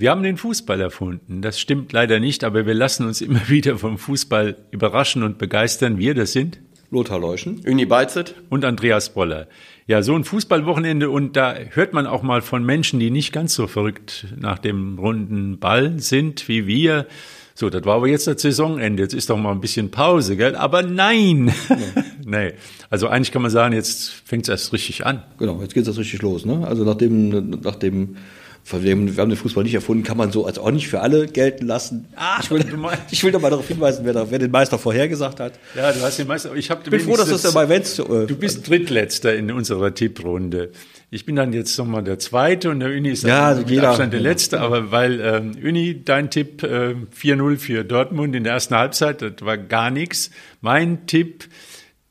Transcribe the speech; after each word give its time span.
Wir 0.00 0.12
haben 0.12 0.22
den 0.22 0.36
Fußball 0.36 0.80
erfunden. 0.80 1.42
Das 1.42 1.58
stimmt 1.58 1.92
leider 1.92 2.20
nicht, 2.20 2.44
aber 2.44 2.66
wir 2.66 2.74
lassen 2.74 3.04
uns 3.04 3.20
immer 3.20 3.40
wieder 3.48 3.78
vom 3.78 3.98
Fußball 3.98 4.56
überraschen 4.70 5.24
und 5.24 5.38
begeistern. 5.38 5.98
Wir, 5.98 6.14
das 6.14 6.32
sind 6.32 6.60
Lothar 6.92 7.18
Leuschen. 7.18 7.62
Uni 7.66 7.84
Beizet. 7.84 8.36
und 8.48 8.64
Andreas 8.64 9.12
Boller. 9.12 9.48
Ja, 9.88 10.02
so 10.02 10.14
ein 10.14 10.22
Fußballwochenende 10.22 11.10
und 11.10 11.36
da 11.36 11.52
hört 11.70 11.94
man 11.94 12.06
auch 12.06 12.22
mal 12.22 12.42
von 12.42 12.64
Menschen, 12.64 13.00
die 13.00 13.10
nicht 13.10 13.32
ganz 13.32 13.54
so 13.54 13.66
verrückt 13.66 14.28
nach 14.38 14.60
dem 14.60 15.00
runden 15.00 15.58
Ball 15.58 15.98
sind 15.98 16.46
wie 16.46 16.68
wir. 16.68 17.06
So, 17.56 17.68
das 17.68 17.84
war 17.84 17.96
aber 17.96 18.06
jetzt 18.06 18.28
das 18.28 18.40
Saisonende. 18.40 19.02
Jetzt 19.02 19.14
ist 19.14 19.28
doch 19.30 19.36
mal 19.36 19.50
ein 19.50 19.60
bisschen 19.60 19.90
Pause, 19.90 20.36
gell? 20.36 20.54
Aber 20.54 20.82
nein! 20.84 21.52
nee. 22.24 22.52
Also 22.88 23.08
eigentlich 23.08 23.32
kann 23.32 23.42
man 23.42 23.50
sagen, 23.50 23.74
jetzt 23.74 24.10
fängt 24.24 24.44
es 24.44 24.48
erst 24.48 24.72
richtig 24.72 25.04
an. 25.04 25.24
Genau, 25.38 25.60
jetzt 25.60 25.74
geht 25.74 25.88
das 25.88 25.98
richtig 25.98 26.22
los. 26.22 26.46
Ne? 26.46 26.64
Also 26.64 26.84
nachdem, 26.84 27.50
nachdem 27.64 28.16
wir 28.72 28.92
haben 28.92 29.30
den 29.30 29.36
Fußball 29.36 29.64
nicht 29.64 29.74
erfunden, 29.74 30.02
kann 30.02 30.16
man 30.16 30.30
so 30.32 30.44
als 30.46 30.58
auch 30.58 30.70
nicht 30.70 30.88
für 30.88 31.00
alle 31.00 31.26
gelten 31.26 31.66
lassen. 31.66 32.06
Ah, 32.16 32.38
ich, 32.42 32.50
will, 32.50 32.64
ich 33.10 33.20
doch 33.20 33.40
mal 33.40 33.50
darauf 33.50 33.66
hinweisen, 33.68 34.04
wer, 34.04 34.12
da, 34.12 34.30
wer 34.30 34.38
den 34.38 34.50
Meister 34.50 34.78
vorhergesagt 34.78 35.40
hat. 35.40 35.54
Ja, 35.74 35.92
du 35.92 36.00
hast 36.02 36.18
den 36.18 36.26
Meister. 36.26 36.54
Ich 36.54 36.70
hab 36.70 36.84
bin 36.84 37.00
froh, 37.00 37.16
dass 37.16 37.28
das 37.30 37.42
ja 37.44 37.50
bei 37.50 37.68
Wenz. 37.68 37.98
Äh, 37.98 38.26
Du 38.26 38.36
bist 38.36 38.68
Drittletzter 38.68 39.34
in 39.34 39.50
unserer 39.50 39.94
Tipprunde. 39.94 40.70
Ich 41.10 41.24
bin 41.24 41.36
dann 41.36 41.52
jetzt 41.54 41.78
nochmal 41.78 42.04
der 42.04 42.18
Zweite 42.18 42.68
und 42.70 42.80
der 42.80 42.90
Uni 42.90 43.08
ist 43.08 43.22
Ja, 43.24 43.54
dann 43.54 43.66
jeder- 43.66 43.88
Abstand 43.88 44.12
der. 44.12 44.20
Letzte. 44.20 44.60
Aber 44.60 44.90
weil 44.90 45.20
ähm, 45.20 45.52
Uni, 45.62 46.02
dein 46.04 46.30
Tipp 46.30 46.62
äh, 46.62 46.94
4-0 47.18 47.56
für 47.56 47.84
Dortmund 47.84 48.34
in 48.36 48.44
der 48.44 48.52
ersten 48.52 48.74
Halbzeit, 48.74 49.22
das 49.22 49.32
war 49.40 49.56
gar 49.56 49.90
nichts. 49.90 50.30
Mein 50.60 51.06
Tipp, 51.06 51.48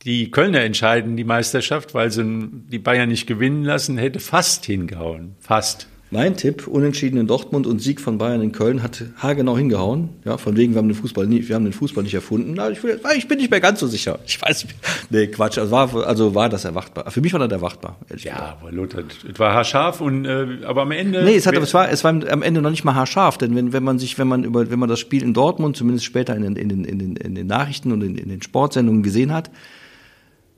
die 0.03 0.31
Kölner 0.31 0.61
entscheiden 0.61 1.15
die 1.17 1.23
Meisterschaft, 1.25 1.93
weil 1.93 2.09
sie 2.11 2.23
die 2.71 2.79
Bayern 2.79 3.09
nicht 3.09 3.27
gewinnen 3.27 3.63
lassen, 3.63 3.97
hätte 3.99 4.19
fast 4.19 4.65
hingehauen. 4.65 5.35
Fast. 5.39 5.87
Mein 6.09 6.37
Tipp, 6.37 6.67
unentschieden 6.67 7.19
in 7.19 7.27
Dortmund 7.27 7.67
und 7.67 7.81
Sieg 7.81 7.99
von 7.99 8.17
Bayern 8.17 8.41
in 8.41 8.53
Köln, 8.53 8.81
hat 8.81 9.03
haargenau 9.17 9.57
hingehauen. 9.57 10.09
Ja, 10.23 10.37
von 10.37 10.55
wegen, 10.55 10.73
wir 10.73 10.77
haben 10.77 10.87
den 10.87 10.95
Fußball, 10.95 11.27
nie, 11.27 11.45
wir 11.45 11.55
haben 11.55 11.65
den 11.65 11.73
Fußball 11.73 12.01
nicht 12.01 12.13
erfunden. 12.13 12.53
Na, 12.55 12.69
ich, 12.69 12.81
will, 12.81 12.97
ich 13.17 13.27
bin 13.27 13.39
nicht 13.39 13.51
mehr 13.51 13.59
ganz 13.59 13.81
so 13.81 13.87
sicher. 13.87 14.17
Ich 14.25 14.41
weiß, 14.41 14.67
nee, 15.09 15.27
Quatsch. 15.27 15.57
Also 15.57 15.71
war, 15.71 16.07
also 16.07 16.33
war 16.33 16.47
das 16.47 16.63
erwartbar. 16.63 17.11
Für 17.11 17.19
mich 17.19 17.33
war 17.33 17.41
das 17.41 17.51
erwartbar. 17.51 17.97
Ja, 18.19 18.57
aber 18.61 18.71
Lothar, 18.71 19.03
es 19.29 19.37
war 19.37 19.53
haarscharf 19.53 19.99
und 19.99 20.23
äh, 20.23 20.59
aber 20.63 20.83
am 20.83 20.91
Ende. 20.91 21.25
Nee, 21.25 21.35
es, 21.35 21.45
hat, 21.45 21.55
es, 21.55 21.73
war, 21.73 21.89
es 21.89 22.05
war 22.05 22.11
am 22.11 22.41
Ende 22.41 22.61
noch 22.61 22.71
nicht 22.71 22.85
mal 22.85 22.95
haarscharf, 22.95 23.37
denn 23.37 23.53
wenn, 23.57 23.73
wenn 23.73 23.83
man 23.83 23.99
sich, 23.99 24.17
wenn 24.17 24.29
man 24.29 24.45
über, 24.45 24.71
wenn 24.71 24.79
man 24.79 24.87
das 24.87 25.01
Spiel 25.01 25.23
in 25.23 25.33
Dortmund, 25.33 25.75
zumindest 25.75 26.05
später 26.05 26.37
in 26.37 26.43
den, 26.43 26.55
in 26.55 26.69
den, 26.69 26.85
in 26.85 26.99
den, 26.99 27.15
in 27.17 27.35
den 27.35 27.47
Nachrichten 27.47 27.91
und 27.91 28.01
in, 28.01 28.17
in 28.17 28.29
den 28.29 28.41
Sportsendungen 28.41 29.03
gesehen 29.03 29.33
hat, 29.33 29.51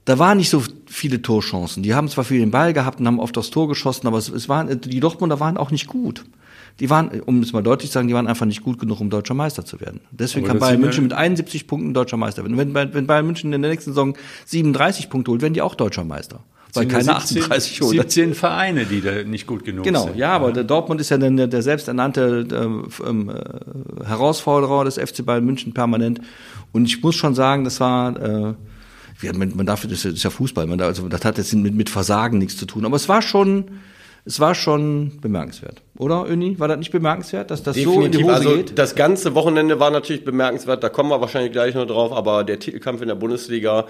da 0.10 0.18
waren 0.18 0.38
nicht 0.40 0.50
so 0.50 0.64
viele 0.88 1.22
Torchancen. 1.22 1.84
Die 1.84 1.94
haben 1.94 2.08
zwar 2.08 2.24
viel 2.24 2.40
den 2.40 2.50
Ball 2.50 2.74
gehabt 2.74 3.00
und 3.00 3.06
haben 3.06 3.20
oft 3.20 3.38
aufs 3.38 3.52
Tor 3.52 3.68
geschossen, 3.68 4.08
aber 4.08 4.18
es, 4.18 4.28
es 4.28 4.50
waren, 4.50 4.82
die 4.82 5.00
Dortmunder 5.00 5.40
waren 5.40 5.56
auch 5.56 5.70
nicht 5.70 5.86
gut. 5.86 6.26
Die 6.80 6.90
waren, 6.90 7.22
um 7.22 7.44
es 7.44 7.54
mal 7.54 7.62
deutlich 7.62 7.92
zu 7.92 7.96
sagen, 7.96 8.08
die 8.08 8.16
waren 8.16 8.26
einfach 8.26 8.48
nicht 8.48 8.64
gut 8.64 8.80
genug, 8.80 9.02
um 9.02 9.12
deutscher 9.12 9.36
Meister 9.36 9.66
zu 9.66 9.80
werden. 9.80 10.02
Deswegen 10.10 10.46
Aber 10.46 10.58
kann 10.58 10.68
Bayern 10.68 10.82
München 10.82 11.04
mit 11.04 11.14
71 11.14 11.68
Punkten 11.68 11.94
deutscher 11.94 12.18
Meister 12.18 12.44
werden. 12.44 12.58
Wenn, 12.58 12.74
wenn 12.74 13.06
Bayern 13.06 13.26
München 13.28 13.54
in 13.54 13.62
der 13.62 13.70
nächsten 13.70 13.92
Saison 13.92 14.16
37 14.46 15.12
Punkte 15.12 15.30
holt, 15.30 15.44
werden 15.44 15.54
die 15.54 15.62
auch 15.62 15.76
deutscher 15.76 16.04
Meister. 16.04 16.40
Weil 16.74 16.88
keine 16.88 17.04
ja 17.04 17.14
38 17.14 17.82
holt. 17.82 17.92
17 17.92 18.34
Vereine, 18.34 18.86
die 18.86 19.02
da 19.02 19.24
nicht 19.24 19.46
gut 19.46 19.64
genug 19.64 19.84
Genau, 19.84 20.06
sind. 20.06 20.18
ja, 20.18 20.32
aber 20.32 20.54
der 20.54 20.64
Dortmund 20.64 21.02
ist 21.02 21.10
ja 21.10 21.20
der, 21.20 21.48
der 21.48 21.62
selbsternannte 21.62 22.48
äh, 22.52 23.10
äh, 23.10 24.06
Herausforderer 24.08 24.86
des 24.86 24.98
FC 24.98 25.24
Bayern 25.24 25.46
München 25.46 25.74
permanent. 25.74 26.22
Und 26.72 26.86
ich 26.86 27.04
muss 27.04 27.16
schon 27.16 27.36
sagen, 27.36 27.64
das 27.64 27.80
war, 27.80 28.16
äh, 28.20 28.54
ja, 29.22 29.34
man, 29.34 29.56
man 29.56 29.66
darf, 29.66 29.86
das 29.88 30.06
ist 30.06 30.24
ja- 30.24 30.30
Fußball, 30.30 30.68
man, 30.68 30.78
darf- 30.78 30.88
also 30.90 31.08
das 31.08 31.24
hat 31.26 31.38
jetzt 31.38 31.54
mit, 31.54 31.74
mit 31.76 31.90
Versagen 31.90 32.38
nichts 32.38 32.58
zu 32.58 32.66
tun. 32.66 32.86
Aber 32.86 32.96
es 32.96 33.10
war 33.10 33.22
schon, 33.22 33.66
es 34.26 34.40
war 34.40 34.56
schon 34.56 35.20
bemerkenswert, 35.22 35.82
oder 35.98 36.26
Öni? 36.30 36.60
War 36.60 36.68
das 36.68 36.78
nicht 36.78 36.92
bemerkenswert, 36.92 37.52
dass 37.52 37.64
das 37.64 37.76
so 37.78 38.02
in 38.02 38.12
die 38.12 38.24
Hose 38.24 38.34
also 38.34 38.56
geht? 38.56 38.78
das 38.78 38.96
ganze 38.96 39.36
Wochenende 39.36 39.80
war 39.80 39.92
natürlich 39.92 40.24
bemerkenswert, 40.26 40.84
da 40.84 40.90
kommen 40.90 41.10
wir 41.10 41.22
wahrscheinlich 41.22 41.52
gleich 41.52 41.76
noch 41.76 41.88
drauf, 41.88 42.12
aber 42.12 42.44
der 42.44 42.60
Titelkampf 42.60 43.02
in 43.02 43.08
der 43.08 43.16
Bundesliga, 43.16 43.86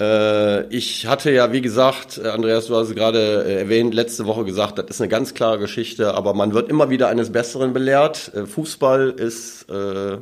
äh, 0.00 0.66
ich 0.74 1.06
hatte 1.06 1.30
ja, 1.30 1.52
wie 1.52 1.60
gesagt, 1.60 2.18
äh, 2.22 2.28
Andreas, 2.28 2.66
du 2.66 2.76
hast 2.76 2.88
es 2.88 2.94
gerade 2.94 3.44
äh, 3.44 3.54
erwähnt, 3.60 3.92
letzte 3.94 4.26
Woche 4.26 4.44
gesagt, 4.44 4.78
das 4.78 4.86
ist 4.88 5.00
eine 5.00 5.08
ganz 5.08 5.34
klare 5.34 5.58
Geschichte, 5.58 6.14
aber 6.14 6.32
man 6.34 6.54
wird 6.54 6.70
immer 6.70 6.88
wieder 6.90 7.08
eines 7.08 7.30
Besseren 7.30 7.72
belehrt. 7.72 8.32
Äh, 8.34 8.46
Fußball 8.46 9.10
ist 9.10 9.68
äh, 9.70 10.18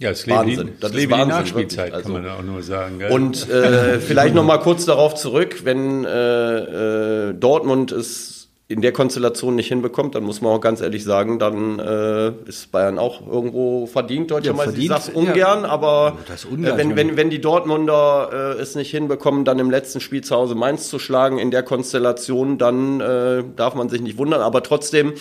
Ja, 0.00 0.10
es 0.10 0.26
leben 0.26 0.38
Wahnsinn. 0.38 0.66
die, 0.68 0.72
Das 0.74 0.80
das 0.80 0.90
ist 0.90 0.96
leben 0.96 1.12
die 1.12 1.18
Wahnsinn, 1.18 1.28
Nachspielzeit, 1.38 1.86
wirklich. 1.92 2.02
kann 2.04 2.12
man 2.22 2.28
auch 2.28 2.42
nur 2.42 2.62
sagen. 2.62 2.98
Gell? 3.00 3.10
Und 3.10 3.48
äh, 3.50 3.98
vielleicht 4.00 4.34
noch 4.34 4.44
mal 4.44 4.58
kurz 4.58 4.84
darauf 4.84 5.14
zurück, 5.16 5.62
wenn 5.64 6.04
äh, 6.04 7.28
äh, 7.30 7.34
Dortmund 7.34 7.90
es 7.92 8.34
in 8.70 8.82
der 8.82 8.92
Konstellation 8.92 9.54
nicht 9.56 9.68
hinbekommt, 9.68 10.14
dann 10.14 10.24
muss 10.24 10.42
man 10.42 10.52
auch 10.52 10.60
ganz 10.60 10.82
ehrlich 10.82 11.02
sagen, 11.02 11.38
dann 11.38 11.78
äh, 11.78 12.32
ist 12.46 12.70
Bayern 12.70 12.98
auch 12.98 13.26
irgendwo 13.26 13.86
verdient 13.86 14.30
deutscher 14.30 14.48
Ja, 14.48 14.52
Meister. 14.52 14.72
Ich 14.78 14.88
verdient, 14.88 15.04
sag's 15.04 15.16
ungern, 15.16 15.62
ja. 15.62 15.68
aber 15.68 16.18
Das 16.28 16.44
ist 16.44 16.50
ungern, 16.50 16.74
äh, 16.74 16.76
wenn, 16.78 16.94
wenn, 16.94 17.16
wenn 17.16 17.30
die 17.30 17.40
Dortmunder 17.40 18.56
äh, 18.58 18.60
es 18.60 18.74
nicht 18.74 18.90
hinbekommen, 18.90 19.46
dann 19.46 19.58
im 19.58 19.70
letzten 19.70 20.00
Spiel 20.00 20.22
zu 20.22 20.36
Hause 20.36 20.54
Mainz 20.54 20.90
zu 20.90 20.98
schlagen 20.98 21.38
in 21.38 21.50
der 21.50 21.62
Konstellation, 21.62 22.58
dann 22.58 23.00
äh, 23.00 23.42
darf 23.56 23.74
man 23.74 23.88
sich 23.88 24.02
nicht 24.02 24.18
wundern. 24.18 24.42
Aber 24.42 24.62
trotzdem, 24.62 25.14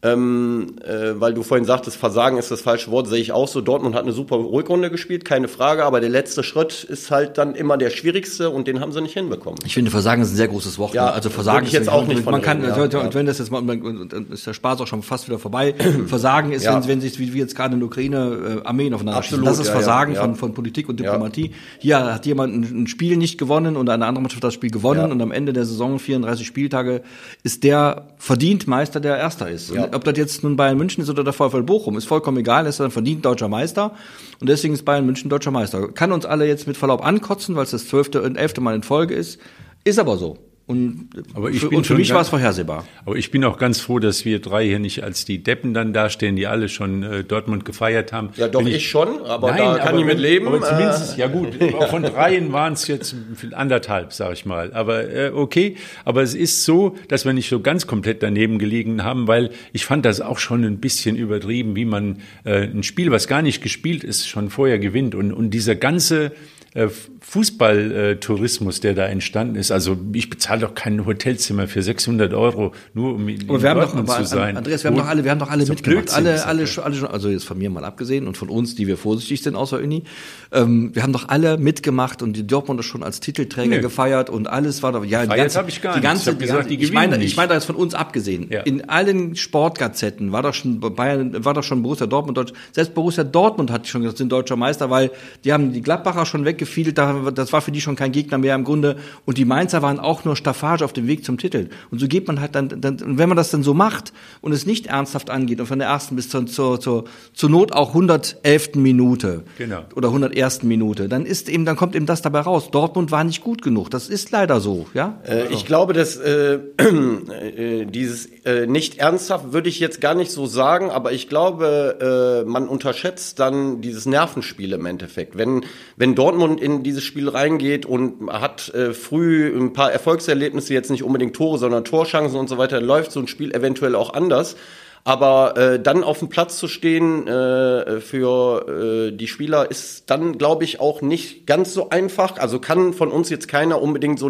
ähm, 0.00 0.76
äh, 0.84 1.20
weil 1.20 1.34
du 1.34 1.42
vorhin 1.42 1.64
sagtest, 1.64 1.96
Versagen 1.96 2.38
ist 2.38 2.52
das 2.52 2.60
falsche 2.60 2.92
Wort, 2.92 3.08
sehe 3.08 3.18
ich 3.20 3.32
auch 3.32 3.48
so. 3.48 3.60
Dortmund 3.60 3.96
hat 3.96 4.04
eine 4.04 4.12
super 4.12 4.36
Rückrunde 4.36 4.90
gespielt, 4.90 5.24
keine 5.24 5.48
Frage, 5.48 5.84
aber 5.84 6.00
der 6.00 6.08
letzte 6.08 6.44
Schritt 6.44 6.84
ist 6.84 7.10
halt 7.10 7.36
dann 7.36 7.56
immer 7.56 7.76
der 7.76 7.90
schwierigste 7.90 8.50
und 8.50 8.68
den 8.68 8.78
haben 8.78 8.92
sie 8.92 9.00
nicht 9.00 9.14
hinbekommen. 9.14 9.58
Ich 9.64 9.74
finde, 9.74 9.90
Versagen 9.90 10.22
ist 10.22 10.30
ein 10.30 10.36
sehr 10.36 10.46
großes 10.46 10.78
Wort. 10.78 10.94
Ja, 10.94 11.06
ne? 11.06 11.12
also 11.14 11.30
Versagen 11.30 11.66
ich 11.66 11.72
ist 11.72 11.78
jetzt 11.80 11.88
auch 11.88 12.06
nicht 12.06 12.22
von 12.22 12.30
Man 12.30 12.42
kann, 12.42 12.58
reden, 12.60 12.68
ja, 12.76 12.80
also, 12.80 12.98
ja. 12.98 13.04
und 13.04 13.14
wenn 13.16 13.26
das 13.26 13.38
jetzt 13.38 13.50
mal, 13.50 13.60
dann 13.62 14.26
ist 14.30 14.46
der 14.46 14.54
Spaß 14.54 14.80
auch 14.80 14.86
schon 14.86 15.02
fast 15.02 15.26
wieder 15.26 15.40
vorbei. 15.40 15.74
Versagen 16.06 16.52
ist, 16.52 16.64
Ja. 16.64 16.80
wenn, 16.80 16.86
wenn 16.88 17.00
sich 17.00 17.18
wie 17.18 17.34
wie 17.34 17.38
jetzt 17.38 17.56
gerade 17.56 17.74
in 17.74 17.80
der 17.80 17.88
Ukraine 17.88 18.60
äh, 18.62 18.66
Armeen 18.68 18.94
aufeinander. 18.94 19.18
Absolut, 19.18 19.46
Das 19.48 19.58
ist 19.58 19.66
ja, 19.66 19.72
Versagen 19.72 20.12
ja, 20.12 20.18
ja. 20.20 20.24
Von, 20.24 20.36
von 20.36 20.54
Politik 20.54 20.88
und 20.88 21.00
Diplomatie. 21.00 21.50
Hier 21.80 21.98
hat 22.14 22.24
jemand 22.24 22.54
ein, 22.54 22.82
ein 22.82 22.86
Spiel 22.86 23.16
nicht 23.16 23.36
gewonnen 23.36 23.76
und 23.76 23.88
eine 23.88 24.06
andere 24.06 24.22
Mannschaft 24.22 24.44
hat 24.44 24.48
das 24.48 24.54
Spiel 24.54 24.70
gewonnen 24.70 25.00
Ja. 25.00 25.06
und 25.06 25.20
am 25.20 25.32
Ende 25.32 25.52
der 25.52 25.64
Saison 25.64 25.98
34 25.98 26.46
Spieltage 26.46 27.02
ist 27.42 27.64
der 27.64 28.08
verdient 28.16 28.68
Meister, 28.68 29.00
der 29.00 29.16
Erster 29.16 29.50
ist. 29.50 29.72
Ob 29.92 30.04
das 30.04 30.16
jetzt 30.16 30.42
nun 30.42 30.56
Bayern 30.56 30.78
München 30.78 31.02
ist 31.02 31.10
oder 31.10 31.24
der 31.24 31.32
VfL 31.32 31.62
Bochum, 31.62 31.96
ist 31.96 32.06
vollkommen 32.06 32.38
egal. 32.38 32.64
Er 32.64 32.70
ist 32.70 32.80
dann 32.80 32.90
verdient 32.90 33.24
deutscher 33.24 33.48
Meister 33.48 33.94
und 34.40 34.48
deswegen 34.48 34.74
ist 34.74 34.84
Bayern 34.84 35.06
München 35.06 35.30
deutscher 35.30 35.50
Meister. 35.50 35.88
Kann 35.88 36.12
uns 36.12 36.26
alle 36.26 36.46
jetzt 36.46 36.66
mit 36.66 36.76
Verlaub 36.76 37.04
ankotzen, 37.04 37.56
weil 37.56 37.64
es 37.64 37.70
das 37.70 37.88
zwölfte 37.88 38.22
und 38.22 38.36
elfte 38.36 38.60
Mal 38.60 38.74
in 38.74 38.82
Folge 38.82 39.14
ist. 39.14 39.40
Ist 39.84 39.98
aber 39.98 40.16
so. 40.16 40.38
Und, 40.68 41.08
Aber 41.32 41.48
ich 41.48 41.60
für, 41.60 41.70
bin 41.70 41.78
und 41.78 41.86
für 41.86 41.94
mich 41.94 42.12
war 42.12 42.20
es 42.20 42.28
vorhersehbar. 42.28 42.86
Aber 43.06 43.16
ich 43.16 43.30
bin 43.30 43.42
auch 43.44 43.56
ganz 43.56 43.80
froh, 43.80 44.00
dass 44.00 44.26
wir 44.26 44.38
drei 44.38 44.66
hier 44.66 44.78
nicht 44.78 45.02
als 45.02 45.24
die 45.24 45.42
Deppen 45.42 45.72
dann 45.72 45.94
dastehen, 45.94 46.36
die 46.36 46.46
alle 46.46 46.68
schon 46.68 47.02
äh, 47.02 47.24
Dortmund 47.24 47.64
gefeiert 47.64 48.12
haben. 48.12 48.28
Ja, 48.36 48.48
doch, 48.48 48.62
Bin 48.62 48.74
ich, 48.74 48.86
schon, 48.86 49.22
aber 49.22 49.48
Nein, 49.48 49.60
da 49.60 49.78
kann 49.78 49.88
aber 49.88 50.00
ich 50.00 50.04
mit 50.04 50.18
leben. 50.18 50.46
Aber 50.46 50.60
zumindest, 50.60 51.16
Äh, 51.16 51.20
ja 51.20 51.28
gut, 51.28 51.54
von 51.88 52.02
dreien 52.02 52.52
waren 52.52 52.74
es 52.74 52.86
jetzt 52.86 53.16
anderthalb, 53.52 54.12
sag 54.12 54.34
ich 54.34 54.44
mal. 54.44 54.74
Aber 54.74 55.10
äh, 55.10 55.30
okay, 55.34 55.76
aber 56.04 56.20
es 56.22 56.34
ist 56.34 56.66
so, 56.66 56.96
dass 57.08 57.24
wir 57.24 57.32
nicht 57.32 57.48
so 57.48 57.60
ganz 57.60 57.86
komplett 57.86 58.22
daneben 58.22 58.58
gelegen 58.58 59.02
haben, 59.04 59.26
weil 59.26 59.48
ich 59.72 59.86
fand 59.86 60.04
das 60.04 60.20
auch 60.20 60.38
schon 60.38 60.64
ein 60.64 60.80
bisschen 60.80 61.16
übertrieben, 61.16 61.76
wie 61.76 61.86
man 61.86 62.18
äh, 62.44 62.64
ein 62.64 62.82
Spiel, 62.82 63.10
was 63.10 63.26
gar 63.26 63.40
nicht 63.40 63.62
gespielt 63.62 64.04
ist, 64.04 64.28
schon 64.28 64.50
vorher 64.50 64.78
gewinnt. 64.78 65.14
Und, 65.14 65.32
und 65.32 65.48
dieser 65.48 65.76
ganze 65.76 66.32
äh, 66.74 66.88
Fußballtourismus, 67.20 68.80
der 68.80 68.94
da 68.94 69.06
entstanden 69.06 69.56
ist. 69.56 69.70
Also 69.70 69.96
ich 70.12 70.30
bezahle 70.30 70.60
doch 70.62 70.74
kein 70.74 71.04
Hotelzimmer 71.06 71.66
für 71.68 71.82
600 71.82 72.32
Euro, 72.34 72.72
nur 72.94 73.14
um 73.14 73.28
in, 73.28 73.48
Aber 73.48 73.62
wir 73.62 73.70
haben 73.70 73.76
doch, 73.80 73.86
Dortmund 73.86 74.10
aber, 74.10 74.22
zu 74.22 74.28
sein. 74.28 74.56
Andreas, 74.56 74.84
wir 74.84 74.90
haben 74.90 74.96
doch 74.96 75.06
alle, 75.06 75.24
wir 75.24 75.30
haben 75.30 75.38
doch 75.38 75.50
alle 75.50 75.64
so 75.66 75.72
mitgemacht. 75.72 76.12
Alle, 76.14 76.32
das 76.32 76.44
alle, 76.46 76.64
doch. 76.64 76.84
alle, 76.84 77.10
also 77.10 77.28
jetzt 77.28 77.44
von 77.44 77.58
mir 77.58 77.70
mal 77.70 77.84
abgesehen 77.84 78.26
und 78.26 78.36
von 78.36 78.48
uns, 78.48 78.74
die 78.74 78.86
wir 78.86 78.96
vorsichtig 78.96 79.42
sind 79.42 79.56
außer 79.56 79.78
Uni. 79.78 80.04
Ähm, 80.52 80.90
wir 80.94 81.02
haben 81.02 81.12
doch 81.12 81.28
alle 81.28 81.58
mitgemacht 81.58 82.22
und 82.22 82.34
die 82.34 82.46
Dortmunder 82.46 82.82
schon 82.82 83.02
als 83.02 83.20
Titelträger 83.20 83.76
Nee. 83.76 83.80
gefeiert 83.82 84.30
und 84.30 84.48
alles 84.48 84.82
war 84.82 84.92
doch, 84.92 85.04
ja, 85.04 85.22
die 85.26 85.34
ganze, 85.36 85.58
hab 85.58 85.68
ich 85.68 85.82
gar 85.82 85.94
die 85.94 86.00
nicht. 86.00 86.08
ganze, 86.08 86.30
Ich 86.30 86.36
die 86.36 86.42
gesagt, 86.42 86.60
ganze, 86.68 86.76
die 86.76 86.82
ich 86.84 86.92
meine, 86.92 87.08
gewinnen 87.08 87.22
ich 87.22 87.28
nicht. 87.30 87.36
meine 87.36 87.48
da 87.48 87.54
jetzt 87.54 87.64
von 87.66 87.76
uns 87.76 87.94
abgesehen. 87.94 88.46
Ja. 88.50 88.60
In 88.62 88.88
allen 88.88 89.36
Sportgazetten 89.36 90.32
war 90.32 90.42
doch 90.42 90.54
schon 90.54 90.80
Bayern, 90.80 91.44
war 91.44 91.54
doch 91.54 91.62
schon 91.62 91.82
Borussia 91.82 92.06
Dortmund, 92.06 92.36
Deutsch, 92.38 92.52
selbst 92.72 92.94
Borussia 92.94 93.24
Dortmund 93.24 93.70
hat 93.70 93.86
schon 93.86 94.02
gesagt, 94.02 94.18
sind 94.18 94.30
deutscher 94.32 94.56
Meister, 94.56 94.90
weil 94.90 95.10
die 95.44 95.52
haben 95.52 95.72
die 95.72 95.82
Gladbacher 95.82 96.24
schon 96.26 96.44
weggefiedelt, 96.44 96.96
da- 96.96 97.07
das 97.32 97.52
war 97.52 97.60
für 97.60 97.72
die 97.72 97.80
schon 97.80 97.96
kein 97.96 98.12
Gegner 98.12 98.38
mehr 98.38 98.54
im 98.54 98.64
Grunde 98.64 98.96
und 99.24 99.38
die 99.38 99.44
Mainzer 99.44 99.82
waren 99.82 100.00
auch 100.00 100.24
nur 100.24 100.36
Staffage 100.36 100.82
auf 100.82 100.92
dem 100.92 101.06
Weg 101.06 101.24
zum 101.24 101.38
Titel. 101.38 101.68
Und 101.90 101.98
so 101.98 102.08
geht 102.08 102.26
man 102.26 102.40
halt 102.40 102.54
dann, 102.54 102.68
dann 102.68 103.00
und 103.02 103.18
wenn 103.18 103.28
man 103.28 103.36
das 103.36 103.50
dann 103.50 103.62
so 103.62 103.74
macht 103.74 104.12
und 104.40 104.52
es 104.52 104.66
nicht 104.66 104.86
ernsthaft 104.86 105.30
angeht 105.30 105.60
und 105.60 105.66
von 105.66 105.78
der 105.78 105.88
ersten 105.88 106.16
bis 106.16 106.28
zur, 106.28 106.46
zur, 106.46 106.80
zur, 106.80 107.04
zur 107.32 107.50
Not 107.50 107.72
auch 107.72 107.88
111. 107.88 108.74
Minute 108.74 109.44
Genau. 109.56 109.84
oder 109.94 110.08
101. 110.08 110.62
Minute, 110.62 111.08
dann 111.08 111.26
ist 111.26 111.48
eben, 111.48 111.64
dann 111.64 111.76
kommt 111.76 111.94
eben 111.94 112.06
das 112.06 112.22
dabei 112.22 112.40
raus. 112.40 112.70
Dortmund 112.70 113.10
war 113.10 113.24
nicht 113.24 113.42
gut 113.42 113.62
genug. 113.62 113.90
Das 113.90 114.08
ist 114.08 114.30
leider 114.30 114.60
so, 114.60 114.86
ja? 114.94 115.20
Äh, 115.26 115.52
ich 115.52 115.66
glaube, 115.66 115.92
dass 115.92 116.16
äh, 116.16 116.54
äh, 116.78 117.84
dieses 117.86 118.26
äh, 118.44 118.66
nicht 118.66 118.98
ernsthaft 118.98 119.52
würde 119.52 119.68
ich 119.68 119.80
jetzt 119.80 120.00
gar 120.00 120.14
nicht 120.14 120.30
so 120.30 120.46
sagen, 120.46 120.90
aber 120.90 121.12
ich 121.12 121.28
glaube, 121.28 122.44
äh, 122.44 122.48
man 122.48 122.68
unterschätzt 122.68 123.38
dann 123.38 123.80
dieses 123.80 124.06
Nervenspiel 124.06 124.72
im 124.72 124.86
Endeffekt. 124.86 125.36
Wenn, 125.36 125.64
wenn 125.96 126.14
Dortmund 126.14 126.60
in 126.60 126.82
dieses 126.98 127.06
Spiel 127.06 127.28
reingeht 127.28 127.86
und 127.86 128.28
hat 128.32 128.74
äh, 128.74 128.92
früh 128.92 129.56
ein 129.56 129.72
paar 129.72 129.92
Erfolgserlebnisse, 129.92 130.74
jetzt 130.74 130.90
nicht 130.90 131.04
unbedingt 131.04 131.36
Tore, 131.36 131.56
sondern 131.56 131.84
Torchancen 131.84 132.38
und 132.38 132.48
so 132.48 132.58
weiter, 132.58 132.80
läuft 132.80 133.12
so 133.12 133.20
ein 133.20 133.28
Spiel 133.28 133.54
eventuell 133.54 133.94
auch 133.94 134.14
anders. 134.14 134.56
Aber 135.04 135.56
äh, 135.56 135.80
dann 135.80 136.02
auf 136.02 136.18
dem 136.18 136.28
Platz 136.28 136.58
zu 136.58 136.66
stehen 136.66 137.28
äh, 137.28 138.00
für 138.00 138.66
äh, 139.08 139.16
die 139.16 139.28
Spieler 139.28 139.70
ist 139.70 140.10
dann, 140.10 140.38
glaube 140.38 140.64
ich, 140.64 140.80
auch 140.80 141.00
nicht 141.00 141.46
ganz 141.46 141.72
so 141.72 141.90
einfach. 141.90 142.36
Also 142.38 142.58
kann 142.58 142.92
von 142.92 143.12
uns 143.12 143.30
jetzt 143.30 143.46
keiner 143.46 143.80
unbedingt 143.80 144.18
so 144.18 144.28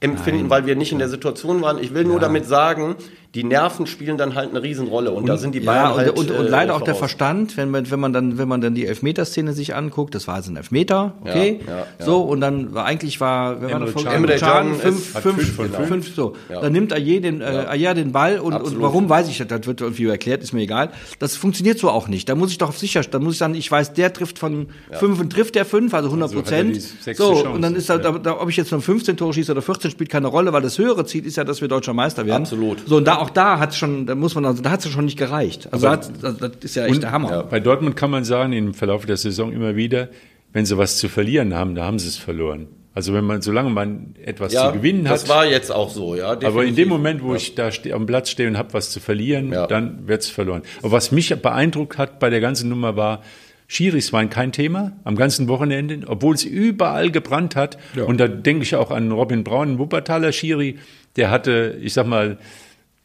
nachempfinden, 0.00 0.42
Nein. 0.42 0.50
weil 0.50 0.66
wir 0.66 0.76
nicht 0.76 0.92
in 0.92 0.98
der 0.98 1.08
Situation 1.08 1.62
waren. 1.62 1.78
Ich 1.78 1.94
will 1.94 2.04
nur 2.04 2.20
damit 2.20 2.46
sagen, 2.46 2.96
die 3.34 3.42
Nerven 3.42 3.88
spielen 3.88 4.16
dann 4.16 4.36
halt 4.36 4.50
eine 4.50 4.62
Riesenrolle 4.62 5.10
und, 5.10 5.28
da 5.28 5.36
sind 5.36 5.56
die 5.56 5.60
Bayern 5.60 5.84
ja, 5.86 5.90
und, 5.90 5.96
halt 5.98 6.10
und, 6.16 6.30
und 6.30 6.46
äh, 6.46 6.48
leider 6.48 6.76
auch 6.76 6.82
der. 6.82 6.94
Verstand, 6.94 7.56
wenn 7.56 7.68
man, 7.70 7.90
wenn 7.90 7.98
man 7.98 8.12
dann, 8.12 8.38
wenn 8.38 8.46
man 8.46 8.60
dann 8.60 8.76
die 8.76 8.86
Elfmeterszene 8.86 9.52
sich 9.52 9.74
anguckt, 9.74 10.14
das 10.14 10.28
war 10.28 10.36
also 10.36 10.52
ein 10.52 10.56
Elfmeter, 10.56 11.14
okay, 11.22 11.58
Ja, 11.66 11.72
ja, 11.72 11.78
ja. 11.98 12.04
so 12.04 12.20
und 12.22 12.40
dann 12.40 12.72
war 12.72 12.84
eigentlich 12.84 13.20
war, 13.20 13.60
wer 13.60 13.70
war 13.70 13.76
Emre 13.78 13.88
vor- 13.88 14.04
Can. 14.04 14.12
Emre 14.14 14.36
Can 14.36 14.74
fünf, 14.76 15.04
fünf, 15.18 15.56
fünf 15.56 15.74
von 15.74 15.84
fünf, 15.86 16.14
so, 16.14 16.34
Ja. 16.48 16.60
dann 16.60 16.72
nimmt 16.72 16.92
Ayer 16.92 17.20
den, 17.20 17.40
äh, 17.40 17.44
Ayer 17.68 17.94
den 17.94 18.12
Ball 18.12 18.38
und, 18.38 18.54
und 18.54 18.80
warum 18.80 19.08
weiß 19.08 19.28
ich, 19.28 19.38
das 19.44 19.66
wird 19.66 19.80
irgendwie 19.80 20.06
erklärt, 20.06 20.44
ist 20.44 20.52
mir 20.52 20.62
egal. 20.62 20.90
Das 21.18 21.34
funktioniert 21.34 21.80
so 21.80 21.90
auch 21.90 22.06
nicht. 22.06 22.28
Da 22.28 22.36
muss 22.36 22.52
ich 22.52 22.58
doch 22.58 22.68
auf 22.68 22.78
sicher, 22.78 23.00
da 23.02 23.18
muss 23.18 23.32
ich 23.32 23.38
sagen, 23.40 23.56
ich 23.56 23.68
weiß, 23.68 23.94
der 23.94 24.12
trifft 24.12 24.38
von 24.38 24.68
fünf 24.92 25.18
und 25.20 25.32
trifft 25.32 25.56
der 25.56 25.64
fünf, 25.64 25.92
also 25.94 26.08
100 26.10 26.28
Also 26.28 26.40
Prozent. 26.40 26.80
sechste 26.80 27.14
so 27.24 27.32
Chance. 27.32 27.48
und 27.50 27.62
dann 27.62 27.74
ist 27.74 27.90
da, 27.90 27.94
Ja. 27.96 28.12
da, 28.12 28.12
da, 28.18 28.40
ob 28.40 28.48
ich 28.48 28.56
jetzt 28.56 28.70
nur 28.70 28.80
15 28.80 29.16
Tore 29.16 29.34
schieße 29.34 29.50
oder 29.50 29.62
14 29.62 29.83
spielt 29.90 30.10
keine 30.10 30.28
Rolle, 30.28 30.52
weil 30.52 30.62
das 30.62 30.78
höhere 30.78 31.04
Ziel 31.06 31.26
ist 31.26 31.36
ja, 31.36 31.44
dass 31.44 31.60
wir 31.60 31.68
deutscher 31.68 31.92
Meister 31.92 32.26
werden. 32.26 32.42
Absolut. 32.42 32.82
So 32.86 32.96
und 32.96 33.04
da 33.06 33.16
auch 33.16 33.30
da 33.30 33.58
hat 33.58 33.74
schon, 33.74 34.06
da 34.06 34.14
muss 34.14 34.34
man 34.34 34.44
also, 34.44 34.62
da 34.62 34.70
hat 34.70 34.84
es 34.84 34.90
schon 34.90 35.04
nicht 35.04 35.18
gereicht. 35.18 35.68
Also 35.72 35.88
hat, 35.88 36.10
das, 36.22 36.38
das 36.38 36.50
ist 36.60 36.74
ja 36.76 36.86
echt 36.86 37.02
der 37.02 37.12
Hammer. 37.12 37.44
Bei 37.44 37.60
Dortmund 37.60 37.96
kann 37.96 38.10
man 38.10 38.24
sagen, 38.24 38.52
im 38.52 38.74
Verlauf 38.74 39.06
der 39.06 39.16
Saison 39.16 39.52
immer 39.52 39.76
wieder, 39.76 40.08
wenn 40.52 40.66
sie 40.66 40.78
was 40.78 40.98
zu 40.98 41.08
verlieren 41.08 41.54
haben, 41.54 41.74
da 41.74 41.84
haben 41.84 41.98
sie 41.98 42.08
es 42.08 42.16
verloren. 42.16 42.68
Also 42.94 43.12
wenn 43.12 43.24
man, 43.24 43.42
solange 43.42 43.70
man 43.70 44.14
etwas 44.22 44.52
ja, 44.52 44.68
zu 44.68 44.78
gewinnen 44.78 45.04
das 45.04 45.24
hat, 45.24 45.28
war 45.28 45.46
jetzt 45.46 45.72
auch 45.72 45.90
so, 45.90 46.14
ja. 46.14 46.28
aber 46.28 46.38
in 46.44 46.52
definitiv. 46.52 46.76
dem 46.76 46.88
Moment, 46.90 47.24
wo 47.24 47.34
ich 47.34 47.56
da 47.56 47.70
am 47.92 48.06
Platz 48.06 48.30
stehe 48.30 48.48
und 48.48 48.56
habe 48.56 48.72
was 48.72 48.90
zu 48.90 49.00
verlieren, 49.00 49.52
Ja. 49.52 49.66
dann 49.66 50.06
wird's 50.06 50.28
verloren. 50.28 50.62
Aber 50.80 50.92
was 50.92 51.10
mich 51.10 51.34
beeindruckt 51.34 51.98
hat 51.98 52.20
bei 52.20 52.30
der 52.30 52.40
ganzen 52.40 52.68
Nummer 52.68 52.96
war, 52.96 53.22
Schiris 53.66 54.12
waren 54.12 54.30
kein 54.30 54.52
Thema 54.52 54.92
am 55.04 55.16
ganzen 55.16 55.48
Wochenende, 55.48 56.00
obwohl 56.06 56.34
es 56.34 56.44
überall 56.44 57.10
gebrannt 57.10 57.56
hat. 57.56 57.78
Und 58.06 58.18
da 58.18 58.28
denke 58.28 58.62
ich 58.62 58.76
auch 58.76 58.90
an 58.90 59.10
Robin 59.10 59.42
Braun, 59.44 59.78
Wuppertaler 59.78 60.32
Schiri, 60.32 60.78
der 61.16 61.30
hatte, 61.30 61.78
ich 61.80 61.92
sag 61.94 62.06
mal, 62.06 62.38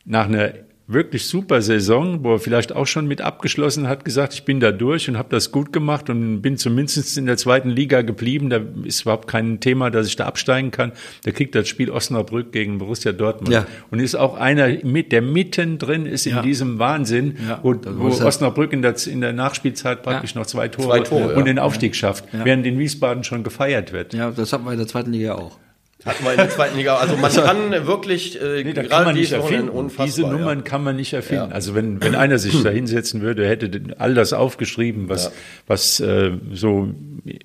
nach 0.06 0.28
einer 0.28 0.54
wirklich 0.92 1.28
super 1.28 1.62
Saison, 1.62 2.24
wo 2.24 2.34
er 2.34 2.40
vielleicht 2.40 2.76
auch 2.76 2.88
schon 2.88 3.08
mit 3.08 3.22
abgeschlossen 3.22 3.88
hat, 3.88 4.04
gesagt, 4.04 4.34
ich 4.34 4.44
bin 4.44 4.60
da 4.60 4.72
durch 4.72 5.08
und 5.08 5.18
habe 5.18 5.30
das 5.30 5.52
gut 5.52 5.72
gemacht 5.72 6.10
und 6.10 6.42
bin 6.42 6.58
zumindest 6.58 7.16
in 7.18 7.28
der 7.28 7.38
zweiten 7.38 7.70
Liga 7.70 8.02
geblieben. 8.02 8.50
Da 8.50 8.60
ist 8.84 9.04
überhaupt 9.04 9.28
kein 9.28 9.60
Thema, 9.60 9.92
dass 9.92 10.08
ich 10.08 10.16
da 10.16 10.26
absteigen 10.26 10.72
kann. 10.72 10.92
Der 11.26 11.34
kriegt 11.34 11.54
das 11.54 11.68
Spiel 11.68 11.92
Osnabrück 11.92 12.52
gegen 12.52 12.80
Borussia 12.80 13.12
Dortmund 13.12 13.54
Ja. 13.54 13.68
und 13.92 14.00
ist 14.00 14.16
auch 14.16 14.36
einer 14.36 14.68
mit, 14.84 15.12
der 15.12 15.22
mittendrin 15.22 16.08
ist 16.08 16.26
in 16.26 16.36
Ja. 16.38 16.42
diesem 16.42 16.80
Wahnsinn, 16.80 17.38
Ja. 17.48 17.60
wo, 17.62 17.76
wo 17.86 18.08
Osnabrück 18.08 18.74
in 18.74 18.82
der, 18.82 18.96
in 19.08 19.22
der 19.22 19.34
Nachspielzeit 19.34 20.02
praktisch 20.02 20.34
noch 20.34 20.48
zwei 20.48 20.70
Tore, 20.70 20.88
Zwei 20.88 21.00
Tore, 21.02 21.36
und 21.36 21.46
den 21.46 21.60
Aufstieg 21.60 21.96
schafft, 21.96 22.26
während 22.32 22.66
in 22.66 22.80
Wiesbaden 22.80 23.24
schon 23.24 23.44
gefeiert 23.44 23.94
wird. 23.94 24.16
Ja, 24.16 24.32
das 24.32 24.54
hatten 24.54 24.66
wir 24.66 24.72
in 24.72 24.80
der 24.80 24.88
zweiten 24.88 25.12
Liga 25.12 25.36
auch. 25.36 25.60
Hatten 26.06 26.24
wir 26.24 26.32
in 26.32 26.38
der 26.38 26.50
zweiten 26.50 26.78
Liga. 26.78 26.96
Also 26.96 27.18
man 27.18 27.30
kann 27.30 27.72
wirklich 27.86 28.42
äh, 28.42 28.64
Nee, 28.64 28.72
gerade 28.72 29.06
man 29.06 29.16
nicht 29.16 29.34
erfinden. 29.34 29.68
unfassbar. 29.68 30.06
Diese 30.06 30.22
ja. 30.22 30.32
Nummern 30.32 30.64
kann 30.64 30.82
man 30.82 30.96
nicht 30.96 31.12
erfinden. 31.12 31.52
Also 31.52 31.76
wenn, 31.76 32.02
wenn 32.02 32.16
einer 32.16 32.40
sich 32.40 32.64
da 32.64 32.70
hinsetzen 32.70 33.22
würde, 33.22 33.46
hätte 33.46 33.70
all 33.98 34.14
das 34.14 34.32
aufgeschrieben, 34.32 35.10
was, 35.10 35.34
was 35.68 36.00
äh, 36.00 36.32
so 36.54 36.94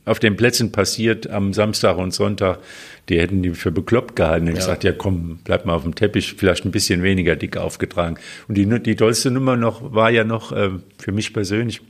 auf 0.04 0.20
den 0.20 0.36
Plätzen 0.36 0.70
passiert 0.70 1.28
am 1.28 1.52
Samstag 1.52 1.98
und 1.98 2.14
Sonntag, 2.14 2.60
die 3.08 3.20
hätten 3.20 3.42
die 3.42 3.50
für 3.50 3.72
bekloppt 3.72 4.14
gehalten 4.14 4.46
und 4.46 4.54
gesagt, 4.54 4.84
ja 4.84 4.92
komm, 4.92 5.40
bleib 5.42 5.66
mal 5.66 5.74
auf 5.74 5.82
dem 5.82 5.96
Teppich, 5.96 6.34
vielleicht 6.34 6.64
ein 6.64 6.70
bisschen 6.70 7.02
weniger 7.02 7.34
dick 7.34 7.56
aufgetragen. 7.56 8.18
Und 8.46 8.56
die, 8.56 8.66
die 8.82 8.94
tollste 8.94 9.32
Nummer 9.32 9.56
noch 9.56 9.92
war 9.94 10.10
ja 10.10 10.22
noch 10.22 10.52
äh, 10.52 10.70
für 10.98 11.10
mich 11.10 11.32
persönlich, 11.32 11.80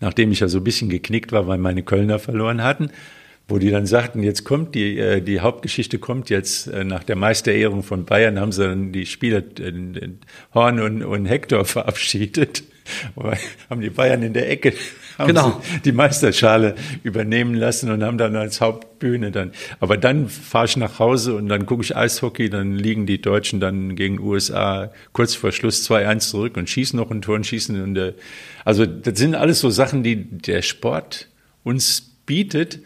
nachdem 0.00 0.32
ich 0.32 0.40
ja 0.40 0.48
so 0.48 0.58
ein 0.58 0.64
bisschen 0.64 0.88
geknickt 0.88 1.30
war, 1.30 1.46
weil 1.46 1.58
meine 1.58 1.84
Kölner 1.84 2.18
verloren 2.18 2.64
hatten, 2.64 2.90
wo 3.48 3.58
die 3.58 3.70
dann 3.70 3.86
sagten, 3.86 4.22
jetzt 4.22 4.44
kommt 4.44 4.74
die, 4.74 4.98
äh, 4.98 5.20
die 5.20 5.40
Hauptgeschichte 5.40 5.98
kommt 5.98 6.30
jetzt 6.30 6.66
äh, 6.66 6.84
nach 6.84 7.04
der 7.04 7.16
Meisterehrung 7.16 7.82
von 7.82 8.04
Bayern, 8.04 8.40
haben 8.40 8.52
sie 8.52 8.64
dann 8.64 8.92
die 8.92 9.06
Spieler 9.06 9.38
äh, 9.38 9.72
Horn 10.52 10.80
und, 10.80 11.04
und 11.04 11.26
Hector 11.26 11.64
verabschiedet. 11.64 12.64
haben 13.68 13.80
die 13.80 13.90
Bayern 13.90 14.22
in 14.22 14.32
der 14.32 14.50
Ecke 14.50 14.72
haben 15.18 15.28
Genau. 15.28 15.60
sie 15.62 15.80
die 15.80 15.92
Meisterschale 15.92 16.74
übernehmen 17.02 17.54
lassen 17.54 17.90
und 17.90 18.02
haben 18.02 18.18
dann 18.18 18.36
als 18.36 18.60
Hauptbühne 18.60 19.30
dann. 19.30 19.52
Aber 19.80 19.96
dann 19.96 20.28
fahre 20.28 20.66
ich 20.66 20.76
nach 20.76 20.98
Hause 20.98 21.34
und 21.34 21.48
dann 21.48 21.66
gucke 21.66 21.82
ich 21.82 21.96
Eishockey, 21.96 22.50
dann 22.50 22.74
liegen 22.74 23.06
die 23.06 23.20
Deutschen 23.20 23.60
dann 23.60 23.96
gegen 23.96 24.20
USA 24.20 24.92
kurz 25.12 25.34
vor 25.34 25.52
Schluss 25.52 25.88
2-1 25.88 26.30
zurück 26.30 26.56
und 26.56 26.68
schießen 26.68 26.98
noch 26.98 27.10
ein 27.10 27.22
Tor 27.22 27.36
und 27.36 27.46
schießen. 27.46 27.80
Und, 27.82 27.96
äh, 27.96 28.12
also 28.64 28.86
das 28.86 29.18
sind 29.18 29.34
alles 29.34 29.60
so 29.60 29.70
Sachen, 29.70 30.02
die 30.02 30.16
der 30.24 30.62
Sport 30.62 31.28
uns 31.64 32.02
bietet. 32.26 32.80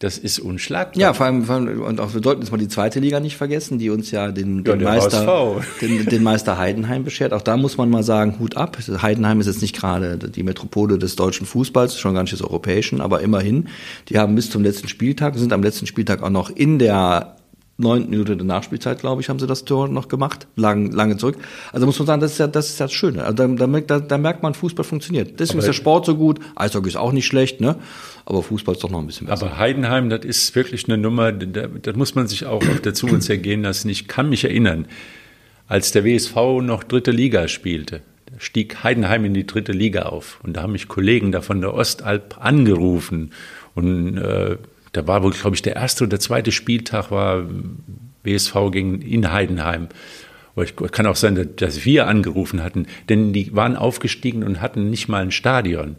Das 0.00 0.16
ist 0.16 0.38
unschlagbar. 0.38 0.98
Ja, 0.98 1.12
vor 1.12 1.26
allem, 1.26 1.44
vor 1.44 1.56
allem 1.56 1.82
und 1.82 2.00
auch 2.00 2.14
wir 2.14 2.22
sollten 2.22 2.40
jetzt 2.40 2.50
mal 2.50 2.56
die 2.56 2.68
zweite 2.68 3.00
Liga 3.00 3.20
nicht 3.20 3.36
vergessen, 3.36 3.78
die 3.78 3.90
uns 3.90 4.10
ja 4.10 4.32
den, 4.32 4.64
Ja, 4.64 4.72
den 4.72 4.78
der 4.78 4.88
Meister, 4.88 5.60
den, 5.82 6.06
den 6.06 6.22
Meister 6.22 6.56
Heidenheim 6.56 7.04
beschert. 7.04 7.34
Auch 7.34 7.42
da 7.42 7.58
muss 7.58 7.76
man 7.76 7.90
mal 7.90 8.02
sagen, 8.02 8.36
Hut 8.38 8.56
ab. 8.56 8.78
Heidenheim 9.02 9.40
ist 9.40 9.46
jetzt 9.46 9.60
nicht 9.60 9.76
gerade 9.76 10.16
die 10.16 10.42
Metropole 10.42 10.96
des 10.96 11.16
deutschen 11.16 11.46
Fußballs, 11.46 11.98
schon 11.98 12.14
gar 12.14 12.22
nicht 12.22 12.32
des 12.32 12.40
europäischen, 12.40 13.02
aber 13.02 13.20
immerhin. 13.20 13.68
Die 14.08 14.18
haben 14.18 14.34
bis 14.36 14.48
zum 14.48 14.62
letzten 14.62 14.88
Spieltag, 14.88 15.36
sind 15.36 15.52
am 15.52 15.62
letzten 15.62 15.86
Spieltag 15.86 16.22
auch 16.22 16.30
noch 16.30 16.48
in 16.48 16.78
der 16.78 17.36
neunten 17.80 18.10
Minute 18.10 18.36
der 18.36 18.46
Nachspielzeit, 18.46 19.00
glaube 19.00 19.20
ich, 19.22 19.28
haben 19.28 19.38
sie 19.38 19.46
das 19.46 19.64
Tor 19.64 19.88
noch 19.88 20.08
gemacht, 20.08 20.46
lang, 20.56 20.90
lange 20.92 21.16
zurück. 21.16 21.36
Also 21.72 21.86
muss 21.86 21.98
man 21.98 22.06
sagen, 22.06 22.20
das 22.20 22.32
ist 22.32 22.38
ja 22.38 22.46
das, 22.46 22.68
ist 22.70 22.78
ja 22.80 22.86
das 22.86 22.92
Schöne. 22.92 23.24
Also 23.24 23.34
da, 23.34 23.46
da, 23.48 23.66
merkt- 23.66 23.90
da, 23.90 24.18
merkt 24.18 24.42
man, 24.42 24.54
Fußball 24.54 24.84
funktioniert. 24.84 25.40
Deswegen 25.40 25.58
ist 25.58 25.66
der 25.66 25.72
Sport 25.72 26.06
so 26.06 26.16
gut. 26.16 26.38
Eishockey 26.56 26.88
ist 26.88 26.96
auch 26.96 27.12
nicht 27.12 27.26
schlecht, 27.26 27.60
ne? 27.60 27.76
Aber 28.26 28.42
Fußball 28.42 28.74
ist 28.74 28.84
doch 28.84 28.90
noch 28.90 29.00
ein 29.00 29.06
bisschen 29.06 29.26
besser. 29.26 29.46
Aber 29.46 29.58
Heidenheim, 29.58 30.10
das 30.10 30.24
ist 30.24 30.54
wirklich 30.54 30.86
eine 30.88 30.98
Nummer, 30.98 31.32
da, 31.32 31.66
das 31.66 31.96
muss 31.96 32.14
man 32.14 32.28
sich 32.28 32.46
auch 32.46 32.62
auf 32.66 32.80
der 32.80 32.94
Zunge 32.94 33.18
zergehen 33.20 33.62
lassen. 33.62 33.88
Ich 33.88 34.06
kann 34.08 34.28
mich 34.28 34.44
erinnern, 34.44 34.86
als 35.66 35.92
der 35.92 36.04
WSV 36.04 36.34
noch 36.62 36.84
dritte 36.84 37.10
Liga 37.10 37.48
spielte, 37.48 38.02
stieg 38.38 38.82
Heidenheim 38.84 39.24
in 39.24 39.34
die 39.34 39.46
dritte 39.46 39.72
Liga 39.72 40.02
auf. 40.02 40.38
Und 40.42 40.56
da 40.56 40.62
haben 40.62 40.72
mich 40.72 40.88
Kollegen 40.88 41.32
da 41.32 41.40
von 41.40 41.60
der 41.60 41.74
Ostalb 41.74 42.36
angerufen. 42.40 43.32
Und 43.74 44.16
äh, 44.18 44.56
da 44.92 45.06
war 45.06 45.22
wohl, 45.22 45.32
glaube 45.32 45.56
ich, 45.56 45.62
der 45.62 45.76
erste 45.76 46.04
oder 46.04 46.18
zweite 46.18 46.52
Spieltag 46.52 47.10
war 47.10 47.44
WSV 48.22 48.54
gegen 48.72 49.00
in 49.02 49.32
Heidenheim. 49.32 49.88
Aber 50.54 50.64
ich 50.64 50.74
kann 50.76 51.06
auch 51.06 51.16
sein, 51.16 51.50
dass 51.56 51.84
wir 51.84 52.06
angerufen 52.06 52.62
hatten, 52.62 52.86
denn 53.08 53.32
die 53.32 53.54
waren 53.54 53.76
aufgestiegen 53.76 54.42
und 54.42 54.60
hatten 54.60 54.90
nicht 54.90 55.08
mal 55.08 55.22
ein 55.22 55.30
Stadion. 55.30 55.96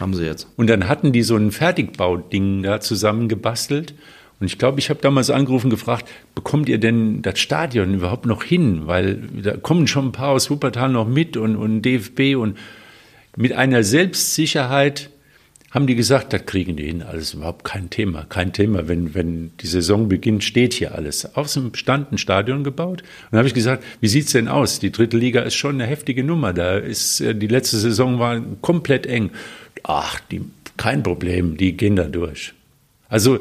haben 0.00 0.14
sie 0.14 0.24
jetzt. 0.24 0.48
Und 0.56 0.68
dann 0.68 0.88
hatten 0.88 1.12
die 1.12 1.22
so 1.22 1.36
ein 1.36 1.52
Fertigbauding 1.52 2.62
da 2.62 2.80
zusammengebastelt. 2.80 3.94
Und 4.40 4.46
ich 4.46 4.58
glaube, 4.58 4.80
ich 4.80 4.90
habe 4.90 5.00
damals 5.00 5.30
angerufen 5.30 5.70
gefragt, 5.70 6.08
bekommt 6.34 6.68
ihr 6.68 6.78
denn 6.78 7.22
das 7.22 7.38
Stadion 7.38 7.94
überhaupt 7.94 8.26
noch 8.26 8.42
hin? 8.42 8.86
Weil 8.86 9.16
da 9.42 9.56
kommen 9.56 9.86
schon 9.86 10.06
ein 10.06 10.12
paar 10.12 10.30
aus 10.30 10.50
Wuppertal 10.50 10.90
noch 10.90 11.06
mit 11.06 11.36
und, 11.36 11.54
und 11.54 11.82
DFB 11.82 12.36
und 12.36 12.58
mit 13.36 13.52
einer 13.52 13.84
Selbstsicherheit 13.84 15.10
haben 15.74 15.88
die 15.88 15.96
gesagt, 15.96 16.32
das 16.32 16.46
kriegen 16.46 16.76
die 16.76 16.84
hin, 16.84 17.02
alles 17.02 17.34
überhaupt 17.34 17.64
kein 17.64 17.90
Thema, 17.90 18.24
kein 18.28 18.52
Thema. 18.52 18.86
Wenn, 18.86 19.12
wenn 19.14 19.50
die 19.60 19.66
Saison 19.66 20.08
beginnt, 20.08 20.44
steht 20.44 20.72
hier 20.72 20.94
alles. 20.94 21.34
Außen 21.34 21.74
stand 21.74 22.12
ein 22.12 22.18
Stadion 22.18 22.62
gebaut. 22.62 23.02
Und 23.02 23.32
dann 23.32 23.38
habe 23.38 23.48
ich 23.48 23.54
gesagt, 23.54 23.82
wie 24.00 24.06
sieht's 24.06 24.30
denn 24.30 24.46
aus? 24.46 24.78
Die 24.78 24.92
dritte 24.92 25.16
Liga 25.16 25.42
ist 25.42 25.56
schon 25.56 25.74
eine 25.74 25.86
heftige 25.86 26.22
Nummer. 26.22 26.52
Da 26.52 26.76
ist, 26.76 27.20
äh, 27.20 27.34
die 27.34 27.48
letzte 27.48 27.78
Saison 27.78 28.20
war 28.20 28.40
komplett 28.60 29.04
eng. 29.06 29.30
Ach, 29.82 30.20
die, 30.30 30.42
kein 30.76 31.02
Problem, 31.02 31.56
die 31.56 31.76
gehen 31.76 31.96
da 31.96 32.04
durch. 32.04 32.54
Also, 33.08 33.40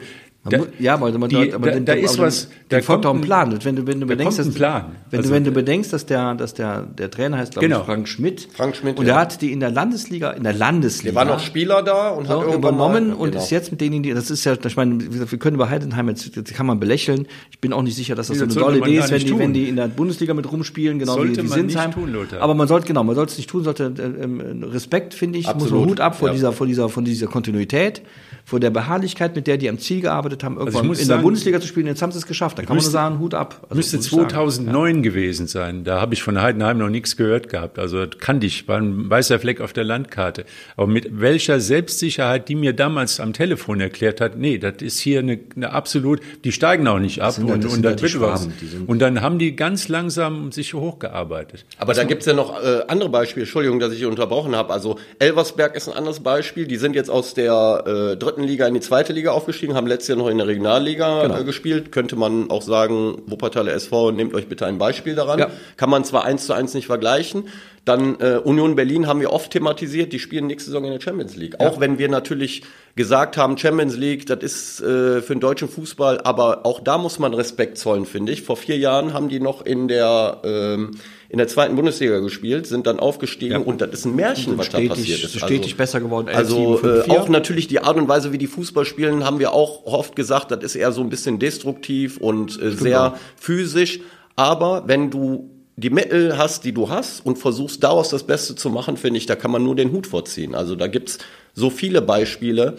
da, 0.50 0.58
mu- 0.58 0.66
ja, 0.78 0.96
aber, 0.96 1.18
man, 1.18 1.30
die, 1.30 1.54
aber 1.54 1.72
da, 1.72 1.80
da 1.80 1.94
ist 1.94 2.20
was, 2.20 2.50
da 2.68 2.78
da 2.78 2.82
folgt 2.84 3.04
kommt 3.04 3.06
auch 3.06 3.16
ein 3.16 3.22
Plan. 3.22 3.58
Wenn 3.64 3.78
du, 3.78 3.88
wenn 3.88 4.02
du 4.02 4.06
da 4.06 4.14
bedenkst, 4.14 4.38
kommt 4.40 4.48
ein 4.48 4.52
dass, 4.52 4.56
Plan. 4.58 4.86
Wenn, 5.10 5.20
Also- 5.20 5.30
du, 5.30 5.36
wenn 5.36 5.44
du 5.46 5.52
bedenkst, 5.52 5.94
dass 5.94 6.06
der, 6.06 6.36
dass 6.36 6.54
der, 6.54 6.82
der 6.82 7.10
Trainer 7.10 7.38
heißt, 7.38 7.54
glaube 7.54 7.68
Genau. 7.70 7.80
ich, 7.80 7.86
Frank 7.86 8.08
Schmidt. 8.10 8.50
Frank 8.54 8.76
Schmidt, 8.76 9.00
Und 9.00 9.06
ja. 9.06 9.14
der 9.14 9.22
hat 9.22 9.42
die 9.42 9.54
in 9.54 9.62
der 9.62 9.72
Landesliga, 9.72 10.32
in 10.32 10.44
der 10.44 10.52
Landesliga. 10.52 11.12
Der 11.12 11.16
war 11.30 11.34
noch 11.38 11.40
Spieler 11.42 11.82
da 11.82 12.10
und 12.10 12.28
hat 12.28 12.36
irgendwann 12.42 12.58
übernommen 12.60 13.08
mal, 13.10 13.16
und 13.16 13.32
genau. 13.32 13.42
ist 13.44 13.52
jetzt 13.52 13.72
mit 13.72 13.80
denen, 13.80 14.04
die, 14.04 14.14
das 14.14 14.30
ist 14.30 14.44
ja, 14.44 14.56
ich 14.66 14.76
meine, 14.76 15.00
wir 15.00 15.40
können 15.40 15.56
über 15.56 15.70
Heidenheim 15.70 16.10
jetzt, 16.10 16.36
jetzt 16.36 16.54
kann 16.54 16.66
man 16.66 16.78
belächeln. 16.80 17.26
Ich 17.52 17.60
bin 17.60 17.72
auch 17.72 17.82
nicht 17.82 17.96
sicher, 17.96 18.16
dass 18.16 18.28
das 18.28 18.38
so 18.40 18.44
eine 18.44 18.54
tolle 18.54 18.80
Idee 18.80 18.98
ist, 18.98 19.12
wenn 19.12 19.22
die, 19.24 19.40
wenn 19.40 19.54
die 19.54 19.70
in 19.70 19.78
der 19.78 19.88
Bundesliga 19.88 20.34
mit 20.34 20.52
rumspielen, 20.52 21.00
genau 21.00 21.14
Sollte 21.14 21.38
wie, 21.38 21.44
nicht 21.44 21.54
Sinsheim. 21.54 21.92
tun. 21.92 22.14
Aber 22.42 22.54
man 22.54 22.68
sollte, 22.68 22.88
genau, 22.88 23.06
man 23.06 23.16
sollte 23.16 23.32
es 23.32 23.38
nicht 23.38 23.50
tun, 23.50 23.64
sollte 23.64 23.94
äh, 23.98 24.24
ähm, 24.24 24.64
Respekt, 24.64 25.14
finde 25.14 25.40
ich, 25.40 25.46
muss 25.46 25.54
man 25.56 25.64
Absolut. 25.64 25.90
Hut 25.92 26.00
ab 26.02 26.18
vor 26.18 26.28
Ja. 26.28 26.34
dieser, 26.34 26.52
vor 26.52 26.68
dieser, 26.68 26.90
von 26.90 27.06
dieser 27.06 27.28
Kontinuität. 27.28 28.02
Vor 28.46 28.60
der 28.60 28.70
Beharrlichkeit, 28.72 29.36
mit 29.36 29.48
der 29.48 29.58
die 29.58 29.70
am 29.70 29.80
Ziel 29.80 30.02
gearbeitet 30.02 30.44
haben, 30.44 30.58
irgendwann 30.58 30.86
muss 30.88 31.00
in 31.00 31.08
der 31.08 31.16
sagen, 31.16 31.24
Bundesliga 31.24 31.62
zu 31.62 31.68
spielen. 31.68 31.88
Jetzt 31.88 32.02
haben 32.02 32.12
sie 32.12 32.18
es 32.18 32.28
geschafft. 32.28 32.58
Da 32.58 32.64
kann 32.64 32.70
man 32.70 32.76
nur 32.76 32.82
müsste- 32.82 32.92
sagen, 32.92 33.20
Hut 33.20 33.34
ab. 33.34 33.60
Also, 33.64 33.76
Müsste 33.76 33.96
muss 33.98 34.06
ich 34.06 34.12
sagen. 34.12 34.30
2009 34.30 35.02
gewesen 35.04 35.48
sein. 35.48 35.84
Da 35.86 36.02
habe 36.02 36.14
ich 36.14 36.24
von 36.24 36.42
Heidenheim 36.42 36.78
noch 36.78 36.90
nichts 36.90 37.16
gehört 37.16 37.48
gehabt. 37.50 37.80
Also 37.80 38.06
das 38.06 38.20
kannte 38.20 38.46
ich, 38.46 38.68
war 38.68 38.78
ein 38.80 39.10
weißer 39.10 39.40
Fleck 39.40 39.62
auf 39.62 39.72
der 39.74 39.86
Landkarte. 39.86 40.46
Aber 40.76 40.88
mit 40.88 41.20
welcher 41.22 41.60
Selbstsicherheit 41.60 42.50
die 42.50 42.56
mir 42.56 42.74
damals 42.74 43.20
am 43.20 43.34
Telefon 43.34 43.80
erklärt 43.80 44.20
hat, 44.22 44.38
nee, 44.38 44.58
das 44.58 44.76
ist 44.82 45.00
hier 45.00 45.20
eine, 45.20 45.40
eine 45.56 45.72
absolut, 45.72 46.20
die 46.44 46.52
steigen 46.52 46.88
auch 46.88 47.00
nicht 47.00 47.22
ab 47.22 47.38
und, 47.38 47.64
das 47.64 47.74
und. 47.74 48.10
Schwaben, 48.10 48.54
die 48.62 48.66
sind- 48.68 48.90
Und 48.90 49.00
dann 49.00 49.22
haben 49.22 49.40
die 49.40 49.56
ganz 49.56 49.88
langsam 49.88 50.52
sich 50.52 50.74
hochgearbeitet. 50.74 51.66
Aber 51.78 51.94
da 51.94 52.04
gibt's 52.04 52.26
ja 52.26 52.34
noch 52.34 52.62
äh, 52.62 52.82
andere 52.88 53.10
Beispiele. 53.10 53.44
Entschuldigung, 53.46 53.80
dass 53.80 53.94
ich 53.94 54.06
unterbrochen 54.06 54.56
habe. 54.56 54.74
Also 54.74 54.98
Elversberg 55.20 55.76
ist 55.76 55.88
ein 55.88 55.96
anderes 55.96 56.20
Beispiel. 56.20 56.68
Die 56.68 56.78
sind 56.78 56.96
jetzt 56.96 57.10
aus 57.10 57.34
der 57.34 57.84
äh, 58.14 58.18
dritten 58.18 58.33
Liga 58.42 58.66
in 58.66 58.74
die 58.74 58.80
zweite 58.80 59.14
Liga 59.14 59.32
aufgestiegen, 59.32 59.76
haben 59.76 59.86
letztes 59.86 60.08
Jahr 60.08 60.18
noch 60.18 60.30
in 60.30 60.38
der 60.40 60.48
Regionalliga 60.48 61.40
äh, 61.40 61.44
gespielt. 61.44 61.92
Könnte 61.92 62.16
man 62.16 62.50
auch 62.50 62.62
sagen, 62.64 63.22
Wuppertaler 63.28 63.74
SV, 63.74 64.12
nehmt 64.12 64.34
euch 64.34 64.48
bitte 64.48 64.66
ein 64.66 64.80
Beispiel 64.80 65.14
daran. 65.14 65.40
Ja. 65.40 65.50
Kann 65.78 65.90
man 65.90 66.04
zwar 66.04 66.24
eins 66.24 66.48
zu 66.48 66.54
eins 66.54 66.74
nicht 66.74 66.88
vergleichen. 66.88 67.50
Dann 67.86 68.18
äh, 68.22 68.38
Union 68.42 68.76
Berlin 68.76 69.08
haben 69.08 69.20
wir 69.20 69.34
oft 69.34 69.52
thematisiert, 69.52 70.14
die 70.14 70.20
spielen 70.20 70.48
nächste 70.48 70.70
Saison 70.70 70.86
in 70.86 70.92
der 70.94 71.02
Champions 71.02 71.36
League. 71.36 71.60
Auch 71.60 71.82
wenn 71.82 71.98
wir 71.98 72.08
natürlich 72.08 72.64
gesagt 72.96 73.36
haben, 73.36 73.58
Champions 73.58 73.98
League, 73.98 74.26
das 74.26 74.40
ist 74.42 74.80
äh, 74.80 75.22
für 75.22 75.34
den 75.36 75.42
deutschen 75.42 75.68
Fußball, 75.68 76.22
aber 76.22 76.66
auch 76.66 76.80
da 76.80 76.98
muss 76.98 77.20
man 77.20 77.34
Respekt 77.34 77.78
zollen, 77.78 78.06
finde 78.06 78.32
ich. 78.32 78.42
Vor 78.44 78.56
vier 78.56 78.78
Jahren 78.78 79.14
haben 79.14 79.28
die 79.28 79.42
noch 79.42 79.66
in 79.66 79.90
der 79.90 80.40
ähm, 80.46 80.92
in 81.28 81.40
der 81.40 81.48
zweiten 81.48 81.76
Bundesliga 81.76 82.20
gespielt, 82.20 82.68
sind 82.68 82.86
dann 82.88 83.00
aufgestiegen 83.00 83.64
und 83.64 83.82
das 83.82 83.90
ist 83.90 84.06
ein 84.06 84.16
Märchen, 84.16 84.56
was 84.58 84.70
da 84.70 84.78
stetig- 84.78 84.90
passiert 84.90 85.24
ist. 85.24 85.40
stetig 85.40 85.76
besser 85.76 86.00
geworden. 86.00 86.30
Also 86.32 86.76
11, 86.76 86.82
7, 86.84 86.94
5, 86.94 87.00
äh, 87.00 87.04
4. 87.12 87.14
auch 87.22 87.28
natürlich 87.28 87.68
die 87.68 87.80
Art 87.80 87.98
und 87.98 88.08
Weise, 88.08 88.32
wie 88.32 88.38
die 88.38 88.48
Fußball 88.48 88.86
spielen, 88.86 89.26
haben 89.26 89.40
wir 89.40 89.52
auch 89.52 89.84
oft 89.86 90.16
gesagt, 90.16 90.52
das 90.52 90.64
ist 90.64 90.76
eher 90.76 90.92
so 90.94 91.02
ein 91.02 91.10
bisschen 91.10 91.40
destruktiv 91.40 92.18
und 92.18 92.62
äh, 92.62 92.72
sehr 92.72 93.16
physisch. 93.36 94.00
Aber 94.36 94.84
wenn 94.88 95.10
du 95.10 95.50
die 95.76 95.90
Mittel 95.90 96.38
hast, 96.38 96.66
die 96.66 96.74
du 96.74 96.90
hast 96.90 97.26
und 97.26 97.38
versuchst 97.38 97.84
daraus 97.84 98.10
das 98.10 98.24
Beste 98.24 98.56
zu 98.56 98.70
machen, 98.70 98.98
finde 98.98 99.18
ich, 99.18 99.26
da 99.26 99.36
kann 99.36 99.52
man 99.52 99.64
nur 99.64 99.76
den 99.76 99.92
Hut 99.92 100.08
vorziehen. 100.08 100.56
Also 100.56 100.76
da 100.76 100.88
gibt's 100.88 101.18
so 101.54 101.70
viele 101.70 102.02
Beispiele, 102.02 102.76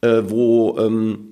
äh, 0.00 0.22
wo 0.24 0.76
ähm, 0.78 1.31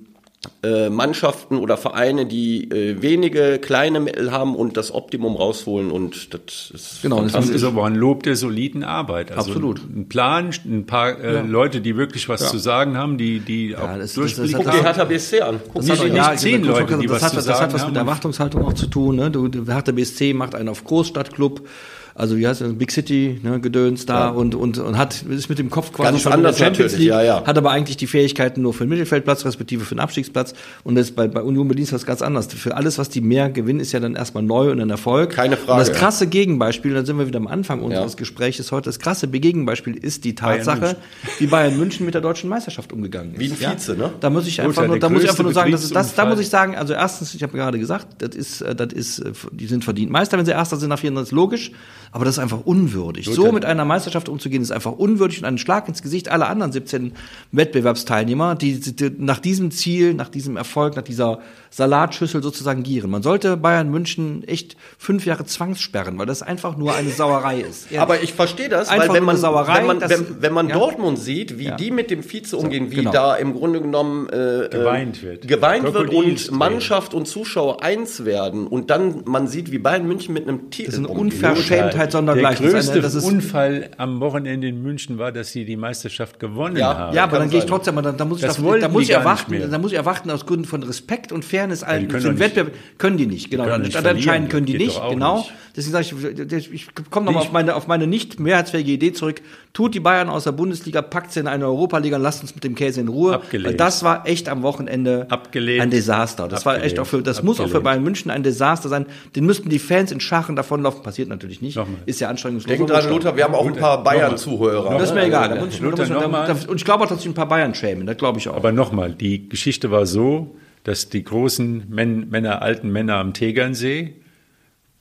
Mannschaften 0.89 1.57
oder 1.57 1.77
Vereine, 1.77 2.25
die 2.25 2.63
äh, 2.71 3.01
wenige 3.01 3.59
kleine 3.59 3.99
Mittel 3.99 4.31
haben 4.31 4.55
und 4.55 4.75
das 4.75 4.91
Optimum 4.91 5.35
rausholen 5.35 5.91
und 5.91 6.33
das 6.33 6.71
ist 6.73 7.01
Genau, 7.03 7.21
das 7.21 7.33
Das 7.33 7.49
ist 7.49 7.63
aber 7.63 7.85
ein 7.85 7.93
Lob 7.95 8.23
der 8.23 8.35
soliden 8.35 8.83
Arbeit. 8.83 9.31
Also 9.31 9.51
Absolut. 9.51 9.81
Ein 9.83 10.07
Plan, 10.09 10.49
ein 10.65 10.85
paar 10.87 11.19
äh, 11.19 11.41
Leute, 11.41 11.79
die 11.81 11.95
wirklich 11.95 12.27
was 12.27 12.49
zu 12.49 12.57
sagen 12.57 12.97
haben, 12.97 13.17
die, 13.19 13.39
die 13.39 13.75
auch 13.75 13.81
das- 13.87 13.99
das- 13.99 14.13
durchblicken. 14.15 14.51
das 14.51 14.59
Guck 14.59 14.67
hat- 14.67 14.79
dir 14.79 14.83
Hertha 14.83 15.03
BSC 15.03 15.41
an. 15.41 15.59
Guck 15.71 15.75
Das 15.75 15.89
hat, 15.91 15.99
die 15.99 16.03
nicht 16.09 16.15
ja, 16.15 16.35
zehn 16.35 16.63
das- 16.63 16.79
Leute, 16.79 16.97
die 16.97 17.05
das, 17.07 17.15
was 17.17 17.23
hat, 17.23 17.29
zu 17.31 17.35
das 17.35 17.47
hat 17.47 17.57
sagen 17.57 17.73
was 17.73 17.81
haben 17.83 17.89
mit 17.91 17.97
Erwartungshaltung 17.97 18.65
auch 18.65 18.73
zu 18.73 18.87
tun. 18.87 19.15
Ne? 19.17 19.29
Du, 19.29 19.47
du 19.47 19.65
Hertha 19.71 19.91
BSC 19.91 20.33
macht 20.33 20.55
einen 20.55 20.69
auf 20.69 20.83
Großstadtclub, 20.83 21.67
also 22.15 22.37
wie 22.37 22.47
heißt 22.47 22.61
das, 22.61 22.73
Big 22.73 22.91
City, 22.91 23.39
ne, 23.43 23.59
Gedöns 23.59 24.05
da 24.05 24.29
und, 24.29 24.55
und, 24.55 24.77
und 24.77 24.97
hat, 24.97 25.21
ist 25.23 25.49
mit 25.49 25.59
dem 25.59 25.69
Kopf 25.69 25.91
quasi 25.91 26.11
Ganz 26.11 26.21
schon 26.21 26.33
in 26.33 26.39
der 26.39 26.47
anders 26.49 26.59
Champions 26.59 26.93
natürlich, 26.93 27.11
League, 27.11 27.25
ja, 27.25 27.39
ja. 27.39 27.45
hat 27.45 27.57
aber 27.57 27.71
eigentlich 27.71 27.97
die 27.97 28.07
Fähigkeiten 28.07 28.61
nur 28.61 28.73
für 28.73 28.85
den 28.85 28.89
Mittelfeldplatz, 28.89 29.45
respektive 29.45 29.85
für 29.85 29.95
den 29.95 29.99
Abstiegsplatz. 29.99 30.53
Und 30.83 30.95
das 30.95 31.11
bei, 31.11 31.27
bei 31.27 31.41
Union 31.41 31.67
Berlin 31.67 31.83
ist 31.83 31.93
das 31.93 32.05
ganz 32.05 32.21
anders. 32.21 32.47
Für 32.47 32.75
alles, 32.75 32.97
was 32.97 33.09
die 33.09 33.21
mehr 33.21 33.49
gewinnen, 33.49 33.79
ist 33.79 33.91
ja 33.91 33.99
dann 33.99 34.15
erstmal 34.15 34.43
neu 34.43 34.71
und 34.71 34.79
ein 34.79 34.89
Erfolg. 34.89 35.31
Keine 35.31 35.57
Frage. 35.57 35.81
Und 35.81 35.87
das 35.87 35.97
krasse 35.97 36.27
Gegenbeispiel, 36.27 36.93
da 36.93 37.05
sind 37.05 37.17
wir 37.17 37.27
wieder 37.27 37.39
am 37.39 37.47
Anfang 37.47 37.81
unseres 37.81 38.13
Ja. 38.13 38.17
Gesprächs 38.17 38.71
heute, 38.71 38.89
das 38.89 38.99
krasse 38.99 39.27
Gegenbeispiel 39.27 39.95
ist 39.95 40.23
die 40.23 40.33
Bayern 40.33 40.57
Tatsache, 40.57 40.79
München. 40.79 40.97
wie 41.39 41.47
Bayern 41.47 41.77
München 41.77 42.05
mit 42.05 42.13
der 42.13 42.21
deutschen 42.21 42.49
Meisterschaft 42.49 42.93
umgegangen 42.93 43.33
ist. 43.33 43.39
Wie 43.39 43.65
ein 43.65 43.77
Vize, 43.77 43.95
ne? 43.95 44.11
Da 44.19 44.29
muss 44.29 44.47
ich 44.47 44.57
Gut, 44.57 44.67
einfach 44.67 44.83
ja, 44.83 44.87
nur, 44.87 44.99
da 44.99 45.09
muss 45.09 45.23
ich 45.23 45.29
einfach 45.29 45.43
nur 45.43 45.53
sagen, 45.53 45.71
das 45.71 45.83
ist, 45.83 45.95
das, 45.95 46.15
da 46.15 46.25
muss 46.25 46.39
ich 46.39 46.49
sagen, 46.49 46.75
also 46.75 46.93
erstens, 46.93 47.33
ich 47.33 47.43
habe 47.43 47.57
gerade 47.57 47.79
gesagt, 47.79 48.07
das 48.19 48.35
ist, 48.35 48.61
äh, 48.61 48.75
das 48.75 48.93
ist, 48.93 49.19
äh, 49.19 49.31
die 49.51 49.67
sind 49.67 49.83
verdient 49.83 50.11
Meister, 50.11 50.37
wenn 50.37 50.45
sie 50.45 50.51
Erster 50.51 50.77
sind 50.77 50.89
nach 50.89 50.99
34, 50.99 51.31
logisch, 51.31 51.71
aber 52.11 52.25
das 52.25 52.35
ist 52.35 52.39
einfach 52.39 52.61
unwürdig. 52.65 53.25
So 53.31 53.51
mit 53.51 53.63
einer 53.65 53.85
Meisterschaft 53.85 54.27
umzugehen, 54.29 54.61
ist 54.61 54.71
einfach 54.71 54.91
unwürdig 54.91 55.39
und 55.39 55.45
ein 55.45 55.57
Schlag 55.57 55.87
ins 55.87 56.01
Gesicht 56.01 56.29
aller 56.29 56.49
anderen 56.49 56.71
17 56.71 57.13
Wettbewerbsteilnehmer, 57.51 58.55
die, 58.55 58.79
die 58.79 59.11
nach 59.17 59.39
diesem 59.39 59.71
Ziel, 59.71 60.13
nach 60.13 60.29
diesem 60.29 60.57
Erfolg, 60.57 60.95
nach 60.95 61.03
dieser 61.03 61.39
Salatschüssel 61.69 62.43
sozusagen 62.43 62.83
gieren. 62.83 63.09
Man 63.11 63.23
sollte 63.23 63.55
Bayern 63.55 63.89
München 63.89 64.43
echt 64.45 64.75
fünf 64.97 65.25
Jahre 65.25 65.45
zwangssperren, 65.45 66.17
weil 66.17 66.25
das 66.25 66.41
einfach 66.43 66.75
nur 66.75 66.93
eine 66.93 67.09
Sauerei 67.11 67.61
ist. 67.61 67.85
Ehrlich. 67.85 67.99
Aber 68.01 68.21
ich 68.21 68.33
verstehe 68.33 68.67
das, 68.67 68.89
Einfach 68.89 69.07
weil 69.07 69.15
wenn 69.15 69.23
man, 69.23 69.37
Sauerei, 69.37 69.79
wenn 69.79 69.85
man, 69.87 69.99
das- 69.99 70.09
wenn, 70.11 70.41
wenn 70.41 70.53
man 70.53 70.67
ja. 70.67 70.75
Dortmund 70.77 71.17
sieht, 71.17 71.57
wie 71.59 71.65
Ja. 71.67 71.75
die 71.77 71.91
mit 71.91 72.11
dem 72.11 72.23
Vize 72.23 72.57
umgehen, 72.57 72.91
wie 72.91 72.95
genau. 72.97 73.11
da 73.11 73.35
im 73.35 73.53
Grunde 73.53 73.79
genommen 73.81 74.27
äh, 74.27 74.67
Geweint 74.69 75.19
äh, 75.19 75.21
wird. 75.23 75.47
geweint 75.47 75.93
wird 75.93 76.13
und. 76.13 76.51
Mannschaft 76.51 77.13
und 77.13 77.25
Zuschauer 77.27 77.81
eins 77.83 78.25
werden 78.25 78.67
und 78.67 78.89
dann 78.89 79.21
man 79.25 79.47
sieht, 79.47 79.71
wie 79.71 79.77
Bayern 79.77 80.05
München 80.07 80.33
mit 80.33 80.47
einem 80.47 80.71
Titel 80.71 80.87
Das 80.91 80.99
ist 80.99 81.05
eine. 81.05 81.17
Unverschämtheit 81.17 82.00
Der 82.05 82.11
sondergleichen. 82.11 82.65
Das 82.65 82.73
ist 82.73 82.73
größte 82.73 82.91
eine- 82.93 83.01
das 83.01 83.15
ist- 83.15 83.23
Unfall 83.25 83.89
am 83.97 84.19
Wochenende 84.19 84.67
in 84.67 84.81
München 84.81 85.17
war, 85.17 85.31
dass 85.31 85.51
sie 85.51 85.65
die 85.65 85.75
Meisterschaft 85.77 86.39
gewonnen 86.39 86.77
Ja, 86.77 86.97
haben. 86.97 87.15
Ja, 87.15 87.23
aber 87.23 87.33
kann 87.33 87.41
dann 87.41 87.49
gehe 87.49 87.59
ich 87.59 87.65
trotzdem, 87.65 87.95
aber 87.97 88.03
dann, 88.09 88.17
dann 88.17 88.29
muss 88.29 88.39
ich, 88.39 88.45
Das 88.45 88.57
da, 88.57 88.87
muss 88.89 89.03
ich 89.03 89.09
erwarten, 89.11 89.51
mehr. 89.51 89.67
da 89.67 89.77
muss 89.77 89.91
ich 89.91 89.97
erwarten 89.97 90.29
aus 90.29 90.45
Gründen 90.45 90.65
von 90.65 90.83
Respekt 90.83 91.31
und 91.31 91.45
Fairness 91.45 91.83
allen 91.83 92.07
können 92.07 92.21
für 92.21 92.29
den 92.29 92.39
Wettbewerb 92.39 92.73
können 92.97 93.17
die 93.17 93.27
nicht, 93.27 93.49
genau. 93.49 93.63
können 93.63 93.73
Dann, 93.73 93.81
nicht 93.83 93.95
dann 93.95 94.05
anscheinend 94.07 94.49
können 94.49 94.65
die 94.65 94.77
nicht, 94.77 95.01
genau. 95.09 95.37
nicht. 95.37 95.51
Deswegen 95.73 96.03
sage 96.03 96.57
ich, 96.57 96.71
ich 96.73 96.87
komme 97.11 97.27
nochmal 97.27 97.43
auf 97.43 97.51
meine, 97.53 97.75
auf 97.75 97.87
meine 97.87 98.05
nicht 98.05 98.39
mehrheitsfähige 98.41 98.91
Idee 98.91 99.13
zurück. 99.13 99.41
Tut 99.71 99.95
die 99.95 100.01
Bayern 100.01 100.27
aus 100.29 100.43
der 100.43 100.51
Bundesliga, 100.51 101.01
packt 101.01 101.31
sie 101.31 101.39
in 101.39 101.47
eine 101.47 101.65
Europaliga 101.65 102.17
und 102.17 102.23
lasst 102.23 102.41
uns 102.41 102.53
mit 102.53 102.65
dem 102.65 102.75
Käse 102.75 102.99
in 102.99 103.07
Ruhe. 103.07 103.35
Abgelehnt. 103.35 103.67
Weil 103.69 103.73
das 103.75 104.03
war 104.03 104.27
echt 104.27 104.49
am 104.49 104.63
Wochenende 104.63 105.27
Abgelehnt. 105.29 105.81
ein 105.81 105.89
Desaster. 105.89 106.49
Das 106.49 106.65
war 106.65 106.73
echt 106.75 106.99
Abgelehnt. 106.99 106.99
auch 106.99 107.07
für, 107.07 107.21
das 107.21 107.41
muss 107.41 107.55
auch 107.61 107.69
für 107.69 107.77
Abgelehnt. 107.77 107.83
Bayern 107.85 108.03
München 108.03 108.31
ein 108.31 108.43
Desaster 108.43 108.89
sein. 108.89 109.05
Den 109.33 109.45
müssten 109.45 109.69
die 109.69 109.79
Fans 109.79 110.11
in 110.11 110.19
Scharen 110.19 110.57
davonlaufen. 110.57 111.03
Passiert 111.03 111.29
natürlich 111.29 111.61
nicht. 111.61 111.77
Ist 112.05 112.19
ja 112.19 112.29
anstrengungslos. 112.29 112.77
Denk 112.77 112.89
dran, 112.89 113.09
Luther, 113.09 113.35
wir 113.35 113.43
haben 113.43 113.55
auch 113.55 113.65
ein 113.65 113.75
paar 113.75 114.03
Bayern-Zuhörer. 114.03 114.97
Das 114.97 115.09
ist 115.09 115.15
mir 115.15 115.25
egal. 115.25 115.49
Da 115.49 115.55
muss 115.55 115.73
ich, 115.73 115.79
da 115.79 115.85
Luther, 115.85 116.07
muss 116.07 116.49
ich, 116.49 116.63
da, 116.63 116.71
und 116.71 116.75
ich 116.77 116.85
glaube 116.85 117.03
auch, 117.03 117.07
dass 117.07 117.19
ich 117.19 117.25
ein 117.25 117.33
paar 117.33 117.47
Bayern 117.47 117.73
schämen. 117.73 118.05
Das 118.05 118.17
glaube 118.17 118.39
ich 118.39 118.47
auch. 118.49 118.55
Aber 118.55 118.71
nochmal, 118.71 119.13
die 119.13 119.49
Geschichte 119.49 119.91
war 119.91 120.05
so, 120.05 120.55
dass 120.83 121.09
die 121.09 121.23
großen 121.23 121.85
Män 121.89 122.29
Männer, 122.29 122.61
alten 122.61 122.89
Männer 122.89 123.15
am 123.15 123.33
Tegernsee 123.33 124.15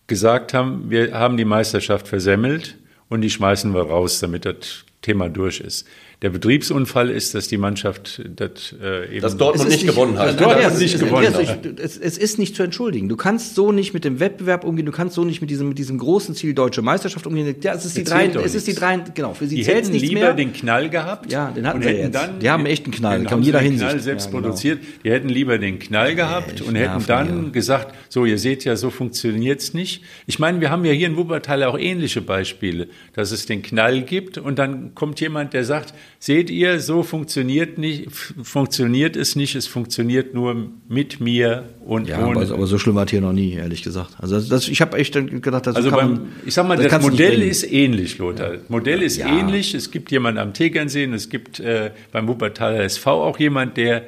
gesagt 0.07 0.55
haben, 0.55 0.91
wir 0.91 1.15
haben 1.15 1.37
die 1.37 1.45
Meisterschaft 1.45 2.09
versemmelt 2.09 2.79
und 3.09 3.21
die 3.21 3.31
schmeißen 3.31 3.75
wir 3.75 3.83
raus, 3.83 4.21
damit 4.21 4.45
das 4.45 4.85
Thema 5.03 5.29
durch 5.29 5.61
ist. 5.61 5.87
Der 6.23 6.29
Betriebsunfall 6.29 7.09
ist, 7.09 7.35
dass 7.35 7.49
die 7.49 7.57
Mannschaft 7.57 8.21
das 8.37 8.75
äh, 8.83 9.11
eben 9.11 9.23
Dass 9.23 9.39
Dortmund 9.39 9.69
Es 9.71 9.77
ist 9.77 9.83
nicht 9.85 9.95
gewonnen 9.95 10.19
hat. 10.19 10.29
Dortmund 10.39 10.53
Andreas, 10.57 10.79
nicht 10.79 10.95
es- 10.95 11.01
gewonnen 11.01 11.35
hat. 11.35 11.81
Es, 11.81 11.97
es 11.97 12.19
ist 12.19 12.39
nicht 12.39 12.55
zu 12.55 12.63
entschuldigen. 12.63 13.09
Du 13.09 13.17
kannst 13.17 13.55
so 13.55 13.73
nicht 13.73 13.95
mit 13.95 14.05
dem 14.05 14.21
Wettbewerb 14.21 14.65
umgehen. 14.65 14.85
Du 14.85 14.93
kannst 14.93 15.15
so 15.15 15.25
nicht 15.25 15.41
mit 15.41 15.49
diesem, 15.49 15.71
mit 15.71 15.79
diesem 15.79 15.97
großen 15.97 16.35
Ziel 16.35 16.53
deutsche 16.53 16.83
Meisterschaft 16.83 17.27
umgehen. 17.27 17.57
Ja, 17.63 17.73
es 17.73 17.87
ist 17.87 17.97
die 17.97 18.05
drei, 18.05 18.27
es 18.27 18.55
ist 18.55 18.67
die 18.67 18.75
drei, 18.75 18.99
genau. 19.15 19.33
Für 19.33 19.47
sie 19.47 19.57
Die 19.57 19.65
hätten 19.65 19.93
nichts 19.93 20.09
lieber 20.09 20.21
mehr. 20.21 20.35
den 20.35 20.53
Knall 20.53 20.91
gehabt. 20.91 21.33
Ja, 21.33 21.53
den 21.53 21.67
hatten 21.67 21.83
sie 21.83 21.89
jetzt. 21.89 22.15
Dann, 22.15 22.39
Die 22.39 22.51
haben 22.51 22.67
echt 22.67 22.85
einen 22.85 22.93
Knall, 22.93 23.19
den 23.21 23.25
kann 23.25 23.33
haben 23.39 23.43
jeder 23.43 23.61
den 23.61 23.69
Hinsicht. 23.71 23.89
Knall 23.91 24.01
selbst 24.01 24.27
Ja, 24.27 24.31
genau. 24.33 24.43
produziert. 24.43 24.81
Die 25.05 25.11
hätten 25.11 25.31
lieber 25.31 25.57
den 25.57 25.79
Knall 25.79 26.15
gehabt 26.15 26.61
und 26.61 26.75
hätten 26.75 27.03
dann 27.07 27.43
hier. 27.45 27.51
gesagt, 27.53 27.95
so, 28.11 28.27
ihr 28.27 28.37
seht 28.37 28.67
ja, 28.67 28.77
so 28.77 28.91
funktioniert's 28.91 29.73
nicht. 29.73 30.03
Ich 30.27 30.39
meine, 30.39 30.61
wir 30.61 30.69
haben 30.71 30.85
ja 30.85 30.93
hier 30.93 31.07
in 31.07 31.17
Wuppertal 31.17 31.63
auch 31.65 31.79
ähnliche 31.79 32.21
Beispiele, 32.21 32.89
dass 33.15 33.31
es 33.31 33.47
den 33.47 33.63
Knall 33.63 34.03
gibt 34.03 34.37
und 34.37 34.59
dann 34.59 34.95
kommt 34.95 35.19
jemand, 35.21 35.55
der 35.55 35.65
sagt, 35.65 35.95
seht 36.19 36.51
ihr, 36.51 36.81
so 36.81 37.03
funktioniert 37.03 37.79
nicht, 37.79 38.11
funktioniert 38.43 39.17
es 39.17 39.37
nicht, 39.37 39.55
es 39.55 39.67
funktioniert 39.67 40.35
nur 40.35 40.71
mit 40.89 41.21
mir 41.21 41.71
und 41.87 42.09
Ja, 42.09 42.27
ohne. 42.27 42.41
aber, 42.41 42.55
aber 42.55 42.67
so 42.67 42.79
schlimm 42.79 42.95
war 42.97 43.05
es 43.05 43.11
hier 43.11 43.21
noch 43.21 43.33
nie, 43.33 43.55
ehrlich 43.55 43.83
gesagt. 43.83 44.17
Also 44.19 44.35
das, 44.37 44.49
das, 44.49 44.69
ich 44.69 44.81
habe 44.81 44.99
echt 44.99 45.15
dann 45.15 45.41
gedacht, 45.41 45.67
das 45.67 45.77
Also 45.77 45.91
kann 45.91 45.99
beim, 45.99 46.13
man, 46.13 46.33
ich 46.45 46.55
sag 46.55 46.67
mal, 46.69 46.77
das, 46.77 46.93
nicht 46.93 47.03
Modell 47.11 47.43
ist 47.43 47.71
ähnlich, 47.71 48.19
Lothar. 48.19 48.51
Das 48.57 48.69
Modell 48.69 49.03
ist 49.03 49.17
Ja. 49.17 49.29
ähnlich. 49.29 49.75
Es 49.75 49.91
gibt 49.91 50.11
jemanden 50.11 50.39
am 50.41 50.53
Tegernsee 50.53 51.07
und 51.07 51.15
es 51.15 51.29
gibt 51.31 51.61
äh, 51.61 51.91
beim 52.13 52.29
Wuppertaler 52.29 52.81
SV 52.81 53.11
auch 53.25 53.39
jemand, 53.39 53.77
der 53.77 54.05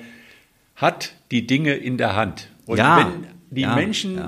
hat 0.77 1.15
die 1.31 1.47
Dinge 1.47 1.75
in 1.75 1.97
der 1.97 2.17
Hand. 2.17 2.49
Und 2.67 2.79
Ja. 2.79 2.99
wenn 2.99 3.27
die 3.51 3.63
Ja. 3.63 3.75
Menschen. 3.75 4.19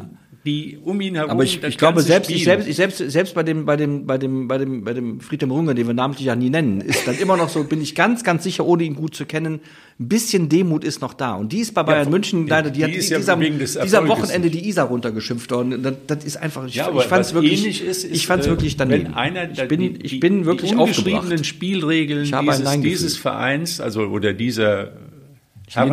Die 0.44 0.78
um 0.82 1.00
ihn 1.00 1.14
herum 1.14 1.30
Aber 1.30 1.44
ich, 1.44 1.62
ich 1.62 1.78
glaube, 1.78 2.02
selbst, 2.02 2.30
ich 2.30 2.44
selbst, 2.44 2.68
ich 2.68 2.76
selbst, 2.76 2.98
selbst 2.98 3.34
bei 3.34 3.42
dem, 3.42 3.64
bei 3.64 3.76
dem, 3.76 4.06
bei 4.06 4.18
dem, 4.18 4.46
bei 4.46 4.58
dem, 4.58 4.84
bei 4.84 4.92
dem 4.92 5.20
Friedhelm 5.20 5.50
Runge, 5.50 5.74
den 5.74 5.86
wir 5.86 5.94
namentlich 5.94 6.26
ja 6.26 6.36
nie 6.36 6.50
nennen, 6.50 6.82
ist 6.82 7.06
dann 7.06 7.16
immer 7.18 7.36
noch 7.38 7.48
so, 7.48 7.64
bin 7.64 7.80
ich 7.80 7.94
ganz, 7.94 8.24
ganz 8.24 8.44
sicher, 8.44 8.66
ohne 8.66 8.82
ihn 8.84 8.94
gut 8.94 9.14
zu 9.14 9.24
kennen, 9.24 9.60
ein 9.98 10.08
bisschen 10.08 10.50
Demut 10.50 10.84
ist 10.84 11.00
noch 11.00 11.14
da. 11.14 11.34
Und 11.34 11.52
die 11.52 11.60
ist 11.60 11.72
bei 11.72 11.82
Bayern 11.82 12.10
München 12.10 12.44
die- 12.44 12.50
leider, 12.50 12.70
die, 12.70 12.78
die 12.80 12.84
hat 12.84 12.90
ist 12.90 13.08
ja 13.10 13.16
dieser, 13.18 13.36
dieser 13.84 14.06
Wochenende 14.06 14.50
die 14.50 14.68
Isar 14.68 14.88
runtergeschimpft 14.88 15.50
worden. 15.50 15.82
Das, 15.82 15.94
das 16.06 16.24
ist 16.24 16.36
einfach, 16.36 16.66
ich, 16.66 16.74
Ja, 16.74 16.90
ich 16.94 17.04
fand's 17.04 17.32
wirklich, 17.32 17.64
ist, 17.64 18.04
ist, 18.04 18.14
ich 18.14 18.26
fand's 18.26 18.46
äh, 18.46 18.50
wirklich 18.50 18.76
daneben. 18.76 19.04
Wenn 19.06 19.14
einer, 19.14 19.50
ich 19.50 19.66
bin, 19.68 19.80
die, 19.80 19.96
ich 20.02 20.20
bin 20.20 20.44
wirklich 20.44 20.72
die 20.72 20.76
aufgebracht. 20.76 21.46
Spielregeln 21.46 22.24
Ich 22.24 22.32
dieses, 22.32 22.80
dieses 22.82 23.16
Vereins, 23.16 23.80
also 23.80 24.02
oder 24.02 24.32
dieser 24.34 24.92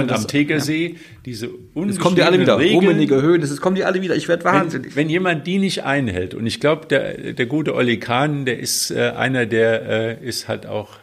das- 0.07 0.21
am 0.21 0.27
Tegersee, 0.27 0.95
diese 1.25 1.47
Jetzt 1.75 1.99
kommen 1.99 2.15
die 2.15 2.23
alle 2.23 2.39
wieder, 2.39 2.55
ungeschriebenen 2.55 2.57
Regeln, 2.57 2.75
rummenige 2.75 3.21
Höhen, 3.21 3.41
es 3.41 3.59
kommen 3.61 3.75
die 3.75 3.83
alle 3.83 4.01
wieder, 4.01 4.15
ich 4.15 4.27
werde 4.27 4.43
wahnsinnig. 4.43 4.95
wenn, 4.95 5.03
wenn 5.03 5.09
jemand 5.09 5.47
die 5.47 5.57
nicht 5.57 5.83
einhält, 5.83 6.33
und 6.33 6.45
ich 6.45 6.59
glaube, 6.59 6.85
der, 6.87 7.33
der 7.33 7.45
gute 7.45 7.75
Olli 7.75 7.97
Kahn, 7.99 8.45
der 8.45 8.59
ist 8.59 8.91
äh, 8.91 9.09
einer, 9.15 9.45
der 9.45 10.19
äh, 10.21 10.25
ist 10.25 10.47
halt 10.47 10.65
auch, 10.65 10.97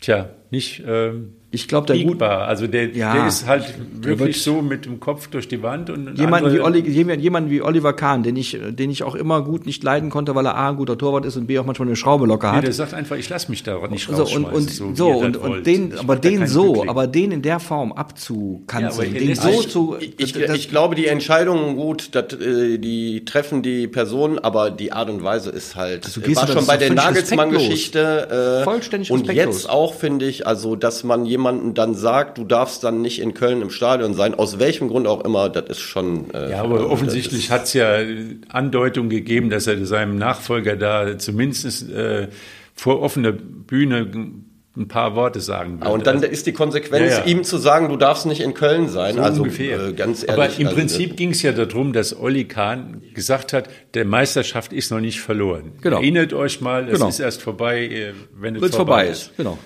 tja, 0.00 0.30
nicht, 0.50 0.82
ähm, 0.86 1.34
Ich 1.58 1.64
Ich 1.64 1.68
glaube, 1.68 1.86
der 1.88 1.96
gut. 1.96 2.06
biegbar. 2.12 2.46
Also 2.46 2.66
der, 2.66 2.94
Ja. 2.96 3.14
der 3.14 3.26
ist 3.26 3.46
halt 3.46 3.64
wirklich 4.00 4.40
so 4.42 4.62
mit 4.62 4.84
dem 4.86 5.00
Kopf 5.00 5.26
durch 5.28 5.48
die 5.48 5.62
Wand 5.62 5.90
und 5.90 6.16
Jemanden 6.18 6.52
wie, 6.52 6.60
Olli, 6.60 6.80
jemand- 6.80 7.20
jemanden 7.20 7.50
wie 7.50 7.60
Oliver 7.62 7.92
Kahn, 7.92 8.22
den 8.22 8.36
ich, 8.36 8.56
den 8.70 8.90
ich 8.90 9.02
auch 9.02 9.14
immer 9.16 9.42
gut 9.42 9.66
nicht 9.66 9.82
leiden 9.82 10.08
konnte, 10.08 10.34
weil 10.34 10.46
er 10.46 10.56
A, 10.56 10.70
ein 10.70 10.76
guter 10.76 10.96
Torwart 10.96 11.24
ist 11.26 11.36
und 11.36 11.46
B, 11.46 11.58
auch 11.58 11.66
manchmal 11.66 11.88
eine 11.88 11.96
Schraube 11.96 12.26
locker 12.26 12.52
Nee, 12.52 12.56
hat. 12.58 12.64
der 12.64 12.72
sagt 12.72 12.94
einfach, 12.94 13.16
ich 13.16 13.28
lasse 13.28 13.50
mich 13.50 13.62
da 13.64 13.76
nicht 13.88 14.08
so, 14.08 14.24
und, 14.24 14.44
und 14.44 14.70
so, 14.70 14.94
so, 14.94 15.08
und, 15.10 15.36
und 15.36 15.66
den, 15.66 15.92
Ich 15.92 15.98
aber 16.00 16.16
den 16.16 16.46
so, 16.46 16.72
Bückling. 16.72 16.88
aber 16.88 17.06
den 17.08 17.32
in 17.32 17.42
der 17.42 17.58
Form 17.60 17.90
Ja, 17.90 17.96
abzukanzeln, 17.96 19.14
er 19.14 19.20
den 19.20 19.34
so 19.34 19.48
sich- 19.50 19.68
zu, 19.68 19.96
Ich, 20.16 20.32
das- 20.32 20.54
ich 20.56 20.70
glaube, 20.70 20.94
die 20.94 21.06
Entscheidungen 21.06 21.76
gut, 21.76 22.10
das, 22.12 22.32
äh, 22.34 22.78
die 22.78 23.24
treffen 23.24 23.62
die 23.62 23.88
Person, 23.88 24.38
aber 24.38 24.70
die 24.70 24.92
Art 24.92 25.10
und 25.10 25.22
Weise 25.22 25.50
ist 25.50 25.76
halt. 25.76 26.02
Gehst 26.24 26.36
war 26.40 26.46
schon 26.48 26.66
bei 26.66 26.76
der 26.76 26.92
Nagelsmann-Geschichte. 26.94 28.60
Äh, 28.60 28.64
Vollständig 28.64 29.10
Und 29.10 29.20
respektlos. 29.28 29.56
jetzt 29.62 29.70
auch 29.70 29.94
finde 29.94 30.26
ich, 30.26 30.46
also, 30.46 30.76
dass 30.76 31.04
man 31.04 31.26
jemanden 31.48 31.74
dann 31.74 31.94
sagt, 31.94 32.38
du 32.38 32.44
darfst 32.44 32.84
dann 32.84 33.00
nicht 33.02 33.20
in 33.20 33.34
Köln 33.34 33.62
im 33.62 33.70
Stadion 33.70 34.14
sein, 34.14 34.34
aus 34.34 34.58
welchem 34.58 34.88
Grund 34.88 35.06
auch 35.06 35.24
immer, 35.24 35.48
das 35.48 35.64
ist 35.70 35.80
schon. 35.80 36.30
Äh, 36.32 36.50
Ja, 36.52 36.62
aber 36.62 36.90
offensichtlich 36.90 37.44
ist- 37.46 37.50
hat 37.50 37.64
es 37.64 37.72
ja 37.74 37.98
Andeutungen 38.48 39.10
gegeben, 39.10 39.50
dass 39.50 39.66
er 39.66 39.84
seinem 39.86 40.16
Nachfolger 40.16 40.76
da 40.76 41.18
zumindest 41.18 41.90
äh, 41.90 42.28
vor 42.74 43.00
offener 43.02 43.32
Bühne 43.32 44.06
ein 44.76 44.86
paar 44.86 45.16
Worte 45.16 45.40
sagen 45.40 45.78
würde. 45.80 45.86
Ah, 45.86 45.92
Und 45.92 46.06
dann 46.06 46.22
ist 46.22 46.46
die 46.46 46.52
Konsequenz, 46.52 47.10
Ja, 47.12 47.18
ja. 47.18 47.24
ihm 47.24 47.42
zu 47.42 47.58
sagen, 47.58 47.88
du 47.88 47.96
darfst 47.96 48.26
nicht 48.26 48.40
in 48.40 48.54
Köln 48.54 48.88
sein. 48.88 49.16
So 49.16 49.22
also 49.22 49.42
ungefähr. 49.42 49.88
Äh, 49.88 49.92
ganz 49.92 50.22
ehrlich. 50.22 50.36
Aber 50.36 50.60
im 50.60 50.66
also, 50.68 50.76
Prinzip 50.78 51.16
ging 51.16 51.30
es 51.30 51.42
ja 51.42 51.50
darum, 51.50 51.92
dass 51.92 52.16
Olli 52.16 52.44
Kahn 52.44 53.02
gesagt 53.12 53.52
hat, 53.52 53.68
der 53.94 54.04
Meisterschaft 54.04 54.72
ist 54.72 54.92
noch 54.92 55.00
nicht 55.00 55.20
verloren. 55.20 55.72
Genau. 55.80 55.96
Erinnert 55.96 56.32
euch 56.32 56.60
mal, 56.60 56.86
es 56.86 56.92
Genau. 56.94 57.08
ist 57.08 57.18
erst 57.18 57.42
vorbei, 57.42 57.86
äh, 57.88 58.12
wenn 58.38 58.54
es 58.54 58.62
Wenn's 58.62 58.76
vorbei 58.76 59.08
ist, 59.08 59.36
genau. 59.36 59.58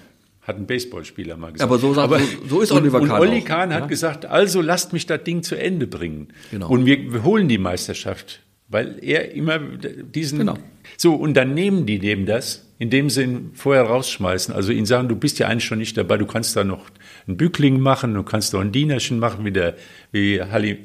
Hat 0.43 0.57
ein 0.57 0.67
Baseballspieler 0.67 1.37
mal 1.37 1.53
gesagt. 1.53 1.71
Aber 1.71 1.79
so 1.79 1.95
sagt- 1.95 2.13
so- 2.49 2.49
so 2.49 2.61
ist 2.61 2.73
Oliver 2.73 2.99
Kahn 3.01 3.11
Und 3.13 3.29
Olli 3.29 3.41
auch, 3.43 3.45
Kahn 3.45 3.73
hat 3.73 3.83
ja? 3.83 3.87
gesagt, 3.87 4.27
also 4.27 4.61
lasst 4.61 4.93
mich 4.93 5.07
das 5.07 5.23
Ding 5.23 5.43
zu 5.45 5.55
Ende 5.55 5.87
bringen. 5.87 6.29
Genau. 6.51 6.69
Und 6.69 6.85
wir, 6.85 7.13
wir 7.13 7.23
holen 7.23 7.49
die 7.49 7.59
Meisterschaft. 7.59 8.41
Weil 8.69 8.97
er 9.03 9.33
immer 9.35 9.59
diesen. 9.59 10.39
Genau. 10.39 10.55
So, 10.97 11.15
und 11.15 11.35
dann 11.35 11.53
nehmen 11.53 11.85
die 11.85 11.99
dem 11.99 12.25
das, 12.25 12.67
indem 12.79 13.11
sie 13.11 13.23
ihn 13.25 13.51
vorher 13.53 13.83
rausschmeißen. 13.85 14.55
Also 14.55 14.73
ihnen 14.73 14.87
sagen, 14.87 15.09
du 15.09 15.15
bist 15.15 15.39
ja 15.39 15.47
eigentlich 15.47 15.65
schon 15.67 15.79
nicht 15.79 15.97
dabei, 15.99 16.17
du 16.17 16.25
kannst 16.27 16.57
da 16.57 16.65
noch 16.65 16.87
einen 17.29 17.37
Bückling 17.37 17.81
machen, 17.81 18.15
du 18.15 18.23
kannst 18.23 18.55
doch 18.55 18.61
ein 18.61 18.73
Dienerchen 18.73 19.19
machen, 19.19 19.45
wie 19.45 19.53
der, 19.53 19.77
wie 20.11 20.41
Halim 20.41 20.79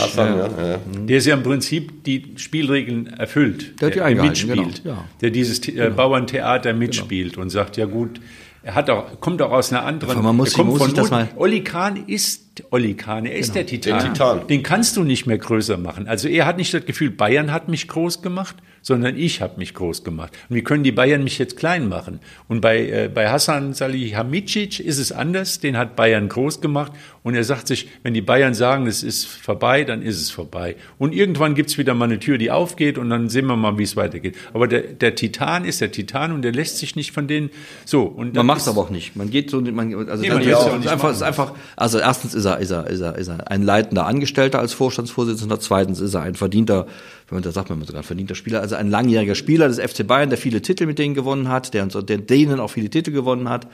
Hassan, 0.00 0.38
ja. 0.38 0.48
Ja. 0.72 0.78
der 1.06 1.16
ist 1.18 1.26
ja 1.26 1.34
im 1.34 1.42
Prinzip 1.42 2.04
die 2.04 2.32
Spielregeln 2.36 3.06
erfüllt. 3.06 3.80
Der 3.80 3.88
hat 3.88 3.94
die 3.94 3.98
der 4.14 4.22
mitspielt. 4.22 4.82
genau, 4.82 4.96
ja. 4.96 5.04
Der 5.20 5.30
dieses 5.30 5.66
äh, 5.68 5.90
Bauerntheater 5.90 6.72
mitspielt 6.72 7.36
und 7.38 7.50
sagt, 7.50 7.76
ja 7.76 7.86
gut, 7.86 8.20
er 8.62 8.74
hat 8.74 8.88
auch, 8.90 9.20
kommt 9.20 9.42
auch 9.42 9.52
aus 9.52 9.72
einer 9.72 9.84
anderen. 9.84 10.12
Aber 10.14 10.22
man 10.22 10.36
muss- 10.36 10.52
er 10.52 10.56
kommt 10.56 10.70
muss 10.70 10.78
von 10.82 10.94
das 10.94 11.10
mal- 11.10 11.28
Olli 11.36 11.62
Kahn 11.62 12.04
ist 12.06 12.43
Olli 12.70 12.94
Kahn, 12.94 13.26
er 13.26 13.36
ist 13.36 13.54
der 13.54 13.66
Titan. 13.66 13.98
Der 13.98 14.12
Titan. 14.12 14.46
Den 14.46 14.62
kannst 14.62 14.96
du 14.96 15.02
nicht 15.04 15.26
mehr 15.26 15.38
größer 15.38 15.76
machen. 15.76 16.06
Also 16.08 16.28
er 16.28 16.46
hat 16.46 16.56
nicht 16.56 16.72
das 16.72 16.84
Gefühl, 16.86 17.10
Bayern 17.10 17.52
hat 17.52 17.68
mich 17.68 17.88
groß 17.88 18.22
gemacht, 18.22 18.56
sondern 18.82 19.16
ich 19.16 19.40
habe 19.40 19.58
mich 19.58 19.72
groß 19.74 20.04
gemacht. 20.04 20.32
Und 20.48 20.56
wie 20.56 20.62
können 20.62 20.84
die 20.84 20.92
Bayern 20.92 21.24
mich 21.24 21.38
jetzt 21.38 21.56
klein 21.56 21.88
machen? 21.88 22.20
Und 22.48 22.60
bei, 22.60 22.78
äh, 22.86 23.10
bei 23.12 23.28
Hassan 23.30 23.72
Salihamidzic 23.72 24.78
ist 24.80 24.98
es 24.98 25.10
anders, 25.10 25.58
den 25.60 25.76
hat 25.78 25.96
Bayern 25.96 26.28
groß 26.28 26.60
gemacht 26.60 26.92
und 27.22 27.34
er 27.34 27.44
sagt 27.44 27.66
sich, 27.66 27.88
wenn 28.02 28.12
die 28.12 28.20
Bayern 28.20 28.52
sagen, 28.54 28.86
es 28.86 29.02
ist 29.02 29.24
vorbei, 29.26 29.84
dann 29.84 30.02
ist 30.02 30.20
es 30.20 30.30
vorbei. 30.30 30.76
Und 30.98 31.14
irgendwann 31.14 31.54
gibt's 31.54 31.78
wieder 31.78 31.94
mal 31.94 32.04
eine 32.04 32.18
Tür, 32.18 32.36
die 32.36 32.50
aufgeht 32.50 32.98
und 32.98 33.08
dann 33.08 33.30
sehen 33.30 33.46
wir 33.46 33.56
mal, 33.56 33.78
wie 33.78 33.82
es 33.84 33.96
weitergeht. 33.96 34.36
Aber 34.52 34.68
der, 34.68 34.82
der 34.82 35.14
Titan 35.14 35.64
ist 35.64 35.80
der 35.80 35.90
Titan 35.90 36.32
und 36.32 36.42
der 36.42 36.52
lässt 36.52 36.76
sich 36.78 36.94
nicht 36.94 37.12
von 37.12 37.26
denen 37.26 37.50
so. 37.86 38.02
Und 38.02 38.34
Man 38.34 38.44
macht 38.46 38.58
es 38.58 38.64
ist- 38.64 38.68
aber 38.68 38.82
auch 38.82 38.90
nicht. 38.90 39.16
Man 39.16 39.30
geht 39.30 39.48
so, 39.50 39.60
man, 39.62 39.94
also 40.08 40.22
Nee, 40.22 40.28
das 40.28 40.36
man 40.38 40.42
ist 40.42 40.48
es 40.48 40.54
auch 40.56 40.78
nicht 40.78 40.88
einfach, 40.88 41.10
ist 41.10 41.22
einfach, 41.22 41.52
also 41.76 41.98
erstens 41.98 42.34
ist 42.34 42.43
er, 42.44 42.58
ist 42.58 42.70
er, 42.70 42.86
ist 42.86 43.00
er, 43.00 43.16
ist 43.16 43.28
er 43.28 43.50
ein 43.50 43.62
leitender 43.62 44.06
Angestellter 44.06 44.58
als 44.58 44.72
Vorstandsvorsitzender. 44.72 45.60
Zweitens 45.60 46.00
ist 46.00 46.14
er 46.14 46.22
ein 46.22 46.34
verdienter, 46.34 46.86
da 47.30 47.52
sagt 47.52 47.70
man 47.70 47.82
sogar 47.82 48.02
ein 48.02 48.04
verdienter 48.04 48.34
Spieler, 48.34 48.60
also 48.60 48.74
ein 48.76 48.90
langjähriger 48.90 49.34
Spieler 49.34 49.68
des 49.68 49.78
FC 49.80 50.06
Bayern, 50.06 50.28
der 50.28 50.38
viele 50.38 50.62
Titel 50.62 50.86
mit 50.86 50.98
denen 50.98 51.14
gewonnen 51.14 51.48
hat, 51.48 51.74
der, 51.74 51.86
der 51.86 52.18
denen 52.18 52.60
auch 52.60 52.68
viele 52.70 52.90
Titel 52.90 53.10
gewonnen 53.12 53.48
hat. 53.48 53.66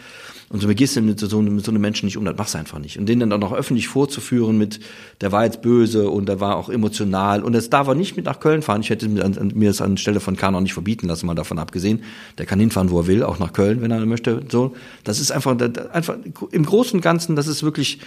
Und 0.49 0.61
so 0.61 0.69
gehst 0.69 0.97
du 0.97 1.01
mit 1.01 1.21
so, 1.21 1.41
mit 1.43 1.65
so 1.65 1.71
einem 1.71 1.81
Menschen 1.81 2.07
nicht 2.07 2.17
um, 2.17 2.25
das 2.25 2.37
machst 2.37 2.55
du 2.55 2.59
einfach 2.59 2.79
nicht. 2.81 2.99
Und 2.99 3.09
den 3.09 3.21
dann 3.21 3.33
auch 3.33 3.39
noch 3.39 3.53
öffentlich 3.53 3.87
vorzuführen 3.87 4.59
mit, 4.59 4.81
der 5.21 5.31
war 5.31 5.45
jetzt 5.45 5.63
böse 5.63 6.11
und 6.11 6.27
der 6.27 6.41
war 6.41 6.57
auch 6.57 6.69
emotional 6.69 7.43
und 7.45 7.55
jetzt 7.55 7.73
darf 7.73 7.87
er 7.87 7.95
nicht 7.95 8.17
mit 8.17 8.25
nach 8.25 8.41
Köln 8.41 8.63
fahren. 8.63 8.81
Ich 8.81 8.91
hätte 8.91 9.09
mir, 9.09 9.23
das 9.23 9.81
anstelle 9.81 10.19
von 10.21 10.37
Kahn 10.37 10.55
auch 10.55 10.61
nicht 10.61 10.73
verbieten 10.73 11.07
lassen, 11.07 11.27
mal 11.27 11.35
davon 11.35 11.59
abgesehen. 11.59 12.03
Der 12.39 12.47
kann 12.47 12.59
hinfahren, 12.59 12.91
wo 12.91 13.01
er 13.01 13.07
will, 13.07 13.23
auch 13.23 13.39
nach 13.39 13.53
Köln, 13.53 13.81
wenn 13.81 13.91
er 13.91 14.05
möchte. 14.07 14.43
So, 14.49 14.75
das 15.05 15.21
ist 15.21 15.31
einfach, 15.31 15.57
das- 15.57 15.91
einfach 15.91 16.17
im 16.51 16.65
Großen 16.65 16.99
und 16.99 17.03
Ganzen, 17.03 17.37
das 17.37 17.47
ist 17.47 17.63
wirklich, 17.63 17.99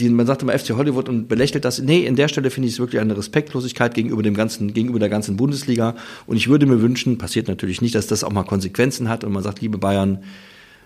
man 0.00 0.26
sagt 0.26 0.42
immer 0.42 0.58
FC 0.58 0.70
Hollywood 0.76 1.08
und 1.08 1.28
belächelt 1.28 1.64
das. 1.64 1.80
Nee, 1.80 2.04
in 2.04 2.16
der 2.16 2.28
Stelle 2.28 2.50
finde 2.50 2.68
ich 2.68 2.74
es 2.74 2.78
wirklich 2.80 3.00
eine 3.00 3.16
Respektlosigkeit 3.16 3.94
gegenüber 3.94 4.22
dem 4.22 4.34
ganzen, 4.34 4.74
gegenüber 4.74 4.85
der 4.92 5.08
ganzen 5.08 5.36
Bundesliga. 5.36 5.94
Und 6.26 6.36
ich 6.36 6.48
würde 6.48 6.66
mir 6.66 6.80
wünschen, 6.80 7.18
passiert 7.18 7.48
natürlich 7.48 7.80
nicht, 7.80 7.94
dass 7.94 8.06
das 8.06 8.24
auch 8.24 8.32
mal 8.32 8.44
Konsequenzen 8.44 9.08
hat 9.08 9.24
und 9.24 9.32
man 9.32 9.42
sagt, 9.42 9.60
liebe 9.60 9.78
Bayern, 9.78 10.20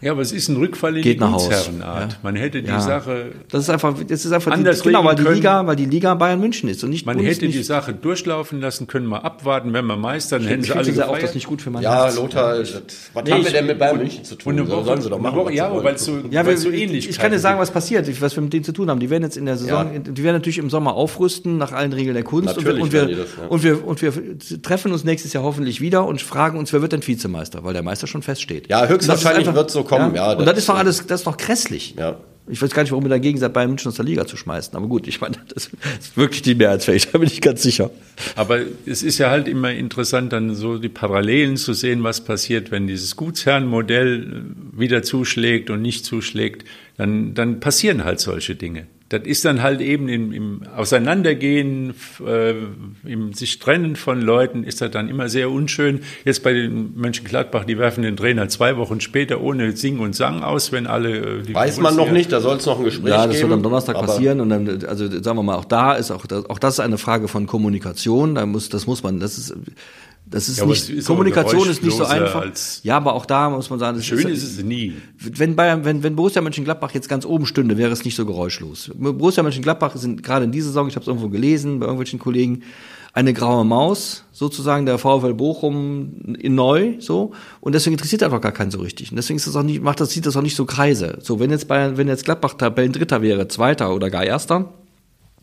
Ja, 0.02 0.12
aber 0.12 0.22
es 0.22 0.32
ist 0.32 0.48
ein 0.48 0.56
Rückfall 0.56 0.96
in 0.96 1.02
Geht 1.02 1.20
die. 1.20 1.24
Gutsherrenart. 1.24 2.12
Ja. 2.12 2.18
Man 2.22 2.34
hätte 2.36 2.62
die 2.62 2.68
Ja. 2.68 2.80
Sache 2.80 3.32
Das 3.50 3.62
ist 3.64 3.70
einfach, 3.70 3.94
das 4.08 4.24
ist 4.24 4.32
einfach, 4.32 4.52
Anders 4.52 4.78
die, 4.82 4.88
genau, 4.88 5.04
weil 5.04 5.14
die 5.16 5.22
Liga, 5.24 5.66
weil 5.66 5.76
die 5.76 5.84
Liga 5.84 6.14
Bayern 6.14 6.40
München 6.40 6.68
ist 6.70 6.82
und 6.84 6.90
nicht 6.90 7.04
Man 7.04 7.16
Bundes- 7.16 7.36
hätte 7.36 7.48
die 7.48 7.56
nicht, 7.58 7.66
Sache 7.66 7.92
durchlaufen 7.92 8.60
lassen 8.60 8.86
können, 8.86 9.04
mal 9.06 9.18
abwarten, 9.18 9.72
wenn 9.74 9.84
wir 9.86 9.96
Meister, 9.96 10.38
dann 10.38 10.48
hätten 10.48 10.60
ich 10.62 10.68
sie 10.68 10.72
alle 10.72 10.84
finde 10.84 11.08
auch 11.08 11.18
das 11.18 11.34
nicht 11.34 11.46
gut 11.46 11.60
für 11.60 11.70
mein 11.70 11.82
Ja, 11.82 12.04
Herz. 12.04 12.16
Lothar, 12.16 12.58
das, 12.58 12.72
was 13.12 13.24
Nee, 13.24 13.32
haben 13.32 13.44
wir 13.44 13.50
denn 13.52 13.66
mit 13.66 13.78
Bayern 13.78 13.92
und- 13.96 13.98
München 14.02 14.24
zu 14.24 14.34
Und 14.34 14.40
tun? 14.40 14.52
eine 14.58 14.66
So 14.66 14.72
Woche, 14.76 14.84
sollen 14.86 15.00
sie 15.02 15.08
doch 15.10 15.16
eine 15.18 15.22
machen. 15.22 15.36
Woche, 15.36 15.50
sie 15.50 15.56
ja, 15.56 15.84
weil 15.84 15.94
es 15.94 16.04
so, 16.04 16.18
Ja, 16.30 16.46
weil 16.46 16.56
so 16.56 16.70
ähnlich 16.70 17.08
ich 17.08 17.18
kann 17.18 17.30
dir 17.32 17.38
sagen, 17.38 17.58
was 17.60 17.70
passiert, 17.70 18.08
was 18.22 18.34
wir 18.36 18.42
mit 18.42 18.52
denen 18.52 18.64
zu 18.64 18.72
tun 18.72 18.88
haben. 18.88 19.00
Die 19.00 19.10
werden 19.10 19.24
jetzt 19.24 19.36
in 19.36 19.44
der 19.46 19.56
Saison, 19.58 19.92
Ja. 19.92 19.98
die 19.98 20.22
werden 20.22 20.36
natürlich 20.36 20.58
im 20.58 20.70
Sommer 20.70 20.94
aufrüsten 20.94 21.58
nach 21.58 21.72
allen 21.72 21.92
Regeln 21.92 22.14
der 22.14 22.24
Kunst 22.24 22.46
Natürlich 22.46 22.82
und 22.82 22.92
wir, 22.92 23.02
und, 23.02 23.08
wir, 23.08 23.14
die 23.16 23.20
das, 23.22 23.28
ja. 23.40 23.48
und 23.48 23.62
wir 23.62 23.86
und 23.86 24.00
wir 24.02 24.12
treffen 24.62 24.92
uns 24.92 25.04
nächstes 25.04 25.32
Jahr 25.34 25.42
hoffentlich 25.44 25.80
wieder 25.82 26.06
und 26.06 26.22
fragen 26.22 26.58
uns, 26.58 26.72
wer 26.72 26.80
wird 26.80 26.92
denn 26.92 27.06
Vizemeister, 27.06 27.64
weil 27.64 27.74
der 27.74 27.82
Meister 27.82 28.06
schon 28.06 28.22
feststeht. 28.22 28.68
Ja, 28.68 28.86
höchstwahrscheinlich 28.86 29.46
Und 29.48 29.54
wird's 29.54 29.72
so 29.74 29.84
kommen, 29.90 30.14
ja, 30.14 30.32
und 30.32 30.38
das 30.40 30.46
das 30.46 30.58
ist 30.58 30.68
doch 30.68 30.76
alles, 30.76 31.06
das 31.06 31.20
ist 31.20 31.26
doch 31.26 31.36
grässlich. 31.36 31.94
Ja. 31.98 32.16
Ich 32.48 32.60
weiß 32.60 32.70
gar 32.70 32.82
nicht, 32.82 32.90
warum 32.90 33.04
ihr 33.04 33.10
dagegen 33.10 33.38
seid, 33.38 33.52
Bayern 33.52 33.70
München 33.70 33.88
aus 33.88 33.96
der 33.96 34.04
Liga 34.04 34.26
zu 34.26 34.36
schmeißen. 34.36 34.74
Aber 34.74 34.88
gut, 34.88 35.06
ich 35.06 35.20
meine, 35.20 35.36
das 35.54 35.66
ist 35.98 36.16
wirklich 36.16 36.42
die 36.42 36.54
mehrheitsfähig, 36.54 37.08
da 37.10 37.18
bin 37.18 37.28
ich 37.28 37.40
ganz 37.40 37.62
sicher. 37.62 37.90
Aber 38.34 38.58
es 38.86 39.02
ist 39.02 39.18
ja 39.18 39.30
halt 39.30 39.46
immer 39.46 39.70
interessant, 39.70 40.32
dann 40.32 40.54
so 40.54 40.78
die 40.78 40.88
Parallelen 40.88 41.56
zu 41.56 41.74
sehen, 41.74 42.02
was 42.02 42.22
passiert, 42.22 42.70
wenn 42.70 42.86
dieses 42.86 43.16
Gutsherrenmodell 43.16 44.44
wieder 44.72 45.02
zuschlägt 45.02 45.70
und 45.70 45.82
nicht 45.82 46.04
zuschlägt, 46.04 46.66
dann, 46.96 47.34
dann 47.34 47.60
passieren 47.60 48.04
halt 48.04 48.20
solche 48.20 48.56
Dinge. 48.56 48.86
Das 49.10 49.22
ist 49.24 49.44
dann 49.44 49.60
halt 49.60 49.80
eben 49.80 50.08
im, 50.08 50.32
im 50.32 50.62
Auseinandergehen, 50.76 51.94
äh, 52.24 52.54
im 53.02 53.32
sich 53.32 53.58
trennen 53.58 53.96
von 53.96 54.20
Leuten, 54.20 54.62
ist 54.62 54.80
das 54.80 54.92
dann 54.92 55.08
immer 55.08 55.28
sehr 55.28 55.50
unschön. 55.50 56.02
Jetzt 56.24 56.44
bei 56.44 56.52
den 56.52 56.96
Mönchengladbach, 56.96 57.64
die 57.64 57.76
werfen 57.76 58.04
den 58.04 58.16
Trainer 58.16 58.48
zwei 58.48 58.76
Wochen 58.76 59.00
später 59.00 59.40
ohne 59.40 59.76
Sing 59.76 59.98
und 59.98 60.14
Sang 60.14 60.44
aus, 60.44 60.70
wenn 60.70 60.86
alle 60.86 61.40
äh, 61.40 61.42
die 61.42 61.52
Weiß 61.52 61.80
man 61.80 61.96
noch 61.96 62.12
nicht, 62.12 62.30
da 62.30 62.40
soll 62.40 62.58
es 62.58 62.66
noch 62.66 62.78
ein 62.78 62.84
Gespräch 62.84 63.10
Ja, 63.10 63.26
das 63.26 63.34
geben. 63.34 63.48
wird 63.48 63.56
am 63.56 63.62
Donnerstag 63.64 63.96
passieren 63.98 64.40
und 64.40 64.48
dann, 64.48 64.84
also 64.86 65.10
sagen 65.10 65.36
wir 65.36 65.42
mal, 65.42 65.56
auch 65.56 65.64
da 65.64 65.94
ist 65.94 66.12
auch 66.12 66.26
das, 66.26 66.48
auch 66.48 66.60
das 66.60 66.74
ist 66.74 66.80
eine 66.80 66.96
Frage 66.96 67.26
von 67.26 67.48
Kommunikation. 67.48 68.36
Da 68.36 68.46
muss, 68.46 68.68
das 68.68 68.86
muss 68.86 69.02
man, 69.02 69.18
das 69.18 69.38
ist, 69.38 69.56
das 70.30 70.48
ist 70.48 70.58
Ja, 70.58 70.66
nicht, 70.66 70.88
ist 70.88 71.06
Kommunikation 71.06 71.68
ist 71.68 71.82
nicht 71.82 71.96
so 71.96 72.04
einfach. 72.04 72.46
Ja, 72.82 72.96
aber 72.96 73.14
auch 73.14 73.26
da 73.26 73.50
muss 73.50 73.68
man 73.68 73.78
sagen, 73.78 73.96
das 73.96 74.06
Schön 74.06 74.28
ist 74.28 74.44
es 74.44 74.62
nie. 74.62 74.94
wenn 75.18 75.56
Bayern, 75.56 75.84
wenn, 75.84 76.02
wenn 76.02 76.14
Borussia 76.14 76.40
Mönchengladbach 76.40 76.92
jetzt 76.92 77.08
ganz 77.08 77.26
oben 77.26 77.46
stünde, 77.46 77.76
wäre 77.76 77.92
es 77.92 78.04
nicht 78.04 78.14
so 78.14 78.24
geräuschlos. 78.24 78.90
Borussia 78.94 79.42
Mönchengladbach 79.42 79.96
sind 79.96 80.22
gerade 80.22 80.44
in 80.44 80.52
dieser 80.52 80.68
Saison, 80.68 80.86
ich 80.88 80.94
habe 80.94 81.02
es 81.02 81.08
irgendwo 81.08 81.28
gelesen 81.28 81.80
bei 81.80 81.86
irgendwelchen 81.86 82.20
Kollegen, 82.20 82.62
eine 83.12 83.32
graue 83.34 83.64
Maus, 83.64 84.24
sozusagen 84.30 84.86
der 84.86 84.98
VfL 84.98 85.34
Bochum 85.34 86.36
in 86.38 86.54
neu, 86.54 86.94
so. 87.00 87.32
Und 87.60 87.74
deswegen 87.74 87.94
interessiert 87.94 88.22
einfach 88.22 88.40
gar 88.40 88.52
keinen 88.52 88.70
so 88.70 88.78
richtig. 88.78 89.10
Und 89.10 89.16
deswegen 89.16 89.36
ist 89.36 89.48
das 89.48 89.56
auch 89.56 89.64
nicht, 89.64 89.82
macht 89.82 90.00
das, 90.00 90.10
sieht 90.10 90.26
das 90.26 90.36
auch 90.36 90.42
nicht 90.42 90.54
so 90.54 90.64
Kreise. 90.64 91.18
So, 91.20 91.40
wenn 91.40 91.50
jetzt 91.50 91.66
Bayern, 91.66 91.96
wenn 91.96 92.06
jetzt 92.06 92.24
Gladbach 92.24 92.54
Tabellendritter 92.54 93.20
wäre, 93.20 93.48
Zweiter 93.48 93.92
oder 93.92 94.10
gar 94.10 94.22
Erster, 94.22 94.72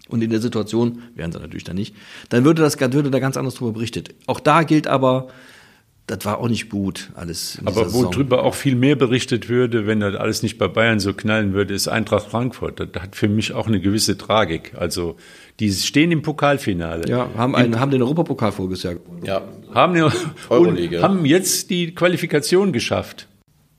und 0.09 0.21
in 0.21 0.29
der 0.29 0.41
Situation, 0.41 1.03
wären 1.15 1.31
sie 1.31 1.39
natürlich 1.39 1.63
dann 1.63 1.75
nicht, 1.75 1.95
dann 2.29 2.45
würde 2.45 2.61
das, 2.61 2.79
würde 2.79 3.11
da 3.11 3.19
ganz 3.19 3.37
anders 3.37 3.55
drüber 3.55 3.73
berichtet. 3.73 4.15
Auch 4.25 4.39
da 4.39 4.63
gilt 4.63 4.87
aber, 4.87 5.27
das 6.07 6.23
war 6.23 6.39
auch 6.39 6.47
nicht 6.47 6.69
gut, 6.69 7.11
alles. 7.15 7.59
Aber 7.65 7.83
Saison. 7.83 8.05
worüber 8.05 8.43
auch 8.43 8.55
viel 8.55 8.75
mehr 8.75 8.95
berichtet 8.95 9.49
würde, 9.49 9.87
wenn 9.87 9.99
das 9.99 10.15
alles 10.15 10.41
nicht 10.41 10.57
bei 10.57 10.69
Bayern 10.69 11.01
so 11.01 11.13
knallen 11.13 11.53
würde, 11.53 11.73
ist 11.73 11.89
Eintracht 11.89 12.27
Frankfurt. 12.27 12.79
Das 12.79 13.03
hat 13.03 13.15
für 13.15 13.27
mich 13.27 13.51
auch 13.51 13.67
eine 13.67 13.81
gewisse 13.81 14.17
Tragik. 14.17 14.73
Also, 14.77 15.17
die 15.59 15.69
stehen 15.71 16.11
im 16.11 16.21
Pokalfinale. 16.21 17.09
Ja, 17.09 17.29
haben, 17.35 17.55
einen, 17.55 17.79
haben 17.79 17.91
den 17.91 18.01
Europapokal 18.01 18.53
voriges 18.53 18.83
Jahr 18.83 18.95
gewonnen. 18.95 19.25
Ja. 19.25 19.41
Haben, 19.73 20.01
und 20.49 20.77
haben 21.01 21.25
jetzt 21.25 21.69
die 21.69 21.93
Qualifikation 21.93 22.71
geschafft. 22.71 23.27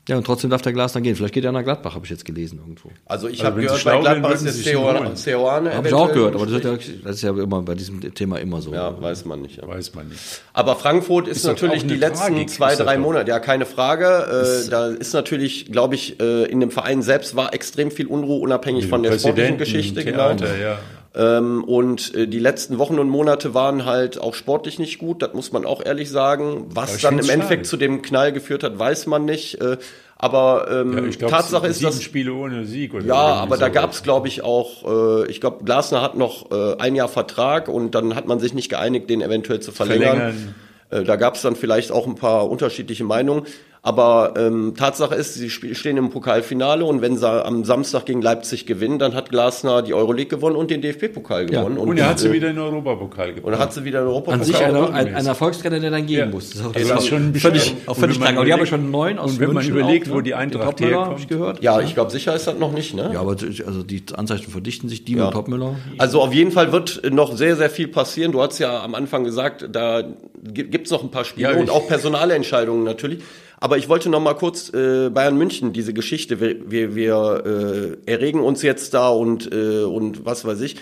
Ja, 0.09 0.16
und 0.16 0.25
trotzdem 0.25 0.49
darf 0.49 0.62
der 0.62 0.73
Glas 0.73 0.94
dann 0.94 1.03
gehen. 1.03 1.14
Vielleicht 1.14 1.35
geht 1.35 1.44
er 1.44 1.53
nach 1.53 1.62
Gladbach, 1.62 1.94
habe 1.94 2.07
ich 2.07 2.11
jetzt 2.11 2.25
gelesen 2.25 2.59
irgendwo. 2.59 2.88
Also 3.05 3.29
ich 3.29 3.44
Also 3.44 3.53
habe 3.53 3.61
gehört, 3.61 3.85
bei 3.85 4.01
Gladbach 4.01 4.33
ist 4.33 4.75
holen. 4.75 5.16
Seoane 5.16 5.75
Habe 5.75 5.88
ich 5.88 5.94
auch 5.94 6.11
gehört, 6.11 6.35
aber 6.35 6.47
das 6.47 6.55
ist, 6.55 6.64
ja, 6.64 6.94
das 7.05 7.16
ist 7.16 7.23
ja 7.23 7.31
immer 7.31 7.61
bei 7.61 7.75
diesem 7.75 8.14
Thema 8.14 8.38
immer 8.38 8.62
so. 8.62 8.73
Ja, 8.73 8.99
weiß 9.01 9.27
man 9.27 9.42
nicht. 9.42 9.59
Ja. 9.59 9.68
Weiß 9.68 9.94
man 9.94 10.09
nicht. 10.09 10.21
Aber 10.55 10.77
Frankfurt 10.77 11.29
ist, 11.29 11.44
doch 11.44 11.51
natürlich 11.51 11.87
die 11.87 11.97
letzten 11.97 12.49
zwei, 12.49 12.73
ist 12.73 12.81
drei 12.81 12.97
doch. 12.97 13.03
Monate, 13.03 13.29
ja, 13.29 13.38
keine 13.38 13.66
Frage. 13.66 14.64
Äh, 14.66 14.71
da 14.71 14.87
ist 14.88 15.12
natürlich, 15.12 15.71
glaube 15.71 15.94
ich, 15.94 16.18
äh, 16.21 16.44
in 16.44 16.61
dem 16.61 16.71
Verein 16.71 17.03
selbst 17.03 17.37
war 17.37 17.53
extrem 17.53 17.90
viel 17.90 18.07
Unruhe, 18.07 18.40
unabhängig 18.40 18.87
von 18.87 19.03
der 19.03 19.18
sportlichen 19.18 19.59
Geschichte. 19.59 20.05
Genau. 20.05 20.35
Theater, 20.35 20.59
ja. 20.59 20.79
Ähm, 21.18 21.64
und 21.64 22.14
äh, 22.14 22.28
die 22.28 22.38
letzten 22.38 22.78
Wochen 22.78 23.00
und 23.00 23.09
Monate 23.09 23.52
waren 23.52 23.85
halt 23.85 24.20
auch 24.20 24.35
sportlich 24.35 24.78
nicht 24.78 24.98
gut, 24.98 25.20
das 25.20 25.35
muss 25.35 25.50
man 25.50 25.66
auch 25.66 25.85
ehrlich 25.85 26.11
sagen. 26.11 26.66
Was 26.68 27.00
dann 27.00 27.18
im 27.18 27.28
Endeffekt 27.28 27.66
zu 27.66 27.76
dem 27.76 28.02
Knall 28.02 28.33
geführt 28.33 28.62
hat, 28.62 28.78
weiß 28.78 29.09
man 29.09 29.24
nicht. 29.24 29.61
Äh, 29.61 29.78
aber 30.14 30.68
ähm, 30.70 30.92
Ja, 30.92 31.16
glaub, 31.16 31.31
Tatsache 31.33 31.66
ist, 31.66 31.83
dass 31.83 32.00
Spiele 32.02 32.33
ohne 32.33 32.66
Sieg. 32.66 32.94
Oder 32.94 33.04
ja, 33.04 33.14
aber 33.14 33.57
da 33.57 33.68
gab 33.68 33.92
es, 33.92 34.04
glaube 34.04 34.28
ich, 34.28 34.42
auch, 34.44 35.24
äh, 35.24 35.28
ich 35.28 35.40
glaube, 35.40 35.64
Glasner 35.64 36.02
hat 36.02 36.16
noch 36.16 36.52
äh, 36.52 36.76
ein 36.78 36.94
Jahr 36.94 37.09
Vertrag 37.09 37.68
und 37.68 37.96
dann 37.96 38.14
hat 38.14 38.28
man 38.28 38.38
sich 38.38 38.54
nicht 38.54 38.68
geeinigt, 38.68 39.11
den 39.11 39.20
eventuell 39.20 39.59
zu 39.59 39.72
verlängern. 39.72 40.18
Verlängern. 40.18 40.54
Äh, 40.90 41.02
da 41.02 41.16
gab 41.16 41.35
es 41.35 41.42
dann 41.42 41.57
vielleicht 41.57 41.90
auch 41.90 42.07
ein 42.07 42.14
paar 42.14 42.48
unterschiedliche 42.48 43.04
Meinungen. 43.04 43.44
Aber 43.83 44.35
ähm, 44.37 44.75
Tatsache 44.77 45.14
ist, 45.14 45.35
sie 45.35 45.49
stehen 45.51 45.97
im 45.97 46.11
Pokalfinale 46.11 46.85
und 46.85 47.01
wenn 47.01 47.17
sie 47.17 47.29
am 47.29 47.64
Samstag 47.64 48.07
gegen 48.07 48.21
Leipzig 48.21 48.67
gewinnen, 48.67 48.99
dann 48.99 49.14
hat 49.14 49.31
Glasner 49.31 49.83
die 49.83 49.95
Euroleague 49.95 50.29
gewonnen 50.29 50.57
und 50.57 50.71
den 50.71 50.83
DFB-Pokal 50.83 51.47
gewonnen. 51.47 51.79
Und 51.79 51.97
er 51.97 52.09
hat 52.09 52.19
sie 52.19 52.33
wieder 52.33 52.49
in 52.51 52.57
den 52.57 52.64
Europapokal 52.64 53.29
gebracht. 53.29 53.45
und 53.45 53.53
dann 53.53 53.61
hat 53.61 53.73
sie 53.73 53.85
wieder 53.85 54.01
den 54.01 54.09
Europapokal 54.09 54.41
An 54.41 54.45
sich 54.45 54.59
gewonnen. 54.59 54.85
ein, 54.95 55.07
ein, 55.09 55.14
ein 55.14 55.27
Erfolgstrainer, 55.27 55.79
der 55.81 55.91
dann 55.93 56.07
gehen 56.07 56.19
Ja. 56.19 56.27
muss. 56.27 56.51
Das 56.51 56.59
ist 56.61 56.67
auch, 56.67 56.75
Also 56.75 56.88
das 56.88 57.03
ist 57.05 57.09
schon 57.09 57.35
völlig, 57.37 57.75
auch 57.87 57.95
Und 57.95 58.01
völlig 58.01 58.19
man 58.19 58.27
krank. 58.27 58.38
Aber 58.38 58.47
die 58.47 58.53
haben 58.53 58.61
ja 58.61 58.67
schon 58.67 58.91
neun 58.91 59.19
aus 59.19 59.31
und 59.33 59.41
wenn 59.41 59.47
man 59.53 59.55
München 59.64 59.77
überlegt, 59.79 60.09
auch, 60.11 60.14
wo 60.14 60.21
die 60.21 60.35
Eintracht 60.35 60.81
herkommt. 60.81 61.21
ich 61.21 61.29
gehört. 61.29 61.62
Ja, 61.62 61.81
ich 61.81 61.95
glaube, 61.95 62.11
sicher 62.11 62.35
ist 62.35 62.47
das 62.47 62.59
noch 62.59 62.73
nicht, 62.73 62.95
ne? 62.95 63.11
Ja, 63.14 63.21
aber 63.21 63.31
also 63.67 63.83
die 63.85 64.03
Anzeichen 64.14 64.51
verdichten 64.51 64.88
sich, 64.88 65.05
Diemen 65.05 65.21
Ja. 65.21 65.27
und 65.29 65.33
Topmüller. 65.35 65.77
Also 65.99 66.21
auf 66.21 66.35
jeden 66.35 66.51
Fall 66.51 66.73
wird 66.73 67.01
noch 67.12 67.37
sehr, 67.37 67.55
sehr 67.57 67.71
viel 67.71 67.88
passieren. 67.88 68.33
Du 68.33 68.43
hast 68.43 68.59
ja 68.59 68.83
am 68.83 68.95
Anfang 68.95 69.23
gesagt, 69.25 69.67
da 69.71 70.03
gibt 70.43 70.87
es 70.87 70.93
noch 70.93 71.03
ein 71.03 71.11
paar 71.11 71.25
Spiele 71.25 71.53
Ja, 71.53 71.59
und 71.59 71.71
auch 71.71 71.87
personale 71.87 72.35
Entscheidungen 72.35 72.83
natürlich. 72.85 73.21
Aber 73.61 73.77
ich 73.77 73.88
wollte 73.88 74.09
noch 74.09 74.21
mal 74.21 74.35
kurz 74.35 74.73
äh, 74.73 75.11
Bayern 75.11 75.37
München, 75.37 75.73
diese 75.73 75.92
Geschichte. 75.92 76.40
Wir, 76.40 76.71
wir, 76.71 76.94
wir 76.94 77.99
äh, 78.07 78.11
erregen 78.11 78.40
uns 78.40 78.62
jetzt 78.62 78.94
da 78.94 79.09
und, 79.09 79.53
äh, 79.53 79.83
und 79.83 80.25
was 80.25 80.44
weiß 80.44 80.61
ich. 80.61 80.77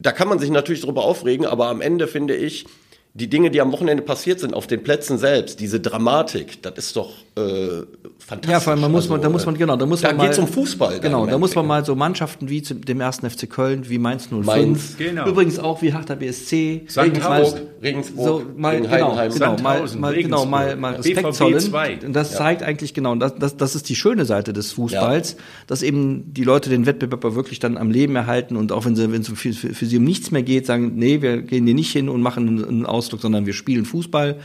Da 0.00 0.10
kann 0.10 0.28
man 0.28 0.40
sich 0.40 0.50
natürlich 0.50 0.80
drüber 0.80 1.04
aufregen, 1.04 1.46
aber 1.46 1.68
am 1.68 1.80
Ende 1.80 2.08
finde 2.08 2.34
ich, 2.34 2.66
die 3.14 3.28
Dinge, 3.28 3.50
die 3.50 3.60
am 3.60 3.72
Wochenende 3.72 4.02
passiert 4.02 4.40
sind, 4.40 4.54
auf 4.54 4.66
den 4.66 4.82
Plätzen 4.82 5.18
selbst, 5.18 5.60
diese 5.60 5.80
Dramatik, 5.80 6.62
das 6.62 6.78
ist 6.78 6.96
doch 6.96 7.10
äh, 7.36 7.82
fantastisch. 8.18 8.50
Ja, 8.50 8.60
vor 8.60 8.72
allem, 8.72 8.80
man 8.80 8.92
muss 8.92 9.08
man, 9.10 9.20
da 9.20 9.26
Also, 9.26 9.32
muss 9.32 9.46
man, 9.46 9.58
genau, 9.58 9.76
da 9.76 9.84
muss 9.84 10.00
da 10.00 10.08
man 10.08 10.16
mal. 10.16 10.26
geht's 10.26 10.38
um 10.38 10.46
Fußball 10.46 10.98
Genau, 11.00 11.26
da 11.26 11.36
muss 11.38 11.54
man 11.54 11.66
mal 11.66 11.84
so 11.84 11.94
Mannschaften 11.94 12.48
wie 12.48 12.62
zum, 12.62 12.82
dem 12.82 13.02
ersten 13.02 13.28
FC 13.28 13.50
Köln, 13.50 13.88
wie 13.88 13.98
Mainz 13.98 14.28
05. 14.28 14.46
Mainz, 14.46 14.96
genau. 14.96 15.28
Übrigens 15.28 15.58
auch 15.58 15.82
wie 15.82 15.92
Hertha 15.92 16.14
BSC. 16.14 16.84
Sandhausen, 16.88 17.60
Regensburg, 17.82 18.26
so, 18.26 18.42
mal, 18.56 18.76
gegen 18.80 18.90
genau, 18.90 19.16
genau, 19.28 19.56
mal, 19.58 19.86
mal, 19.96 20.14
genau, 20.14 20.46
mal, 20.46 20.76
mal 20.76 20.94
BVB 20.94 21.06
Respekt 21.06 21.34
zollen. 21.34 21.60
2. 21.60 21.98
Und 22.06 22.12
das 22.14 22.32
zeigt 22.34 22.62
eigentlich 22.62 22.94
genau, 22.94 23.14
das, 23.16 23.34
das, 23.36 23.58
das 23.58 23.74
ist 23.74 23.90
die 23.90 23.96
schöne 23.96 24.24
Seite 24.24 24.54
des 24.54 24.72
Fußballs, 24.72 25.36
dass 25.66 25.82
eben 25.82 26.32
die 26.32 26.44
Leute 26.44 26.70
den 26.70 26.86
Wettbewerb 26.86 27.22
auch 27.26 27.34
wirklich 27.34 27.58
dann 27.58 27.76
am 27.76 27.90
Leben 27.90 28.16
erhalten 28.16 28.56
und 28.56 28.72
auch 28.72 28.86
wenn 28.86 28.96
sie, 28.96 29.12
wenn 29.12 29.20
es 29.20 29.28
für, 29.28 29.52
für, 29.52 29.74
für 29.74 29.86
sie 29.86 29.98
um 29.98 30.04
nichts 30.04 30.30
mehr 30.30 30.42
geht, 30.42 30.64
sagen, 30.64 30.92
nee, 30.96 31.20
wir 31.20 31.42
gehen 31.42 31.66
hier 31.66 31.74
nicht 31.74 31.92
hin 31.92 32.08
und 32.08 32.22
machen 32.22 32.48
einen, 32.48 32.64
einen 32.64 32.86
Ausdruck, 33.02 33.20
sondern 33.20 33.46
wir 33.46 33.52
spielen 33.52 33.84
Fußball. 33.84 34.38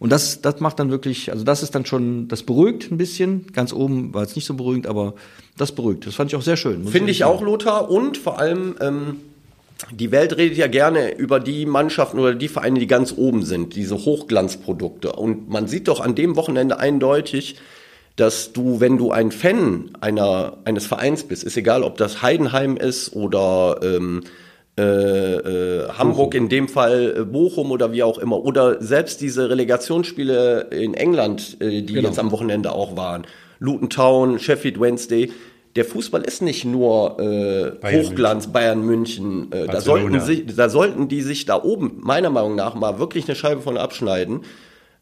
Und 0.00 0.10
das, 0.10 0.40
das 0.40 0.60
macht 0.60 0.80
dann 0.80 0.90
wirklich, 0.90 1.30
also 1.30 1.44
das 1.44 1.62
ist 1.62 1.74
dann 1.74 1.84
schon, 1.84 2.26
das 2.26 2.42
beruhigt 2.42 2.90
ein 2.90 2.96
bisschen. 2.96 3.46
Ganz 3.52 3.72
oben 3.72 4.12
war 4.14 4.22
es 4.22 4.34
nicht 4.34 4.46
so 4.46 4.54
beruhigend, 4.54 4.86
aber 4.86 5.14
das 5.56 5.72
beruhigt. 5.72 6.06
Das 6.06 6.14
fand 6.14 6.32
ich 6.32 6.36
auch 6.36 6.42
sehr 6.42 6.56
schön. 6.56 6.86
Finde 6.86 7.12
ich 7.12 7.18
sagen. 7.18 7.32
auch, 7.32 7.42
Lothar. 7.42 7.90
Und 7.90 8.16
vor 8.16 8.38
allem, 8.38 8.76
ähm, 8.80 9.16
die 9.92 10.10
Welt 10.10 10.36
redet 10.38 10.56
ja 10.56 10.68
gerne 10.68 11.14
über 11.16 11.38
die 11.38 11.66
Mannschaften 11.66 12.18
oder 12.18 12.34
die 12.34 12.48
Vereine, 12.48 12.80
die 12.80 12.86
ganz 12.86 13.14
oben 13.16 13.44
sind, 13.44 13.76
diese 13.76 13.94
Hochglanzprodukte. 13.94 15.12
Und 15.12 15.50
man 15.50 15.68
sieht 15.68 15.86
doch 15.86 16.00
an 16.00 16.14
dem 16.14 16.34
Wochenende 16.34 16.78
eindeutig, 16.78 17.56
dass 18.16 18.52
du, 18.52 18.80
wenn 18.80 18.96
du 18.96 19.12
ein 19.12 19.30
Fan 19.30 19.90
einer, 20.00 20.58
eines 20.64 20.86
Vereins 20.86 21.24
bist, 21.24 21.44
ist 21.44 21.56
egal, 21.58 21.82
ob 21.82 21.98
das 21.98 22.22
Heidenheim 22.22 22.76
ist 22.78 23.14
oder 23.14 23.80
ähm, 23.82 24.22
äh, 24.80 25.34
äh, 25.34 25.88
Hamburg 25.90 26.34
in 26.34 26.48
dem 26.48 26.68
Fall, 26.68 27.14
äh, 27.18 27.24
Bochum 27.24 27.70
oder 27.70 27.92
wie 27.92 28.02
auch 28.02 28.18
immer, 28.18 28.42
oder 28.44 28.82
selbst 28.82 29.20
diese 29.20 29.50
Relegationsspiele 29.50 30.68
in 30.70 30.94
England, 30.94 31.56
äh, 31.60 31.82
die 31.82 31.92
Genau. 31.92 32.08
jetzt 32.08 32.18
am 32.18 32.30
Wochenende 32.30 32.72
auch 32.72 32.96
waren, 32.96 33.26
Luton 33.58 33.90
Town, 33.90 34.38
Sheffield 34.38 34.80
Wednesday, 34.80 35.30
der 35.76 35.84
Fußball 35.84 36.22
ist 36.22 36.42
nicht 36.42 36.64
nur 36.64 37.20
äh, 37.20 37.70
Bayern 37.80 38.04
Hochglanz, 38.06 38.46
Bayern 38.48 38.84
München. 38.84 39.52
Äh, 39.52 39.66
da, 39.66 39.80
sollten 39.80 40.18
sich, 40.20 40.46
da 40.46 40.68
sollten 40.68 41.08
die 41.08 41.22
sich 41.22 41.44
da 41.44 41.62
oben, 41.62 41.98
meiner 42.00 42.30
Meinung 42.30 42.56
nach, 42.56 42.74
mal 42.74 42.98
wirklich 42.98 43.26
eine 43.28 43.36
Scheibe 43.36 43.60
von 43.60 43.76
abschneiden. 43.76 44.40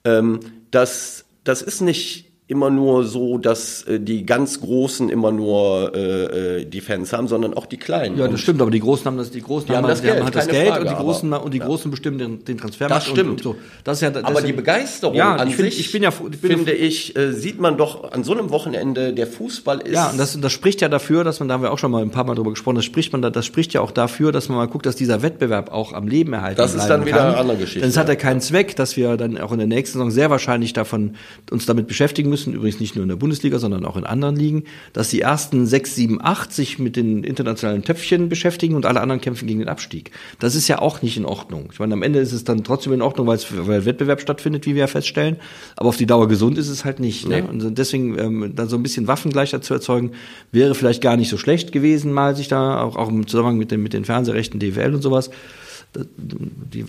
Ähm, 0.05 0.41
das, 0.71 1.25
das 1.45 1.63
ist 1.63 1.81
nicht 1.81 2.28
immer 2.51 2.71
nur 2.71 3.05
so, 3.05 3.37
dass 3.37 3.83
äh, 3.83 4.01
die 4.01 4.25
ganz 4.25 4.61
Großen 4.61 5.11
immer 5.11 5.31
nur 5.31 5.93
äh, 5.95 6.61
äh, 6.61 6.65
die 6.65 6.81
Fans 6.81 7.13
haben, 7.13 7.29
sondern 7.29 7.53
auch 7.53 7.67
die 7.67 7.77
Kleinen. 7.77 8.17
Ja, 8.17 8.25
Und 8.25 8.33
das 8.33 8.41
stimmt, 8.41 8.63
aber 8.63 8.71
die 8.71 8.81
Großen 8.81 9.05
haben 9.05 9.19
das, 9.19 9.31
die 9.31 9.43
Großen 9.43 9.69
Die 9.69 9.77
haben 9.77 9.87
das 9.87 9.99
haben 9.99 10.07
Geld, 10.07 10.25
halt 10.25 10.35
das 10.35 10.49
Geld 10.49 10.69
Frage, 10.69 10.81
und 10.81 10.89
die 10.89 10.95
aber- 10.95 11.05
Großen 11.05 11.33
und 11.35 11.53
die 11.55 11.59
ja. 11.59 11.67
Großen 11.67 11.91
bestimmen 11.91 12.17
den, 12.19 12.45
den 12.47 12.57
Transfermarkt. 12.57 13.05
Das 13.05 13.11
stimmt. 13.13 13.29
Und, 13.29 13.31
und 13.33 13.43
so. 13.43 13.57
Das 13.85 14.01
ist 14.01 14.15
ja, 14.15 14.23
Aber 14.25 14.41
die 14.41 14.55
Begeisterung 14.55 15.15
ja, 15.15 15.37
an 15.37 15.49
ich 15.49 15.57
bin, 15.59 15.67
sich, 15.67 15.79
ich 15.79 15.93
bin 15.93 16.03
ja, 16.03 16.09
ich 16.09 16.41
bin 16.41 16.51
finde 16.51 16.73
ich, 16.73 17.15
äh, 17.17 17.33
sieht 17.35 17.61
man 17.61 17.77
doch 17.77 18.13
an 18.13 18.25
so 18.25 18.33
einem 18.33 18.49
Wochenende, 18.49 19.13
der 19.13 19.27
Fußball 19.27 19.81
ist. 19.83 19.93
Ja, 19.93 20.09
und 20.09 20.19
das, 20.19 20.41
das 20.41 20.51
spricht 20.53 20.81
ja 20.81 20.89
dafür, 20.89 21.25
dass 21.25 21.41
man, 21.41 21.49
da 21.49 21.55
haben 21.55 21.63
wir 21.63 21.71
auch 21.71 21.79
schon 21.79 21.91
mal 21.91 22.01
ein 22.01 22.11
paar 22.11 22.25
Mal 22.25 22.35
drüber 22.35 22.51
gesprochen, 22.51 22.77
das 22.77 22.87
spricht 22.87 23.13
man 23.13 23.21
da, 23.21 23.29
das 23.29 23.45
spricht 23.45 23.75
ja 23.75 23.83
auch 23.83 23.91
dafür, 23.91 24.33
dass 24.33 24.49
man 24.49 24.57
mal 24.57 24.69
guckt, 24.69 24.87
dass 24.87 24.97
dieser 24.97 25.21
Wettbewerb 25.21 25.71
auch 25.71 25.93
am 25.93 26.09
Leben 26.09 26.33
erhalten 26.33 26.57
Das 26.57 26.75
ist 26.75 26.87
dann 26.87 27.05
wieder 27.05 27.19
kann. 27.19 27.27
eine 27.29 27.37
andere 27.37 27.59
Geschichte, 27.59 27.81
Denn 27.81 27.91
es 27.91 27.99
hat 27.99 28.09
ja 28.09 28.15
ja. 28.15 28.19
keinen 28.21 28.41
Zweck, 28.41 28.75
dass 28.77 28.97
wir 28.97 29.19
dann 29.19 29.37
auch 29.37 29.53
in 29.53 29.59
der 29.59 29.67
nächsten 29.67 29.99
Saison 29.99 30.11
sehr 30.11 30.31
wahrscheinlich 30.31 30.73
davon 30.73 31.17
uns 31.51 31.67
damit 31.67 31.87
beschäftigen 31.89 32.31
müssen, 32.31 32.38
übrigens 32.47 32.81
nicht 32.81 32.95
nur 32.95 33.03
in 33.03 33.09
der 33.09 33.17
Bundesliga, 33.17 33.59
sondern 33.59 33.85
auch 33.85 33.97
in 33.97 34.05
anderen 34.05 34.37
Ligen, 34.37 34.65
dass 34.93 35.11
die 35.11 35.21
ersten 35.21 35.67
sechs, 35.67 35.95
sieben, 35.95 36.19
acht 36.23 36.53
sich 36.53 36.79
mit 36.79 36.97
den 36.97 37.25
internationalen 37.25 37.83
Töpfchen 37.83 38.29
beschäftigen 38.29 38.75
und 38.75 38.87
alle 38.87 39.01
anderen 39.01 39.21
kämpfen 39.21 39.47
gegen 39.47 39.61
den 39.61 39.69
Abstieg. 39.69 40.11
Das 40.39 40.55
ist 40.55 40.69
ja 40.69 40.79
auch 40.81 41.03
nicht 41.03 41.17
in 41.17 41.25
Ordnung. 41.25 41.71
Ich 41.73 41.79
meine, 41.79 41.95
am 41.95 42.03
Ende 42.03 42.19
ist 42.19 42.33
es 42.33 42.45
dann 42.45 42.65
trotzdem 42.65 42.93
in 42.93 43.03
Ordnung, 43.03 43.27
weil 43.27 43.37
es 43.37 43.47
weil 43.67 43.85
Wettbewerb 43.85 44.21
stattfindet, 44.21 44.67
wie 44.67 44.75
wir 44.75 44.81
ja 44.81 44.87
feststellen. 44.87 45.37
Aber 45.77 45.89
auf 45.89 45.97
die 45.97 46.07
Dauer 46.07 46.29
gesund 46.29 46.59
ist 46.59 46.69
es 46.69 46.85
halt 46.85 47.01
nicht. 47.01 47.29
Ne? 47.29 47.45
Und 47.45 47.77
deswegen 47.79 48.19
ähm, 48.19 48.53
dann 48.55 48.69
so 48.69 48.77
ein 48.77 48.83
bisschen 48.83 49.07
Waffengleichheit 49.07 49.65
zu 49.65 49.75
erzeugen, 49.75 50.13
wäre 50.53 50.75
vielleicht 50.75 51.03
gar 51.03 51.17
nicht 51.17 51.29
so 51.29 51.39
schlecht 51.39 51.73
gewesen, 51.73 52.13
mal 52.13 52.37
sich 52.37 52.49
da 52.49 52.83
auch, 52.83 52.97
auch 52.97 53.09
im 53.09 53.27
Zusammenhang 53.27 53.59
mit 53.59 53.71
den, 53.71 53.83
mit 53.83 53.93
den 53.93 54.05
Fernsehrechten 54.05 54.61
DWL 54.61 54.95
und 54.95 55.03
sowas. 55.03 55.31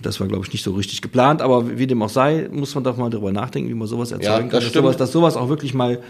Das, 0.02 0.20
war, 0.20 0.28
glaube 0.28 0.44
ich, 0.46 0.52
nicht 0.52 0.62
so 0.62 0.72
richtig 0.72 1.00
geplant, 1.02 1.42
aber 1.42 1.78
wie 1.78 1.86
dem 1.86 2.02
auch 2.02 2.08
sei, 2.10 2.48
muss 2.52 2.74
man 2.74 2.84
doch 2.84 2.96
mal 2.96 3.10
darüber 3.10 3.32
nachdenken, 3.32 3.68
wie 3.70 3.74
man 3.74 3.88
sowas 3.88 4.12
erzeugen 4.12 4.28
das 4.28 4.38
kann, 4.40 4.50
dass 4.50 4.64
stimmt. 4.64 4.74
sowas, 4.84 4.96
dass 4.96 5.12
sowas 5.12 5.36
auch 5.36 5.48
wirklich 5.48 5.74
mal 5.74 6.00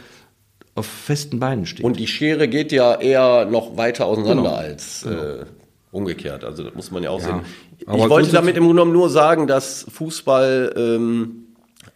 auf 0.74 0.86
festen 0.86 1.38
Beinen 1.40 1.66
steht. 1.66 1.84
Und 1.84 1.98
die 1.98 2.06
Schere 2.06 2.48
geht 2.48 2.72
ja 2.72 2.94
eher 3.00 3.44
noch 3.46 3.76
weiter 3.76 4.06
auseinander 4.06 4.42
Genau. 4.42 4.54
als 4.54 5.04
äh, 5.04 5.44
umgekehrt. 5.92 6.44
Also 6.44 6.62
das 6.64 6.74
muss 6.74 6.90
man 6.90 7.02
ja 7.02 7.10
auch 7.10 7.20
sehen. 7.20 7.40
Ich 7.78 7.88
aber 7.88 7.98
wollte 7.98 8.08
grundsätzlich- 8.08 8.32
damit 8.34 8.56
im 8.56 8.64
Grunde 8.64 8.82
genommen 8.82 8.92
nur 8.92 9.08
sagen, 9.10 9.46
dass 9.46 9.86
Fußball 9.90 10.72
ähm, 10.76 11.46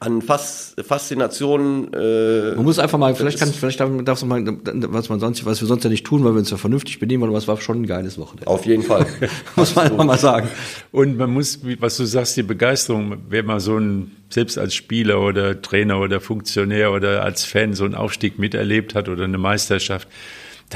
an 0.05 0.23
Fas 0.23 0.75
Faszination 0.83 1.93
äh, 1.95 2.55
Man 2.55 2.65
muss 2.65 2.79
einfach 2.79 2.99
mal, 2.99 3.15
vielleicht 3.15 3.39
kann, 3.39 3.53
vielleicht 3.53 3.81
darfst 3.81 4.23
du 4.23 4.27
mal, 4.27 4.45
was 4.45 5.09
man 5.09 5.21
sonst, 5.21 5.45
was 5.47 5.61
wir 5.61 5.69
sonst 5.69 5.85
ja 5.85 5.91
nicht 5.91 6.05
tun, 6.05 6.25
weil 6.25 6.33
wir 6.33 6.39
uns 6.39 6.51
ja 6.51 6.57
vernünftig 6.57 6.99
benehmen 6.99 7.23
wollen, 7.23 7.31
aber 7.31 7.39
es 7.39 7.49
war 7.49 7.61
schon 7.61 7.83
ein 7.83 7.87
geiles 7.87 8.19
Wochenende. 8.19 8.47
auf 8.47 8.67
jeden 8.67 8.83
Fall. 8.83 9.07
Muss 9.57 9.75
man 9.75 9.87
einfach 9.87 10.05
mal 10.05 10.19
sagen. 10.19 10.49
Und 10.93 11.17
man 11.17 11.33
muss, 11.33 11.61
was 11.79 11.97
du 11.97 12.05
sagst, 12.05 12.37
die 12.37 12.43
Begeisterung, 12.43 13.17
wenn 13.29 13.47
man 13.47 13.61
so 13.61 13.79
ein, 13.79 14.13
selbst 14.31 14.59
als 14.59 14.75
Spieler 14.75 15.21
oder 15.21 15.63
Trainer 15.63 16.01
oder 16.01 16.21
Funktionär 16.21 16.93
oder 16.93 17.23
als 17.23 17.45
Fan 17.45 17.75
so 17.75 17.85
einen 17.85 17.95
Aufstieg 17.95 18.39
miterlebt 18.39 18.95
hat 18.95 19.09
oder 19.09 19.25
eine 19.25 19.39
Meisterschaft, 19.39 20.09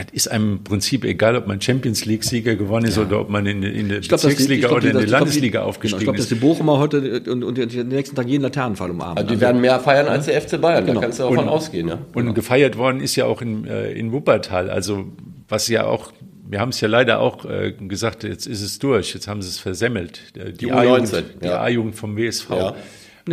das 0.05 0.13
ist 0.13 0.29
einem 0.31 0.53
im 0.59 0.65
Prinzip 0.65 1.05
egal, 1.05 1.37
ob 1.37 1.47
man 1.47 1.61
Champions 1.61 2.05
League-Sieger 2.05 2.57
gewonnen 2.57 2.87
ist 2.87 2.97
oder 2.99 3.21
ob 3.21 3.29
man 3.31 3.47
in, 3.47 3.63
in 3.63 3.89
der 3.89 4.01
glaube, 4.01 4.09
dass 4.11 4.21
die- 4.23 4.27
Bezirksliga 4.29 4.69
glaub, 4.69 4.79
oder 4.79 4.87
in 4.87 4.93
die- 4.93 4.99
die 4.99 5.05
ich 5.05 5.09
glaub, 5.09 5.21
Landesliga 5.21 5.47
die- 5.47 5.51
Genau, 5.53 5.63
ich 5.63 5.69
aufgestiegen 5.69 6.03
glaube, 6.05 6.17
dass 6.17 6.25
ist. 6.27 6.31
die 6.31 6.35
Bochumer 6.37 6.79
heute 6.79 7.21
und, 7.31 7.45
und 7.45 7.59
den 7.59 7.89
nächsten 7.89 8.17
Tag 8.17 8.27
jeden 8.29 8.43
Laternenfall 8.43 8.91
umarmen. 8.91 9.19
Also 9.19 9.35
die 9.35 9.41
werden 9.41 9.61
mehr 9.61 9.79
feiern 9.81 10.07
als 10.09 10.27
der 10.27 10.41
FC 10.41 10.59
Bayern, 10.61 10.85
Genau. 10.87 11.01
da 11.01 11.07
kannst 11.07 11.19
du 11.19 11.25
davon 11.25 11.39
Und- 11.39 11.49
ausgehen. 11.49 11.89
Ja? 11.89 11.99
Und 12.15 12.35
gefeiert 12.35 12.77
worden 12.79 13.01
ist 13.01 13.17
ja 13.17 13.25
auch 13.27 13.43
in, 13.43 13.65
äh, 13.67 13.93
in 13.93 14.13
Wuppertal. 14.13 14.71
Also 14.71 15.05
was 15.49 15.69
ja 15.69 15.85
auch, 15.87 16.13
wir 16.51 16.61
haben 16.61 16.71
es 16.71 16.81
ja 16.81 16.89
leider 16.89 17.21
auch 17.21 17.45
äh, 17.45 17.73
gesagt, 17.73 18.25
jetzt 18.25 18.47
ist 18.47 18.63
es 18.63 18.79
durch, 18.79 19.15
jetzt 19.15 19.29
haben 19.29 19.43
sie 19.43 19.49
es 19.49 19.59
versemmelt. 19.59 20.21
Äh, 20.37 20.53
Die, 20.53 20.67
Die 20.67 20.73
A-Jugend 20.73 21.09
U19, 21.09 21.23
die 21.43 21.47
ja. 21.47 21.61
A-Jugend 21.61 21.95
vom 21.97 22.17
WSV. 22.17 22.51
Ja. 22.51 22.75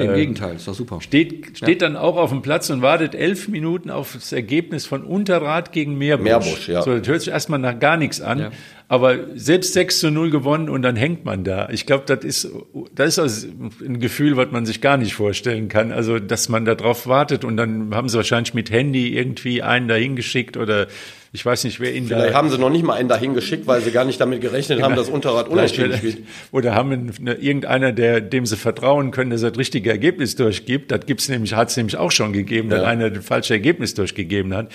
Nee, 0.04 0.10
im 0.10 0.16
Gegenteil, 0.16 0.56
ist 0.56 0.68
doch 0.68 0.74
super. 0.74 1.02
Steht, 1.02 1.58
steht 1.58 1.82
dann 1.82 1.96
auch 1.96 2.18
auf 2.18 2.30
dem 2.30 2.42
Platz 2.42 2.70
und 2.70 2.82
wartet 2.82 3.16
elf 3.16 3.48
Minuten 3.48 3.90
auf 3.90 4.14
das 4.14 4.32
Ergebnis 4.32 4.86
von 4.86 5.04
Unterrad 5.04 5.72
gegen 5.72 5.98
Meerbusch. 5.98 6.24
Meerbusch, 6.26 6.70
ja. 6.70 6.82
So, 6.82 6.98
das 6.98 7.08
hört 7.08 7.22
sich 7.22 7.34
erstmal 7.34 7.60
nach 7.60 7.80
gar 7.80 7.98
nichts 7.98 8.22
an. 8.22 8.40
Ja. 8.40 8.52
Aber 8.88 9.18
selbst 9.36 9.74
6 9.74 10.00
zu 10.00 10.12
0 10.12 10.30
gewonnen 10.30 10.70
und 10.70 10.84
dann 10.84 10.96
hängt 10.96 11.26
man 11.26 11.44
da. 11.44 11.70
Ich 11.70 11.88
glaube, 11.88 12.04
das 12.06 12.24
ist, 12.24 12.50
das 12.94 13.18
ist 13.18 13.48
ein 13.82 14.00
Gefühl, 14.00 14.38
was 14.38 14.52
man 14.52 14.68
sich 14.68 14.80
gar 14.80 14.98
nicht 14.98 15.16
vorstellen 15.16 15.70
kann. 15.70 15.92
Also, 15.92 16.20
dass 16.20 16.50
man 16.50 16.66
da 16.66 16.76
drauf 16.76 17.08
wartet 17.08 17.44
und 17.44 17.58
dann 17.58 17.96
haben 17.96 18.10
sie 18.10 18.18
wahrscheinlich 18.18 18.54
mit 18.54 18.70
Handy 18.70 19.18
irgendwie 19.18 19.64
einen 19.64 19.88
dahin 19.88 20.16
geschickt 20.16 20.56
oder 20.56 20.88
ich 21.36 21.46
weiß 21.46 21.66
nicht, 21.66 21.82
wer 21.82 21.94
ihn 21.94 22.08
Vielleicht 22.08 22.34
da. 22.34 22.38
haben 22.38 22.50
sie 22.50 22.58
noch 22.58 22.70
nicht 22.70 22.86
mal 22.86 22.94
einen 22.94 23.10
dahin 23.10 23.34
geschickt, 23.34 23.68
weil 23.68 23.82
sie 23.82 23.92
gar 23.92 24.06
nicht 24.06 24.22
damit 24.22 24.40
gerechnet 24.40 24.82
haben, 24.82 24.96
dass 24.96 25.10
Unterrad 25.10 25.50
unentschieden 25.50 25.98
spielt. 25.98 26.20
Oder 26.52 26.74
haben 26.74 27.12
eine, 27.20 27.34
irgendeiner, 27.34 27.92
der, 27.92 28.22
dem 28.22 28.46
sie 28.46 28.56
vertrauen 28.56 29.12
können, 29.12 29.32
dass 29.32 29.44
er 29.44 29.52
das 29.52 29.60
richtige 29.60 29.90
Ergebnis 29.90 30.36
durchgibt. 30.36 30.92
Das 30.92 31.06
gibt's 31.06 31.28
nämlich, 31.28 31.54
hat's 31.54 31.76
nämlich 31.76 31.98
auch 31.98 32.12
schon 32.12 32.32
gegeben, 32.32 32.70
ja. 32.70 32.78
dass 32.78 32.86
einer 32.86 33.10
das 33.10 33.26
falsche 33.26 33.54
Ergebnis 33.54 33.96
durchgegeben 33.96 34.54
hat. 34.54 34.72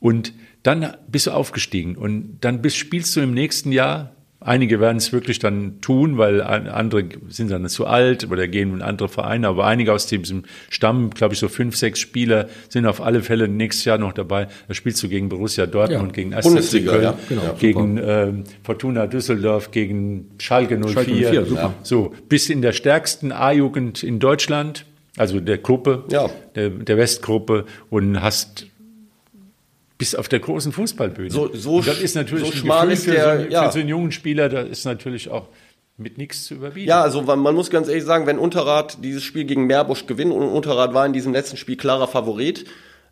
Und 0.00 0.32
dann 0.68 0.94
bist 1.06 1.26
du 1.26 1.30
aufgestiegen 1.30 1.96
und 1.96 2.38
dann 2.42 2.60
bist, 2.60 2.76
spielst 2.76 3.16
du 3.16 3.20
im 3.20 3.32
nächsten 3.32 3.72
Jahr 3.72 4.12
Einige 4.40 4.78
werden 4.78 4.98
es 4.98 5.12
wirklich 5.12 5.40
dann 5.40 5.80
tun, 5.80 6.16
weil 6.16 6.40
andere 6.40 7.08
sind 7.28 7.50
dann 7.50 7.68
zu 7.68 7.88
alt 7.88 8.30
oder 8.30 8.46
gehen 8.46 8.72
in 8.72 8.82
andere 8.82 9.08
Vereine. 9.08 9.48
Aber 9.48 9.66
einige 9.66 9.92
aus 9.92 10.06
diesem 10.06 10.44
Stamm, 10.70 11.10
glaube 11.10 11.34
ich, 11.34 11.40
so 11.40 11.48
fünf, 11.48 11.76
sechs 11.76 11.98
Spieler 11.98 12.48
sind 12.68 12.86
auf 12.86 13.00
alle 13.00 13.22
Fälle 13.22 13.48
nächstes 13.48 13.84
Jahr 13.84 13.98
noch 13.98 14.12
dabei. 14.12 14.46
Da 14.68 14.74
spielst 14.74 15.02
du 15.02 15.08
gegen 15.08 15.28
Borussia 15.28 15.66
Dortmund, 15.66 16.16
ja. 16.16 16.22
gegen 16.22 16.34
Aston 16.34 16.84
Köln, 16.86 17.02
ja, 17.02 17.18
genau, 17.28 17.56
gegen 17.58 17.98
äh, 17.98 18.32
Fortuna 18.62 19.08
Düsseldorf, 19.08 19.72
gegen 19.72 20.30
Schalke 20.38 20.78
04. 20.78 20.92
Schalke 20.92 21.10
04 21.10 21.46
super. 21.46 21.74
So, 21.82 22.14
bis 22.28 22.48
in 22.48 22.62
der 22.62 22.72
stärksten 22.72 23.32
A-Jugend 23.32 24.04
in 24.04 24.20
Deutschland, 24.20 24.86
also 25.16 25.40
der 25.40 25.58
Gruppe, 25.58 26.04
ja. 26.12 26.30
der, 26.54 26.70
der 26.70 26.96
Westgruppe 26.96 27.64
und 27.90 28.22
hast 28.22 28.67
bis 29.98 30.14
auf 30.14 30.28
der 30.28 30.38
großen 30.38 30.72
Fußballbühne. 30.72 31.30
So, 31.30 31.52
so 31.52 31.80
das 31.80 32.00
ist 32.00 32.14
natürlich 32.14 32.46
so 32.46 32.52
schmal 32.52 32.90
ist 32.90 33.06
der, 33.06 33.14
für, 33.14 33.44
so, 33.44 33.50
ja. 33.50 33.64
für 33.66 33.72
so 33.72 33.78
einen 33.80 33.88
jungen 33.88 34.12
Spieler, 34.12 34.48
da 34.48 34.60
ist 34.62 34.84
natürlich 34.84 35.28
auch 35.28 35.48
mit 35.96 36.16
nichts 36.16 36.44
zu 36.44 36.54
überbieten. 36.54 36.88
Ja, 36.88 37.02
also 37.02 37.22
man 37.22 37.54
muss 37.54 37.70
ganz 37.70 37.88
ehrlich 37.88 38.04
sagen, 38.04 38.26
wenn 38.26 38.38
Unterrad 38.38 39.04
dieses 39.04 39.24
Spiel 39.24 39.44
gegen 39.44 39.66
Meerbusch 39.66 40.06
gewinnt 40.06 40.32
und 40.32 40.42
Unterrad 40.42 40.94
war 40.94 41.04
in 41.04 41.12
diesem 41.12 41.32
letzten 41.32 41.56
Spiel 41.56 41.76
klarer 41.76 42.06
Favorit, 42.06 42.64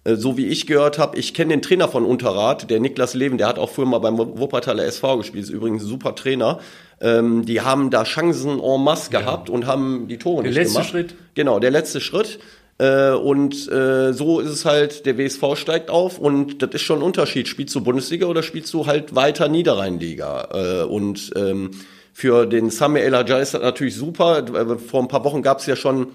äh, 0.04 0.14
so 0.14 0.36
wie 0.36 0.46
ich 0.46 0.68
gehört 0.68 0.98
habe, 0.98 1.18
ich 1.18 1.34
kenne 1.34 1.50
den 1.50 1.62
Trainer 1.62 1.88
von 1.88 2.04
Unterrad, 2.04 2.70
der 2.70 2.78
Niklas 2.78 3.14
Leven, 3.14 3.38
der 3.38 3.48
hat 3.48 3.58
auch 3.58 3.70
früher 3.70 3.86
mal 3.86 3.98
beim 3.98 4.16
Wuppertaler 4.16 4.84
SV 4.84 5.18
gespielt, 5.18 5.44
ist 5.44 5.50
übrigens 5.50 5.82
ein 5.82 5.88
super 5.88 6.14
Trainer. 6.14 6.60
Ähm, 7.00 7.44
die 7.44 7.60
haben 7.60 7.90
da 7.90 8.04
Chancen 8.04 8.60
en 8.60 8.84
masse 8.84 9.10
gehabt 9.10 9.48
ja. 9.48 9.54
und 9.54 9.66
haben 9.66 10.06
die 10.08 10.18
Tore 10.18 10.44
der 10.44 10.52
nicht 10.52 10.72
gemacht. 10.72 10.92
Der 10.94 11.00
letzte 11.00 11.14
Schritt. 11.14 11.34
Genau, 11.34 11.58
der 11.58 11.72
letzte 11.72 12.00
Schritt. 12.00 12.38
Äh, 12.78 13.12
und 13.12 13.70
äh, 13.70 14.12
so 14.12 14.40
ist 14.40 14.50
es 14.50 14.64
halt, 14.64 15.06
der 15.06 15.16
WSV 15.16 15.56
steigt 15.56 15.90
auf 15.90 16.18
und 16.18 16.62
das 16.62 16.70
ist 16.72 16.82
schon 16.82 16.98
ein 16.98 17.02
Unterschied. 17.02 17.48
Spielst 17.48 17.74
du 17.74 17.80
Bundesliga 17.80 18.26
oder 18.26 18.42
spielst 18.42 18.72
du 18.74 18.86
halt 18.86 19.14
weiter 19.14 19.48
Niederrheinliga? 19.48 20.48
Äh, 20.52 20.84
und 20.84 21.32
ähm, 21.36 21.70
für 22.12 22.46
den 22.46 22.70
Sami 22.70 23.00
El 23.00 23.14
ist 23.14 23.54
das 23.54 23.62
natürlich 23.62 23.94
super. 23.94 24.38
Äh, 24.38 24.78
vor 24.78 25.00
ein 25.00 25.08
paar 25.08 25.24
Wochen 25.24 25.42
gab 25.42 25.60
es 25.60 25.66
ja 25.66 25.76
schon 25.76 26.08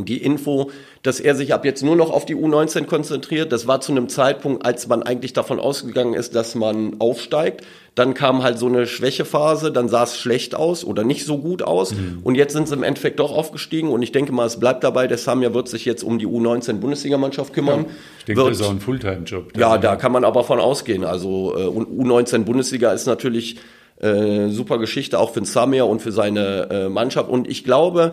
die 0.00 0.22
Info, 0.22 0.70
dass 1.02 1.20
er 1.20 1.34
sich 1.34 1.52
ab 1.52 1.66
jetzt 1.66 1.82
nur 1.82 1.96
noch 1.96 2.10
auf 2.10 2.24
die 2.24 2.34
U19 2.34 2.86
konzentriert. 2.86 3.52
Das 3.52 3.66
war 3.66 3.82
zu 3.82 3.92
einem 3.92 4.08
Zeitpunkt, 4.08 4.64
als 4.64 4.88
man 4.88 5.02
eigentlich 5.02 5.34
davon 5.34 5.60
ausgegangen 5.60 6.14
ist, 6.14 6.34
dass 6.34 6.54
man 6.54 6.96
aufsteigt. 6.98 7.62
Dann 7.94 8.14
kam 8.14 8.42
halt 8.42 8.58
so 8.58 8.68
eine 8.68 8.86
Schwächephase, 8.86 9.70
dann 9.70 9.90
sah 9.90 10.04
es 10.04 10.16
schlecht 10.16 10.54
aus 10.54 10.82
oder 10.82 11.04
nicht 11.04 11.26
so 11.26 11.36
gut 11.36 11.62
aus. 11.62 11.92
Mhm. 11.92 12.20
Und 12.22 12.36
jetzt 12.36 12.54
sind 12.54 12.68
sie 12.68 12.74
im 12.74 12.84
Endeffekt 12.84 13.20
doch 13.20 13.32
aufgestiegen. 13.32 13.90
Und 13.90 14.00
ich 14.00 14.12
denke 14.12 14.32
mal, 14.32 14.46
es 14.46 14.58
bleibt 14.58 14.82
dabei. 14.82 15.06
Der 15.06 15.18
Samia 15.18 15.52
wird 15.52 15.68
sich 15.68 15.84
jetzt 15.84 16.02
um 16.02 16.18
die 16.18 16.26
U19 16.26 16.74
Bundesligamannschaft 16.74 17.52
kümmern. 17.52 17.80
Ja, 17.80 17.90
ich 18.20 18.24
denke, 18.24 18.40
wird, 18.40 18.52
das 18.52 18.60
ist 18.60 18.66
auch 18.66 18.70
ein 18.70 18.80
Fulltime-Job. 18.80 19.58
Ja, 19.58 19.76
da 19.76 19.96
kann 19.96 20.10
man 20.10 20.24
aber 20.24 20.42
von 20.42 20.58
ausgehen. 20.58 21.04
Also 21.04 21.54
äh, 21.54 21.66
U19 21.66 22.44
Bundesliga 22.44 22.92
ist 22.92 23.04
natürlich 23.04 23.58
äh, 24.00 24.48
super 24.48 24.78
Geschichte 24.78 25.18
auch 25.18 25.34
für 25.34 25.40
den 25.40 25.44
Samir 25.44 25.86
und 25.86 26.00
für 26.00 26.12
seine 26.12 26.68
äh, 26.70 26.88
Mannschaft. 26.88 27.28
Und 27.28 27.46
ich 27.46 27.62
glaube, 27.62 28.12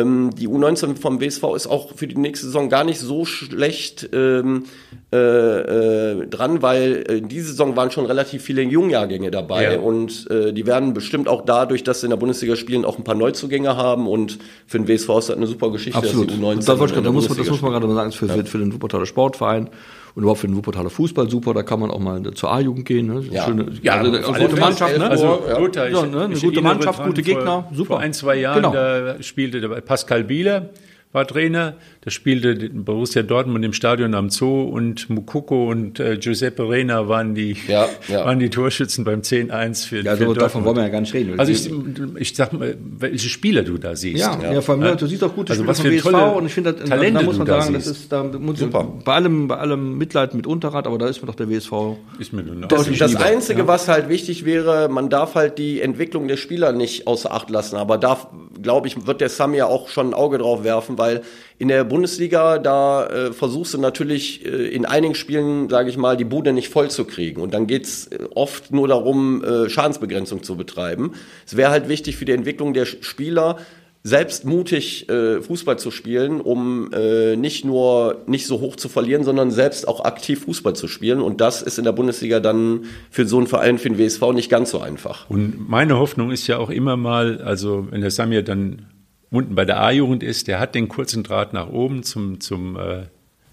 ähm, 0.00 0.30
die 0.36 0.48
U19 0.48 0.96
vom 0.96 1.20
WSV 1.20 1.42
ist 1.54 1.66
auch 1.66 1.94
für 1.94 2.06
die 2.06 2.16
nächste 2.16 2.46
Saison 2.46 2.68
gar 2.68 2.84
nicht 2.84 3.00
so 3.00 3.24
schlecht 3.24 4.08
ähm, 4.12 4.64
äh, 5.12 5.16
äh, 5.16 6.26
dran, 6.26 6.62
weil 6.62 7.04
äh, 7.08 7.20
diese 7.20 7.48
Saison 7.48 7.76
waren 7.76 7.90
schon 7.90 8.06
relativ 8.06 8.42
viele 8.42 8.62
Jungjahrgänge 8.62 9.30
dabei 9.30 9.74
ja. 9.74 9.78
und 9.78 10.30
äh, 10.30 10.52
die 10.52 10.66
werden 10.66 10.94
bestimmt 10.94 11.28
auch 11.28 11.44
dadurch, 11.44 11.84
dass 11.84 12.00
sie 12.00 12.06
in 12.06 12.10
der 12.10 12.16
Bundesliga 12.16 12.56
spielen, 12.56 12.84
auch 12.84 12.98
ein 12.98 13.04
paar 13.04 13.14
Neuzugänge 13.14 13.76
haben 13.76 14.06
und 14.06 14.38
für 14.66 14.78
den 14.78 14.88
WSV 14.88 15.08
ist 15.18 15.28
das 15.28 15.36
eine 15.36 15.46
super 15.46 15.70
Geschichte, 15.70 15.98
Absolut. 15.98 16.30
dass 16.30 16.36
die 16.36 16.42
U19 16.42 16.66
da, 16.66 16.74
da, 16.74 17.00
da 17.00 17.12
muss 17.12 17.28
man, 17.28 17.38
das 17.38 17.48
muss 17.48 17.62
man 17.62 17.72
gerade 17.72 17.86
mal 17.86 17.94
sagen, 17.94 18.12
für, 18.12 18.26
ja. 18.26 18.44
für 18.44 18.58
den 18.58 18.72
Wuppertaler 18.72 19.06
Sportverein 19.06 19.70
und 20.14 20.22
überhaupt 20.22 20.40
für 20.40 20.46
den 20.46 20.56
Wuppertaler 20.56 20.90
Fußball 20.90 21.30
super. 21.30 21.54
Da 21.54 21.62
kann 21.62 21.80
man 21.80 21.90
auch 21.90 21.98
mal 21.98 22.22
zur 22.34 22.52
A-Jugend 22.52 22.84
gehen. 22.84 23.06
Ne? 23.06 23.24
Ja, 23.30 23.44
Schöne, 23.44 23.66
ja, 23.82 23.94
also, 23.94 24.12
also 24.12 24.32
eine 24.32 24.48
gute 24.48 24.60
Mannschaft. 24.60 24.98
Ne? 24.98 25.10
Also, 25.10 25.42
ja. 25.48 25.58
Gut, 25.58 25.76
ja, 25.76 26.06
ne? 26.06 26.24
Eine 26.24 26.38
gute 26.38 26.60
Mannschaft, 26.60 27.04
gute 27.04 27.22
Gegner. 27.22 27.44
Vor, 27.44 27.68
super. 27.72 27.86
Vor 27.88 28.00
ein, 28.00 28.12
zwei 28.12 28.36
Jahren 28.36 28.62
genau. 28.62 28.72
da 28.72 29.22
spielte 29.22 29.68
Pascal 29.82 30.24
Bieler 30.24 30.70
war 31.12 31.26
Trainer. 31.26 31.74
Da 32.02 32.10
spielte 32.10 32.68
Borussia 32.70 33.22
Dortmund 33.22 33.64
im 33.64 33.72
Stadion 33.72 34.14
am 34.14 34.28
Zoo 34.28 34.62
und 34.62 35.08
Mukoko 35.08 35.70
und 35.70 36.00
äh, 36.00 36.18
Giuseppe 36.18 36.68
Reina 36.68 37.08
waren 37.08 37.34
die, 37.34 37.56
ja, 37.66 37.88
ja. 38.08 38.24
waren 38.26 38.38
die 38.38 38.50
Torschützen 38.50 39.04
beim 39.04 39.20
10-1 39.20 39.86
für, 39.86 39.96
ja, 39.96 40.02
für 40.02 40.10
also 40.10 40.34
davon 40.34 40.64
wollen 40.64 40.76
wir 40.76 40.82
ja 40.82 40.88
gar 40.90 41.00
nicht 41.00 41.14
reden. 41.14 41.40
Also 41.40 41.52
ich, 41.52 41.70
ich 42.18 42.36
sag 42.36 42.52
mal, 42.52 42.76
welche 42.78 43.28
Spieler 43.30 43.62
du 43.62 43.78
da 43.78 43.96
siehst. 43.96 44.20
Ja, 44.20 44.38
ja. 44.42 44.52
ja 44.52 44.60
von 44.60 44.78
mir, 44.80 44.96
du 44.96 45.06
siehst 45.06 45.24
auch 45.24 45.34
gute 45.34 45.52
also 45.52 45.62
Spieler 45.62 45.70
was 45.70 45.80
für 45.80 45.98
vom 45.98 46.12
WSV 46.12 46.36
und 46.36 46.46
ich 46.46 46.52
finde, 46.52 46.72
da, 46.74 46.96
da 46.96 47.22
muss 47.22 47.38
man 47.38 47.46
sagen, 47.46 47.72
da 47.72 47.78
das 47.78 47.86
ist 47.86 48.12
da 48.12 48.24
muss 48.24 48.58
Super. 48.58 48.86
bei 49.04 49.14
allem, 49.14 49.48
bei 49.48 49.56
allem 49.56 49.96
Mitleid 49.96 50.34
mit 50.34 50.46
Unterrad, 50.46 50.86
aber 50.86 50.98
da 50.98 51.08
ist 51.08 51.22
mir 51.22 51.26
doch 51.26 51.34
der 51.34 51.48
WSV. 51.48 51.72
Ist 52.18 52.34
mir 52.34 52.42
nur 52.42 52.68
das, 52.68 52.86
das 52.98 53.16
Einzige, 53.16 53.66
was 53.66 53.88
halt 53.88 54.10
wichtig 54.10 54.44
wäre, 54.44 54.88
man 54.90 55.08
darf 55.08 55.36
halt 55.36 55.56
die 55.56 55.80
Entwicklung 55.80 56.28
der 56.28 56.36
Spieler 56.36 56.72
nicht 56.72 57.06
außer 57.06 57.32
Acht 57.32 57.48
lassen, 57.48 57.76
aber 57.76 57.96
da, 57.96 58.18
glaube 58.62 58.88
ich, 58.88 59.06
wird 59.06 59.22
der 59.22 59.30
Sam 59.30 59.54
ja 59.54 59.66
auch 59.66 59.88
schon 59.88 60.08
ein 60.08 60.14
Auge 60.14 60.36
drauf 60.36 60.64
werfen, 60.64 60.97
weil 60.98 61.22
in 61.58 61.68
der 61.68 61.84
Bundesliga, 61.84 62.58
da 62.58 63.06
äh, 63.06 63.32
versuchst 63.32 63.74
du 63.74 63.78
natürlich 63.78 64.44
äh, 64.44 64.68
in 64.68 64.84
einigen 64.84 65.14
Spielen, 65.14 65.68
sage 65.68 65.90
ich 65.90 65.96
mal, 65.96 66.16
die 66.16 66.24
Bude 66.24 66.52
nicht 66.52 66.68
voll 66.68 66.90
zu 66.90 67.04
kriegen. 67.04 67.40
Und 67.40 67.54
dann 67.54 67.66
geht's 67.66 68.06
äh, 68.08 68.18
oft 68.34 68.72
nur 68.72 68.88
darum, 68.88 69.42
äh, 69.42 69.68
Schadensbegrenzung 69.68 70.42
zu 70.42 70.56
betreiben. 70.56 71.12
Es 71.46 71.56
wäre 71.56 71.70
halt 71.70 71.88
wichtig 71.88 72.16
für 72.16 72.24
die 72.24 72.32
Entwicklung 72.32 72.74
der 72.74 72.84
Spieler, 72.84 73.56
selbst 74.04 74.44
mutig 74.44 75.08
äh, 75.08 75.42
Fußball 75.42 75.78
zu 75.78 75.90
spielen, 75.90 76.40
um 76.40 76.90
äh, 76.92 77.36
nicht 77.36 77.64
nur 77.64 78.22
nicht 78.26 78.46
so 78.46 78.60
hoch 78.60 78.76
zu 78.76 78.88
verlieren, 78.88 79.24
sondern 79.24 79.50
selbst 79.50 79.86
auch 79.88 80.04
aktiv 80.04 80.44
Fußball 80.44 80.74
zu 80.74 80.88
spielen. 80.88 81.20
Und 81.20 81.40
das 81.40 81.62
ist 81.62 81.78
in 81.78 81.84
der 81.84 81.92
Bundesliga 81.92 82.40
dann 82.40 82.84
für 83.10 83.26
so 83.26 83.38
einen 83.38 83.46
Verein, 83.46 83.78
für 83.78 83.90
den 83.90 83.98
WSV 83.98 84.32
nicht 84.32 84.50
ganz 84.50 84.70
so 84.70 84.80
einfach. 84.80 85.28
Und 85.28 85.68
meine 85.68 85.98
Hoffnung 85.98 86.30
ist 86.30 86.46
ja 86.46 86.58
auch 86.58 86.70
immer 86.70 86.96
mal, 86.96 87.42
also 87.42 87.88
wenn 87.90 88.00
der 88.00 88.10
Samir 88.10 88.42
dann 88.42 88.86
unten 89.30 89.54
bei 89.54 89.64
der 89.64 89.80
A-Jugend 89.80 90.22
ist, 90.22 90.48
der 90.48 90.60
hat 90.60 90.74
den 90.74 90.88
kurzen 90.88 91.22
Draht 91.22 91.52
nach 91.52 91.68
oben 91.68 92.02
zum, 92.02 92.40
zum 92.40 92.76
äh, 92.76 93.06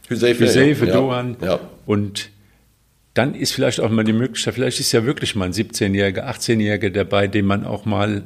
Hüseife, 0.08 0.88
Dohan. 0.88 1.38
Ja. 1.42 1.60
Und 1.86 2.30
dann 3.14 3.34
ist 3.34 3.54
vielleicht 3.54 3.80
auch 3.80 3.90
mal 3.90 4.04
die 4.04 4.14
Möglichkeit, 4.14 4.54
vielleicht 4.54 4.80
ist 4.80 4.92
ja 4.92 5.06
wirklich 5.06 5.36
mal 5.36 5.46
ein 5.46 5.54
17-Jähriger, 5.54 6.28
18-Jähriger 6.28 6.90
dabei, 6.90 7.28
den 7.28 7.46
man 7.46 7.66
auch 7.66 7.86
mal 7.86 8.24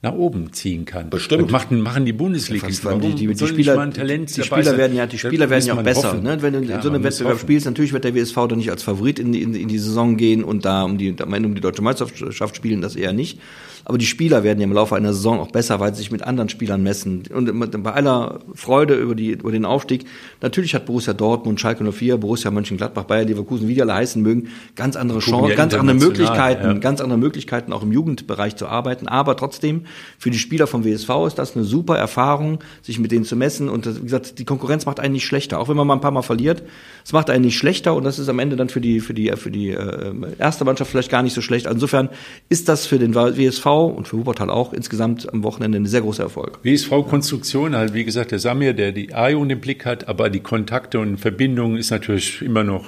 nach 0.00 0.12
oben 0.12 0.52
ziehen 0.52 0.84
kann. 0.84 1.10
Bestimmt. 1.10 1.50
machen, 1.50 1.80
machen 1.80 2.04
die 2.04 2.12
Bundesligisten. 2.12 2.88
Ja, 2.88 2.98
die, 2.98 3.14
die, 3.14 3.26
die, 3.26 3.46
Spieler, 3.46 3.86
die 3.88 4.42
Spieler 4.44 4.76
werden 4.78 4.96
ja, 4.96 5.06
die 5.06 5.18
Spieler 5.18 5.50
werden 5.50 5.66
ja 5.66 5.74
auch 5.74 5.82
besser. 5.82 6.14
Ne? 6.14 6.40
Wenn 6.40 6.52
du 6.52 6.60
ja, 6.60 6.76
in 6.76 6.82
so 6.82 6.88
einem 6.88 7.02
Wettbewerb 7.02 7.34
hoffen. 7.34 7.46
spielst, 7.46 7.66
natürlich 7.66 7.92
wird 7.92 8.04
der 8.04 8.14
WSV 8.14 8.34
dann 8.48 8.58
nicht 8.58 8.70
als 8.70 8.84
Favorit 8.84 9.18
in 9.18 9.32
die, 9.32 9.42
in, 9.42 9.56
in 9.56 9.66
die 9.66 9.78
Saison 9.78 10.16
gehen 10.16 10.44
und 10.44 10.64
da 10.64 10.84
um 10.84 10.98
die, 10.98 11.16
am 11.20 11.34
Ende 11.34 11.48
um 11.48 11.56
die 11.56 11.60
deutsche 11.60 11.82
Meisterschaft 11.82 12.54
spielen, 12.54 12.80
das 12.80 12.94
eher 12.94 13.12
nicht. 13.12 13.40
Aber 13.84 13.98
die 13.98 14.06
Spieler 14.06 14.44
werden 14.44 14.58
ja 14.58 14.64
im 14.64 14.72
Laufe 14.72 14.96
einer 14.96 15.12
Saison 15.12 15.40
auch 15.40 15.50
besser, 15.50 15.80
weil 15.80 15.94
sie 15.94 15.98
sich 15.98 16.10
mit 16.10 16.22
anderen 16.22 16.48
Spielern 16.48 16.82
messen. 16.82 17.24
Und 17.32 17.82
bei 17.82 17.92
aller 17.92 18.40
Freude 18.54 18.94
über, 18.94 19.14
die, 19.14 19.30
über 19.30 19.52
den 19.52 19.64
Aufstieg, 19.64 20.04
natürlich 20.40 20.74
hat 20.74 20.86
Borussia 20.86 21.14
Dortmund, 21.14 21.60
Schalke 21.60 21.90
04, 21.90 22.18
Borussia 22.18 22.50
Mönchengladbach, 22.50 23.04
Bayer 23.04 23.24
Leverkusen, 23.24 23.68
wie 23.68 23.74
die 23.74 23.82
alle 23.82 23.94
heißen 23.94 24.22
mögen, 24.22 24.48
ganz 24.76 24.96
andere 24.96 25.20
Chancen, 25.20 25.56
ganz 25.56 25.74
andere 25.74 25.96
Möglichkeiten, 25.96 26.66
ja. 26.66 26.74
ganz 26.74 27.00
andere 27.00 27.18
Möglichkeiten, 27.18 27.72
auch 27.72 27.82
im 27.82 27.92
Jugendbereich 27.92 28.56
zu 28.56 28.66
arbeiten. 28.66 29.08
Aber 29.08 29.36
trotzdem, 29.36 29.82
für 30.18 30.30
die 30.30 30.38
Spieler 30.38 30.66
vom 30.66 30.84
WSV 30.84 31.10
ist 31.26 31.38
das 31.38 31.54
eine 31.56 31.64
super 31.64 31.96
Erfahrung, 31.96 32.60
sich 32.82 32.98
mit 32.98 33.12
denen 33.12 33.24
zu 33.24 33.36
messen. 33.36 33.68
Und 33.68 33.86
das, 33.86 33.98
wie 33.98 34.04
gesagt, 34.04 34.38
die 34.38 34.44
Konkurrenz 34.44 34.86
macht 34.86 35.00
einen 35.00 35.12
nicht 35.12 35.26
schlechter. 35.26 35.58
Auch 35.58 35.68
wenn 35.68 35.76
man 35.76 35.86
mal 35.86 35.94
ein 35.94 36.00
paar 36.00 36.10
Mal 36.10 36.22
verliert, 36.22 36.62
es 37.04 37.12
macht 37.12 37.30
einen 37.30 37.44
nicht 37.44 37.56
schlechter 37.56 37.94
und 37.94 38.04
das 38.04 38.18
ist 38.18 38.28
am 38.28 38.38
Ende 38.38 38.56
dann 38.56 38.68
für 38.68 38.80
die, 38.80 39.00
für 39.00 39.14
die, 39.14 39.32
für 39.36 39.50
die 39.50 39.70
äh, 39.70 40.12
erste 40.38 40.64
Mannschaft 40.64 40.90
vielleicht 40.90 41.10
gar 41.10 41.22
nicht 41.22 41.34
so 41.34 41.40
schlecht. 41.40 41.66
Insofern 41.66 42.08
ist 42.48 42.68
das 42.68 42.86
für 42.86 42.98
den 42.98 43.14
WSV 43.14 43.67
und 43.76 44.08
für 44.08 44.16
Wuppertal 44.18 44.50
auch 44.50 44.72
insgesamt 44.72 45.32
am 45.32 45.42
Wochenende 45.42 45.78
ein 45.78 45.86
sehr 45.86 46.00
großer 46.00 46.24
Erfolg. 46.24 46.58
WSV-Konstruktion, 46.62 47.76
halt 47.76 47.94
wie 47.94 48.04
gesagt, 48.04 48.32
der 48.32 48.38
Samir, 48.38 48.72
der 48.72 48.92
die 48.92 49.14
AIO 49.14 49.44
im 49.44 49.60
Blick 49.60 49.84
hat, 49.84 50.08
aber 50.08 50.30
die 50.30 50.40
Kontakte 50.40 51.00
und 51.00 51.18
Verbindungen 51.18 51.76
ist 51.76 51.90
natürlich 51.90 52.42
immer 52.42 52.64
noch 52.64 52.86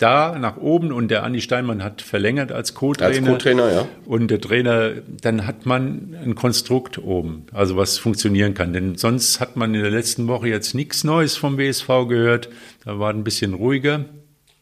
da 0.00 0.38
nach 0.38 0.56
oben 0.56 0.92
und 0.92 1.08
der 1.08 1.24
Andi 1.24 1.40
Steinmann 1.40 1.84
hat 1.84 2.00
verlängert 2.02 2.52
als 2.52 2.74
Co-Trainer. 2.74 3.16
Als 3.16 3.24
Co-Trainer, 3.24 3.72
ja. 3.72 3.88
Und 4.06 4.28
der 4.28 4.40
Trainer, 4.40 4.92
dann 5.20 5.46
hat 5.46 5.66
man 5.66 6.16
ein 6.22 6.34
Konstrukt 6.34 6.98
oben, 6.98 7.46
also 7.52 7.76
was 7.76 7.98
funktionieren 7.98 8.54
kann. 8.54 8.72
Denn 8.72 8.96
sonst 8.96 9.40
hat 9.40 9.56
man 9.56 9.74
in 9.74 9.82
der 9.82 9.90
letzten 9.90 10.26
Woche 10.26 10.48
jetzt 10.48 10.74
nichts 10.74 11.04
Neues 11.04 11.36
vom 11.36 11.58
WSV 11.58 11.86
gehört. 12.08 12.48
Da 12.84 12.98
war 12.98 13.12
ein 13.12 13.24
bisschen 13.24 13.54
ruhiger. 13.54 14.06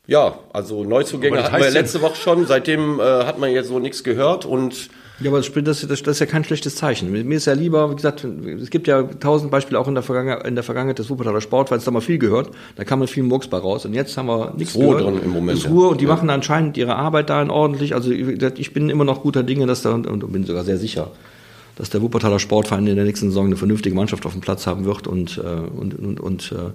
Ja, 0.07 0.39
also 0.53 0.85
Neuzugänge 0.85 1.43
hatten 1.43 1.57
wir 1.57 1.67
ja 1.67 1.73
letzte 1.73 2.03
Woche 2.03 2.17
schon. 2.17 2.47
Seitdem 2.47 2.99
äh, 2.99 3.03
hat 3.03 3.39
man 3.39 3.51
jetzt 3.51 3.69
so 3.69 3.79
nichts 3.79 4.03
gehört 4.03 4.45
und 4.45 4.89
ja, 5.21 5.31
aber 5.31 5.41
das, 5.41 5.53
das, 5.53 5.87
das, 5.87 6.01
ist 6.01 6.19
ja 6.21 6.27
kein 6.27 6.45
schlechtes 6.45 6.77
Zeichen. 6.77 7.11
Mir 7.11 7.37
ist 7.37 7.47
ja 7.47 7.53
lieber, 7.53 7.91
wie 7.91 7.97
gesagt, 7.97 8.25
es 8.25 8.71
gibt 8.71 8.87
ja 8.87 9.03
tausend 9.03 9.51
Beispiele 9.51 9.81
auch 9.81 9.89
in 9.89 9.95
der, 9.95 10.05
Vergangenheit, 10.05 10.47
in 10.47 10.55
der 10.55 10.63
Vergangenheit 10.63 10.99
des 10.99 11.11
Wuppertaler 11.11 11.41
Sportvereins, 11.41 11.85
da 11.85 11.89
haben 11.89 11.95
wir 11.95 12.01
viel 12.01 12.19
gehört, 12.19 12.51
da 12.77 12.85
kam 12.85 13.01
man 13.01 13.09
viel 13.09 13.25
Murks 13.25 13.49
bei 13.49 13.59
raus 13.59 13.85
und 13.85 13.95
jetzt 13.95 14.17
haben 14.17 14.27
wir 14.27 14.55
nichts 14.57 14.77
Ruhe 14.77 14.97
gehört. 14.97 15.17
drin 15.17 15.25
im 15.25 15.31
Moment. 15.31 15.59
Ist 15.59 15.69
Ruhe 15.69 15.89
und 15.89 16.01
die 16.01 16.05
ja. 16.05 16.11
machen 16.11 16.31
anscheinend 16.31 16.77
ihre 16.77 16.95
Arbeit 16.95 17.31
da 17.31 17.49
ordentlich. 17.49 17.95
Also 17.95 18.11
ich 18.11 18.73
bin 18.73 18.91
immer 18.91 19.05
noch 19.05 19.23
guter 19.23 19.43
Dinge, 19.43 19.67
dass 19.67 19.83
da 19.83 19.93
und 19.93 20.33
bin 20.33 20.45
sogar 20.45 20.63
sehr 20.63 20.79
sicher, 20.79 21.11
dass 21.75 21.91
der 21.91 22.01
Wuppertaler 22.01 22.39
Sportverein 22.39 22.87
in 22.87 22.97
der 22.97 23.05
nächsten 23.05 23.31
Saison 23.31 23.47
eine 23.47 23.57
vernünftige 23.57 23.97
Mannschaft 23.97 24.25
auf 24.25 24.33
dem 24.33 24.41
Platz 24.41 24.67
haben 24.67 24.85
wird 24.85 25.09
und, 25.09 25.39
äh, 25.39 25.41
und, 25.41 25.99
und, 25.99 26.21
und 26.21 26.53
äh, 26.53 26.71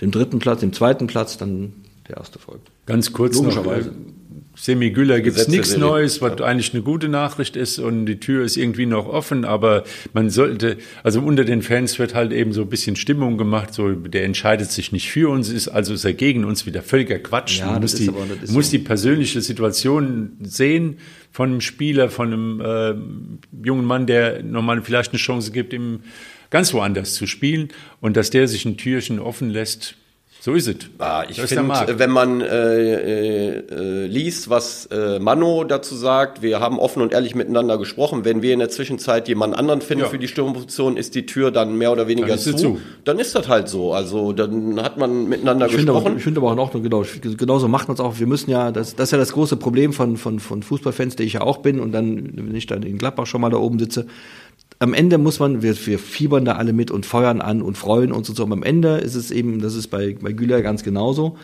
den 0.00 0.10
dritten 0.10 0.38
Platz, 0.38 0.60
den 0.60 0.72
zweiten 0.72 1.06
Platz 1.06 1.36
dann 1.36 1.74
der 2.08 2.16
erste 2.16 2.38
folgt. 2.38 2.70
Ganz 2.86 3.12
kurz 3.12 3.40
noch, 3.40 3.66
äh, 3.66 3.84
Semi 4.54 4.90
Güller 4.90 5.20
gibt 5.20 5.38
es 5.38 5.48
nichts 5.48 5.76
Neues, 5.76 6.20
was 6.20 6.38
ja. 6.38 6.44
eigentlich 6.44 6.74
eine 6.74 6.82
gute 6.82 7.08
Nachricht 7.08 7.56
ist 7.56 7.78
und 7.78 8.04
die 8.06 8.20
Tür 8.20 8.44
ist 8.44 8.56
irgendwie 8.56 8.84
noch 8.84 9.06
offen, 9.06 9.44
aber 9.44 9.84
man 10.12 10.28
sollte, 10.28 10.76
also 11.02 11.20
unter 11.20 11.44
den 11.44 11.62
Fans 11.62 11.98
wird 11.98 12.14
halt 12.14 12.32
eben 12.32 12.52
so 12.52 12.62
ein 12.62 12.68
bisschen 12.68 12.96
Stimmung 12.96 13.38
gemacht, 13.38 13.72
so 13.72 13.92
der 13.92 14.24
entscheidet 14.24 14.70
sich 14.70 14.92
nicht 14.92 15.10
für 15.10 15.30
uns, 15.30 15.48
ist 15.48 15.68
also 15.68 15.94
ist 15.94 16.04
er 16.04 16.12
gegen 16.12 16.44
uns 16.44 16.66
wieder 16.66 16.82
völliger 16.82 17.18
Quatsch. 17.18 17.60
Ja, 17.60 17.72
man 17.72 17.80
muss, 17.80 17.94
die, 17.94 18.08
aber, 18.08 18.26
muss 18.48 18.66
so. 18.66 18.70
die 18.72 18.78
persönliche 18.78 19.40
Situation 19.40 20.36
sehen 20.42 20.98
von 21.30 21.50
einem 21.50 21.60
Spieler, 21.62 22.10
von 22.10 22.32
einem 22.32 22.60
äh, 22.60 23.64
jungen 23.66 23.86
Mann, 23.86 24.06
der 24.06 24.42
nochmal 24.42 24.82
vielleicht 24.82 25.12
eine 25.12 25.18
Chance 25.18 25.50
gibt, 25.52 25.72
ihm 25.72 26.00
ganz 26.50 26.74
woanders 26.74 27.14
zu 27.14 27.26
spielen 27.26 27.68
und 28.00 28.18
dass 28.18 28.28
der 28.28 28.46
sich 28.46 28.66
ein 28.66 28.76
Türchen 28.76 29.18
offen 29.18 29.48
lässt, 29.48 29.96
so 30.44 30.54
ist 30.54 30.66
es. 30.66 30.74
Ah, 30.98 31.22
ich 31.28 31.40
finde, 31.40 32.00
wenn 32.00 32.10
man 32.10 32.40
äh, 32.40 32.46
äh, 32.46 33.58
äh, 33.58 34.06
liest, 34.06 34.50
was 34.50 34.86
äh, 34.86 35.20
Mano 35.20 35.62
dazu 35.62 35.94
sagt, 35.94 36.42
wir 36.42 36.58
haben 36.58 36.80
offen 36.80 37.00
und 37.00 37.12
ehrlich 37.12 37.36
miteinander 37.36 37.78
gesprochen. 37.78 38.24
Wenn 38.24 38.42
wir 38.42 38.52
in 38.52 38.58
der 38.58 38.68
Zwischenzeit 38.68 39.28
jemand 39.28 39.56
anderen 39.56 39.82
finden 39.82 40.02
ja. 40.02 40.10
für 40.10 40.18
die 40.18 40.26
Stürmerposition, 40.26 40.96
ist 40.96 41.14
die 41.14 41.26
Tür 41.26 41.52
dann 41.52 41.78
mehr 41.78 41.92
oder 41.92 42.08
weniger 42.08 42.36
zu. 42.38 42.56
zu. 42.56 42.80
Dann 43.04 43.20
ist 43.20 43.36
das 43.36 43.46
halt 43.46 43.68
so. 43.68 43.92
Also 43.92 44.32
dann 44.32 44.82
hat 44.82 44.98
man 44.98 45.28
miteinander 45.28 45.66
ich 45.66 45.76
gesprochen. 45.76 46.06
Aber, 46.06 46.16
ich 46.16 46.24
finde 46.24 46.40
aber 46.40 46.50
auch 46.50 46.56
noch, 46.56 46.72
genau, 46.72 47.04
genauso 47.20 47.68
macht 47.68 47.86
man 47.86 47.94
es 47.94 48.00
auch. 48.00 48.18
Wir 48.18 48.26
müssen 48.26 48.50
ja, 48.50 48.72
das, 48.72 48.96
das 48.96 49.10
ist 49.10 49.12
ja 49.12 49.18
das 49.18 49.34
große 49.34 49.54
Problem 49.58 49.92
von, 49.92 50.16
von, 50.16 50.40
von 50.40 50.64
Fußballfans, 50.64 51.14
der 51.14 51.24
ich 51.24 51.34
ja 51.34 51.42
auch 51.42 51.58
bin 51.58 51.78
und 51.78 51.92
dann, 51.92 52.32
wenn 52.34 52.56
ich 52.56 52.66
dann 52.66 52.82
in 52.82 52.98
Gladbach 52.98 53.26
schon 53.26 53.42
mal 53.42 53.50
da 53.50 53.58
oben 53.58 53.78
sitze, 53.78 54.08
am 54.78 54.94
Ende 54.94 55.18
muss 55.18 55.38
man, 55.38 55.62
wir, 55.62 55.74
wir 55.86 55.98
fiebern 55.98 56.44
da 56.44 56.56
alle 56.56 56.72
mit 56.72 56.90
und 56.90 57.06
feuern 57.06 57.40
an 57.40 57.62
und 57.62 57.78
freuen 57.78 58.12
uns 58.12 58.28
und 58.28 58.34
so. 58.34 58.44
Und 58.44 58.52
am 58.52 58.62
Ende 58.62 58.98
ist 58.98 59.14
es 59.14 59.30
eben, 59.30 59.60
das 59.60 59.74
ist 59.74 59.88
bei, 59.88 60.16
bei 60.20 60.32
Güler 60.32 60.62
ganz 60.62 60.82
genauso. 60.82 61.36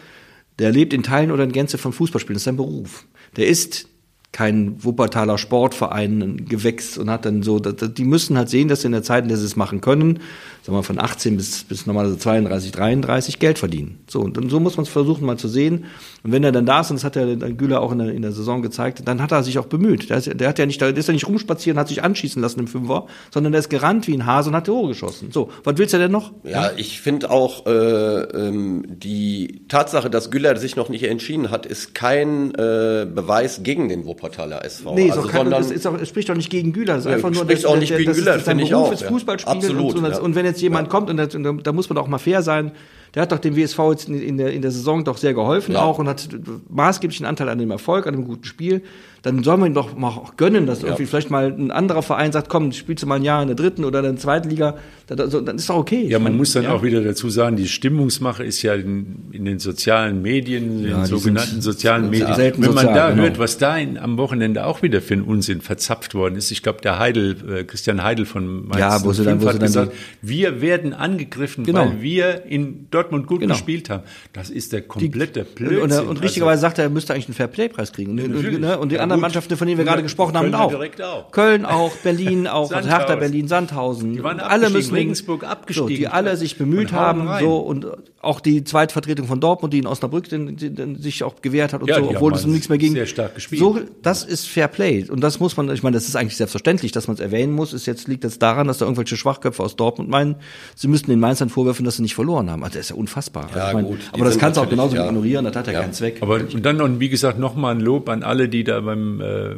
Der 0.58 0.72
lebt 0.72 0.92
in 0.92 1.02
Teilen 1.02 1.30
oder 1.30 1.44
in 1.44 1.52
Gänze 1.52 1.78
von 1.78 1.92
Fußballspielen. 1.92 2.34
Das 2.34 2.42
ist 2.42 2.44
sein 2.46 2.56
Beruf. 2.56 3.06
Der 3.36 3.46
ist 3.46 3.88
kein 4.32 4.82
Wuppertaler 4.84 5.38
Sportverein, 5.38 6.22
ein 6.22 6.44
Gewächs 6.46 6.98
und 6.98 7.08
hat 7.08 7.24
dann 7.24 7.42
so, 7.42 7.58
die 7.58 8.04
müssen 8.04 8.36
halt 8.36 8.50
sehen, 8.50 8.68
dass 8.68 8.82
sie 8.82 8.86
in 8.86 8.92
der 8.92 9.02
Zeit, 9.02 9.24
in 9.24 9.28
der 9.28 9.38
sie 9.38 9.46
es 9.46 9.56
machen 9.56 9.80
können, 9.80 10.20
sagen 10.68 10.78
wir 10.78 10.82
von 10.82 11.00
18 11.00 11.36
bis, 11.38 11.64
bis 11.64 11.86
normalerweise 11.86 12.18
32, 12.18 12.72
33 12.72 13.38
Geld 13.38 13.58
verdienen. 13.58 14.00
So, 14.06 14.20
und 14.20 14.50
so 14.50 14.60
muss 14.60 14.76
man 14.76 14.84
es 14.84 14.90
versuchen 14.90 15.24
mal 15.24 15.38
zu 15.38 15.48
sehen. 15.48 15.86
Und 16.22 16.32
wenn 16.32 16.44
er 16.44 16.52
dann 16.52 16.66
da 16.66 16.80
ist, 16.80 16.90
und 16.90 16.96
das 16.96 17.04
hat 17.04 17.14
der 17.14 17.36
Güler 17.36 17.80
auch 17.80 17.90
in 17.92 17.98
der, 17.98 18.12
in 18.12 18.20
der 18.20 18.32
Saison 18.32 18.60
gezeigt, 18.60 19.02
dann 19.06 19.22
hat 19.22 19.32
er 19.32 19.42
sich 19.42 19.58
auch 19.58 19.64
bemüht. 19.64 20.10
Der, 20.10 20.18
ist, 20.18 20.28
der 20.38 20.46
hat 20.46 20.58
ja 20.58 20.66
nicht, 20.66 20.80
der 20.80 20.94
ist 20.94 21.06
ja 21.06 21.14
nicht 21.14 21.26
rumspazieren, 21.26 21.78
hat 21.78 21.88
sich 21.88 22.02
anschießen 22.02 22.42
lassen 22.42 22.60
im 22.60 22.66
Fünfer, 22.66 23.06
sondern 23.32 23.52
der 23.52 23.60
ist 23.60 23.70
gerannt 23.70 24.06
wie 24.08 24.14
ein 24.14 24.26
Hase 24.26 24.50
und 24.50 24.56
hat 24.56 24.66
Tore 24.66 24.88
geschossen. 24.88 25.30
So, 25.32 25.50
was 25.64 25.78
willst 25.78 25.94
du 25.94 25.98
denn 25.98 26.12
noch? 26.12 26.32
Ja, 26.44 26.50
ja? 26.50 26.70
ich 26.76 27.00
finde 27.00 27.30
auch 27.30 27.64
äh, 27.64 27.70
ähm, 27.70 28.84
die 28.88 29.62
Tatsache, 29.68 30.10
dass 30.10 30.30
Güller 30.30 30.54
sich 30.56 30.76
noch 30.76 30.90
nicht 30.90 31.04
entschieden 31.04 31.50
hat, 31.50 31.64
ist 31.64 31.94
kein 31.94 32.50
äh, 32.56 33.06
Beweis 33.06 33.62
gegen 33.62 33.88
den 33.88 34.04
Wuppertaler 34.04 34.66
SV. 34.66 34.94
Nee, 34.94 35.10
also, 35.10 35.22
kein, 35.22 35.44
sondern, 35.44 35.62
es, 35.62 35.70
ist 35.70 35.86
auch, 35.86 35.98
es 35.98 36.10
spricht 36.10 36.28
doch 36.28 36.34
nicht 36.34 36.50
gegen 36.50 36.74
Güler. 36.74 36.96
Es 36.96 37.06
ist 37.06 37.12
einfach 37.12 37.30
nur, 37.30 37.44
spricht 37.44 37.64
das, 37.64 37.70
auch 37.70 37.78
nicht 37.78 37.90
der, 37.90 37.98
gegen 37.98 38.12
Güler, 38.12 38.38
finde 38.40 38.64
ich 38.64 38.74
auch. 38.74 38.92
Ist 38.92 39.04
Fußballspielen 39.04 39.56
Absolut, 39.56 39.94
und, 39.94 40.04
so, 40.04 40.10
ja. 40.10 40.18
und 40.20 40.34
wenn 40.34 40.44
jetzt 40.44 40.57
jemand 40.60 40.88
ja. 40.88 40.90
kommt 40.90 41.10
und, 41.10 41.16
das, 41.16 41.34
und 41.34 41.42
da, 41.44 41.52
da 41.52 41.72
muss 41.72 41.88
man 41.88 41.98
auch 41.98 42.08
mal 42.08 42.18
fair 42.18 42.42
sein, 42.42 42.72
der 43.14 43.22
hat 43.22 43.32
doch 43.32 43.38
dem 43.38 43.56
WSV 43.56 43.78
jetzt 43.90 44.08
in, 44.08 44.38
der, 44.38 44.52
in 44.52 44.62
der 44.62 44.70
Saison 44.70 45.04
doch 45.04 45.16
sehr 45.16 45.34
geholfen 45.34 45.74
ja. 45.74 45.82
auch 45.82 45.98
und 45.98 46.08
hat 46.08 46.28
maßgeblichen 46.68 47.26
Anteil 47.26 47.48
an 47.48 47.58
dem 47.58 47.70
Erfolg, 47.70 48.06
an 48.06 48.14
dem 48.14 48.24
guten 48.24 48.44
Spiel 48.44 48.82
dann 49.22 49.42
soll 49.42 49.56
man 49.56 49.70
ihm 49.70 49.74
doch 49.74 49.96
mal 49.96 50.08
auch 50.08 50.36
gönnen, 50.36 50.66
dass 50.66 50.82
ja. 50.82 50.88
irgendwie 50.88 51.06
vielleicht 51.06 51.30
mal 51.30 51.46
ein 51.46 51.70
anderer 51.70 52.02
Verein 52.02 52.30
sagt, 52.30 52.48
komm, 52.48 52.70
spielst 52.70 53.02
du 53.02 53.06
mal 53.08 53.16
ein 53.16 53.24
Jahr 53.24 53.42
in 53.42 53.48
der 53.48 53.56
dritten 53.56 53.84
oder 53.84 53.98
in 53.98 54.04
der 54.04 54.16
zweiten 54.16 54.48
Liga, 54.48 54.76
dann, 55.08 55.56
ist 55.56 55.68
doch 55.68 55.76
okay. 55.76 56.06
Ja, 56.06 56.18
man 56.18 56.36
muss 56.36 56.52
dann 56.52 56.64
ja. 56.64 56.72
auch 56.72 56.82
wieder 56.82 57.02
dazu 57.02 57.28
sagen, 57.28 57.56
die 57.56 57.66
Stimmungsmache 57.66 58.44
ist 58.44 58.62
ja 58.62 58.74
in, 58.74 59.24
in 59.32 59.44
den 59.44 59.58
sozialen 59.58 60.22
Medien, 60.22 60.84
in 60.84 60.90
den 60.90 61.04
sogenannten 61.06 61.60
sozialen 61.60 62.10
Medien. 62.10 62.28
Wenn 62.36 62.60
man 62.60 62.72
sozial, 62.72 62.94
da 62.94 63.10
genau. 63.10 63.22
hört, 63.22 63.38
was 63.38 63.58
da 63.58 63.76
in, 63.76 63.98
am 63.98 64.18
Wochenende 64.18 64.64
auch 64.66 64.82
wieder 64.82 65.00
für 65.00 65.14
einen 65.14 65.24
Unsinn 65.24 65.62
verzapft 65.62 66.14
worden 66.14 66.36
ist, 66.36 66.52
ich 66.52 66.62
glaube, 66.62 66.80
der 66.82 66.98
Heidel, 66.98 67.36
äh, 67.50 67.64
Christian 67.64 68.04
Heidel 68.04 68.24
von 68.24 68.68
Mainz 68.68 68.78
ja, 68.78 69.04
wo 69.04 69.12
sie 69.12 69.24
dann, 69.24 69.42
wo 69.42 69.48
hat 69.48 69.58
gesagt, 69.58 69.92
wir 70.22 70.60
werden 70.60 70.92
angegriffen, 70.92 71.64
genau. 71.64 71.86
weil 71.86 72.02
wir 72.02 72.44
in 72.44 72.86
Dortmund 72.98 73.26
gut 73.26 73.40
genau. 73.40 73.54
gespielt 73.54 73.90
haben. 73.90 74.02
Das 74.32 74.50
ist 74.50 74.72
der 74.72 74.82
komplette 74.82 75.44
die, 75.44 75.54
Blödsinn. 75.54 75.82
Und, 75.82 75.92
und, 75.92 76.08
und 76.08 76.22
richtigerweise 76.22 76.52
also, 76.52 76.62
sagt 76.62 76.78
er, 76.78 76.84
er 76.84 76.90
müsste 76.90 77.14
eigentlich 77.14 77.28
einen 77.28 77.34
Fairplay-Preis 77.34 77.92
kriegen. 77.92 78.10
Und, 78.10 78.60
ne, 78.60 78.78
und 78.78 78.92
die 78.92 78.98
anderen 78.98 79.20
Mannschaften, 79.20 79.56
von 79.56 79.66
denen 79.66 79.78
wir 79.78 79.84
gerade 79.84 80.02
gesprochen 80.02 80.36
haben, 80.36 80.54
auch. 80.54 80.74
auch. 80.74 81.30
Köln 81.30 81.64
auch, 81.64 81.92
Berlin 81.96 82.46
auch, 82.46 82.72
also 82.72 82.88
Hertha 82.88 83.16
Berlin, 83.16 83.48
Sandhausen. 83.48 84.14
Die 84.14 84.22
waren 84.22 84.40
alle 84.40 84.70
müssen 84.70 84.94
Regensburg 84.94 85.44
abgestiegen. 85.44 85.88
So, 85.88 85.96
die 85.96 86.08
alle 86.08 86.36
sich 86.36 86.58
bemüht 86.58 86.92
haben, 86.92 87.28
rein. 87.28 87.44
so 87.44 87.58
und 87.58 87.86
auch 88.20 88.40
die 88.40 88.64
Zweitvertretung 88.64 89.26
von 89.26 89.40
Dortmund, 89.40 89.72
die 89.72 89.78
in 89.78 89.86
Osnabrück 89.86 90.28
den, 90.28 90.56
den, 90.56 90.74
den 90.74 90.96
sich 90.96 91.22
auch 91.22 91.40
gewehrt 91.40 91.72
hat 91.72 91.82
und 91.82 91.88
ja, 91.88 91.96
so, 91.96 92.10
obwohl 92.10 92.34
es 92.34 92.46
nichts 92.46 92.68
mehr 92.68 92.78
ging. 92.78 92.92
Sehr 92.92 93.06
stark 93.06 93.34
gespielt. 93.36 93.60
So, 93.60 93.80
das 94.02 94.24
ist 94.24 94.48
Fair 94.48 94.68
Play 94.68 95.08
und 95.08 95.20
das 95.20 95.38
muss 95.38 95.56
man, 95.56 95.70
ich 95.70 95.82
meine, 95.82 95.94
das 95.94 96.08
ist 96.08 96.16
eigentlich 96.16 96.36
selbstverständlich, 96.36 96.90
dass 96.90 97.06
man 97.06 97.14
es 97.14 97.20
erwähnen 97.20 97.52
muss. 97.52 97.72
Ist 97.72 97.86
jetzt 97.86 98.08
liegt 98.08 98.24
jetzt 98.24 98.42
daran, 98.42 98.66
dass 98.66 98.78
da 98.78 98.86
irgendwelche 98.86 99.16
Schwachköpfe 99.16 99.62
aus 99.62 99.76
Dortmund 99.76 100.08
meinen, 100.08 100.36
sie 100.74 100.88
müssten 100.88 101.10
den 101.10 101.20
Mainzern 101.20 101.48
vorwerfen, 101.48 101.84
dass 101.84 101.96
sie 101.96 102.02
nicht 102.02 102.14
verloren 102.14 102.50
haben. 102.50 102.64
Also 102.64 102.78
ist 102.88 102.90
ja 102.90 102.96
unfassbar. 102.96 103.48
Ja, 103.54 103.64
also 103.64 103.68
ich 103.68 103.74
mein, 103.74 103.84
gut, 103.84 104.00
aber 104.12 104.24
das 104.24 104.38
kannst 104.38 104.56
du 104.56 104.62
auch 104.62 104.68
genauso 104.68 104.96
ja. 104.96 105.06
ignorieren, 105.06 105.44
das 105.44 105.56
hat 105.56 105.66
ja, 105.66 105.74
ja. 105.74 105.80
keinen 105.80 105.92
Zweck. 105.92 106.18
Aber 106.20 106.36
und 106.36 106.64
dann 106.64 106.80
und 106.80 107.00
wie 107.00 107.08
gesagt 107.08 107.38
nochmal 107.38 107.74
ein 107.74 107.80
Lob 107.80 108.08
an 108.08 108.22
alle, 108.22 108.48
die 108.48 108.64
da 108.64 108.80
beim 108.80 109.20
äh, 109.20 109.54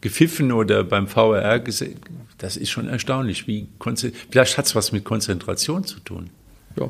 gepfiffen 0.00 0.52
oder 0.52 0.84
beim 0.84 1.08
VRR 1.08 1.60
gesehen. 1.60 1.98
Das 2.38 2.56
ist 2.56 2.70
schon 2.70 2.88
erstaunlich. 2.88 3.46
Wie 3.46 3.68
vielleicht 4.30 4.56
hat 4.56 4.66
es 4.66 4.74
was 4.74 4.92
mit 4.92 5.04
Konzentration 5.04 5.84
zu 5.84 6.00
tun. 6.00 6.30
Ja. 6.78 6.88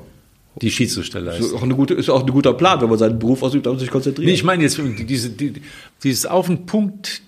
Die 0.61 0.71
Schiedsrichterleistung. 0.71 1.47
Ist 1.47 1.55
auch, 1.55 1.63
eine 1.63 1.75
gute, 1.75 1.95
ist 1.95 2.09
auch 2.09 2.21
ein 2.21 2.31
guter 2.31 2.53
Plan, 2.53 2.81
wenn 2.81 2.89
man 2.89 2.99
seinen 2.99 3.19
Beruf 3.19 3.43
ausübt, 3.43 3.67
und 3.67 3.79
sich 3.79 3.91
konzentriert. 3.91 4.27
Nee, 4.27 4.35
ich 4.35 4.45
meine 4.45 4.63
jetzt 4.63 4.81
diese, 5.09 5.31
die, 5.31 5.55
dieses 6.03 6.27
auf 6.27 6.47
den 6.47 6.67
Punkt 6.67 7.23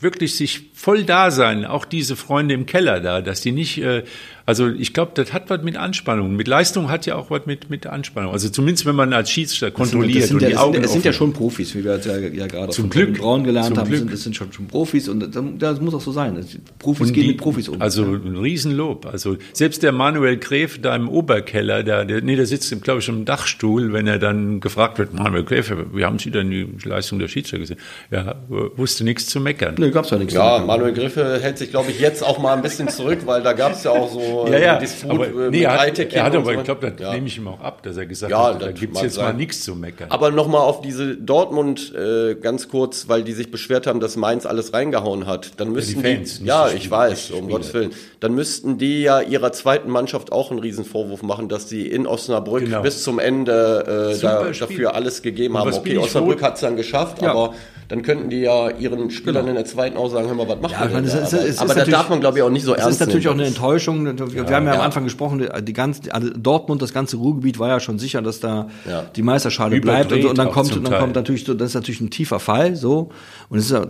wirklich 0.00 0.36
sich 0.36 0.70
voll 0.76 1.04
da 1.04 1.30
sein, 1.30 1.64
auch 1.64 1.86
diese 1.86 2.16
Freunde 2.16 2.52
im 2.52 2.66
Keller 2.66 3.00
da, 3.00 3.22
dass 3.22 3.40
die 3.40 3.50
nicht, 3.50 3.78
äh, 3.78 4.04
also 4.44 4.68
ich 4.68 4.92
glaube, 4.92 5.12
das 5.14 5.32
hat 5.32 5.48
was 5.48 5.62
mit 5.62 5.78
Anspannung. 5.78 6.36
Mit 6.36 6.48
Leistung 6.48 6.90
hat 6.90 7.06
ja 7.06 7.16
auch 7.16 7.30
was 7.30 7.46
mit, 7.46 7.70
mit 7.70 7.86
Anspannung. 7.86 8.30
Also 8.30 8.50
zumindest 8.50 8.84
wenn 8.84 8.94
man 8.94 9.14
als 9.14 9.30
Schiedsrichter 9.30 9.70
kontrolliert 9.70 10.22
das 10.22 10.28
sind, 10.28 10.42
das 10.42 10.50
sind 10.50 10.58
und 10.58 10.62
ja, 10.62 10.70
die 10.70 10.76
Augen. 10.76 10.84
Es 10.84 10.92
sind 10.92 11.04
ja 11.06 11.14
schon 11.14 11.32
Profis, 11.32 11.74
wie 11.74 11.82
wir 11.82 11.94
jetzt 11.94 12.04
ja, 12.04 12.18
ja 12.18 12.46
gerade 12.46 12.72
Zum 12.72 12.90
Glück. 12.90 13.16
Braun 13.16 13.42
gelernt 13.42 13.68
Zum 13.68 13.78
haben. 13.78 13.88
Glück. 13.88 14.00
Sind, 14.00 14.12
das 14.12 14.22
sind 14.22 14.36
schon, 14.36 14.52
schon 14.52 14.66
Profis 14.68 15.08
und 15.08 15.34
das, 15.34 15.42
das, 15.58 15.80
muss 15.80 15.94
auch 15.94 16.00
so 16.02 16.12
sein. 16.12 16.38
Profis 16.78 17.08
und 17.08 17.14
gehen 17.14 17.22
die, 17.22 17.28
mit 17.30 17.38
Profis 17.38 17.70
um. 17.70 17.80
Also 17.80 18.04
ein 18.04 18.36
Riesenlob. 18.36 19.06
Also 19.06 19.38
selbst 19.54 19.82
der 19.82 19.92
Manuel 19.92 20.36
Gräf 20.36 20.78
da 20.82 20.94
im 20.94 21.08
Oberkeller, 21.08 21.82
der, 21.84 22.04
der, 22.04 22.20
nee, 22.20 22.36
der 22.36 22.46
sitzt, 22.46 22.82
glaube 22.82 23.00
ich, 23.00 23.08
im 23.08 23.24
Dachstuhl, 23.24 23.94
wenn 23.94 24.06
er 24.06 24.18
dann 24.18 24.60
gefragt 24.60 24.98
wird, 24.98 25.14
Manuel 25.14 25.44
Gräf, 25.44 25.72
wie 25.94 26.04
haben 26.04 26.18
Sie 26.18 26.30
denn 26.30 26.50
die 26.50 26.68
Leistung 26.84 27.18
der 27.18 27.28
Schiedsrichter 27.28 27.60
gesehen? 27.60 27.78
Ja, 28.10 28.36
wusste 28.48 29.04
nichts 29.04 29.26
zu 29.26 29.40
meckern. 29.40 29.76
Nee, 29.78 29.90
gab's 29.90 30.10
ja 30.10 30.18
nichts. 30.18 30.34
Ja, 30.34 30.65
Manuel 30.66 30.92
Griffe 30.92 31.38
hält 31.40 31.58
sich, 31.58 31.70
glaube 31.70 31.90
ich, 31.90 32.00
jetzt 32.00 32.22
auch 32.22 32.38
mal 32.38 32.54
ein 32.54 32.62
bisschen 32.62 32.88
zurück, 32.88 33.20
weil 33.24 33.42
da 33.42 33.52
gab 33.52 33.72
es 33.72 33.84
ja 33.84 33.92
auch 33.92 34.10
so 34.10 34.46
ja, 34.50 34.58
ja. 34.58 34.78
Disput 34.78 35.10
aber, 35.10 35.26
äh, 35.26 35.50
nee, 35.50 35.62
er 35.62 35.80
hat, 35.80 35.98
er 35.98 36.24
hat 36.24 36.34
aber, 36.34 36.44
so. 36.44 36.50
ich 36.52 36.64
glaube, 36.64 36.90
das 36.90 37.00
ja. 37.00 37.12
nehme 37.12 37.26
ich 37.26 37.38
ihm 37.38 37.48
auch 37.48 37.60
ab, 37.60 37.82
dass 37.82 37.96
er 37.96 38.06
gesagt 38.06 38.30
ja, 38.30 38.54
hat, 38.54 38.62
da 38.62 38.72
gibt 38.72 38.96
es 38.96 39.02
jetzt 39.02 39.14
sein. 39.14 39.24
mal 39.24 39.34
nichts 39.34 39.62
zu 39.62 39.74
meckern. 39.74 40.10
Aber 40.10 40.30
nochmal 40.30 40.62
auf 40.62 40.80
diese 40.80 41.16
Dortmund 41.16 41.94
äh, 41.94 42.34
ganz 42.34 42.68
kurz, 42.68 43.08
weil 43.08 43.22
die 43.22 43.32
sich 43.32 43.50
beschwert 43.50 43.86
haben, 43.86 44.00
dass 44.00 44.16
Mainz 44.16 44.46
alles 44.46 44.72
reingehauen 44.72 45.26
hat. 45.26 45.52
Dann 45.58 45.72
müssten 45.72 46.00
ja, 46.00 46.08
die, 46.08 46.16
Fans, 46.16 46.38
die 46.38 46.44
ja, 46.44 46.68
ich 46.68 46.90
weiß, 46.90 47.30
um 47.30 47.48
Gottes 47.48 47.72
Willen. 47.74 47.90
Dann 48.20 48.34
müssten 48.34 48.78
die 48.78 49.02
ja 49.02 49.20
ihrer 49.20 49.52
zweiten 49.52 49.90
Mannschaft 49.90 50.32
auch 50.32 50.50
einen 50.50 50.60
Riesenvorwurf 50.60 51.22
machen, 51.22 51.48
dass 51.48 51.68
sie 51.68 51.86
in 51.86 52.06
Osnabrück 52.06 52.64
genau. 52.64 52.82
bis 52.82 53.02
zum 53.02 53.18
Ende 53.18 54.12
äh, 54.14 54.20
da, 54.20 54.44
dafür 54.44 54.94
alles 54.94 55.22
gegeben 55.22 55.56
haben. 55.58 55.72
Okay, 55.72 55.98
Osnabrück 55.98 56.42
hat 56.42 56.54
es 56.54 56.60
dann 56.60 56.76
geschafft, 56.76 57.22
aber 57.22 57.54
dann 57.88 58.02
könnten 58.02 58.30
die 58.30 58.40
ja 58.40 58.70
ihren 58.70 59.10
Spielern 59.10 59.46
in 59.48 59.54
der 59.54 59.64
zweiten 59.64 59.96
auch 59.96 60.08
sagen, 60.08 60.26
hör 60.26 60.34
mal, 60.34 60.48
was 60.48 60.55
macht 60.60 60.72
Ja, 60.72 60.80
ihr 60.82 60.86
ich 60.88 60.92
meine, 60.94 61.06
da? 61.08 61.18
ist- 61.18 61.32
ist 61.32 61.58
aber 61.60 61.74
da 61.74 61.84
darf 61.84 62.08
man, 62.08 62.20
glaube 62.20 62.38
ich, 62.38 62.42
auch 62.44 62.50
nicht 62.50 62.64
so 62.64 62.74
Es 62.74 62.80
ernst 62.80 63.00
ist 63.00 63.06
natürlich 63.06 63.28
auch 63.28 63.32
nehmen. 63.32 63.40
eine 63.46 63.48
Enttäuschung. 63.48 64.04
Wir 64.04 64.44
haben 64.44 64.48
ja, 64.50 64.56
am 64.58 64.66
ja. 64.66 64.80
Anfang 64.80 65.04
gesprochen, 65.04 65.46
die 65.62 65.72
ganze, 65.72 66.12
also 66.14 66.30
Dortmund, 66.36 66.82
das 66.82 66.92
ganze 66.92 67.16
Ruhrgebiet 67.16 67.58
war 67.58 67.68
ja 67.68 67.80
schon 67.80 67.98
sicher, 67.98 68.22
dass 68.22 68.40
da 68.40 68.68
Ja. 68.88 69.02
die 69.14 69.22
Meisterschale 69.22 69.80
bleibt 69.80 70.12
und, 70.12 70.24
und 70.24 70.38
dann 70.38 70.48
auch 70.48 70.52
kommt, 70.52 70.74
dann 70.74 70.84
Teil. 70.84 71.00
kommt 71.00 71.14
natürlich 71.14 71.44
so, 71.44 71.54
das 71.54 71.68
ist 71.68 71.74
natürlich 71.74 72.00
ein 72.00 72.10
tiefer 72.10 72.40
Fall, 72.40 72.76
so. 72.76 73.10
Und 73.48 73.58
es 73.58 73.66
ist 73.66 73.70
ja 73.72 73.86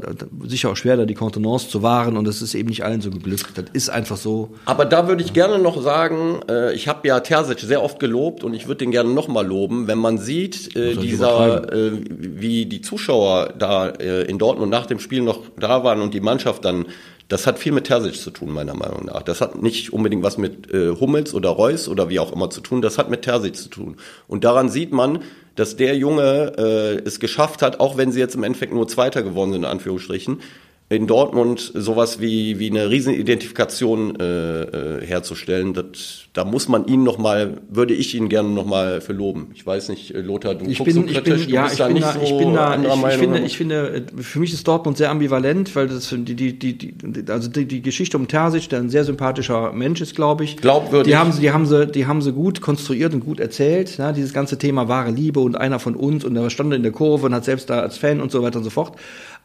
sicher 0.47 0.71
auch 0.71 0.77
schwer, 0.77 0.97
da 0.97 1.05
die 1.07 1.15
Kontenance 1.15 1.69
zu 1.69 1.83
wahren 1.83 2.17
und 2.17 2.25
das 2.27 2.43
ist 2.43 2.55
eben 2.55 2.69
nicht 2.69 2.85
allen 2.85 3.01
so 3.01 3.11
geglückt. 3.11 3.47
Das 3.57 3.65
ist 3.73 3.89
einfach 3.89 4.17
so. 4.17 4.51
Aber 4.65 4.85
da 4.85 5.09
würde 5.09 5.23
ich 5.23 5.33
gerne 5.33 5.59
noch 5.59 5.81
sagen, 5.83 6.41
äh, 6.51 6.73
ich 6.75 6.89
habe 6.89 7.07
ja 7.09 7.21
Terzic 7.21 7.61
sehr 7.61 7.83
oft 7.83 7.99
gelobt 7.99 8.45
und 8.45 8.55
ich 8.55 8.67
würde 8.67 8.79
den 8.79 8.91
gerne 8.91 9.11
nochmal 9.11 9.47
loben, 9.47 9.87
wenn 9.87 9.99
man 9.99 10.19
sieht, 10.19 10.77
äh, 10.77 10.91
er 10.93 10.97
dieser, 10.97 11.73
äh, 11.73 11.93
wie 12.09 12.67
die 12.67 12.81
Zuschauer 12.81 13.55
da 13.59 13.89
äh, 13.89 14.23
in 14.25 14.39
Dortmund 14.39 14.71
nach 14.71 14.87
dem 14.87 14.99
Spiel 14.99 15.23
noch 15.23 15.41
da 15.59 15.83
waren 15.85 16.01
und 16.01 16.15
die 16.15 16.21
Mannschaft 16.21 16.56
dann, 16.59 16.87
das 17.29 17.47
hat 17.47 17.59
viel 17.59 17.73
mit 17.73 17.85
Terzic 17.85 18.15
zu 18.17 18.31
tun, 18.31 18.51
meiner 18.53 18.75
Meinung 18.75 19.07
nach. 19.07 19.23
Das 19.23 19.41
hat 19.41 19.61
nicht 19.61 19.93
unbedingt 19.93 20.23
was 20.23 20.39
mit 20.39 20.73
äh, 20.73 20.91
Hummels 20.91 21.35
oder 21.35 21.51
Reus 21.51 21.89
oder 21.89 22.09
wie 22.09 22.21
auch 22.21 22.33
immer 22.33 22.51
zu 22.51 22.61
tun, 22.61 22.83
das 22.83 22.99
hat 22.99 23.11
mit 23.11 23.23
Terzic 23.23 23.57
zu 23.57 23.69
tun. 23.69 23.97
Und 24.29 24.45
daran 24.45 24.69
sieht 24.69 24.93
man, 24.93 25.21
dass 25.57 25.77
der 25.77 25.97
Junge 25.97 26.53
äh, 26.59 27.03
es 27.07 27.19
geschafft 27.19 27.63
hat, 27.63 27.81
auch 27.81 27.97
wenn 27.97 28.13
sie 28.13 28.21
jetzt 28.21 28.35
im 28.35 28.45
Endeffekt 28.45 28.73
nur 28.73 28.87
Zweiter 28.87 29.23
geworden 29.23 29.53
sind, 29.53 29.63
in 29.63 29.69
Anführungsstrichen, 29.69 30.41
in 30.89 31.09
Dortmund 31.09 31.73
sowas 31.75 32.21
wie, 32.21 32.61
wie 32.61 32.71
eine 32.71 32.89
Riesenidentifikation 32.89 34.21
äh, 34.21 34.63
äh, 34.63 35.05
herzustellen, 35.05 35.75
das, 35.75 36.27
da 36.33 36.45
muss 36.45 36.69
man 36.69 36.87
ihn 36.87 37.03
noch 37.03 37.19
mal, 37.19 37.59
würde 37.69 37.93
ich 37.93 38.15
ihn 38.15 38.29
gerne 38.29 38.51
noch 38.51 38.67
mal 38.67 39.01
für 39.01 39.13
loben. 39.13 39.51
Ich 39.55 39.67
weiß 39.67 39.89
nicht, 39.89 40.15
äh, 40.15 40.21
Lothar, 40.21 40.55
du 40.55 40.65
Ich 40.67 40.79
guckst 40.79 40.95
bin, 40.95 41.03
so 41.03 41.09
ich 41.09 41.15
kritisch, 41.17 41.41
bin, 41.41 41.49
du 41.49 41.55
ja, 41.55 41.63
bist 41.65 41.73
ich 41.75 41.79
da 41.79 41.87
bin 41.87 41.95
nicht 41.95 42.07
da, 42.07 42.13
so 42.13 42.21
ich 42.21 42.39
bin 42.39 42.55
da, 42.55 42.81
ich, 42.81 42.87
ich 42.87 43.19
finde, 43.19 43.39
ich 43.41 43.57
finde, 43.57 44.07
äh, 44.17 44.23
für 44.23 44.39
mich 44.39 44.53
ist 44.53 44.69
Dortmund 44.69 44.97
sehr 44.97 45.11
ambivalent, 45.11 45.75
weil 45.75 45.89
das, 45.89 46.09
die, 46.11 46.37
die, 46.37 46.57
die, 46.57 46.79
die, 46.79 47.33
also 47.33 47.51
die, 47.51 47.67
die 47.67 47.83
Geschichte 47.83 48.17
um 48.17 48.29
Terzic, 48.29 48.69
der 48.69 48.79
ein 48.79 48.89
sehr 48.89 49.05
sympathischer 49.05 49.73
Mensch 49.73 50.01
ist, 50.01 50.15
glaube 50.15 50.45
ich. 50.45 50.57
Glaubwürdig. 50.57 51.13
Die 51.13 51.17
haben 51.17 51.33
sie, 51.33 51.41
die 51.41 51.51
haben 51.51 51.67
sie, 51.67 51.89
die 51.89 52.07
haben 52.07 52.23
sie 52.23 52.33
gut 52.33 52.61
konstruiert 52.61 53.13
und 53.13 53.25
gut 53.25 53.41
erzählt, 53.41 53.99
ne? 53.99 54.13
dieses 54.13 54.33
ganze 54.33 54.57
Thema 54.57 54.87
wahre 54.87 55.11
Liebe 55.11 55.41
und 55.41 55.57
einer 55.57 55.81
von 55.81 55.97
uns 55.97 56.25
und 56.25 56.35
der 56.35 56.49
stand 56.49 56.73
in 56.75 56.85
der 56.85 56.93
Kurve 56.93 57.27
und 57.27 57.35
hat 57.35 57.45
selbst 57.45 57.71
da 57.71 57.81
als 57.81 57.99
Fan 57.99 58.21
und 58.21 58.31
so 58.31 58.41
weiter 58.45 58.59
und 58.59 58.65
so 58.65 58.71
fort. 58.71 58.97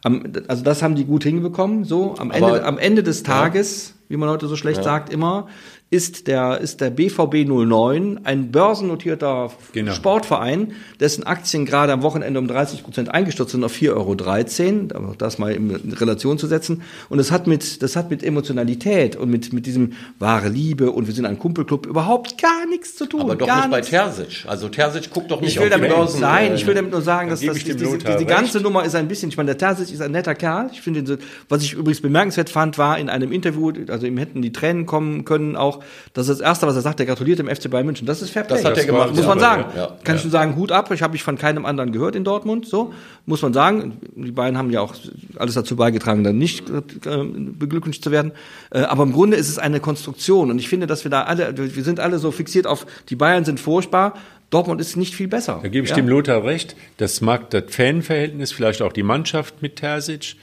Am, 0.04 0.24
also 0.48 0.64
das 0.64 0.82
haben 0.82 0.94
die 0.94 1.04
gut 1.04 1.22
hinbekommen, 1.24 1.84
so. 1.84 2.14
Am 2.18 2.30
Aber- 2.30 2.48
Ende, 2.48 2.64
am 2.64 2.78
Ende 2.78 3.02
des 3.02 3.22
Tages, 3.22 3.94
wie 4.08 4.16
man 4.16 4.28
heute 4.28 4.48
so 4.48 4.56
schlecht 4.56 4.82
sagt, 4.82 5.12
immer, 5.12 5.46
ist 5.92 6.26
der, 6.26 6.58
ist 6.58 6.80
der 6.80 6.88
BVB 6.88 7.46
09 7.46 8.20
ein 8.24 8.50
börsennotierter 8.50 9.50
Genau. 9.72 9.92
Sportverein, 9.92 10.72
dessen 11.00 11.24
Aktien 11.24 11.66
gerade 11.66 11.92
am 11.92 12.02
Wochenende 12.02 12.40
um 12.40 12.48
30 12.48 12.82
Prozent 12.82 13.10
eingestürzt 13.10 13.52
sind 13.52 13.62
auf 13.62 13.74
4,13 13.74 14.94
Euro, 14.94 15.14
das 15.16 15.38
mal 15.38 15.52
in 15.52 15.70
Relation 15.92 16.38
zu 16.38 16.46
setzen. 16.46 16.80
Und 17.10 17.18
das 17.18 17.30
hat 17.30 17.46
mit, 17.46 17.82
das 17.82 17.94
hat 17.94 18.10
mit 18.10 18.22
Emotionalität 18.24 19.16
und 19.16 19.30
mit, 19.30 19.52
mit 19.52 19.66
diesem 19.66 19.92
wahre 20.18 20.48
Liebe 20.48 20.90
und 20.90 21.06
wir 21.08 21.14
sind 21.14 21.26
ein 21.26 21.38
Kumpelclub 21.38 21.84
überhaupt 21.86 22.40
gar 22.40 22.66
nichts 22.66 22.96
zu 22.96 23.04
tun. 23.04 23.20
aber 23.20 23.36
doch 23.36 23.46
nicht 23.54 23.70
bei. 23.70 23.80
Terzic. 23.82 24.44
Also 24.46 24.68
Terzic 24.70 25.10
guckt 25.10 25.30
doch 25.30 25.42
nicht 25.42 25.50
Ich 25.50 25.56
will 25.60 25.64
auf 25.68 25.74
die 25.74 25.80
damit, 25.82 25.94
Börsen. 25.94 26.20
nein, 26.22 26.54
ich 26.54 26.66
will 26.66 26.74
damit 26.74 26.92
nur 26.92 27.02
sagen, 27.02 27.28
dass 27.28 27.42
das, 27.42 27.58
diese, 27.58 27.84
Lothar 27.84 28.14
diese 28.16 28.24
ganze. 28.26 28.60
Nummer 28.62 28.84
ist 28.84 28.94
ein 28.94 29.08
bisschen, 29.08 29.28
ich 29.28 29.36
meine, 29.36 29.54
der 29.54 29.58
Terzic 29.58 29.92
ist 29.92 30.00
ein 30.00 30.12
netter 30.12 30.34
Kerl. 30.34 30.70
Ich 30.72 30.80
finde 30.80 31.18
was 31.50 31.62
ich 31.62 31.74
übrigens 31.74 32.00
bemerkenswert 32.00 32.48
fand, 32.48 32.78
war 32.78 32.98
in 32.98 33.10
einem 33.10 33.30
Interview, 33.30 33.72
also 33.88 34.06
ihm 34.06 34.16
hätten 34.16 34.40
die 34.40 34.52
Tränen 34.52 34.86
kommen 34.86 35.26
können 35.26 35.56
auch, 35.56 35.81
das 36.14 36.28
ist 36.28 36.40
das 36.40 36.46
Erste, 36.46 36.66
was 36.66 36.74
er 36.76 36.82
sagt, 36.82 37.00
er 37.00 37.06
gratuliert 37.06 37.38
dem 37.38 37.48
FC 37.48 37.70
Bayern 37.70 37.86
München. 37.86 38.06
Das 38.06 38.22
ist 38.22 38.30
Fair 38.30 38.44
Play. 38.44 38.56
Das 38.56 38.64
hat 38.64 38.76
er 38.78 38.84
gemacht. 38.84 39.14
Muss 39.14 39.26
man 39.26 39.38
sagen. 39.38 39.64
ja, 39.76 39.86
Kann 40.04 40.14
ja. 40.14 40.14
ich 40.16 40.24
nur 40.24 40.30
sagen, 40.30 40.56
Hut 40.56 40.72
ab. 40.72 40.90
Ich 40.92 41.02
habe 41.02 41.16
ich 41.16 41.22
von 41.22 41.36
keinem 41.38 41.64
anderen 41.66 41.92
gehört 41.92 42.16
in 42.16 42.24
Dortmund. 42.24 42.66
So 42.66 42.92
muss 43.26 43.42
man 43.42 43.52
sagen. 43.52 43.98
Die 44.14 44.32
beiden 44.32 44.58
haben 44.58 44.70
ja 44.70 44.80
auch 44.80 44.94
alles 45.36 45.54
dazu 45.54 45.76
beigetragen, 45.76 46.24
dann 46.24 46.38
nicht 46.38 46.68
äh, 46.70 46.82
beglückwünscht 47.24 48.02
zu 48.02 48.10
werden. 48.10 48.32
Äh, 48.70 48.80
aber 48.80 49.02
im 49.02 49.12
Grunde 49.12 49.36
ist 49.36 49.48
es 49.48 49.58
eine 49.58 49.80
Konstruktion. 49.80 50.50
Und 50.50 50.58
ich 50.58 50.68
finde, 50.68 50.86
dass 50.86 51.04
wir 51.04 51.10
da 51.10 51.22
alle, 51.22 51.54
wir 51.56 51.84
sind 51.84 52.00
alle 52.00 52.18
so 52.18 52.30
fixiert 52.30 52.66
auf, 52.66 52.86
die 53.08 53.16
Bayern 53.16 53.44
sind 53.44 53.60
furchtbar. 53.60 54.14
Dortmund 54.50 54.80
ist 54.82 54.96
nicht 54.96 55.14
viel 55.14 55.28
besser. 55.28 55.60
Da 55.62 55.68
gebe 55.68 55.84
ich 55.84 55.90
Ja? 55.90 55.96
dem 55.96 56.08
Lothar 56.08 56.44
recht. 56.44 56.76
Das 56.98 57.22
mag 57.22 57.48
das 57.50 57.64
Fanverhältnis, 57.68 58.52
vielleicht 58.52 58.82
auch 58.82 58.92
die 58.92 59.02
Mannschaft 59.02 59.62
mit 59.62 59.76
Terzic. 59.76 60.36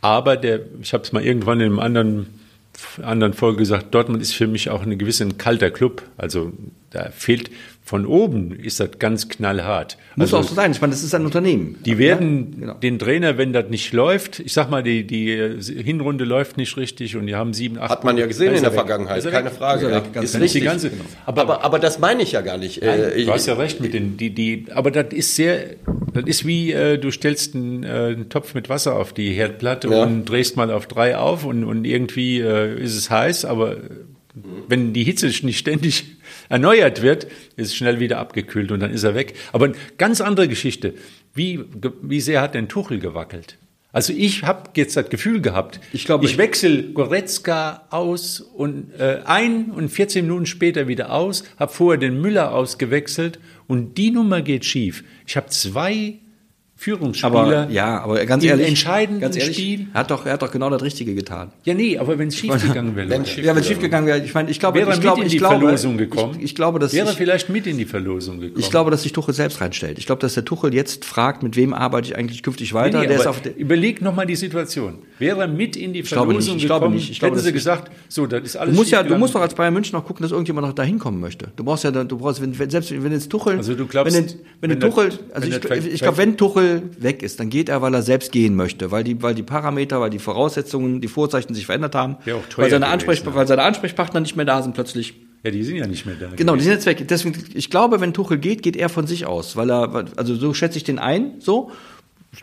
Aber 0.00 0.36
der, 0.36 0.60
ich 0.80 0.92
habe 0.92 1.02
es 1.02 1.12
mal 1.12 1.22
irgendwann 1.24 1.60
in 1.60 1.66
einem 1.66 1.78
anderen, 1.80 2.26
anderen 3.02 3.34
Folge 3.34 3.58
gesagt, 3.58 3.94
Dortmund 3.94 4.22
ist 4.22 4.34
für 4.34 4.46
mich 4.46 4.70
auch 4.70 4.82
ein 4.82 4.98
gewisser 4.98 5.26
kalter 5.36 5.70
Club. 5.70 6.02
Also 6.16 6.52
da 6.90 7.10
fehlt 7.10 7.50
von 7.82 8.06
oben, 8.06 8.52
ist 8.52 8.78
das 8.78 8.90
ganz 9.00 9.28
knallhart. 9.28 9.98
Muss 10.14 10.32
also, 10.32 10.36
auch 10.36 10.42
so 10.50 10.54
sein. 10.54 10.70
Ich 10.70 10.80
meine, 10.80 10.92
das 10.92 11.02
ist 11.02 11.12
ein 11.14 11.24
Unternehmen. 11.24 11.76
Die 11.84 11.98
werden 11.98 12.52
Ja, 12.52 12.60
genau. 12.60 12.74
den 12.74 12.98
Trainer, 13.00 13.36
wenn 13.36 13.52
das 13.52 13.68
nicht 13.68 13.92
läuft, 13.92 14.38
ich 14.38 14.52
sag 14.52 14.70
mal, 14.70 14.82
die, 14.84 15.04
die 15.04 15.56
Hinrunde 15.82 16.24
läuft 16.24 16.56
nicht 16.56 16.76
richtig 16.76 17.16
und 17.16 17.26
die 17.26 17.34
haben 17.34 17.52
sieben, 17.52 17.78
acht. 17.78 17.90
Hat 17.90 18.04
man 18.04 18.16
ja 18.16 18.26
gesehen 18.26 18.48
in 18.50 18.54
er 18.56 18.60
der 18.60 18.70
weg. 18.72 18.78
Vergangenheit, 18.78 19.18
Ist 19.18 19.24
er 19.24 19.32
keine. 19.32 19.50
Frage. 19.50 19.86
Ist 19.86 19.92
ja. 19.92 20.00
ganz 20.12 20.24
Ist 20.26 20.34
die 20.34 20.38
richtig. 20.42 20.64
ganze, 20.64 20.90
aber, 21.26 21.42
aber, 21.42 21.64
aber 21.64 21.78
das 21.80 21.98
meine 21.98 22.22
ich 22.22 22.32
ja 22.32 22.42
gar 22.42 22.58
nicht. 22.58 22.80
Äh, 22.82 23.14
ich, 23.14 23.26
Du 23.26 23.32
hast 23.32 23.46
ja 23.46 23.54
recht 23.54 23.80
mit 23.80 23.92
den, 23.92 24.16
die, 24.16 24.30
die, 24.30 24.66
aber 24.72 24.92
das 24.92 25.12
ist 25.12 25.34
sehr, 25.34 25.70
das 26.12 26.24
ist 26.26 26.46
wie, 26.46 26.70
äh, 26.72 26.96
du 26.96 27.10
stellst 27.10 27.56
einen, 27.56 27.82
äh, 27.82 27.88
einen 27.88 28.28
Topf 28.28 28.54
mit 28.54 28.68
Wasser 28.68 28.94
auf 28.94 29.12
die 29.12 29.32
Herdplatte 29.32 29.88
Ja. 29.88 30.04
und 30.04 30.26
drehst 30.26 30.56
mal 30.56 30.70
auf 30.70 30.86
drei 30.86 31.16
auf 31.16 31.44
und, 31.44 31.64
und 31.64 31.84
irgendwie 31.84 32.38
äh, 32.40 32.80
ist 32.80 32.96
es 32.96 33.10
heiß, 33.10 33.46
aber 33.46 33.78
wenn 34.68 34.92
die 34.92 35.02
Hitze 35.02 35.26
nicht 35.44 35.58
ständig 35.58 36.04
erneuert 36.48 37.02
wird, 37.02 37.26
ist 37.56 37.76
schnell 37.76 38.00
wieder 38.00 38.18
abgekühlt 38.18 38.72
und 38.72 38.80
dann 38.80 38.90
ist 38.90 39.04
er 39.04 39.14
weg. 39.14 39.34
Aber 39.52 39.66
eine 39.66 39.74
ganz 39.98 40.20
andere 40.20 40.48
Geschichte. 40.48 40.94
Wie, 41.34 41.60
wie 42.02 42.20
sehr 42.20 42.40
hat 42.40 42.54
denn 42.54 42.68
Tuchel 42.68 42.98
gewackelt? 42.98 43.56
Also 43.92 44.12
ich 44.12 44.44
habe 44.44 44.70
jetzt 44.76 44.96
das 44.96 45.08
Gefühl 45.08 45.40
gehabt, 45.40 45.80
Ich 45.92 46.04
glaube, 46.04 46.24
ich 46.24 46.38
wechsle 46.38 46.84
Goretzka 46.92 47.86
aus 47.90 48.40
und 48.40 48.92
äh, 48.98 49.20
ein 49.24 49.72
und 49.72 49.88
14 49.88 50.24
Minuten 50.24 50.46
später 50.46 50.86
wieder 50.86 51.12
aus, 51.12 51.42
habe 51.58 51.72
vorher 51.72 51.98
den 51.98 52.20
Müller 52.20 52.54
ausgewechselt 52.54 53.40
und 53.66 53.98
die 53.98 54.12
Nummer 54.12 54.42
geht 54.42 54.64
schief. 54.64 55.02
Ich 55.26 55.36
habe 55.36 55.48
zwei 55.48 56.18
Führungsspieler 56.80 57.34
Aber 57.34 57.70
ja, 57.70 58.00
aber 58.00 58.24
ganz 58.24 58.42
ehrlich, 58.42 58.66
entscheidenden 58.66 59.20
ganz 59.20 59.36
ehrlich, 59.36 59.54
Spiel. 59.54 59.88
Er 59.92 60.00
hat 60.00 60.10
doch, 60.10 60.24
er 60.24 60.32
hat 60.32 60.40
doch 60.40 60.50
genau 60.50 60.70
das 60.70 60.80
Richtige 60.80 61.14
getan. 61.14 61.52
Ja, 61.64 61.74
nee, 61.74 61.98
aber 61.98 62.18
wenn 62.18 62.28
es 62.28 62.38
schief 62.38 62.54
gegangen 62.62 62.96
wäre. 62.96 63.06
Wenn 63.10 63.24
Ja, 63.24 63.54
wenn 63.54 63.58
es 63.58 63.66
schief 63.66 63.80
gegangen 63.80 64.06
wäre, 64.06 64.24
ich 64.24 64.32
meine, 64.32 64.50
ich 64.50 64.58
glaube, 64.58 64.78
Wäre 64.78 64.88
er 64.88 64.92
ich 64.92 64.96
mit 64.96 65.02
glaube, 65.02 65.20
in 65.20 65.26
ich 65.26 65.32
die 65.32 65.38
glaube, 65.38 65.58
Verlosung 65.58 65.98
gekommen? 65.98 66.36
Ich, 66.38 66.44
ich 66.44 66.54
glaube, 66.54 66.78
dass 66.78 66.94
wäre 66.94 67.10
ich, 67.10 67.16
vielleicht 67.18 67.50
mit 67.50 67.66
in 67.66 67.76
die 67.76 67.84
Verlosung 67.84 68.40
gekommen. 68.40 68.58
ich 68.58 68.70
glaube, 68.70 68.90
dass 68.90 69.02
sich 69.02 69.12
Tuchel 69.12 69.34
selbst 69.34 69.60
reinstellt. 69.60 69.98
Ich 69.98 70.06
glaube, 70.06 70.22
dass 70.22 70.32
der 70.32 70.46
Tuchel 70.46 70.72
jetzt 70.72 71.04
fragt, 71.04 71.42
mit 71.42 71.54
wem 71.54 71.74
arbeite 71.74 72.08
ich 72.08 72.16
eigentlich 72.16 72.42
künftig 72.42 72.72
weiter. 72.72 73.00
Nee, 73.00 73.08
der 73.08 73.18
ist 73.18 73.26
auf 73.26 73.42
der, 73.42 73.54
überleg 73.58 74.00
nochmal 74.00 74.24
die 74.24 74.36
Situation. 74.36 75.00
Wäre 75.18 75.48
mit 75.48 75.76
in 75.76 75.92
die 75.92 76.02
Verlosung 76.02 76.54
nicht, 76.54 76.62
ich 76.62 76.66
glaube 76.66 76.80
gekommen, 76.80 76.94
nicht, 76.94 77.10
ich 77.10 77.18
glaube, 77.18 77.34
hätten 77.34 77.44
sie 77.44 77.52
gesagt, 77.52 77.90
so, 78.08 78.26
das 78.26 78.42
ist 78.42 78.56
alles 78.56 78.72
du 78.74 78.80
musst 78.80 78.90
ja, 78.90 79.00
du 79.00 79.02
schiefgegangen. 79.02 79.20
musst 79.20 79.34
doch 79.34 79.42
als 79.42 79.54
Bayern 79.54 79.74
München 79.74 79.98
noch 79.98 80.06
gucken, 80.06 80.22
dass 80.22 80.32
irgendjemand 80.32 80.66
noch 80.66 80.74
dahin 80.74 80.98
kommen 80.98 81.20
möchte. 81.20 81.48
Du 81.56 81.62
brauchst 81.62 81.84
ja, 81.84 81.90
du 81.90 82.16
brauchst, 82.16 82.40
wenn, 82.40 82.54
selbst 82.70 82.90
wenn 82.90 83.12
jetzt 83.12 83.28
Tuchel, 83.28 83.58
Also 83.58 83.74
du 83.74 83.86
glaubst, 83.86 84.16
wenn, 84.16 84.26
wenn, 84.62 84.70
wenn 84.70 84.80
Tuchel, 84.80 85.10
also 85.34 85.46
ich, 85.46 85.92
ich 85.92 86.00
glaube, 86.00 86.16
wenn 86.16 86.38
Tuchel 86.38 86.69
weg 86.98 87.22
ist, 87.22 87.40
dann 87.40 87.50
geht 87.50 87.68
er, 87.68 87.82
weil 87.82 87.94
er 87.94 88.02
selbst 88.02 88.32
gehen 88.32 88.54
möchte, 88.54 88.90
weil 88.90 89.04
die, 89.04 89.22
weil 89.22 89.34
die 89.34 89.42
Parameter, 89.42 90.00
weil 90.00 90.10
die 90.10 90.18
Voraussetzungen, 90.18 91.00
die 91.00 91.08
Vorzeichen 91.08 91.54
sich 91.54 91.66
verändert 91.66 91.94
haben, 91.94 92.16
teuer 92.24 92.42
weil 92.56 92.70
seine, 92.70 92.86
Ansprech, 92.86 93.22
ja. 93.24 93.34
weil 93.34 93.46
seine 93.46 93.62
Ansprechpartner 93.62 94.20
nicht 94.20 94.36
mehr 94.36 94.44
da 94.44 94.62
sind 94.62 94.74
plötzlich. 94.74 95.14
Ja, 95.42 95.50
die 95.50 95.64
sind 95.64 95.76
ja 95.76 95.86
nicht 95.86 96.06
mehr 96.06 96.16
da. 96.16 96.28
Genau, 96.36 96.54
die 96.54 96.62
sind 96.62 96.72
jetzt 96.72 96.86
weg. 96.86 97.06
Deswegen, 97.08 97.42
ich 97.54 97.70
glaube, 97.70 98.00
wenn 98.00 98.12
Tuchel 98.12 98.38
geht, 98.38 98.62
geht 98.62 98.76
er 98.76 98.88
von 98.88 99.06
sich 99.06 99.26
aus, 99.26 99.56
weil 99.56 99.70
er, 99.70 100.04
also 100.16 100.34
so 100.34 100.52
schätze 100.54 100.76
ich 100.76 100.84
den 100.84 100.98
ein, 100.98 101.34
so. 101.38 101.70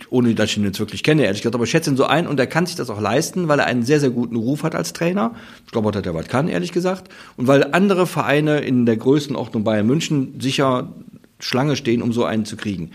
Ohne 0.10 0.36
dass 0.36 0.50
ich 0.50 0.58
ihn 0.58 0.66
jetzt 0.66 0.80
wirklich 0.82 1.02
kenne, 1.02 1.24
ehrlich 1.24 1.42
gesagt, 1.42 1.56
aber 1.56 1.64
ich 1.64 1.70
schätze 1.70 1.90
ihn 1.90 1.96
so 1.96 2.06
ein 2.06 2.28
und 2.28 2.38
er 2.40 2.48
kann 2.48 2.66
sich 2.66 2.76
das 2.76 2.90
auch 2.90 3.00
leisten, 3.00 3.48
weil 3.48 3.60
er 3.60 3.68
einen 3.68 3.84
sehr, 3.84 4.02
sehr 4.02 4.10
guten 4.10 4.36
Ruf 4.36 4.64
hat 4.64 4.76
als 4.76 4.92
Trainer. 4.92 5.34
Ich 5.66 5.72
glaube 5.72 5.92
dass 5.92 6.06
er 6.06 6.14
was 6.14 6.28
kann, 6.28 6.50
ehrlich 6.50 6.74
gesagt. 6.74 7.10
Und 7.38 7.48
weil 7.48 7.64
andere 7.72 8.06
Vereine 8.06 8.60
in 8.60 8.86
der 8.86 8.98
Größenordnung 8.98 9.64
Bayern 9.64 9.88
München 9.88 10.42
sicher 10.42 10.94
Schlange 11.40 11.76
stehen, 11.76 12.02
um 12.02 12.12
so 12.12 12.26
einen 12.26 12.46
zu 12.46 12.58
kriegen. 12.58 12.92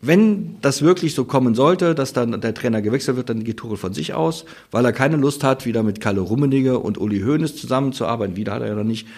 Wenn 0.00 0.56
das 0.60 0.82
wirklich 0.82 1.14
so 1.14 1.24
kommen 1.24 1.54
sollte, 1.54 1.94
dass 1.94 2.12
dann 2.12 2.40
der 2.40 2.54
Trainer 2.54 2.82
gewechselt 2.82 3.16
wird, 3.16 3.30
dann 3.30 3.42
geht 3.42 3.56
Tuchel 3.56 3.76
von 3.76 3.94
sich 3.94 4.14
aus, 4.14 4.44
weil 4.70 4.84
er 4.84 4.92
keine 4.92 5.16
Lust 5.16 5.42
hat, 5.42 5.66
wieder 5.66 5.82
mit 5.82 6.00
Kalle 6.00 6.20
Rummenigge 6.20 6.78
und 6.78 6.98
Uli 6.98 7.20
Hoeneß 7.20 7.56
zusammenzuarbeiten. 7.56 8.36
Wieder 8.36 8.54
hat 8.54 8.62
er 8.62 8.68
ja 8.68 8.74
noch 8.74 8.84
nicht 8.84 9.08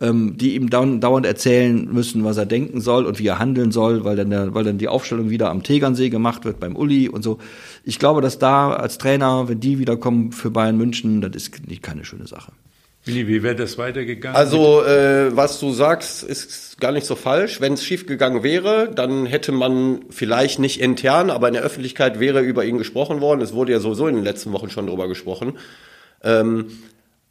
ähm, 0.00 0.36
die 0.38 0.54
ihm 0.54 0.70
dauernd, 0.70 1.26
erzählen 1.26 1.88
müssen, 1.92 2.24
was 2.24 2.38
er 2.38 2.46
denken 2.46 2.80
soll 2.80 3.04
und 3.04 3.18
wie 3.18 3.26
er 3.26 3.38
handeln 3.38 3.70
soll, 3.70 4.04
weil 4.04 4.16
dann, 4.16 4.30
der, 4.30 4.54
weil 4.54 4.64
dann 4.64 4.78
die 4.78 4.88
Aufstellung 4.88 5.30
wieder 5.30 5.50
am 5.50 5.62
Tegernsee 5.62 6.08
gemacht 6.08 6.44
wird 6.44 6.58
beim 6.58 6.74
Uli 6.74 7.08
und 7.08 7.22
so. 7.22 7.38
Ich 7.84 7.98
glaube, 7.98 8.22
dass 8.22 8.38
da 8.38 8.72
als 8.72 8.98
Trainer, 8.98 9.48
wenn 9.48 9.60
die 9.60 9.78
wiederkommen 9.78 10.32
für 10.32 10.50
Bayern 10.50 10.76
München, 10.76 11.20
das 11.20 11.36
ist 11.36 11.68
nicht 11.68 11.82
keine 11.82 12.04
schöne 12.04 12.26
Sache. 12.26 12.52
Willi, 13.04 13.26
wie 13.26 13.42
wäre 13.42 13.54
das 13.54 13.78
weitergegangen? 13.78 14.36
Also, 14.36 14.84
äh, 14.84 15.34
was 15.34 15.58
du 15.58 15.72
sagst, 15.72 16.22
ist 16.22 16.78
gar 16.80 16.92
nicht 16.92 17.06
so 17.06 17.16
falsch. 17.16 17.60
Wenn 17.60 17.72
es 17.72 17.84
schiefgegangen 17.84 18.42
wäre, 18.42 18.90
dann 18.94 19.24
hätte 19.24 19.52
man 19.52 20.02
vielleicht 20.10 20.58
nicht 20.58 20.80
intern, 20.80 21.30
aber 21.30 21.48
in 21.48 21.54
der 21.54 21.62
Öffentlichkeit 21.62 22.20
wäre 22.20 22.40
über 22.40 22.64
ihn 22.64 22.76
gesprochen 22.76 23.20
worden. 23.20 23.40
Es 23.40 23.54
wurde 23.54 23.72
ja 23.72 23.80
sowieso 23.80 24.06
in 24.06 24.16
den 24.16 24.24
letzten 24.24 24.52
Wochen 24.52 24.68
schon 24.68 24.86
drüber 24.86 25.08
gesprochen. 25.08 25.58
Ähm, 26.22 26.66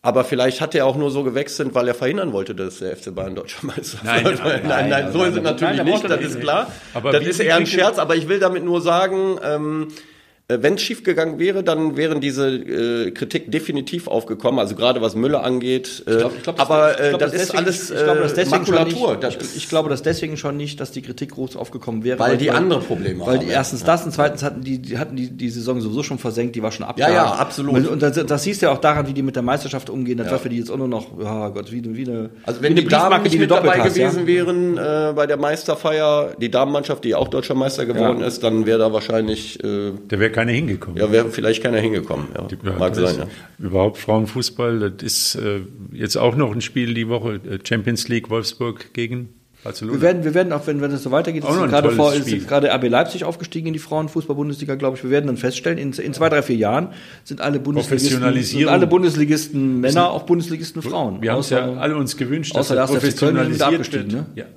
aber 0.01 0.23
vielleicht 0.23 0.61
hat 0.61 0.73
er 0.75 0.85
auch 0.85 0.95
nur 0.95 1.11
so 1.11 1.23
gewechselt, 1.23 1.75
weil 1.75 1.87
er 1.87 1.93
verhindern 1.93 2.31
wollte, 2.31 2.55
dass 2.55 2.79
der 2.79 2.95
FC 2.95 3.13
Bayern 3.13 3.35
deutscher 3.35 3.65
Meister 3.67 3.99
Nein, 4.03 4.23
wird. 4.23 4.43
nein, 4.43 4.61
nein, 4.67 4.89
nein, 4.89 5.11
so 5.11 5.23
ist 5.23 5.35
es 5.35 5.43
natürlich 5.43 5.83
nicht, 5.83 6.09
das 6.09 6.21
ist 6.21 6.39
klar. 6.39 6.71
Aber 6.93 7.11
das 7.11 7.25
ist 7.25 7.39
eher 7.39 7.57
ein 7.57 7.65
Scherz, 7.67 7.99
aber 7.99 8.15
ich 8.15 8.29
will 8.29 8.39
damit 8.39 8.63
nur 8.63 8.81
sagen, 8.81 9.37
ähm, 9.43 9.87
äh, 9.89 10.08
wenn 10.57 10.73
es 10.75 10.81
schiefgegangen 10.81 11.37
wäre, 11.37 11.63
dann 11.63 11.95
wären 11.95 12.21
diese 12.21 12.47
äh, 12.49 13.11
Kritik 13.11 13.51
definitiv 13.51 14.07
aufgekommen, 14.07 14.59
also 14.59 14.75
gerade 14.75 15.01
was 15.01 15.15
Müller 15.15 15.43
angeht. 15.43 16.03
Äh, 16.07 16.15
glaub, 16.17 16.35
ich 16.35 16.43
glaub, 16.43 16.55
das- 16.57 16.65
aber 16.65 16.93
ich 16.99 17.05
äh, 17.05 17.09
glaub, 17.09 17.19
das 17.21 17.33
ist 17.33 17.41
deswegen- 17.41 17.57
alles 17.65 17.89
ich 17.91 18.03
glaube, 18.03 18.19
dass 18.21 18.31
äh, 18.31 18.35
deswegen 18.35 18.65
schon 18.65 18.75
Makulatur. 18.75 19.09
Nicht, 19.11 19.23
Das 19.23 19.55
ich, 19.55 19.69
glaube, 19.69 19.89
dass 19.89 20.01
deswegen 20.01 20.37
schon 20.37 20.57
nicht, 20.57 20.79
dass 20.79 20.91
die 20.91 21.01
Kritik 21.01 21.31
groß 21.31 21.55
aufgekommen 21.55 22.03
wäre. 22.03 22.17
Weil 22.19 22.37
die 22.37 22.49
andere 22.51 22.79
Probleme 22.79 23.19
Weil 23.25 23.35
haben, 23.37 23.39
die 23.41 23.47
ja. 23.51 23.53
erstens 23.57 23.83
das 23.83 24.03
und 24.05 24.11
zweitens 24.11 24.41
hatten 24.43 24.61
die, 24.63 24.79
die 24.79 24.97
hatten 24.97 25.15
die, 25.15 25.29
die 25.29 25.49
Saison 25.49 25.79
sowieso 25.81 26.01
schon 26.03 26.17
versenkt, 26.17 26.55
die 26.55 26.63
war 26.63 26.71
schon 26.71 26.85
abgehakt. 26.85 27.13
Ja, 27.13 27.25
ja, 27.25 27.31
absolut. 27.33 27.75
Und, 27.75 27.87
und 27.87 28.01
das, 28.01 28.13
das 28.25 28.43
siehst 28.43 28.61
du 28.61 28.65
ja 28.67 28.71
auch 28.71 28.79
daran, 28.81 29.07
wie 29.07 29.13
die 29.13 29.21
mit 29.21 29.35
der 29.35 29.43
Meisterschaft 29.43 29.89
umgehen. 29.89 30.17
Das 30.17 30.31
war 30.31 30.39
für 30.39 30.49
die 30.49 30.57
jetzt 30.57 30.71
auch 30.71 30.77
nur 30.77 30.87
noch, 30.87 31.07
ja 31.21 31.49
Gott, 31.49 31.71
wie, 31.71 31.83
wie 31.95 32.09
eine, 32.09 32.29
Also 32.45 32.59
wie 32.59 32.63
wenn 32.63 32.71
eine 32.73 32.81
die 32.81 32.87
Damen 32.87 33.21
nicht 33.23 33.35
du 33.35 33.39
mit 33.39 33.51
dabei 33.51 33.79
hast, 33.81 33.93
gewesen 33.93 34.21
ja? 34.21 34.27
wären 34.27 34.77
äh, 34.77 35.13
bei 35.15 35.27
der 35.27 35.37
Meisterfeier, 35.37 36.31
die 36.41 36.49
Damenmannschaft, 36.49 37.03
die 37.03 37.13
auch 37.15 37.27
deutscher 37.27 37.55
Meister 37.55 37.85
geworden 37.85 38.21
Ja. 38.21 38.27
ist, 38.27 38.43
dann 38.43 38.65
wäre 38.65 38.79
da 38.79 38.91
wahrscheinlich, 38.93 39.63
äh, 39.63 39.91
Da 40.07 40.19
wäre 40.19 40.31
keiner 40.39 40.51
hingekommen. 40.51 40.97
ja, 40.99 41.11
wäre 41.11 41.29
vielleicht 41.29 41.61
keiner 41.63 41.79
hingekommen. 41.79 42.27
Ja, 42.35 42.47
Ja, 42.63 42.77
mag 42.77 42.93
das 42.93 43.15
sein, 43.15 43.27
ja. 43.59 43.65
Überhaupt 43.65 43.97
Frauenfußball, 43.97 44.91
das 44.91 45.03
ist 45.03 45.35
äh, 45.35 45.61
jetzt 45.91 46.17
auch 46.17 46.35
noch 46.35 46.53
ein 46.53 46.61
Spiel 46.61 46.93
die 46.93 47.07
Woche, 47.07 47.35
äh, 47.35 47.59
Champions 47.67 48.07
League 48.07 48.29
Wolfsburg 48.29 48.93
gegen 48.93 49.29
Barcelona. 49.63 49.97
Wir 49.97 50.01
werden, 50.01 50.23
wir 50.23 50.33
werden 50.33 50.53
auch, 50.53 50.65
wenn, 50.67 50.79
wenn 50.79 50.91
es 50.91 51.03
so 51.03 51.11
weitergeht, 51.11 51.43
Auch 51.43 51.61
ist 51.63 51.69
gerade, 51.69 51.91
vor, 51.91 52.13
ist 52.13 52.47
gerade 52.47 52.71
RB 52.73 52.87
Leipzig 52.89 53.25
aufgestiegen 53.25 53.67
in 53.67 53.73
die 53.73 53.79
Frauenfußball-Bundesliga, 53.79 54.75
glaube 54.75 54.95
ich. 54.95 55.03
Wir 55.03 55.09
werden 55.09 55.27
dann 55.27 55.35
feststellen, 55.35 55.77
in, 55.77 55.91
in 55.91 56.13
zwei, 56.13 56.29
drei, 56.29 56.41
vier 56.41 56.55
Jahren 56.55 56.93
sind 57.25 57.41
alle 57.41 57.59
Bundesligisten, 57.59 58.43
sind 58.43 58.67
alle 58.69 58.87
Bundesligisten 58.87 59.81
Männer, 59.81 60.11
auch 60.11 60.23
Bundesligisten 60.23 60.81
Frauen. 60.81 61.21
Wir 61.21 61.33
haben 61.33 61.39
es 61.41 61.49
ja 61.49 61.65
Außer- 61.65 61.77
alle 61.77 61.97
uns 61.97 62.15
gewünscht, 62.15 62.55
außer 62.55 62.73
dass 62.75 62.89
der 62.91 62.99
er 63.01 63.03
erste 63.03 63.11
FC 63.11 63.19
Köln 63.19 63.35
ist 63.35 63.59
professionalisiert 63.59 63.67
abgestiegen, 63.73 64.11
wird. 64.35 64.47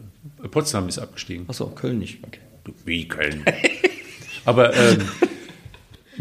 Ja, 0.42 0.48
Potsdam 0.48 0.88
ist 0.88 0.98
abgestiegen. 1.00 1.46
Achso, 1.48 1.66
Köln 1.66 1.98
nicht. 1.98 2.18
Okay. 2.24 2.38
Wie 2.84 3.08
Köln. 3.08 3.42
Aber 4.44 4.72
ähm, 4.76 4.98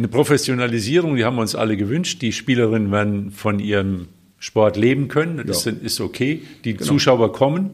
eine 0.02 0.08
Professionalisierung, 0.08 1.16
die 1.16 1.24
haben 1.26 1.36
wir 1.36 1.41
uns 1.41 1.56
alle 1.56 1.78
gewünscht. 1.78 2.22
Die 2.22 2.32
Spielerinnen 2.32 2.91
werden 2.91 3.32
von 3.32 3.60
ihrem 3.60 4.08
Sport 4.39 4.76
leben 4.78 5.08
können. 5.08 5.43
Das 5.45 5.66
Ja. 5.66 5.72
ist, 5.72 5.84
ist 5.84 6.02
okay. 6.02 6.41
Die 6.66 6.78
Zuschauer 6.78 7.32
kommen. 7.32 7.70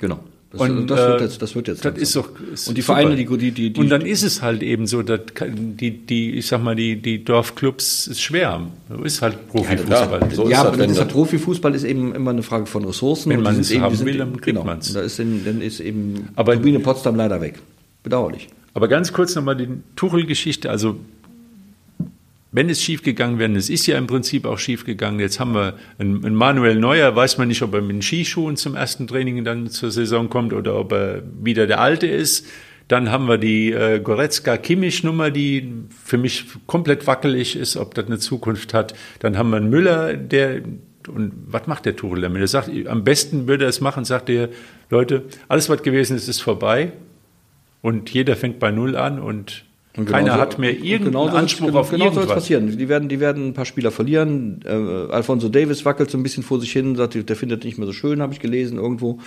Genau. 0.00 0.18
Das, 0.50 0.62
Und, 0.62 0.86
das, 0.88 0.98
wird 0.98 1.20
äh, 1.20 1.24
jetzt, 1.24 1.42
das 1.42 1.54
wird 1.54 1.68
jetzt. 1.68 1.84
Das 1.84 1.98
ist 1.98 2.16
doch 2.16 2.30
ist 2.52 2.68
Und 2.68 2.78
die. 2.78 2.82
Vereine, 2.82 3.14
die, 3.16 3.26
die, 3.26 3.50
die, 3.50 3.70
die 3.72 3.80
und 3.80 3.90
dann 3.90 4.00
ist 4.00 4.22
es 4.22 4.40
halt 4.40 4.62
eben 4.62 4.86
so, 4.86 5.02
dass 5.02 5.20
die, 5.38 5.90
die, 5.90 6.30
ich 6.38 6.46
sag 6.46 6.62
mal, 6.64 6.74
die, 6.74 6.96
die 6.96 7.22
Dorfclubs 7.22 8.06
es 8.06 8.18
schwer 8.20 8.52
haben. 8.52 8.68
So 8.88 9.04
ist 9.04 9.20
halt 9.20 9.46
Profifußball. 9.48 10.20
Ja, 10.22 10.30
so 10.34 10.48
ja, 10.48 10.62
ist 10.62 10.66
aber 10.66 10.76
das, 10.78 10.86
das 10.88 10.96
das- 10.96 11.08
Profifußball 11.08 11.74
ist 11.74 11.84
eben 11.84 12.14
immer 12.14 12.30
eine 12.30 12.42
Frage 12.42 12.64
von 12.64 12.82
Ressourcen. 12.84 13.30
Wenn 13.30 13.42
man 13.42 13.60
es 13.60 13.70
eben- 13.70 13.82
haben 13.82 13.94
sind 13.94 14.06
will, 14.06 14.16
dann 14.16 14.32
kriegt 14.32 14.46
genau. 14.46 14.64
man's. 14.64 14.92
Da 14.94 15.02
ist, 15.02 15.18
dann 15.18 15.60
ist 15.60 15.80
eben 15.80 16.30
Aber- 16.34 16.54
Turbine 16.54 16.80
Potsdam 16.80 17.14
leider 17.16 17.40
weg. 17.42 17.56
Bedauerlich. 18.02 18.48
Aber 18.72 18.88
ganz 18.88 19.12
kurz 19.12 19.34
nochmal 19.34 19.56
die 19.56 19.68
Tuchel-Geschichte. 19.96 20.70
Also, 20.70 20.96
wenn 22.50 22.70
es 22.70 22.82
schief 22.82 23.02
gegangen 23.02 23.38
wäre, 23.38 23.52
es 23.52 23.68
ist 23.68 23.86
ja 23.86 23.98
im 23.98 24.06
Prinzip 24.06 24.46
auch 24.46 24.58
schief 24.58 24.84
gegangen. 24.84 25.20
Jetzt 25.20 25.38
haben 25.38 25.52
wir 25.52 25.74
einen, 25.98 26.24
einen 26.24 26.34
Manuel 26.34 26.76
Neuer, 26.76 27.14
weiß 27.14 27.38
man 27.38 27.48
nicht, 27.48 27.62
ob 27.62 27.74
er 27.74 27.82
mit 27.82 27.96
den 27.96 28.02
Skischuhen 28.02 28.56
zum 28.56 28.74
ersten 28.74 29.06
Training 29.06 29.44
dann 29.44 29.68
zur 29.68 29.90
Saison 29.90 30.30
kommt 30.30 30.52
oder 30.52 30.76
ob 30.76 30.92
er 30.92 31.22
wieder 31.42 31.66
der 31.66 31.80
Alte 31.80 32.06
ist. 32.06 32.46
Dann 32.88 33.10
haben 33.10 33.26
wir 33.26 33.36
die 33.36 33.70
äh, 33.70 34.00
Goretzka-Kimmich-Nummer, 34.00 35.30
die 35.30 35.74
für 36.02 36.16
mich 36.16 36.46
komplett 36.66 37.06
wackelig 37.06 37.54
ist, 37.54 37.76
ob 37.76 37.94
das 37.94 38.06
eine 38.06 38.18
Zukunft 38.18 38.72
hat. 38.72 38.94
Dann 39.20 39.36
haben 39.36 39.50
wir 39.50 39.58
einen 39.58 39.68
Müller, 39.68 40.14
der 40.16 40.62
und 41.08 41.32
was 41.46 41.66
macht 41.66 41.86
der 41.86 41.96
Tuchel 41.96 42.20
damit? 42.20 42.40
Er 42.40 42.48
sagt, 42.48 42.70
am 42.86 43.02
besten 43.02 43.46
würde 43.46 43.64
er 43.64 43.70
es 43.70 43.80
machen, 43.80 44.04
sagt 44.04 44.28
er, 44.28 44.50
Leute, 44.90 45.24
alles 45.48 45.68
was 45.68 45.82
gewesen 45.82 46.16
ist, 46.16 46.28
ist 46.28 46.40
vorbei. 46.40 46.92
Und 47.80 48.10
jeder 48.10 48.36
fängt 48.36 48.58
bei 48.58 48.70
Null 48.70 48.96
an 48.96 49.18
und, 49.18 49.64
Und 49.98 50.06
keiner 50.08 50.34
hat 50.38 50.58
mehr 50.58 50.72
irgendeinen 50.78 51.30
Anspruch 51.30 51.66
genau, 51.66 51.80
auf 51.80 51.90
genau 51.90 52.04
so 52.04 52.04
irgendwas. 52.06 52.26
soll 52.26 52.34
passieren. 52.36 52.78
Die 52.78 52.88
werden, 52.88 53.08
die 53.08 53.20
werden 53.20 53.48
ein 53.48 53.52
paar 53.54 53.64
Spieler 53.66 53.90
verlieren. 53.90 54.60
Äh, 54.64 54.70
Alfonso 55.12 55.48
Davis 55.48 55.84
wackelt 55.84 56.10
so 56.10 56.16
ein 56.16 56.22
bisschen 56.22 56.42
vor 56.42 56.60
sich 56.60 56.72
hin, 56.72 56.94
sagt, 56.96 57.28
der 57.28 57.36
findet 57.36 57.64
nicht 57.64 57.78
mehr 57.78 57.86
so 57.86 57.92
schön, 57.92 58.22
habe 58.22 58.32
ich 58.32 58.40
gelesen 58.40 58.78
irgendwo. 58.78 59.18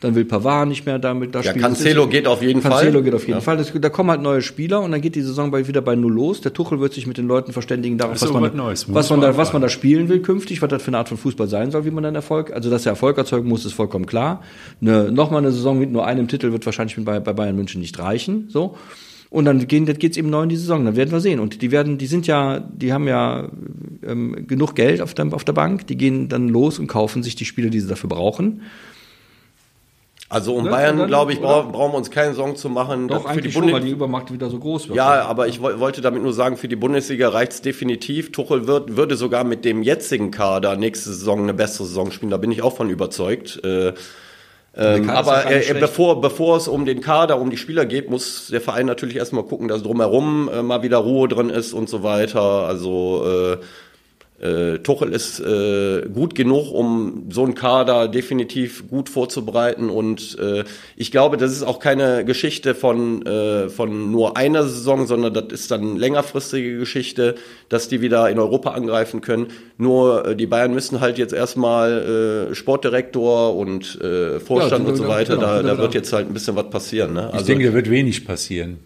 Dann 0.00 0.14
will 0.14 0.26
Pavard 0.26 0.68
nicht 0.68 0.84
mehr 0.84 0.98
damit 0.98 1.34
da 1.34 1.40
Ja, 1.40 1.50
spielen. 1.50 1.64
Cancelo 1.64 2.06
geht 2.06 2.26
auf 2.26 2.42
jeden 2.42 2.60
Fall. 2.60 2.70
Cancelo 2.70 3.02
geht 3.02 3.14
auf 3.14 3.22
jeden 3.22 3.38
Ja. 3.38 3.40
Fall. 3.40 3.56
Das, 3.56 3.72
da 3.72 3.88
kommen 3.88 4.10
halt 4.10 4.20
neue 4.20 4.42
Spieler 4.42 4.82
und 4.82 4.92
dann 4.92 5.00
geht 5.00 5.14
die 5.14 5.22
Saison 5.22 5.50
bei, 5.50 5.66
wieder 5.68 5.80
bei 5.80 5.94
Null 5.96 6.12
los. 6.12 6.42
Der 6.42 6.52
Tuchel 6.52 6.80
wird 6.80 6.92
sich 6.92 7.06
mit 7.06 7.16
den 7.16 7.26
Leuten 7.26 7.54
verständigen 7.54 7.96
darauf, 7.96 8.20
was 8.20 8.30
man, 8.30 8.42
was 8.42 8.52
Neues. 8.52 8.88
Muss 8.88 8.94
was, 8.94 9.08
man 9.10 9.22
da, 9.22 9.36
was 9.38 9.54
man 9.54 9.62
da 9.62 9.70
spielen 9.70 10.10
will 10.10 10.20
künftig, 10.20 10.60
was 10.60 10.68
das 10.68 10.82
für 10.82 10.88
eine 10.88 10.98
Art 10.98 11.08
von 11.08 11.16
Fußball 11.16 11.48
sein 11.48 11.70
soll, 11.70 11.86
wie 11.86 11.90
man 11.90 12.04
dann 12.04 12.14
Erfolg, 12.14 12.52
also 12.52 12.68
dass 12.68 12.84
er 12.84 12.90
Erfolg 12.90 13.16
erzeugen 13.16 13.48
muss, 13.48 13.64
ist 13.64 13.72
vollkommen 13.72 14.04
klar. 14.04 14.42
Eine, 14.82 15.10
Nochmal 15.12 15.38
eine 15.40 15.50
Saison 15.52 15.78
mit 15.78 15.90
nur 15.90 16.04
einem 16.04 16.28
Titel 16.28 16.52
wird 16.52 16.66
wahrscheinlich 16.66 17.02
bei, 17.02 17.18
bei 17.18 17.32
Bayern 17.32 17.56
München 17.56 17.80
nicht 17.80 17.98
reichen, 17.98 18.48
so. 18.50 18.76
Und 19.36 19.44
dann 19.44 19.68
gehen, 19.68 19.84
das 19.84 19.98
geht's 19.98 20.16
eben 20.16 20.30
neu 20.30 20.44
in 20.44 20.48
die 20.48 20.56
Saison. 20.56 20.84
Dann 20.86 20.96
werden 20.96 21.10
wir 21.10 21.20
sehen. 21.20 21.40
Und 21.40 21.60
die 21.60 21.70
werden, 21.70 21.98
die 21.98 22.06
sind 22.06 22.26
ja, 22.26 22.58
die 22.60 22.94
haben 22.94 23.06
ja 23.06 23.48
ähm, 24.02 24.46
genug 24.46 24.74
Geld 24.74 25.02
auf 25.02 25.12
der, 25.12 25.30
auf 25.34 25.44
der 25.44 25.52
Bank. 25.52 25.86
Die 25.88 25.96
gehen 25.98 26.30
dann 26.30 26.48
los 26.48 26.78
und 26.78 26.86
kaufen 26.86 27.22
sich 27.22 27.34
die 27.36 27.44
Spieler, 27.44 27.68
die 27.68 27.80
sie 27.80 27.86
dafür 27.88 28.08
brauchen. 28.08 28.62
Also 30.30 30.54
um 30.56 30.64
Ne? 30.64 30.70
Bayern, 30.70 31.06
glaube 31.06 31.32
ich, 31.34 31.40
brauchen, 31.40 31.72
wir 31.72 31.94
uns 31.98 32.10
keine 32.10 32.34
Sorgen 32.34 32.56
zu 32.56 32.68
machen. 32.70 33.08
Doch, 33.08 33.26
eigentlich 33.26 33.52
für 33.52 33.58
schon, 33.60 33.66
die 33.68 33.72
weil 33.74 33.82
die 33.82 33.90
Übermacht 33.90 34.32
wieder 34.32 34.48
so 34.48 34.58
groß 34.58 34.88
wird. 34.88 34.96
ja, 34.96 35.26
aber 35.26 35.46
ich 35.48 35.60
woll- 35.60 35.78
wollte 35.80 36.00
damit 36.00 36.22
nur 36.22 36.32
sagen, 36.32 36.56
für 36.56 36.66
die 36.66 36.74
Bundesliga 36.74 37.28
reicht's 37.28 37.60
definitiv. 37.62 38.32
Tuchel 38.32 38.66
wird, 38.66 38.96
würde 38.96 39.16
sogar 39.16 39.44
mit 39.44 39.64
dem 39.66 39.82
jetzigen 39.82 40.30
Kader 40.30 40.76
nächste 40.76 41.10
Saison 41.12 41.42
eine 41.42 41.54
bessere 41.54 41.84
Saison 41.86 42.10
spielen. 42.10 42.30
Da 42.30 42.38
bin 42.38 42.50
ich 42.50 42.62
auch 42.62 42.74
von 42.74 42.88
überzeugt. 42.90 43.62
Äh, 43.64 43.92
ähm, 44.76 45.08
aber 45.08 45.50
äh, 45.50 45.74
bevor, 45.80 46.20
bevor 46.20 46.58
es 46.58 46.68
um 46.68 46.84
den 46.84 47.00
Kader, 47.00 47.40
um 47.40 47.50
die 47.50 47.56
Spieler 47.56 47.86
geht, 47.86 48.10
muss 48.10 48.48
der 48.48 48.60
Verein 48.60 48.84
natürlich 48.86 49.16
erstmal 49.16 49.44
gucken, 49.44 49.68
dass 49.68 49.82
drumherum 49.82 50.50
äh, 50.52 50.62
mal 50.62 50.82
wieder 50.82 50.98
Ruhe 50.98 51.28
drin 51.28 51.48
ist 51.48 51.72
und 51.72 51.88
so 51.88 52.02
weiter. 52.02 52.40
Also 52.40 53.24
äh, 53.26 53.56
äh, 54.38 54.78
Tuchel 54.78 55.12
ist 55.12 55.40
äh, 55.40 56.02
gut 56.12 56.34
genug, 56.34 56.70
um 56.72 57.26
so 57.30 57.44
einen 57.44 57.54
Kader 57.54 58.08
definitiv 58.08 58.88
gut 58.88 59.08
vorzubereiten 59.08 59.88
und 59.88 60.38
äh, 60.38 60.64
ich 60.96 61.10
glaube, 61.10 61.36
das 61.36 61.52
ist 61.52 61.62
auch 61.62 61.78
keine 61.78 62.24
Geschichte 62.24 62.74
von 62.74 63.24
äh, 63.24 63.68
von 63.68 64.10
nur 64.10 64.36
einer 64.36 64.64
Saison, 64.64 65.06
sondern 65.06 65.32
das 65.32 65.46
ist 65.52 65.70
dann 65.70 65.80
eine 65.80 65.98
längerfristige 65.98 66.78
Geschichte, 66.78 67.36
dass 67.68 67.88
die 67.88 68.00
wieder 68.00 68.28
in 68.28 68.38
Europa 68.38 68.70
angreifen 68.70 69.20
können. 69.22 69.48
Nur 69.78 70.26
äh, 70.26 70.36
die 70.36 70.46
Bayern 70.46 70.74
müssen 70.74 71.00
halt 71.00 71.18
jetzt 71.18 71.32
erstmal 71.32 72.50
äh, 72.50 72.54
Sportdirektor 72.54 73.56
und 73.56 74.00
äh, 74.00 74.38
Vorstand 74.40 74.84
Ja, 74.84 74.90
und 74.90 74.96
so 74.96 75.02
genau, 75.04 75.14
weiter. 75.14 75.36
Da, 75.36 75.62
genau. 75.62 75.74
da 75.74 75.78
wird 75.78 75.94
jetzt 75.94 76.12
halt 76.12 76.28
ein 76.28 76.34
bisschen 76.34 76.56
was 76.56 76.70
passieren. 76.70 77.14
Ne? 77.14 77.32
Ich 77.36 77.42
denke, 77.42 77.66
da 77.66 77.72
wird 77.72 77.90
wenig 77.90 78.24
passieren. 78.26 78.78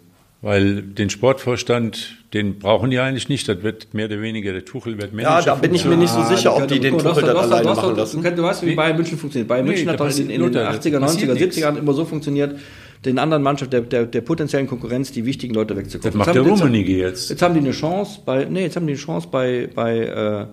Weil 0.43 0.81
den 0.81 1.11
Sportvorstand, 1.11 2.17
den 2.33 2.59
brauchen 2.59 2.91
die 2.91 2.99
eigentlich 2.99 3.29
nicht. 3.29 3.47
Das 3.47 3.63
wird 3.63 3.93
mehr 3.93 4.07
oder 4.07 4.23
weniger, 4.23 4.53
der 4.53 4.65
Tuchel 4.65 4.99
wird 4.99 5.13
Manager. 5.13 5.39
ja, 5.39 5.43
da 5.43 5.55
bin 5.57 5.75
ich 5.75 5.85
mir 5.85 5.99
nicht 5.99 6.13
so 6.13 6.23
sicher, 6.25 6.57
ob 6.57 6.67
die 6.67 6.81
den 6.81 6.97
Tuchel 6.97 7.25
dann 7.25 7.37
alleine 7.37 7.69
machen 7.69 7.95
lassen. 7.95 8.23
Du, 8.23 8.31
du 8.31 8.43
weißt, 8.43 8.65
wie 8.65 8.75
Bayern 8.75 8.97
München 8.97 9.19
funktioniert. 9.19 9.49
Bayern 9.49 9.67
München 9.67 9.89
hat 9.91 10.01
doch 10.01 10.09
in, 10.09 10.29
den 10.29 10.41
Lothar, 10.41 10.65
da 10.65 10.71
80er, 10.71 10.99
passiert 10.99 11.31
90er, 11.31 11.35
nichts. 11.35 11.57
70er 11.57 11.61
Jahren 11.61 11.77
immer 11.77 11.93
so 11.93 12.07
funktioniert, 12.07 12.59
den 13.05 13.19
anderen 13.19 13.43
Mannschaft 13.43 13.73
der, 13.75 13.83
der, 13.83 14.07
der 14.07 14.21
potenziellen 14.23 14.67
Konkurrenz 14.67 15.13
die 15.13 15.27
wichtigen 15.27 15.53
Leute 15.53 15.77
wegzukaufen. 15.77 16.19
Das 16.19 16.27
macht 16.27 16.35
Jetzt 16.35 16.47
der 16.47 16.53
Rummenigge 16.53 16.97
jetzt. 16.97 17.29
Jetzt 17.29 17.43
haben 17.43 17.53
die 17.53 17.61
eine 17.61 17.73
Chance 17.73 18.21
bei, 18.25 18.47
nee, 18.47 18.63
jetzt 18.63 18.77
haben 18.77 18.87
die 18.87 18.95
eine 18.95 19.01
Chance 19.01 19.29
bei, 19.31 19.69
bei 19.75 19.99
äh, 19.99 20.47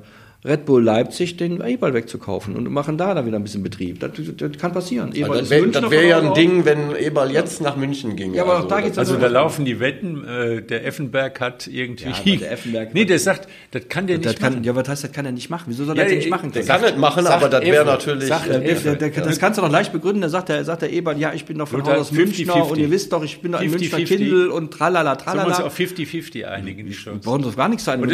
Red 0.45 0.65
Bull 0.65 0.83
Leipzig 0.83 1.35
den 1.35 1.59
Eberl 1.61 1.93
wegzukaufen 1.95 2.55
und 2.55 2.71
machen 2.71 2.95
da 2.97 3.13
dann 3.15 3.25
wieder 3.25 3.37
ein 3.37 3.43
bisschen 3.43 3.63
Betrieb. 3.63 3.99
Das, 3.99 4.11
das 4.37 4.51
kann 4.59 4.71
passieren. 4.71 5.11
Eberl 5.13 5.39
das 5.39 5.49
wäre 5.49 5.91
wär 5.91 6.03
ja 6.05 6.19
ein 6.21 6.33
Ding, 6.35 6.63
wenn 6.63 6.95
Eberl 6.95 7.31
jetzt 7.31 7.59
nach 7.59 7.75
München 7.75 8.15
ging. 8.15 8.33
Ja, 8.35 8.43
aber 8.43 8.59
auch 8.59 8.67
da 8.67 8.79
geht's 8.81 8.95
das- 8.95 9.09
Also 9.09 9.19
da 9.19 9.27
laufen 9.27 9.65
die 9.65 9.79
Wetten, 9.79 10.23
äh, 10.25 10.61
der 10.61 10.85
Effenberg 10.85 11.41
hat 11.41 11.65
irgendwie. 11.67 12.05
Ja, 12.05 12.37
der 12.37 12.51
Effenberg- 12.53 12.89
nee, 12.93 13.03
der 13.05 13.17
sagt, 13.17 13.49
das 13.71 13.89
kann 13.89 14.05
der 14.05 14.19
Das 14.19 14.33
nicht 14.33 14.39
kann, 14.39 14.53
machen. 14.53 14.63
ja, 14.63 14.75
was 14.75 14.87
heißt, 14.87 15.03
das 15.05 15.11
kann 15.11 15.25
er 15.25 15.31
nicht 15.31 15.49
machen? 15.49 15.63
Wieso 15.67 15.85
soll 15.85 15.97
Ja, 15.97 16.03
er 16.03 16.05
das 16.09 16.15
nicht 16.15 16.25
ich- 16.25 16.31
machen 16.31 16.51
Der 16.51 16.63
kann 16.63 16.83
es 16.83 16.95
machen, 16.97 17.23
Sagt 17.23 17.35
aber 17.35 17.49
das 17.49 17.61
wäre 17.65 17.85
natürlich. 17.85 18.27
Sagt 18.27 18.47
Der, 18.47 18.59
der, 18.59 18.75
der, 18.75 18.95
der, 19.09 19.09
das 19.23 19.39
kannst 19.39 19.57
du 19.57 19.63
doch 19.63 19.71
leicht 19.71 19.91
begründen. 19.91 20.21
Da 20.21 20.29
sagt 20.29 20.49
der, 20.49 20.63
sagt 20.63 20.83
der 20.83 20.93
Eberl, 20.93 21.17
ja, 21.19 21.33
ich 21.33 21.45
bin 21.45 21.57
doch 21.57 21.67
von 21.67 21.83
Haus 21.83 21.97
aus 21.97 22.11
Münchner 22.11 22.53
50-50. 22.53 22.71
und 22.71 22.77
ihr 22.79 22.91
wisst 22.91 23.11
doch, 23.11 23.23
ich 23.23 23.41
bin 23.41 23.53
doch 23.53 23.59
ein 23.59 23.69
50-50. 23.69 23.71
Münchner 23.79 23.99
Kindl 24.05 24.47
und 24.49 24.71
tralala, 24.71 25.17
Sollen 25.19 25.25
wir 25.39 25.45
uns 25.47 25.55
tralala. 25.55 25.65
auf 25.65 25.77
50-50 25.77 26.45
einigen, 26.45 26.85
die 26.85 26.93
Chance? 26.93 27.21
Brauchen 27.23 27.41
sie 27.41 27.49
auf 27.49 27.55
gar 27.57 27.69
nichts 27.69 27.83
sein. 27.85 27.99
Wenn, 28.01 28.09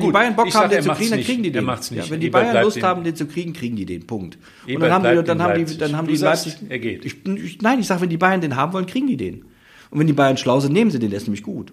die 0.00 0.10
Bayern, 0.10 0.34
Bock 0.34 0.46
haben, 0.46 0.50
sag, 0.52 0.70
den 0.70 0.78
er 0.78 0.82
zu 0.82 0.90
kriegen, 0.92 1.10
dann 1.10 1.18
nicht. 1.18 1.41
Kriegen 1.42 1.52
die 1.52 1.58
Er 1.58 1.60
den. 1.62 1.64
macht's 1.66 1.90
nicht. 1.90 2.04
Ja, 2.04 2.10
wenn 2.10 2.20
die 2.20 2.26
Eberl 2.28 2.44
Bayern 2.44 2.64
Lust 2.64 2.82
haben, 2.82 3.04
den 3.04 3.16
zu 3.16 3.26
kriegen, 3.26 3.52
kriegen 3.52 3.76
die 3.76 3.86
den. 3.86 4.06
Punkt. 4.06 4.38
Und 4.66 4.80
dann 4.80 4.92
haben 4.92 5.04
die, 5.16 5.22
dann 5.24 5.42
haben 5.42 5.54
die, 5.54 5.60
Leipzig. 5.60 5.78
dann 5.78 5.96
haben 5.96 6.06
Du 6.06 6.12
die 6.12 6.16
sagst, 6.18 6.46
Leipzig. 6.46 6.70
er 6.70 6.78
geht. 6.78 7.04
Ich, 7.04 7.26
ich, 7.26 7.60
nein, 7.62 7.78
ich 7.80 7.86
sage, 7.86 8.00
wenn 8.00 8.08
die 8.10 8.16
Bayern 8.16 8.40
den 8.40 8.56
haben 8.56 8.72
wollen, 8.72 8.86
kriegen 8.86 9.06
die 9.06 9.16
den. 9.16 9.44
Und 9.90 9.98
wenn 9.98 10.06
die 10.06 10.12
Bayern 10.12 10.36
schlau 10.36 10.58
sind, 10.60 10.72
nehmen 10.72 10.90
sie 10.90 10.98
den. 10.98 11.10
Der 11.10 11.18
ist 11.18 11.26
nämlich 11.26 11.42
gut. 11.42 11.72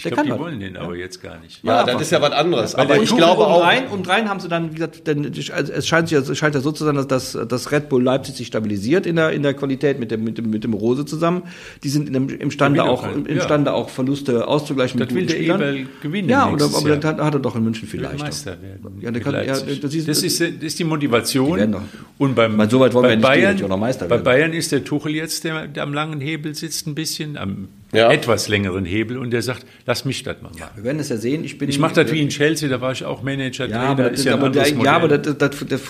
Ich 0.00 0.04
Der 0.04 0.12
glaube, 0.12 0.30
die 0.30 0.38
wollen 0.38 0.60
den 0.60 0.78
aber 0.78 0.96
jetzt 0.96 1.22
gar 1.22 1.38
nicht. 1.40 1.62
ja, 1.62 1.80
einfach. 1.80 1.92
das 1.92 2.02
ist 2.02 2.10
ja 2.12 2.22
was 2.22 2.32
anderes. 2.32 2.74
Aber 2.74 2.96
ich 3.02 3.14
glaube 3.14 3.46
auch. 3.46 3.62
Rein, 3.62 3.88
und 3.88 4.08
rein 4.08 4.30
haben 4.30 4.40
sie 4.40 4.48
dann, 4.48 4.70
wie 4.70 4.76
gesagt, 4.76 5.06
denn 5.06 5.26
also 5.26 5.72
es 5.74 5.86
scheint, 5.86 6.10
ja- 6.10 6.20
es 6.20 6.38
scheint 6.38 6.54
ja 6.54 6.62
so 6.62 6.72
zu 6.72 6.84
sein, 6.84 6.94
dass, 6.94 7.06
dass, 7.06 7.32
dass 7.46 7.70
Red 7.70 7.90
Bull 7.90 8.02
Leipzig 8.02 8.34
sich 8.36 8.46
stabilisiert 8.46 9.04
in 9.04 9.16
der, 9.16 9.32
in 9.32 9.42
der 9.42 9.52
Qualität 9.52 10.00
mit 10.00 10.10
dem, 10.10 10.24
mit 10.24 10.38
dem, 10.38 10.48
mit 10.48 10.64
dem 10.64 10.72
Rose 10.72 11.04
zusammen. 11.04 11.42
Die 11.84 11.90
sind 11.90 12.06
in 12.08 12.14
dem, 12.14 12.28
imstande 12.30 12.76
Der 12.78 12.84
auch, 12.90 13.02
halt, 13.02 13.26
imstande 13.28 13.74
auch 13.74 13.90
Verluste 13.90 14.48
auszugleichen 14.48 14.98
Das 14.98 15.10
will 15.10 15.16
guten 15.24 15.26
der 15.28 15.34
Spielern. 15.36 15.60
Eberl 15.60 15.86
gewinnen 16.00 16.28
Ja, 16.30 16.50
oder, 16.50 16.64
aber 16.64 16.88
Jahr. 16.88 16.96
das 16.96 17.10
hat, 17.18 17.34
er 17.34 17.40
doch 17.40 17.56
in 17.56 17.64
München 17.64 17.86
viel 17.86 18.00
leichter. 18.00 18.24
Meister 18.24 18.50
werden. 18.62 18.94
Ja, 19.00 19.10
der 19.10 19.12
mit 19.12 19.22
kann- 19.22 19.34
ja, 19.34 19.40
Leipzig. 19.42 19.80
das 19.80 19.94
ist- 19.94 20.08
das, 20.08 20.22
ist, 20.22 20.40
das 20.40 20.48
ist 20.62 20.78
die 20.78 20.84
Motivation. 20.84 21.58
Die 21.58 21.70
doch- 21.70 21.82
Und 22.16 22.34
beim, 22.34 22.56
Weil 22.56 22.70
so 22.70 22.80
weit 22.80 22.94
wollen 22.94 23.02
wir 23.04 23.08
bei 23.08 23.10
ja 23.10 23.16
nicht 23.16 23.22
Bayern, 23.26 23.56
die 23.58 23.64
auch 23.64 23.68
noch 23.68 23.76
Meister 23.78 24.06
bei 24.06 24.10
werden. 24.12 24.24
Bayern 24.24 24.52
ist 24.54 24.72
der 24.72 24.82
Tuchel 24.84 25.14
jetzt, 25.14 25.44
der, 25.44 25.66
der 25.66 25.82
am 25.82 25.92
langen 25.92 26.20
Hebel 26.20 26.54
sitzt, 26.54 26.86
ein 26.86 26.94
bisschen. 26.94 27.36
Am, 27.36 27.68
Ja. 27.92 28.10
etwas 28.12 28.46
längeren 28.48 28.84
Hebel 28.84 29.18
und 29.18 29.30
der 29.32 29.42
sagt, 29.42 29.66
lass 29.84 30.04
mich 30.04 30.22
das 30.22 30.40
mal 30.42 30.50
machen. 30.50 30.70
Wir 30.76 30.84
werden 30.84 31.00
es 31.00 31.08
ja 31.08 31.16
sehen. 31.16 31.42
Ich 31.42 31.58
bin 31.58 31.68
Ich 31.68 31.78
mache 31.80 31.94
das 31.94 32.12
wie 32.12 32.20
in 32.20 32.28
Chelsea, 32.28 32.68
da 32.68 32.80
war 32.80 32.92
ich 32.92 33.04
auch 33.04 33.22
Manager, 33.22 33.66
Ja, 33.66 33.80
aber, 33.82 34.10
das, 34.10 34.20
ist 34.20 34.26
ja 34.26 34.34
aber, 34.34 34.48
der, 34.50 34.68
ja, 34.68 34.92
aber 34.92 35.08
das, 35.08 35.36
das, 35.36 35.50
das, 35.50 35.58
das, 35.68 35.80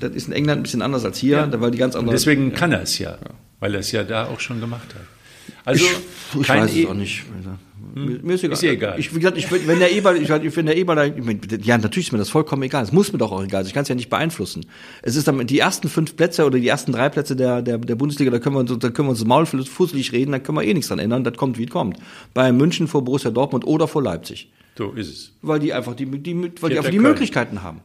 das 0.00 0.12
ist 0.14 0.28
in 0.28 0.32
England 0.32 0.60
ein 0.60 0.62
bisschen 0.62 0.80
anders 0.82 1.04
als 1.04 1.18
hier, 1.18 1.46
da 1.46 1.60
weil 1.60 1.70
die 1.72 1.78
ganz 1.78 1.94
Und 1.94 2.00
andere. 2.00 2.16
deswegen 2.16 2.54
kann 2.54 2.72
er 2.72 2.82
es 2.82 2.98
ja, 2.98 3.18
weil 3.58 3.74
er 3.74 3.80
es 3.80 3.92
ja 3.92 4.02
da 4.02 4.26
auch 4.28 4.40
schon 4.40 4.60
gemacht 4.60 4.94
hat. 4.94 5.02
Also 5.66 5.84
ich 6.40 6.46
kein 6.46 6.62
weiß 6.62 6.70
es 6.70 6.76
E- 6.78 6.86
auch 6.86 6.94
nicht. 6.94 7.24
Mir, 7.94 8.18
mir 8.22 8.34
ist 8.34 8.44
egal. 8.44 8.52
Ist 8.54 8.62
egal. 8.62 8.98
Ich, 8.98 9.14
wie 9.14 9.18
gesagt, 9.20 9.36
ich, 9.38 9.50
wenn 9.66 9.78
der 9.78 9.92
Eber, 9.92 10.14
ich, 10.16 10.28
wenn 10.56 10.66
der 10.66 10.76
Eber, 10.76 10.94
da- 10.94 11.04
ich 11.04 11.24
mein, 11.24 11.40
ja, 11.62 11.78
natürlich 11.78 12.06
ist 12.08 12.12
mir 12.12 12.18
das 12.18 12.28
vollkommen 12.30 12.62
egal. 12.62 12.84
Es 12.84 12.92
muss 12.92 13.12
mir 13.12 13.18
doch 13.18 13.32
auch 13.32 13.42
egal 13.42 13.62
sein. 13.62 13.68
Ich 13.68 13.74
kann 13.74 13.82
es 13.82 13.88
ja 13.88 13.94
nicht 13.94 14.10
beeinflussen. 14.10 14.66
Es 15.02 15.16
ist 15.16 15.26
dann 15.28 15.46
die 15.46 15.58
ersten 15.58 15.88
fünf 15.88 16.16
Plätze 16.16 16.44
oder 16.44 16.58
die 16.58 16.68
ersten 16.68 16.92
drei 16.92 17.08
Plätze 17.08 17.36
der, 17.36 17.62
der, 17.62 17.78
der 17.78 17.94
Bundesliga, 17.94 18.30
da 18.30 18.38
können 18.38 18.56
wir 18.56 18.60
uns, 18.60 18.78
da 18.78 18.90
können 18.90 19.08
wir 19.08 19.10
uns 19.10 19.24
Maul 19.24 19.46
fusselig 19.46 20.12
reden, 20.12 20.32
da 20.32 20.38
können 20.38 20.58
wir 20.58 20.64
eh 20.64 20.72
nichts 20.74 20.88
dran 20.88 20.98
ändern. 20.98 21.24
Das 21.24 21.36
kommt, 21.36 21.58
wie 21.58 21.64
es 21.64 21.70
kommt. 21.70 21.96
Bei 22.34 22.52
München 22.52 22.88
vor 22.88 23.04
Borussia 23.04 23.30
Dortmund 23.30 23.66
oder 23.66 23.88
vor 23.88 24.02
Leipzig. 24.02 24.50
So 24.78 24.92
ist 24.92 25.08
es. 25.08 25.32
Weil 25.42 25.58
die 25.60 25.72
einfach 25.72 25.94
die, 25.94 26.06
die, 26.06 26.34
weil 26.60 26.70
die, 26.70 26.78
einfach 26.78 26.90
die 26.90 26.96
Köln. 26.96 27.02
Möglichkeiten 27.02 27.62
haben. 27.62 27.80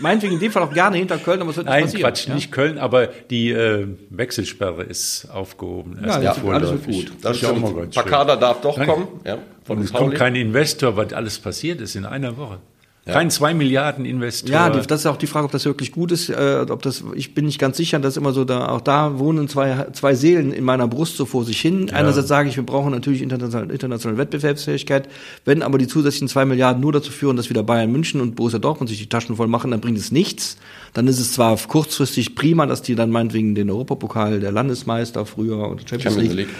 Meinetwegen 0.00 0.34
in 0.34 0.40
dem 0.40 0.52
Fall 0.52 0.62
auch 0.62 0.72
gerne 0.72 0.96
hinter 0.96 1.18
Köln, 1.18 1.40
aber 1.40 1.50
es 1.50 1.56
wird 1.56 1.66
nicht 1.66 1.72
Nein, 1.74 1.84
passieren. 1.84 2.02
Quatsch, 2.02 2.28
ja? 2.28 2.34
nicht 2.34 2.52
Köln, 2.52 2.78
aber 2.78 3.08
die 3.08 3.50
äh, 3.50 3.88
Wechselsperre 4.10 4.84
ist 4.84 5.28
aufgehoben. 5.32 5.98
Ja, 6.00 6.20
Erst 6.20 6.22
ja, 6.22 6.30
alles 6.52 6.70
wird 6.70 6.82
vorläufig. 6.84 7.06
gut. 7.10 7.12
Das 7.22 7.36
ist 7.36 7.42
ja 7.42 7.50
auch 7.50 7.56
mal 7.58 7.74
ganz 7.74 7.94
schön. 7.94 8.04
Pakada 8.04 8.36
darf 8.36 8.60
doch 8.60 8.76
Danke. 8.76 8.92
kommen. 8.92 9.08
Ja, 9.24 9.38
von 9.64 9.78
Und 9.78 9.84
es 9.84 9.92
kommt 9.92 10.14
kein 10.14 10.36
Investor, 10.36 10.96
was 10.96 11.12
alles 11.12 11.38
passiert 11.38 11.80
ist 11.80 11.96
in 11.96 12.04
einer 12.06 12.36
Woche. 12.36 12.58
Kein 13.06 13.30
2 13.30 13.52
Milliarden 13.52 14.06
Investor. 14.06 14.50
Ja, 14.50 14.70
das 14.70 15.00
ist 15.00 15.06
auch 15.06 15.18
die 15.18 15.26
Frage, 15.26 15.44
ob 15.44 15.52
das 15.52 15.66
wirklich 15.66 15.92
gut 15.92 16.10
ist. 16.10 16.30
Äh, 16.30 16.64
ob 16.70 16.80
das, 16.80 17.04
ich 17.14 17.34
bin 17.34 17.44
nicht 17.44 17.58
ganz 17.58 17.76
sicher, 17.76 17.98
dass 17.98 18.16
immer 18.16 18.32
so 18.32 18.46
da, 18.46 18.68
auch 18.70 18.80
da 18.80 19.18
wohnen 19.18 19.46
zwei, 19.46 19.88
zwei 19.92 20.14
Seelen 20.14 20.52
in 20.52 20.64
meiner 20.64 20.88
Brust 20.88 21.18
so 21.18 21.26
vor 21.26 21.44
sich 21.44 21.60
hin. 21.60 21.90
Einerseits 21.92 22.28
sage 22.28 22.48
ich, 22.48 22.56
wir 22.56 22.64
brauchen 22.64 22.92
natürlich 22.92 23.20
internationale, 23.20 23.70
internationale 23.70 24.16
Wettbewerbsfähigkeit. 24.16 25.08
Wenn 25.44 25.62
aber 25.62 25.76
die 25.76 25.86
zusätzlichen 25.86 26.28
zwei 26.28 26.46
Milliarden 26.46 26.80
nur 26.80 26.92
dazu 26.92 27.12
führen, 27.12 27.36
dass 27.36 27.50
wieder 27.50 27.62
Bayern 27.62 27.92
München 27.92 28.22
und 28.22 28.36
Borussia 28.36 28.58
Dortmund 28.58 28.88
sich 28.88 28.98
die 28.98 29.08
Taschen 29.08 29.36
voll 29.36 29.48
machen, 29.48 29.70
dann 29.70 29.82
bringt 29.82 29.98
es 29.98 30.10
nichts. 30.10 30.56
Dann 30.94 31.06
ist 31.06 31.18
es 31.18 31.34
zwar 31.34 31.58
kurzfristig 31.58 32.34
prima, 32.34 32.64
dass 32.64 32.80
die 32.80 32.94
dann 32.94 33.10
meinetwegen 33.10 33.54
den 33.54 33.68
Europapokal 33.68 34.40
der 34.40 34.50
Landesmeister 34.50 35.26
früher 35.26 35.58
oder 35.58 35.80
Champions, 35.80 36.14
Champions 36.14 36.34
League, 36.34 36.48
League. 36.48 36.54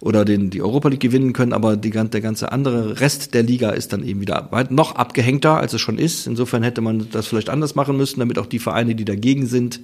Oder 0.00 0.24
den, 0.24 0.50
die 0.50 0.62
Europa 0.62 0.88
League 0.88 1.00
gewinnen 1.00 1.32
können, 1.32 1.52
aber 1.52 1.76
die, 1.76 1.90
der 1.90 2.20
ganze 2.20 2.52
andere 2.52 3.00
Rest 3.00 3.34
der 3.34 3.42
Liga 3.42 3.70
ist 3.70 3.92
dann 3.92 4.02
eben 4.02 4.20
wieder 4.20 4.48
weit 4.50 4.70
noch 4.70 4.96
abgehängter, 4.96 5.58
als 5.58 5.74
es 5.74 5.80
schon 5.80 5.98
ist. 5.98 6.26
Insofern 6.26 6.62
hätte 6.62 6.80
man 6.80 7.08
das 7.10 7.26
vielleicht 7.26 7.50
anders 7.50 7.74
machen 7.74 7.96
müssen, 7.96 8.20
damit 8.20 8.38
auch 8.38 8.46
die 8.46 8.58
Vereine, 8.58 8.94
die 8.94 9.04
dagegen 9.04 9.46
sind, 9.46 9.80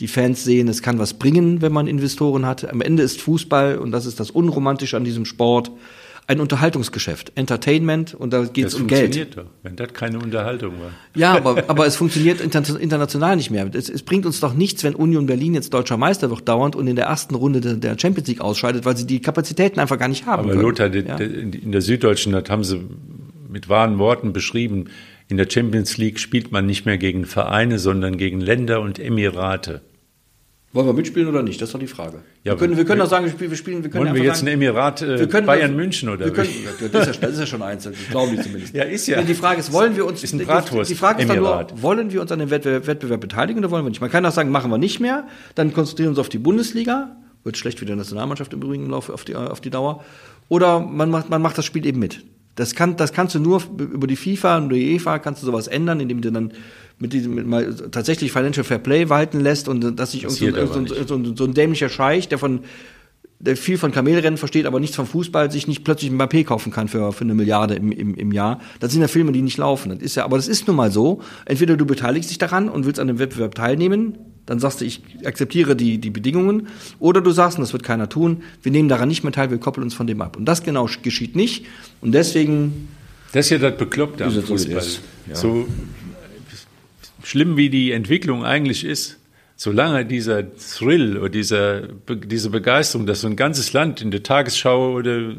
die 0.00 0.08
Fans 0.08 0.44
sehen, 0.44 0.68
es 0.68 0.82
kann 0.82 0.98
was 0.98 1.14
bringen, 1.14 1.62
wenn 1.62 1.72
man 1.72 1.86
Investoren 1.86 2.44
hat. 2.44 2.68
Am 2.68 2.80
Ende 2.80 3.02
ist 3.02 3.22
Fußball, 3.22 3.78
und 3.78 3.90
das 3.92 4.06
ist 4.06 4.20
das 4.20 4.30
Unromantische 4.30 4.96
an 4.96 5.04
diesem 5.04 5.24
Sport, 5.24 5.70
ein 6.26 6.40
Unterhaltungsgeschäft, 6.40 7.32
Entertainment, 7.34 8.14
und 8.14 8.32
da 8.32 8.44
geht 8.44 8.66
es 8.66 8.72
das 8.72 8.80
um 8.80 8.86
Geld. 8.86 9.02
funktioniert 9.14 9.36
doch, 9.36 9.46
wenn 9.62 9.76
das 9.76 9.92
keine 9.92 10.18
Unterhaltung 10.18 10.72
war. 10.80 10.90
Ja, 11.14 11.36
aber, 11.36 11.64
aber 11.68 11.86
es 11.86 11.96
funktioniert 11.96 12.40
inter- 12.40 12.80
international 12.80 13.36
nicht 13.36 13.50
mehr. 13.50 13.68
Es, 13.74 13.90
es 13.90 14.02
bringt 14.02 14.24
uns 14.24 14.40
doch 14.40 14.54
nichts, 14.54 14.84
wenn 14.84 14.94
Union 14.94 15.26
Berlin 15.26 15.54
jetzt 15.54 15.74
deutscher 15.74 15.96
Meister 15.96 16.30
wird 16.30 16.48
dauernd 16.48 16.76
und 16.76 16.86
in 16.86 16.96
der 16.96 17.06
ersten 17.06 17.34
Runde 17.34 17.60
der, 17.60 17.98
Champions 17.98 18.28
League 18.28 18.40
ausscheidet, 18.40 18.84
weil 18.84 18.96
sie 18.96 19.06
die 19.06 19.20
Kapazitäten 19.20 19.80
einfach 19.80 19.98
gar 19.98 20.08
nicht 20.08 20.24
haben 20.26 20.44
Aber 20.44 20.50
können. 20.50 20.62
Lothar, 20.62 20.94
ja. 20.94 21.16
in 21.16 21.72
der 21.72 21.82
Süddeutschen, 21.82 22.32
das 22.32 22.48
haben 22.48 22.64
sie 22.64 22.80
mit 23.48 23.68
wahren 23.68 23.98
Worten 23.98 24.32
beschrieben, 24.32 24.86
in 25.28 25.36
der 25.36 25.48
Champions 25.48 25.96
League 25.96 26.18
spielt 26.18 26.52
man 26.52 26.66
nicht 26.66 26.84
mehr 26.84 26.98
gegen 26.98 27.24
Vereine, 27.24 27.78
sondern 27.78 28.16
gegen 28.16 28.40
Länder 28.40 28.80
und 28.80 28.98
Emirate. 28.98 29.80
Wollen 30.74 30.86
wir 30.88 30.92
mitspielen 30.92 31.28
oder 31.28 31.42
nicht? 31.42 31.60
Das 31.62 31.68
ist 31.70 31.74
doch 31.74 31.78
die 31.78 31.86
Frage. 31.86 32.18
Ja, 32.42 32.52
wir 32.52 32.58
können, 32.58 32.76
wir 32.76 32.84
können 32.84 32.98
wir- 32.98 33.04
doch 33.04 33.10
sagen, 33.10 33.24
wir 33.24 33.32
spielen, 33.32 33.50
wir 33.50 33.56
spielen 33.56 33.82
wir 33.84 33.90
können 33.90 34.04
Wollen 34.06 34.14
wir 34.16 34.22
jetzt 34.24 34.42
ein 34.42 34.46
sagen, 34.46 34.48
Emirat 34.60 35.00
äh, 35.02 35.18
wir 35.20 35.28
können- 35.28 35.46
Bayern 35.46 35.76
München 35.76 36.08
oder 36.10 36.26
wir 36.26 36.32
können, 36.32 36.48
das, 36.92 37.06
ist 37.08 37.14
ja, 37.14 37.20
das 37.28 37.32
ist 37.34 37.38
ja 37.40 37.46
schon 37.46 37.62
eins, 37.62 37.84
das 37.84 37.94
glauben 38.10 38.32
die 38.36 38.42
zumindest. 38.42 38.74
Ja, 38.74 38.82
ist 38.84 39.06
ja. 39.06 39.22
Die 39.22 39.34
Frage 39.34 39.60
ist, 39.60 39.72
wollen 39.72 39.96
wir 39.96 40.04
uns, 40.04 40.22
Ist 40.22 40.34
ein 40.34 40.40
Bratwurst- 40.40 40.88
die 40.90 40.94
Frage 40.96 41.22
ist 41.22 41.30
dann 41.30 41.38
nur, 41.38 41.66
wollen 41.76 42.12
wir 42.12 42.20
uns 42.20 42.32
an 42.32 42.40
dem 42.40 42.50
Wettbewerb, 42.50 42.86
Wettbewerb 42.88 43.20
beteiligen 43.20 43.60
oder 43.60 43.70
wollen 43.70 43.84
wir 43.84 43.90
nicht? 43.90 44.00
Man 44.00 44.10
kann 44.10 44.26
auch 44.26 44.32
sagen, 44.32 44.50
machen 44.50 44.70
wir 44.70 44.78
nicht 44.78 44.98
mehr, 45.00 45.26
dann 45.54 45.72
konzentrieren 45.72 46.06
wir 46.08 46.10
uns 46.10 46.18
auf 46.18 46.28
die 46.28 46.38
Bundesliga, 46.38 47.16
wird 47.44 47.56
schlecht 47.56 47.78
für 47.78 47.84
die 47.86 47.94
Nationalmannschaft 47.94 48.52
im 48.52 48.60
Übrigen 48.62 48.92
auf 48.92 49.24
die, 49.24 49.36
auf 49.36 49.60
die 49.60 49.70
Dauer, 49.70 50.04
oder 50.48 50.80
man 50.80 51.08
macht, 51.08 51.30
man 51.30 51.40
macht 51.40 51.56
das 51.56 51.64
Spiel 51.64 51.86
eben 51.86 52.00
mit. 52.00 52.24
Das, 52.56 52.74
kann, 52.74 52.96
das 52.96 53.12
kannst 53.12 53.34
du 53.34 53.40
nur 53.40 53.62
über 53.78 54.06
die 54.06 54.16
FIFA 54.16 54.58
und 54.58 54.68
die 54.70 54.92
UEFA 54.94 55.18
kannst 55.18 55.42
du 55.42 55.46
sowas 55.46 55.66
ändern, 55.66 56.00
indem 56.00 56.20
du 56.20 56.30
dann 56.30 56.52
mit 56.98 57.12
diesem 57.12 57.34
mit 57.34 57.46
mal 57.46 57.74
tatsächlich 57.90 58.30
Financial 58.30 58.62
Fair 58.64 58.78
Play 58.78 59.08
walten 59.08 59.40
lässt 59.40 59.68
und 59.68 59.98
dass 59.98 60.12
sich 60.12 60.22
irgend 60.22 60.38
so, 60.38 60.46
Passiert 60.46 60.76
ein- 60.76 60.86
so, 60.86 61.04
so, 61.06 61.14
ein- 61.16 61.36
so 61.36 61.44
ein 61.44 61.54
dämlicher 61.54 61.88
Scheich, 61.88 62.28
der 62.28 62.38
von 62.38 62.60
der 63.40 63.56
viel 63.56 63.76
von 63.76 63.90
Kamelrennen 63.92 64.38
versteht, 64.38 64.64
aber 64.64 64.80
nichts 64.80 64.96
vom 64.96 65.06
Fußball, 65.06 65.50
sich 65.50 65.66
nicht 65.66 65.84
plötzlich 65.84 66.10
ein 66.10 66.16
Mbappé 66.18 66.44
kaufen 66.44 66.72
kann 66.72 66.88
für, 66.88 67.12
für 67.12 67.24
eine 67.24 67.34
Milliarde 67.34 67.74
im, 67.74 67.92
im, 67.92 68.14
im 68.14 68.32
Jahr. 68.32 68.60
Das 68.80 68.92
sind 68.92 69.02
ja 69.02 69.08
Filme, 69.08 69.32
die 69.32 69.42
nicht 69.42 69.58
laufen. 69.58 69.90
Das 69.90 69.98
ist 69.98 70.14
ja, 70.14 70.24
aber 70.24 70.36
das 70.36 70.48
ist 70.48 70.66
nun 70.66 70.76
mal 70.76 70.90
so. 70.90 71.20
Entweder 71.44 71.76
du 71.76 71.84
beteiligst 71.84 72.30
dich 72.30 72.38
daran 72.38 72.68
und 72.70 72.86
willst 72.86 73.00
an 73.00 73.08
dem 73.08 73.18
Wettbewerb 73.18 73.54
teilnehmen, 73.54 74.16
dann 74.46 74.58
sagst 74.60 74.80
du, 74.80 74.84
ich 74.84 75.00
akzeptiere 75.24 75.74
die, 75.74 75.98
die 75.98 76.10
Bedingungen, 76.10 76.68
oder 76.98 77.20
du 77.20 77.30
sagst, 77.30 77.58
und 77.58 77.62
das 77.62 77.72
wird 77.72 77.82
keiner 77.82 78.08
tun, 78.08 78.42
wir 78.62 78.72
nehmen 78.72 78.88
daran 78.88 79.08
nicht 79.08 79.22
mehr 79.24 79.32
teil, 79.32 79.50
wir 79.50 79.58
koppeln 79.58 79.84
uns 79.84 79.94
von 79.94 80.06
dem 80.06 80.20
ab. 80.20 80.36
Und 80.36 80.44
das 80.44 80.62
genau 80.62 80.88
geschieht 81.02 81.34
nicht. 81.36 81.64
Und 82.00 82.12
deswegen 82.12 82.88
Das 83.32 83.46
ist 83.46 83.50
ja 83.50 83.58
das 83.58 83.76
Bekloppte 83.78 84.24
am 84.24 84.32
Fußball. 84.32 84.76
ist. 84.78 85.00
Ja. 85.28 85.34
So 85.34 85.66
schlimm 87.22 87.56
wie 87.56 87.70
die 87.70 87.92
Entwicklung 87.92 88.44
eigentlich 88.44 88.84
ist, 88.84 89.16
solange 89.64 90.04
dieser 90.04 90.44
Thrill 90.56 91.16
oder 91.16 91.30
dieser, 91.30 91.88
diese 92.06 92.50
Begeisterung, 92.50 93.06
dass 93.06 93.22
so 93.22 93.28
ein 93.28 93.34
ganzes 93.34 93.72
Land 93.72 94.02
in 94.02 94.10
der 94.10 94.22
Tagesschau 94.22 94.92
oder 94.92 95.32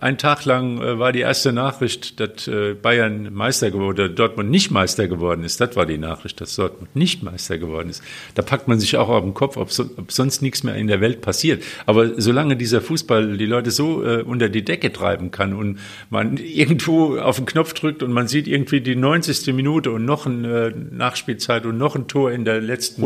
ein 0.00 0.16
Tag 0.16 0.46
lang 0.46 0.80
äh, 0.80 0.98
war 0.98 1.12
die 1.12 1.20
erste 1.20 1.52
Nachricht, 1.52 2.18
dass 2.18 2.48
äh, 2.48 2.72
Bayern 2.72 3.30
Meister 3.34 3.70
geworden 3.70 3.90
oder 3.90 4.08
Dortmund 4.08 4.50
nicht 4.50 4.70
Meister 4.70 5.06
geworden 5.06 5.44
ist. 5.44 5.60
Das 5.60 5.76
war 5.76 5.84
die 5.84 5.98
Nachricht, 5.98 6.40
dass 6.40 6.56
Dortmund 6.56 6.96
nicht 6.96 7.22
Meister 7.22 7.58
geworden 7.58 7.90
ist. 7.90 8.02
Da 8.34 8.40
packt 8.40 8.68
man 8.68 8.80
sich 8.80 8.96
auch 8.96 9.10
auf 9.10 9.22
den 9.22 9.34
Kopf, 9.34 9.58
ob, 9.58 9.70
so, 9.70 9.84
ob 9.98 10.12
sonst 10.12 10.40
nichts 10.40 10.62
mehr 10.62 10.74
in 10.74 10.86
der 10.86 11.02
Welt 11.02 11.20
passiert. 11.20 11.62
Aber 11.84 12.18
solange 12.18 12.56
dieser 12.56 12.80
Fußball 12.80 13.36
die 13.36 13.44
Leute 13.44 13.70
so 13.70 14.02
äh, 14.02 14.22
unter 14.22 14.48
die 14.48 14.64
Decke 14.64 14.94
treiben 14.94 15.30
kann 15.30 15.52
und 15.52 15.78
man 16.08 16.38
irgendwo 16.38 17.18
auf 17.18 17.36
den 17.36 17.44
Knopf 17.44 17.74
drückt 17.74 18.02
und 18.02 18.12
man 18.12 18.28
sieht 18.28 18.48
irgendwie 18.48 18.80
die 18.80 18.96
90. 18.96 19.54
Minute 19.54 19.90
und 19.90 20.06
noch 20.06 20.24
eine 20.24 20.68
äh, 20.68 20.72
Nachspielzeit 20.90 21.66
und 21.66 21.76
noch 21.76 21.96
ein 21.96 22.08
Tor 22.08 22.32
in 22.32 22.46
der 22.46 22.62
letzten 22.62 23.02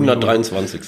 Minute. 0.52 0.78
123. 0.78 0.80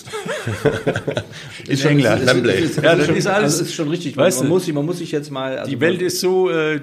in 1.69 1.79
England. 1.91 2.23
Ist, 2.23 2.35
Wembley. 2.35 2.55
ist, 2.55 2.71
ist, 2.77 2.83
Ja, 2.83 2.93
ist, 2.93 3.09
das 3.09 3.17
ist 3.17 3.27
alles- 3.27 3.53
also 3.55 3.65
ist 3.65 3.75
schon 3.75 3.89
richtig. 3.89 4.17
weißt 4.17 4.39
man, 4.41 4.47
du, 4.49 4.53
muss 4.55 4.65
sich, 4.65 4.75
man 4.75 4.87
muss 4.87 4.99
sich 4.99 5.12
jetzt 5.12 5.31
mal. 5.31 5.59
Also 5.59 5.71
Die 5.71 5.81
Welt 5.81 6.03
ist 6.03 6.21
so, 6.21 6.51
äh, 6.51 6.81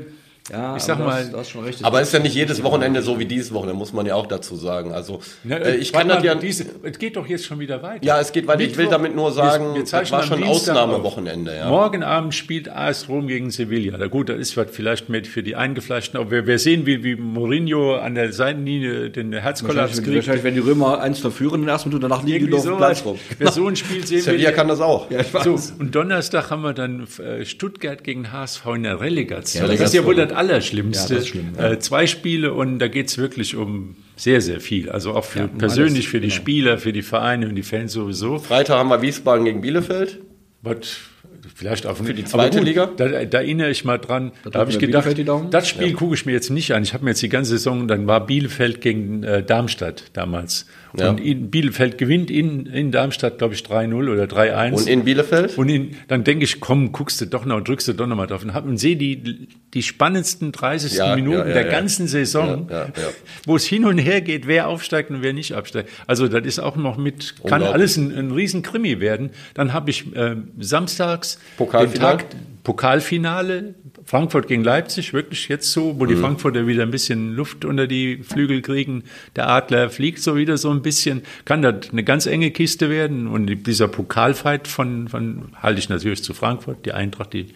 ja, 0.52 0.76
ich 0.76 0.84
sag 0.84 1.00
aber 1.00 1.06
mal, 1.06 1.46
schon 1.46 1.64
recht. 1.64 1.84
Aber 1.84 2.02
ist 2.02 2.14
ja 2.14 2.20
nicht 2.20 2.36
jedes 2.36 2.62
Wochenende 2.62 3.02
so 3.02 3.18
wie 3.20 3.26
dieses 3.26 3.54
Wochenende, 3.54 3.78
muss 3.78 3.94
man 3.94 4.06
ja 4.06 4.16
auch 4.16 4.28
dazu 4.28 4.56
sagen. 4.56 4.92
Also 4.92 5.22
ne, 5.44 5.60
äh, 5.64 5.76
ich 5.76 5.94
kann 5.94 6.08
das 6.08 6.18
mal, 6.18 6.26
ja. 6.26 6.36
diese, 6.36 6.66
es 6.84 7.00
geht 7.00 7.16
doch 7.16 7.26
jetzt 7.28 7.46
schon 7.46 7.60
wieder 7.60 7.82
weiter. 7.82 8.04
Ja, 8.04 8.20
es 8.20 8.32
geht 8.32 8.48
weiter. 8.48 8.62
Ich 8.62 8.78
will 8.78 8.88
damit 8.88 9.16
nur 9.16 9.32
sagen, 9.32 9.68
wir, 9.68 9.74
wir 9.76 9.82
das 9.82 9.90
zeichnen 9.92 10.20
war 10.20 10.24
am 10.24 10.28
schon. 10.28 10.44
Ausnahmewochenende. 10.44 11.56
Ja. 11.56 11.70
Morgen 11.70 12.04
Abend 12.04 12.36
spielt 12.36 12.70
AS 12.70 13.08
Rom 13.08 13.28
gegen 13.28 13.50
Sevilla. 13.52 13.98
Na 13.98 14.08
gut, 14.08 14.30
das 14.30 14.38
ist 14.40 14.58
was 14.58 14.68
vielleicht 14.72 15.10
mehr 15.10 15.24
für 15.24 15.44
die 15.44 15.56
Eingefleischten. 15.56 16.20
Aber 16.20 16.32
wir, 16.32 16.48
wir 16.48 16.60
sehen, 16.60 16.86
wie, 16.86 17.04
wie 17.04 17.16
Mourinho 17.16 17.96
an 17.96 18.16
der 18.16 18.34
Seitenlinie 18.34 19.10
den 19.10 19.32
Herzkollaps 19.34 20.02
kriegt. 20.02 20.16
wahrscheinlich, 20.16 20.44
wenn 20.44 20.56
die 20.56 20.60
Römer 20.60 21.00
1 21.02 21.22
zu 21.22 21.32
führen, 21.32 21.62
in 21.62 21.66
der 21.66 21.74
ersten 21.74 21.90
Minute, 21.90 22.10
danach 22.10 22.24
liegen 22.24 22.48
die 22.48 22.52
dem 22.52 22.60
so 22.60 22.76
Platz 22.76 23.06
rum. 23.06 23.18
Wer 23.38 23.52
so 23.52 23.68
ein 23.68 23.76
Spiel 23.76 24.06
sehen 24.06 24.18
will, 24.26 24.34
Sevilla 24.34 24.52
kann 24.52 24.68
das 24.68 24.82
auch. 24.82 25.10
Ja, 25.10 25.22
ich 25.22 25.34
weiß. 25.34 25.44
So, 25.44 25.58
und 25.80 25.96
Donnerstag 25.96 26.50
haben 26.50 26.62
wir 26.62 26.74
dann 26.74 27.08
äh, 27.20 27.46
Stuttgart 27.46 28.04
gegen 28.04 28.32
HSV 28.32 28.66
in 28.76 28.84
der 28.84 29.00
Relegation. 29.00 29.64
Ja, 29.64 29.72
das 29.72 29.82
ist 29.82 29.94
ja 29.94 30.04
wohl 30.06 30.16
das 30.16 30.34
Allerschlimmste. 30.42 31.14
Ja, 31.14 31.20
das 31.20 31.24
ist 31.26 31.30
schlimm, 31.30 31.54
ja. 31.58 31.72
äh, 31.72 31.80
zwei 31.80 32.08
Spiele 32.08 32.54
und 32.54 32.80
da 32.80 32.88
geht's 32.88 33.18
wirklich 33.18 33.56
um 33.56 33.96
sehr, 34.16 34.42
sehr 34.42 34.60
viel. 34.60 34.90
Also 34.90 35.14
auch 35.14 35.26
für 35.26 35.40
Ja, 35.42 35.48
persönlich 35.48 35.94
alles, 35.94 36.06
für 36.06 36.20
die 36.20 36.30
genau. 36.30 36.42
Spieler, 36.42 36.78
für 36.78 36.94
die 36.94 37.02
Vereine 37.02 37.48
und 37.48 37.56
die 37.56 37.64
Fans 37.64 37.94
sowieso. 37.94 38.40
Freitag 38.40 38.78
haben 38.78 38.90
wir 38.90 39.02
Wiesbaden 39.02 39.46
gegen 39.46 39.62
Bielefeld. 39.62 40.20
Was 40.62 40.98
vielleicht 41.56 41.86
auch 41.86 41.98
für 41.98 42.14
die 42.14 42.26
zweite 42.26 42.60
Liga? 42.60 42.88
Da, 42.98 43.26
da 43.26 43.38
erinnere 43.40 43.70
ich 43.70 43.86
mal 43.86 43.98
dran. 43.98 44.32
Da 44.44 44.50
drücken 44.50 44.60
habe 44.60 44.72
ich 44.72 44.80
gedacht, 44.80 45.54
das 45.54 45.68
Spiel 45.68 45.94
gucke 45.94 46.16
ich 46.16 46.26
mir 46.26 46.34
jetzt 46.34 46.50
nicht 46.50 46.74
an. 46.74 46.84
Ich 46.84 46.94
habe 46.94 47.04
mir 47.04 47.12
jetzt 47.12 47.22
die 47.22 47.30
ganze 47.30 47.52
Saison, 47.52 47.88
dann 47.88 48.08
war 48.08 48.26
Bielefeld 48.26 48.82
gegen 48.82 49.24
äh, 49.24 49.44
Darmstadt 49.44 50.06
damals. 50.14 50.66
Ja. 50.98 51.10
Und 51.10 51.20
in, 51.20 51.50
Bielefeld 51.50 51.98
gewinnt 51.98 52.30
in, 52.30 52.66
in 52.66 52.92
Darmstadt, 52.92 53.38
glaube 53.38 53.54
ich, 53.54 53.62
3-0 53.62 54.12
oder 54.12 54.24
3-1. 54.26 54.74
Und 54.74 54.88
in 54.88 55.04
Bielefeld? 55.06 55.58
Und 55.58 55.70
in, 55.70 55.96
dann 56.08 56.24
denke 56.24 56.44
ich, 56.44 56.60
komm, 56.60 56.92
guckst 56.92 57.22
du 57.22 57.26
doch 57.26 57.46
noch, 57.46 57.62
drückst 57.62 57.88
du 57.90 57.94
doch 57.94 58.08
noch 58.08 58.16
mal 58.16 58.28
drauf 58.28 58.44
und, 58.44 58.54
hab, 58.54 58.66
und 58.66 58.78
sehe 58.78 58.96
die, 58.96 59.48
die 59.74 59.84
spannendsten 59.84 60.52
30 60.52 60.94
Ja, 60.94 61.16
Minuten 61.16 61.48
ja, 61.48 61.54
der 61.54 61.66
ganzen 61.66 62.08
Saison, 62.08 62.70
wo 63.46 63.56
es 63.56 63.66
hin 63.66 63.86
und 63.86 63.98
her 63.98 64.22
geht, 64.22 64.48
wer 64.48 64.68
aufsteigt 64.68 65.10
und 65.10 65.22
wer 65.22 65.34
nicht 65.34 65.54
absteigt. 65.54 65.90
Also 66.08 66.28
das 66.28 66.46
ist 66.46 66.60
auch 66.60 66.76
noch 66.76 66.98
mit, 66.98 67.36
kann 67.46 67.64
alles 67.64 67.98
ein, 67.98 68.12
ein 68.16 68.32
riesen 68.32 68.62
Krimi 68.62 69.00
werden. 69.00 69.32
Dann 69.54 69.74
habe 69.74 69.90
ich 69.90 70.14
äh, 70.16 70.36
samstags 70.60 71.40
Pokalfinale? 71.58 72.18
den 72.18 72.20
Tag 72.20 72.26
Pokalfinale 72.64 73.76
Frankfurt 74.06 74.48
gegen 74.48 74.64
Leipzig, 74.64 75.14
wirklich 75.14 75.48
jetzt 75.48 75.72
so, 75.72 76.00
wo 76.00 76.06
die 76.06 76.16
Mhm. 76.16 76.22
Frankfurter 76.22 76.68
wieder 76.68 76.84
ein 76.84 76.92
bisschen 76.92 77.34
Luft 77.36 77.66
unter 77.66 77.88
die 77.88 78.18
Flügel 78.24 78.62
kriegen. 78.62 79.04
Der 79.36 79.50
Adler 79.50 79.90
fliegt 79.90 80.20
so 80.22 80.36
wieder 80.36 80.58
so 80.58 80.70
ein 80.72 80.82
bisschen. 80.82 81.22
Kann 81.46 81.62
das 81.62 81.90
eine 81.92 82.04
ganz 82.04 82.26
enge 82.26 82.52
Kiste 82.52 82.90
werden. 82.90 83.28
Und 83.28 83.48
dieser 83.68 83.88
Pokalfight 83.88 84.68
von, 84.68 85.08
von 85.08 85.50
halte 85.62 85.80
ich 85.80 85.90
natürlich 85.90 86.24
zu 86.24 86.34
Frankfurt, 86.34 86.86
die 86.86 86.94
Eintracht, 86.94 87.34
die. 87.34 87.48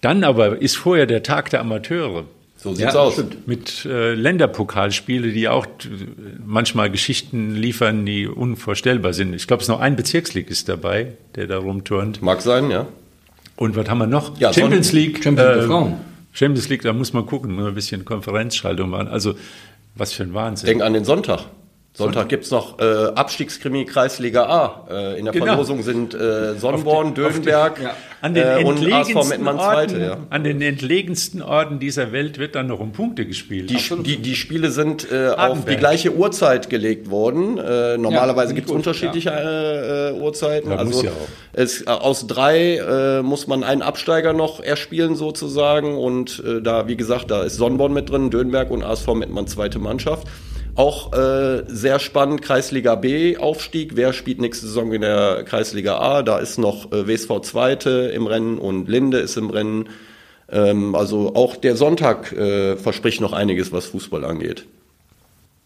Dann 0.00 0.24
aber 0.24 0.60
ist 0.60 0.76
vorher 0.76 1.06
der 1.06 1.22
Tag 1.22 1.50
der 1.50 1.60
Amateure. 1.60 2.24
So 2.56 2.74
sieht's 2.74 2.94
Ja, 2.94 3.00
aus. 3.00 3.22
Mit 3.46 3.84
äh, 3.84 4.14
Länderpokalspiele, 4.14 5.32
die 5.32 5.48
auch 5.48 5.66
äh, 5.66 5.68
manchmal 6.44 6.90
Geschichten 6.90 7.54
liefern, 7.54 8.06
die 8.06 8.26
unvorstellbar 8.26 9.12
sind. 9.12 9.34
Ich 9.34 9.46
glaube, 9.46 9.60
es 9.60 9.64
ist 9.68 9.72
noch 9.72 9.80
ein 9.80 9.96
Bezirksligist 9.96 10.68
dabei, 10.68 11.12
der 11.36 11.46
da 11.46 11.58
rumturnt. 11.58 12.22
Mag 12.22 12.40
sein, 12.40 12.70
ja. 12.70 12.86
Und 13.56 13.76
was 13.76 13.88
haben 13.88 13.98
wir 13.98 14.06
noch? 14.06 14.38
Ja, 14.38 14.52
Champions 14.52 14.92
League. 14.92 15.22
Champions 15.22 15.54
League 15.54 15.64
äh, 15.64 15.66
Frauen. 15.66 15.94
Champions 16.32 16.68
League, 16.68 16.82
da 16.82 16.92
muss 16.92 17.12
man 17.12 17.26
gucken, 17.26 17.52
muss 17.52 17.62
man 17.62 17.72
ein 17.72 17.74
bisschen 17.74 18.04
Konferenzschaltung 18.04 18.90
machen. 18.90 19.08
Also, 19.08 19.34
was 19.94 20.12
für 20.12 20.24
ein 20.24 20.34
Wahnsinn. 20.34 20.66
Denk 20.66 20.82
an 20.82 20.92
den 20.92 21.04
Sonntag. 21.04 21.46
Sonntag 21.96 22.28
gibt's 22.28 22.50
noch 22.50 22.80
äh, 22.80 22.82
Abstiegskrimi 23.14 23.84
Kreisliga 23.84 24.46
A. 24.46 24.86
Äh, 24.90 25.18
in 25.18 25.26
der 25.26 25.32
Genau. 25.32 25.46
Verlosung 25.46 25.84
sind 25.84 26.12
äh, 26.12 26.54
Sonnenborn, 26.58 27.14
Dövenberg 27.14 27.80
ja. 27.80 27.94
an 28.20 28.34
den 28.34 28.42
äh, 28.44 28.64
und 28.64 28.78
ASV 28.78 29.10
entlegensten 29.10 29.28
Mettmann 29.28 29.58
Orten, 29.58 29.90
Zweite. 29.90 30.00
Ja. 30.04 30.16
an 30.28 30.42
den 30.42 30.60
entlegensten 30.60 31.40
Orten 31.40 31.78
dieser 31.78 32.10
Welt 32.10 32.38
wird 32.38 32.56
dann 32.56 32.66
noch 32.66 32.80
um 32.80 32.90
Punkte 32.90 33.24
gespielt. 33.26 33.70
Die, 33.70 34.02
die, 34.02 34.16
die 34.16 34.34
Spiele 34.34 34.72
sind 34.72 35.06
äh, 35.12 35.28
auf 35.28 35.66
die 35.66 35.76
gleiche 35.76 36.12
Uhrzeit 36.12 36.68
gelegt 36.68 37.10
worden. 37.10 37.58
Äh, 37.58 37.96
normalerweise 37.96 38.48
finde 38.48 38.50
ich 38.50 38.54
gibt's 38.56 38.70
gut, 38.70 38.76
unterschiedliche 38.78 39.30
äh, 39.30 40.10
äh, 40.10 40.20
Uhrzeiten. 40.20 40.72
Ja, 40.72 40.78
also 40.78 41.04
ja. 41.04 41.12
Es, 41.52 41.82
äh, 41.82 41.90
aus 41.90 42.26
drei 42.26 42.78
äh, 42.78 43.22
muss 43.22 43.46
man 43.46 43.62
einen 43.62 43.82
Absteiger 43.82 44.32
noch 44.32 44.58
erspielen 44.58 45.14
sozusagen. 45.14 45.96
Und 45.96 46.42
äh, 46.44 46.60
da, 46.60 46.88
wie 46.88 46.96
gesagt, 46.96 47.30
da 47.30 47.44
ist 47.44 47.54
Sonnenborn 47.54 47.92
mit 47.92 48.10
drin, 48.10 48.30
Dönberg 48.30 48.72
und 48.72 48.82
ASV 48.82 49.14
Mettmann 49.14 49.46
zweite 49.46 49.78
Mannschaft. 49.78 50.26
Auch 50.76 51.12
äh, 51.12 51.62
sehr 51.68 52.00
spannend, 52.00 52.42
Kreisliga 52.42 52.96
B 52.96 53.36
Aufstieg. 53.36 53.92
Wer 53.94 54.12
spielt 54.12 54.40
nächste 54.40 54.66
Saison 54.66 54.92
in 54.92 55.02
der 55.02 55.44
Kreisliga 55.44 55.98
A? 55.98 56.22
Da 56.22 56.38
ist 56.38 56.58
noch 56.58 56.90
äh, 56.90 57.06
WSV 57.06 57.40
Zweite 57.42 58.10
im 58.14 58.26
Rennen 58.26 58.58
und 58.58 58.88
Linde 58.88 59.18
ist 59.18 59.36
im 59.36 59.50
Rennen. 59.50 59.88
Ähm, 60.50 60.96
also 60.96 61.34
auch 61.36 61.54
der 61.56 61.76
Sonntag 61.76 62.32
äh, 62.32 62.76
verspricht 62.76 63.20
noch 63.20 63.32
einiges, 63.32 63.72
was 63.72 63.86
Fußball 63.86 64.24
angeht. 64.24 64.66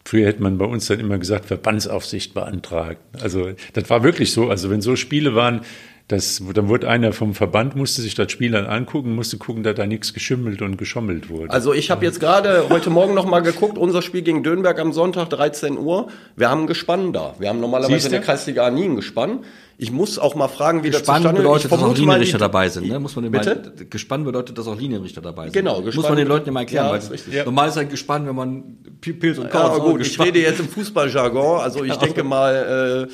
Früher 0.05 0.27
hätte 0.27 0.43
man 0.43 0.57
bei 0.57 0.65
uns 0.65 0.87
dann 0.87 0.99
immer 0.99 1.17
gesagt, 1.17 1.45
Verbandsaufsicht 1.45 2.33
beantragt. 2.35 2.99
Also 3.19 3.51
das 3.73 3.89
war 3.89 4.03
wirklich 4.03 4.31
so. 4.31 4.49
Also 4.49 4.69
wenn 4.69 4.81
so 4.81 4.95
Spiele 4.95 5.33
waren, 5.33 5.61
das, 6.09 6.41
dann 6.55 6.69
wurde 6.69 6.89
einer 6.89 7.13
vom 7.13 7.35
Verband, 7.35 7.75
musste 7.75 8.01
sich 8.01 8.15
das 8.15 8.31
Spiel 8.31 8.49
dann 8.51 8.65
angucken, 8.65 9.13
musste 9.13 9.37
gucken, 9.37 9.61
dass 9.61 9.75
da 9.75 9.85
nichts 9.85 10.11
geschimmelt 10.11 10.59
und 10.63 10.75
geschommelt 10.75 11.29
wurde. 11.29 11.51
Also 11.53 11.71
ich 11.71 11.91
habe 11.91 12.03
jetzt 12.03 12.19
gerade 12.19 12.67
heute 12.69 12.89
Morgen 12.89 13.13
noch 13.13 13.25
mal 13.25 13.41
geguckt, 13.41 13.77
unser 13.77 14.01
Spiel 14.01 14.23
gegen 14.23 14.41
Dönberg 14.41 14.79
am 14.79 14.91
Sonntag, 14.91 15.29
13 15.29 15.77
Uhr. 15.77 16.07
Wir 16.35 16.49
haben 16.49 16.61
ein 16.61 16.67
Gespann 16.67 17.13
da. 17.13 17.35
Wir 17.37 17.49
haben 17.49 17.59
normalerweise 17.59 17.93
Siehste? 17.93 18.07
in 18.07 18.11
der 18.13 18.21
Kreisliga 18.21 18.71
nie 18.71 18.85
ein 18.85 18.95
Gespann. 18.95 19.41
Ich 19.77 19.91
muss 19.91 20.17
auch 20.17 20.33
mal 20.33 20.47
fragen, 20.47 20.83
wie 20.83 20.89
das 20.89 21.01
Gespann 21.01 21.17
zustande 21.17 21.41
bedeutet, 21.41 21.65
ich 21.65 21.71
dass 21.71 21.83
auch 21.83 21.95
Linienrichter 21.95 22.37
dabei 22.39 22.69
sind. 22.69 22.87
Ne? 22.87 22.99
Muss 22.99 23.15
man 23.15 23.23
den 23.23 23.31
Bitte? 23.31 23.55
Mal, 23.55 23.85
gespann 23.85 24.23
bedeutet, 24.23 24.57
dass 24.57 24.67
auch 24.67 24.79
Linienrichter 24.79 25.21
dabei 25.21 25.43
sind. 25.43 25.53
Genau, 25.53 25.75
Muss 25.75 25.85
gespann- 25.85 26.05
man 26.09 26.17
den 26.17 26.27
Leuten 26.27 26.49
immer 26.49 26.61
erklären. 26.61 26.87
Ja, 26.87 26.91
weil 26.91 26.99
ist 26.99 27.11
richtig. 27.11 27.35
Ja. 27.35 27.45
Normal 27.45 27.69
ist 27.69 27.77
ein 27.77 27.87
Gespann, 27.87 28.27
wenn 28.27 28.35
man 28.35 28.63
Pilz 28.99 29.37
und 29.37 29.45
Ja, 29.45 29.51
Korn 29.51 29.65
aber 29.65 29.79
gut, 29.79 30.01
ich 30.01 30.19
rede 30.19 30.39
jetzt 30.39 30.59
im 30.59 30.67
Fußballjargon. 30.67 31.61
Also 31.61 31.83
ich 31.83 31.95
denke 31.97 32.23
mal, 32.23 33.07
äh, 33.07 33.13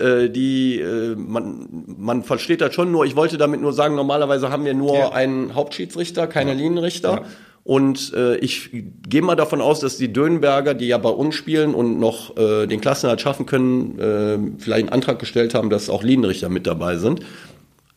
äh, 0.00 0.30
die, 0.30 0.80
äh, 0.80 1.14
man, 1.16 1.84
man 1.98 2.22
versteht 2.24 2.60
das 2.60 2.74
schon 2.74 2.90
nur. 2.90 3.04
Ich 3.04 3.16
wollte 3.16 3.38
damit 3.38 3.60
nur 3.60 3.72
sagen, 3.72 3.94
normalerweise 3.94 4.50
haben 4.50 4.64
wir 4.64 4.74
nur 4.74 4.96
Ja. 4.96 5.12
einen 5.12 5.54
Hauptschiedsrichter, 5.54 6.26
keine 6.26 6.54
Linienrichter. 6.54 7.24
Und 7.62 8.14
äh, 8.14 8.36
ich 8.38 8.70
gehe 9.08 9.22
mal 9.22 9.36
davon 9.36 9.60
aus, 9.60 9.80
dass 9.80 9.98
die 9.98 10.12
Dönberger, 10.12 10.74
die 10.74 10.88
ja 10.88 10.98
bei 10.98 11.10
uns 11.10 11.34
spielen 11.34 11.74
und 11.74 12.00
noch 12.00 12.36
äh, 12.36 12.66
den 12.66 12.80
Klassenerhalt 12.80 13.20
schaffen 13.20 13.44
können, 13.46 13.98
äh, 13.98 14.38
vielleicht 14.58 14.84
einen 14.84 14.88
Antrag 14.88 15.18
gestellt 15.18 15.54
haben, 15.54 15.68
dass 15.68 15.90
auch 15.90 16.02
Linienrichter 16.02 16.48
mit 16.48 16.66
dabei 16.66 16.96
sind. 16.96 17.20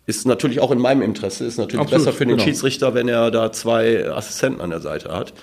Ist 0.06 0.28
natürlich 0.28 0.60
auch 0.60 0.72
in 0.72 0.80
meinem 0.80 1.02
Interesse, 1.02 1.46
ist 1.46 1.58
natürlich 1.58 1.82
Absolut, 1.82 2.06
besser 2.06 2.16
für 2.16 2.26
den 2.26 2.36
genau. 2.36 2.44
Schiedsrichter, 2.44 2.94
wenn 2.94 3.08
er 3.08 3.32
da 3.32 3.54
zwei 3.54 4.10
Assistenten 4.12 4.60
an 4.60 4.70
der 4.70 4.82
Seite 4.82 5.14
hat. 5.16 5.34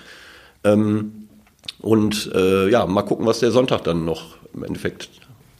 Ähm, 0.63 1.27
und 1.79 2.31
äh, 2.35 2.69
ja, 2.69 2.85
mal 2.85 3.01
gucken, 3.01 3.25
was 3.25 3.39
der 3.39 3.49
Sonntag 3.49 3.83
dann 3.83 4.05
noch 4.05 4.37
im 4.53 4.63
Endeffekt 4.63 5.09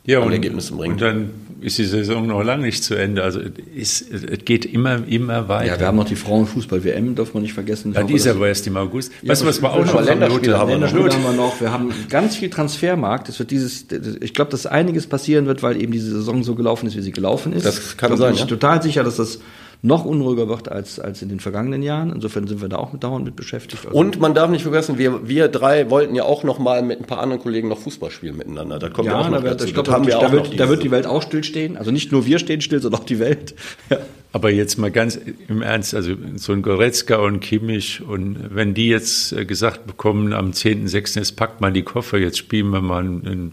ja, 0.05 0.19
an 0.19 0.27
und, 0.27 0.33
Ergebnissen 0.33 0.77
bringt. 0.77 0.93
und 0.93 1.01
dann 1.01 1.29
ist 1.61 1.77
die 1.77 1.85
Saison 1.85 2.25
noch 2.25 2.41
lange 2.43 2.63
nicht 2.63 2.83
zu 2.83 2.95
Ende. 2.95 3.23
Also 3.23 3.39
es, 3.77 4.01
es 4.01 4.45
geht 4.45 4.65
immer, 4.65 5.07
immer 5.07 5.47
weiter. 5.47 5.73
Ja, 5.73 5.79
wir 5.79 5.87
haben 5.87 5.97
noch 5.97 6.05
die 6.05 6.15
Frauenfußball-WM, 6.15 7.13
darf 7.13 7.35
man 7.35 7.43
nicht 7.43 7.53
vergessen. 7.53 7.91
Ich 7.91 7.97
ja, 7.97 8.03
die 8.03 8.15
ist 8.15 8.27
aber 8.27 8.47
erst 8.47 8.65
im 8.65 8.77
August. 8.77 9.11
weißt 9.23 9.43
du, 9.43 9.45
was 9.45 9.61
wir 9.61 9.71
auch 9.71 9.85
noch 9.85 9.93
haben, 9.93 10.05
Länderspiele 10.05 10.57
haben. 10.57 10.71
Länderspiele 10.71 11.13
haben 11.13 11.23
wir 11.23 11.33
noch. 11.33 11.61
Wir 11.61 11.71
haben 11.71 11.93
ganz 12.09 12.35
viel 12.35 12.49
Transfermarkt. 12.49 13.29
Es 13.29 13.37
wird 13.37 13.51
dieses, 13.51 13.85
ich 14.21 14.33
glaube, 14.33 14.49
dass 14.49 14.65
einiges 14.65 15.05
passieren 15.05 15.45
wird, 15.45 15.61
weil 15.61 15.79
eben 15.79 15.91
diese 15.91 16.09
Saison 16.09 16.43
so 16.43 16.55
gelaufen 16.55 16.87
ist, 16.87 16.97
wie 16.97 17.01
sie 17.01 17.11
gelaufen 17.11 17.53
ist. 17.53 17.65
Das 17.65 17.95
kann 17.95 18.11
ich 18.11 18.17
sein, 18.17 18.29
Bin 18.29 18.35
ich 18.35 18.41
ja. 18.41 18.47
total 18.47 18.81
sicher, 18.81 19.03
dass 19.03 19.17
das 19.17 19.39
noch 19.84 20.05
unruhiger 20.05 20.47
wird 20.47 20.69
als, 20.69 20.99
als 20.99 21.21
in 21.21 21.29
den 21.29 21.39
vergangenen 21.39 21.82
Jahren. 21.82 22.11
Insofern 22.11 22.45
sind 22.45 22.61
wir 22.61 22.69
da 22.69 22.77
auch 22.77 22.93
mit 22.93 23.03
dauernd 23.03 23.25
mit 23.25 23.36
beschäftigt. 23.36 23.86
Also 23.86 23.97
Und 23.97 24.19
man 24.19 24.36
darf 24.36 24.49
nicht 24.51 24.61
vergessen, 24.61 24.99
wir, 24.99 25.27
wir 25.27 25.47
drei 25.47 25.89
wollten 25.89 26.13
ja 26.13 26.23
auch 26.23 26.43
noch 26.43 26.59
mal 26.59 26.84
mit 26.84 26.99
ein 26.99 27.05
paar 27.05 27.19
anderen 27.19 27.41
Kollegen 27.41 27.67
noch 27.67 27.79
Fußball 27.79 28.11
spielen 28.11 28.38
miteinander. 28.38 28.77
Da 28.77 28.89
kommt 28.89 29.07
ja, 29.07 29.17
auch 29.17 29.23
ja, 29.23 29.29
noch 29.32 29.38
da 29.38 29.43
wird, 29.43 29.53
dazu. 29.55 29.65
ich 29.65 29.73
glaube, 29.73 29.88
Das 29.88 29.95
haben 29.95 30.05
wir 30.05 30.11
da, 30.11 30.17
auch 30.19 30.23
noch 30.23 30.32
wird, 30.32 30.59
da 30.59 30.69
wird 30.69 30.84
die 30.84 30.91
Welt 30.91 31.07
auch 31.07 31.23
stillstehen. 31.23 31.77
Also 31.77 31.89
nicht 31.89 32.11
nur 32.11 32.25
wir 32.27 32.38
stehen 32.38 32.61
still, 32.61 32.79
sondern 32.79 33.01
auch 33.01 33.05
die 33.05 33.19
Welt. 33.19 33.55
Ja. 33.89 33.97
Aber 34.34 34.49
jetzt 34.49 34.77
mal 34.77 34.91
ganz 34.91 35.19
im 35.49 35.61
Ernst, 35.61 35.93
also 35.93 36.13
so 36.36 36.53
ein 36.53 36.61
Goretzka 36.61 37.17
und 37.17 37.41
Kimmich 37.41 38.01
und 38.01 38.55
wenn 38.55 38.73
die 38.73 38.88
jetzt 38.88 39.34
äh, 39.34 39.43
gesagt 39.43 39.86
bekommen, 39.88 40.32
am 40.32 40.51
10.6. 40.51 41.17
jetzt 41.17 41.36
packt 41.36 41.59
mal 41.59 41.73
die 41.73 41.82
Koffer, 41.82 42.17
jetzt 42.17 42.38
spielen 42.38 42.69
wir 42.69 42.79
mal 42.79 43.03
ein, 43.03 43.27
ein 43.27 43.51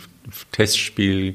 Testspiel 0.53 1.35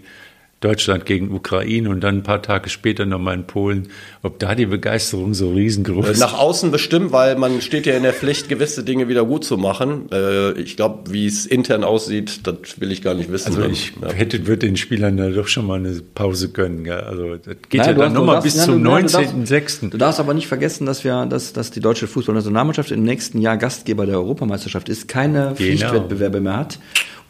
Deutschland 0.63 1.05
gegen 1.05 1.31
Ukraine 1.31 1.89
und 1.89 2.01
dann 2.01 2.17
ein 2.17 2.23
paar 2.23 2.41
Tage 2.41 2.69
später 2.69 3.05
nochmal 3.05 3.35
in 3.35 3.45
Polen, 3.45 3.89
ob 4.21 4.39
da 4.39 4.55
die 4.55 4.65
Begeisterung 4.65 5.33
so 5.33 5.51
riesengroß 5.51 6.09
ist. 6.09 6.19
Nach 6.19 6.37
außen 6.37 6.71
bestimmt, 6.71 7.11
weil 7.11 7.35
man 7.35 7.61
steht 7.61 7.85
ja 7.85 7.95
in 7.95 8.03
der 8.03 8.13
Pflicht, 8.13 8.47
gewisse 8.49 8.83
Dinge 8.83 9.07
wieder 9.07 9.25
gut 9.25 9.43
zu 9.43 9.57
machen. 9.57 10.09
Äh, 10.11 10.53
ich 10.53 10.77
glaube, 10.77 11.11
wie 11.11 11.25
es 11.27 11.45
intern 11.45 11.83
aussieht, 11.83 12.47
das 12.47 12.79
will 12.79 12.91
ich 12.91 13.01
gar 13.01 13.13
nicht 13.13 13.31
wissen. 13.31 13.47
Also 13.47 13.63
ich 13.63 13.93
ja. 14.01 14.11
hätte, 14.11 14.47
würde 14.47 14.67
den 14.67 14.77
Spielern 14.77 15.17
da 15.17 15.29
doch 15.29 15.47
schon 15.47 15.67
mal 15.67 15.79
eine 15.79 15.99
Pause 16.15 16.49
gönnen. 16.49 16.89
Also 16.89 17.35
das 17.35 17.55
geht 17.69 17.81
Nein, 17.81 17.87
ja 17.89 17.93
du 17.93 17.99
dann 18.01 18.13
nochmal 18.13 18.35
darfst- 18.35 18.43
bis 18.45 18.55
ja, 18.55 18.63
zum 18.63 18.83
du- 18.83 18.89
nein, 18.89 19.05
du 19.07 19.11
darfst- 19.11 19.33
19.06. 19.33 19.89
Du 19.89 19.97
darfst 19.97 20.19
aber 20.19 20.33
nicht 20.33 20.47
vergessen, 20.47 20.85
dass 20.85 21.03
wir, 21.03 21.25
dass, 21.25 21.53
dass 21.53 21.71
die 21.71 21.81
deutsche 21.81 22.07
Fußballnationalmannschaft 22.07 22.91
im 22.91 23.03
nächsten 23.03 23.41
Jahr 23.41 23.57
Gastgeber 23.57 24.05
der 24.05 24.15
Europameisterschaft 24.15 24.87
ist, 24.89 25.07
keine 25.07 25.55
Pflichtwettbewerbe 25.55 26.39
mehr 26.39 26.57
hat 26.57 26.79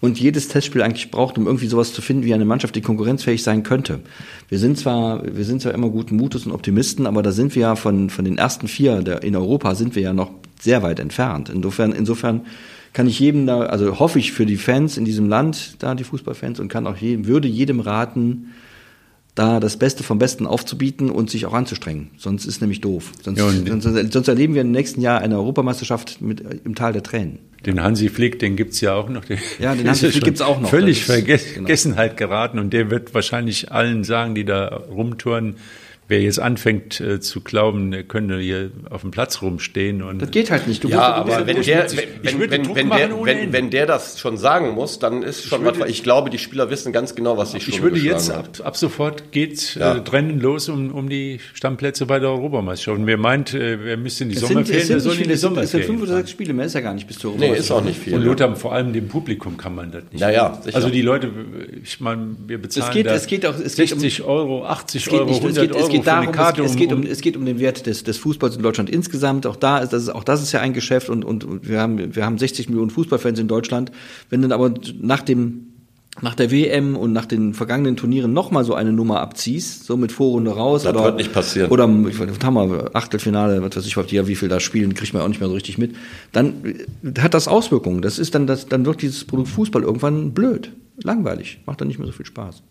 und 0.03 0.19
jedes 0.19 0.49
Testspiel 0.49 0.81
eigentlich 0.81 1.11
braucht, 1.11 1.37
um 1.37 1.45
irgendwie 1.45 1.67
sowas 1.67 1.93
zu 1.93 2.01
finden 2.01 2.25
wie 2.25 2.33
eine 2.33 2.43
Mannschaft, 2.43 2.75
die 2.75 2.81
konkurrenzfähig 2.81 3.41
sein 3.41 3.63
könnte. 3.63 4.01
Wir 4.49 4.59
sind 4.59 4.77
zwar, 4.77 5.23
wir 5.23 5.45
sind 5.45 5.61
zwar 5.61 5.73
immer 5.73 5.87
guten 5.87 6.17
Mutes 6.17 6.45
und 6.45 6.51
Optimisten, 6.51 7.07
aber 7.07 7.23
da 7.23 7.31
sind 7.31 7.55
wir 7.55 7.61
ja 7.61 7.75
von, 7.77 8.09
von 8.09 8.25
den 8.25 8.37
ersten 8.37 8.67
vier 8.67 9.01
der, 9.01 9.23
in 9.23 9.33
Europa 9.33 9.75
sind 9.75 9.95
wir 9.95 10.01
ja 10.01 10.11
noch 10.11 10.31
sehr 10.59 10.83
weit 10.83 10.99
entfernt. 10.99 11.47
Insofern, 11.47 11.93
insofern 11.93 12.41
kann 12.91 13.07
ich 13.07 13.17
jedem 13.17 13.47
da, 13.47 13.61
also 13.61 13.97
hoffe 13.97 14.19
ich 14.19 14.33
für 14.33 14.45
die 14.45 14.57
Fans 14.57 14.97
in 14.97 15.05
diesem 15.05 15.29
Land, 15.29 15.75
da 15.79 15.95
die 15.95 16.03
Fußballfans 16.03 16.59
und 16.59 16.67
kann 16.67 16.85
auch 16.85 16.97
jedem, 16.97 17.25
würde 17.25 17.47
jedem 17.47 17.79
raten, 17.79 18.51
da 19.35 19.59
das 19.59 19.77
Beste 19.77 20.03
vom 20.03 20.19
Besten 20.19 20.45
aufzubieten 20.45 21.09
und 21.09 21.29
sich 21.29 21.45
auch 21.45 21.53
anzustrengen. 21.53 22.11
Sonst 22.17 22.45
ist 22.45 22.61
nämlich 22.61 22.81
doof. 22.81 23.11
Sonst, 23.21 23.39
Ja, 23.39 23.49
sonst, 23.49 24.13
sonst 24.13 24.27
erleben 24.27 24.53
wir 24.53 24.61
im 24.61 24.71
nächsten 24.71 25.01
Jahr 25.01 25.21
eine 25.21 25.37
Europameisterschaft 25.37 26.21
mit, 26.21 26.41
äh, 26.41 26.59
im 26.63 26.75
Tal 26.75 26.93
der 26.93 27.03
Tränen. 27.03 27.39
Den 27.65 27.81
Hansi 27.81 28.09
Flick, 28.09 28.39
den 28.39 28.55
gibt's 28.55 28.81
ja 28.81 28.93
auch 28.93 29.09
noch. 29.09 29.25
Der 29.25 29.37
Ja, 29.59 29.73
den 29.73 29.81
ist 29.85 30.03
Hansi 30.03 30.11
Flick 30.11 30.23
gibt's 30.23 30.41
auch 30.41 30.61
noch. 30.61 30.69
Völlig 30.69 31.07
genau. 31.07 31.23
Vergessenheit 31.23 32.17
geraten 32.17 32.59
und 32.59 32.73
der 32.73 32.91
wird 32.91 33.13
wahrscheinlich 33.13 33.71
allen 33.71 34.03
sagen, 34.03 34.35
die 34.35 34.45
da 34.45 34.67
rumtouren, 34.67 35.55
wer 36.13 36.21
jetzt 36.21 36.39
anfängt 36.39 37.01
äh, 37.01 37.19
zu 37.19 37.41
glauben, 37.41 37.89
der 37.89 38.03
könnte 38.03 38.37
hier 38.39 38.69
auf 38.91 39.01
dem 39.01 39.09
Platz 39.09 39.41
rumstehen 39.41 40.03
und 40.03 40.21
Das 40.21 40.29
geht 40.29 40.51
halt 40.51 40.67
nicht. 40.67 40.83
Du 40.83 40.87
Ja, 40.89 41.23
musst- 41.25 41.29
du 41.29 41.33
aber 41.37 41.47
wenn 41.47 41.61
der, 41.63 41.85
Ich 41.87 41.97
wenn, 42.23 42.39
würde 42.39 42.51
wenn, 42.51 42.63
Druck 42.63 42.75
wenn, 42.75 42.89
der, 42.91 43.09
wenn, 43.25 43.51
wenn 43.53 43.69
der 43.71 43.85
das 43.87 44.19
schon 44.19 44.37
sagen 44.37 44.75
muss, 44.75 44.99
dann 44.99 45.23
ist 45.23 45.45
schon 45.47 45.65
was. 45.65 45.77
Ich 45.89 46.03
glaube, 46.03 46.29
die 46.29 46.37
Spieler 46.37 46.69
wissen 46.69 46.93
ganz 46.93 47.15
genau, 47.15 47.37
was 47.37 47.51
die 47.51 47.57
ich 47.57 47.63
Stunde 47.63 47.81
würde 47.81 47.99
jetzt 47.99 48.29
ab, 48.29 48.47
ab 48.63 48.77
sofort 48.77 49.31
geht 49.31 49.73
Ja. 49.75 49.95
äh, 49.95 50.01
Rennen 50.07 50.39
los 50.39 50.69
um, 50.69 50.91
um 50.93 51.09
die 51.09 51.39
Stammplätze 51.55 52.05
bei 52.05 52.19
der 52.19 52.29
Europameisterschaft. 52.29 52.99
Und 52.99 53.07
wer 53.07 53.17
meint, 53.17 53.55
äh, 53.55 53.83
wer 53.83 53.97
müsste 53.97 54.25
in 54.25 54.29
die 54.29 54.35
Sommerferien, 54.37 54.81
es 54.81 54.87
der 54.89 54.99
sind 54.99 55.01
soll 55.01 55.13
in 55.13 55.17
viele, 55.17 55.27
die 55.29 55.33
es 55.33 55.41
sind, 55.41 55.57
es 55.57 55.71
sind 55.71 55.81
Sommerferien. 55.83 55.87
fünf 55.99 56.01
oder 56.09 56.17
sechs 56.19 56.29
Spiele 56.31 56.53
mehr, 56.53 56.65
ist 56.67 56.73
ja 56.75 56.81
gar 56.81 56.93
nicht 56.93 57.07
bis 57.07 57.17
zur 57.17 57.35
Nee, 57.35 57.55
ist 57.55 57.71
auch 57.71 57.83
nicht 57.83 57.97
viel. 57.99 58.13
Und? 58.13 58.23
Lothar, 58.23 58.55
vor 58.55 58.73
allem 58.73 58.93
dem 58.93 59.07
Publikum 59.07 59.57
kann 59.57 59.73
man 59.73 59.91
das 59.91 60.03
nicht. 60.11 60.21
Ja, 60.21 60.29
ja, 60.29 60.59
sicher. 60.63 60.75
Also 60.75 60.89
die 60.89 61.01
Leute, 61.01 61.31
ich 61.83 61.99
meine, 61.99 62.35
wir 62.45 62.61
bezahlen 62.61 62.87
Es 62.89 62.93
geht- 62.93 63.05
da 63.07 63.15
es 63.15 63.25
geht 63.27 63.45
auch- 63.47 63.59
es 63.59 63.75
geht 63.75 63.91
um- 63.93 63.99
60 63.99 64.23
Euro, 64.23 64.65
80 64.65 65.03
Es 65.03 65.09
geht, 65.09 65.19
Euro, 65.19 65.29
nicht, 65.29 65.37
es, 65.39 65.43
100 65.57 65.63
geht, 65.67 65.75
Euro 65.75 65.87
geht 66.03 66.37
darum, 66.37 66.65
es, 66.65 66.71
es, 66.71 66.75
geht 66.77 66.93
um, 66.93 67.03
es 67.03 67.21
geht 67.21 67.37
um 67.37 67.45
den 67.45 67.59
Wert 67.59 67.85
des, 67.85 68.03
des 68.03 68.17
Fußballs 68.17 68.55
in 68.55 68.63
Deutschland 68.63 68.89
insgesamt. 68.89 69.45
Auch 69.47 69.55
da 69.55 69.79
ist 69.79 69.93
das, 69.93 70.03
ist- 70.03 70.09
auch 70.09 70.23
das 70.23 70.41
ist 70.41 70.51
ja 70.51 70.59
ein 70.61 70.73
Geschäft 70.73 71.09
und, 71.09 71.23
und, 71.25 71.67
wir 71.67 71.79
haben, 71.79 72.15
wir 72.15 72.25
haben 72.25 72.37
60 72.37 72.69
Millionen 72.69 72.89
Fußballfans 72.89 73.39
in 73.39 73.47
Deutschland. 73.47 73.91
Wenn 74.29 74.41
dann 74.41 74.51
aber 74.51 74.73
nach 75.01 75.21
dem 75.21 75.67
nach 76.21 76.35
der 76.35 76.51
WM 76.51 76.95
und 76.95 77.11
nach 77.11 77.25
den 77.25 77.55
vergangenen 77.55 77.97
Turnieren 77.97 78.33
nochmal 78.33 78.63
so 78.63 78.75
eine 78.75 78.93
Nummer 78.93 79.19
abziehst, 79.19 79.85
so 79.85 79.97
mit 79.97 80.11
Vorrunde 80.11 80.51
raus. 80.51 80.83
Das 80.83 80.93
oder, 80.93 81.05
wird 81.05 81.17
nicht 81.17 81.33
passieren. 81.33 81.71
Oder, 81.71 81.89
ich 82.07 82.19
weiß, 82.19 82.29
was 82.29 82.45
haben 82.45 82.55
wir, 82.55 82.95
Achtelfinale, 82.95 83.61
was 83.63 83.75
weiß 83.75 83.85
ich, 83.87 84.11
ja, 84.11 84.27
wie 84.27 84.35
viel 84.35 84.47
da 84.47 84.59
spielen, 84.59 84.93
kriegt 84.93 85.13
man 85.13 85.23
auch 85.23 85.27
nicht 85.27 85.39
mehr 85.39 85.49
so 85.49 85.55
richtig 85.55 85.79
mit. 85.79 85.95
Dann 86.31 86.53
äh, 87.03 87.19
hat 87.19 87.33
das 87.33 87.47
Auswirkungen. 87.47 88.03
Das 88.03 88.19
ist 88.19 88.35
dann, 88.35 88.45
das, 88.45 88.67
dann 88.67 88.85
wird 88.85 89.01
dieses 89.01 89.25
Produkt 89.25 89.49
Fußball 89.49 89.81
irgendwann 89.81 90.33
blöd, 90.33 90.71
langweilig, 91.01 91.61
macht 91.65 91.81
dann 91.81 91.87
nicht 91.87 91.97
mehr 91.97 92.05
so 92.07 92.13
viel 92.13 92.27
Spaß. 92.27 92.61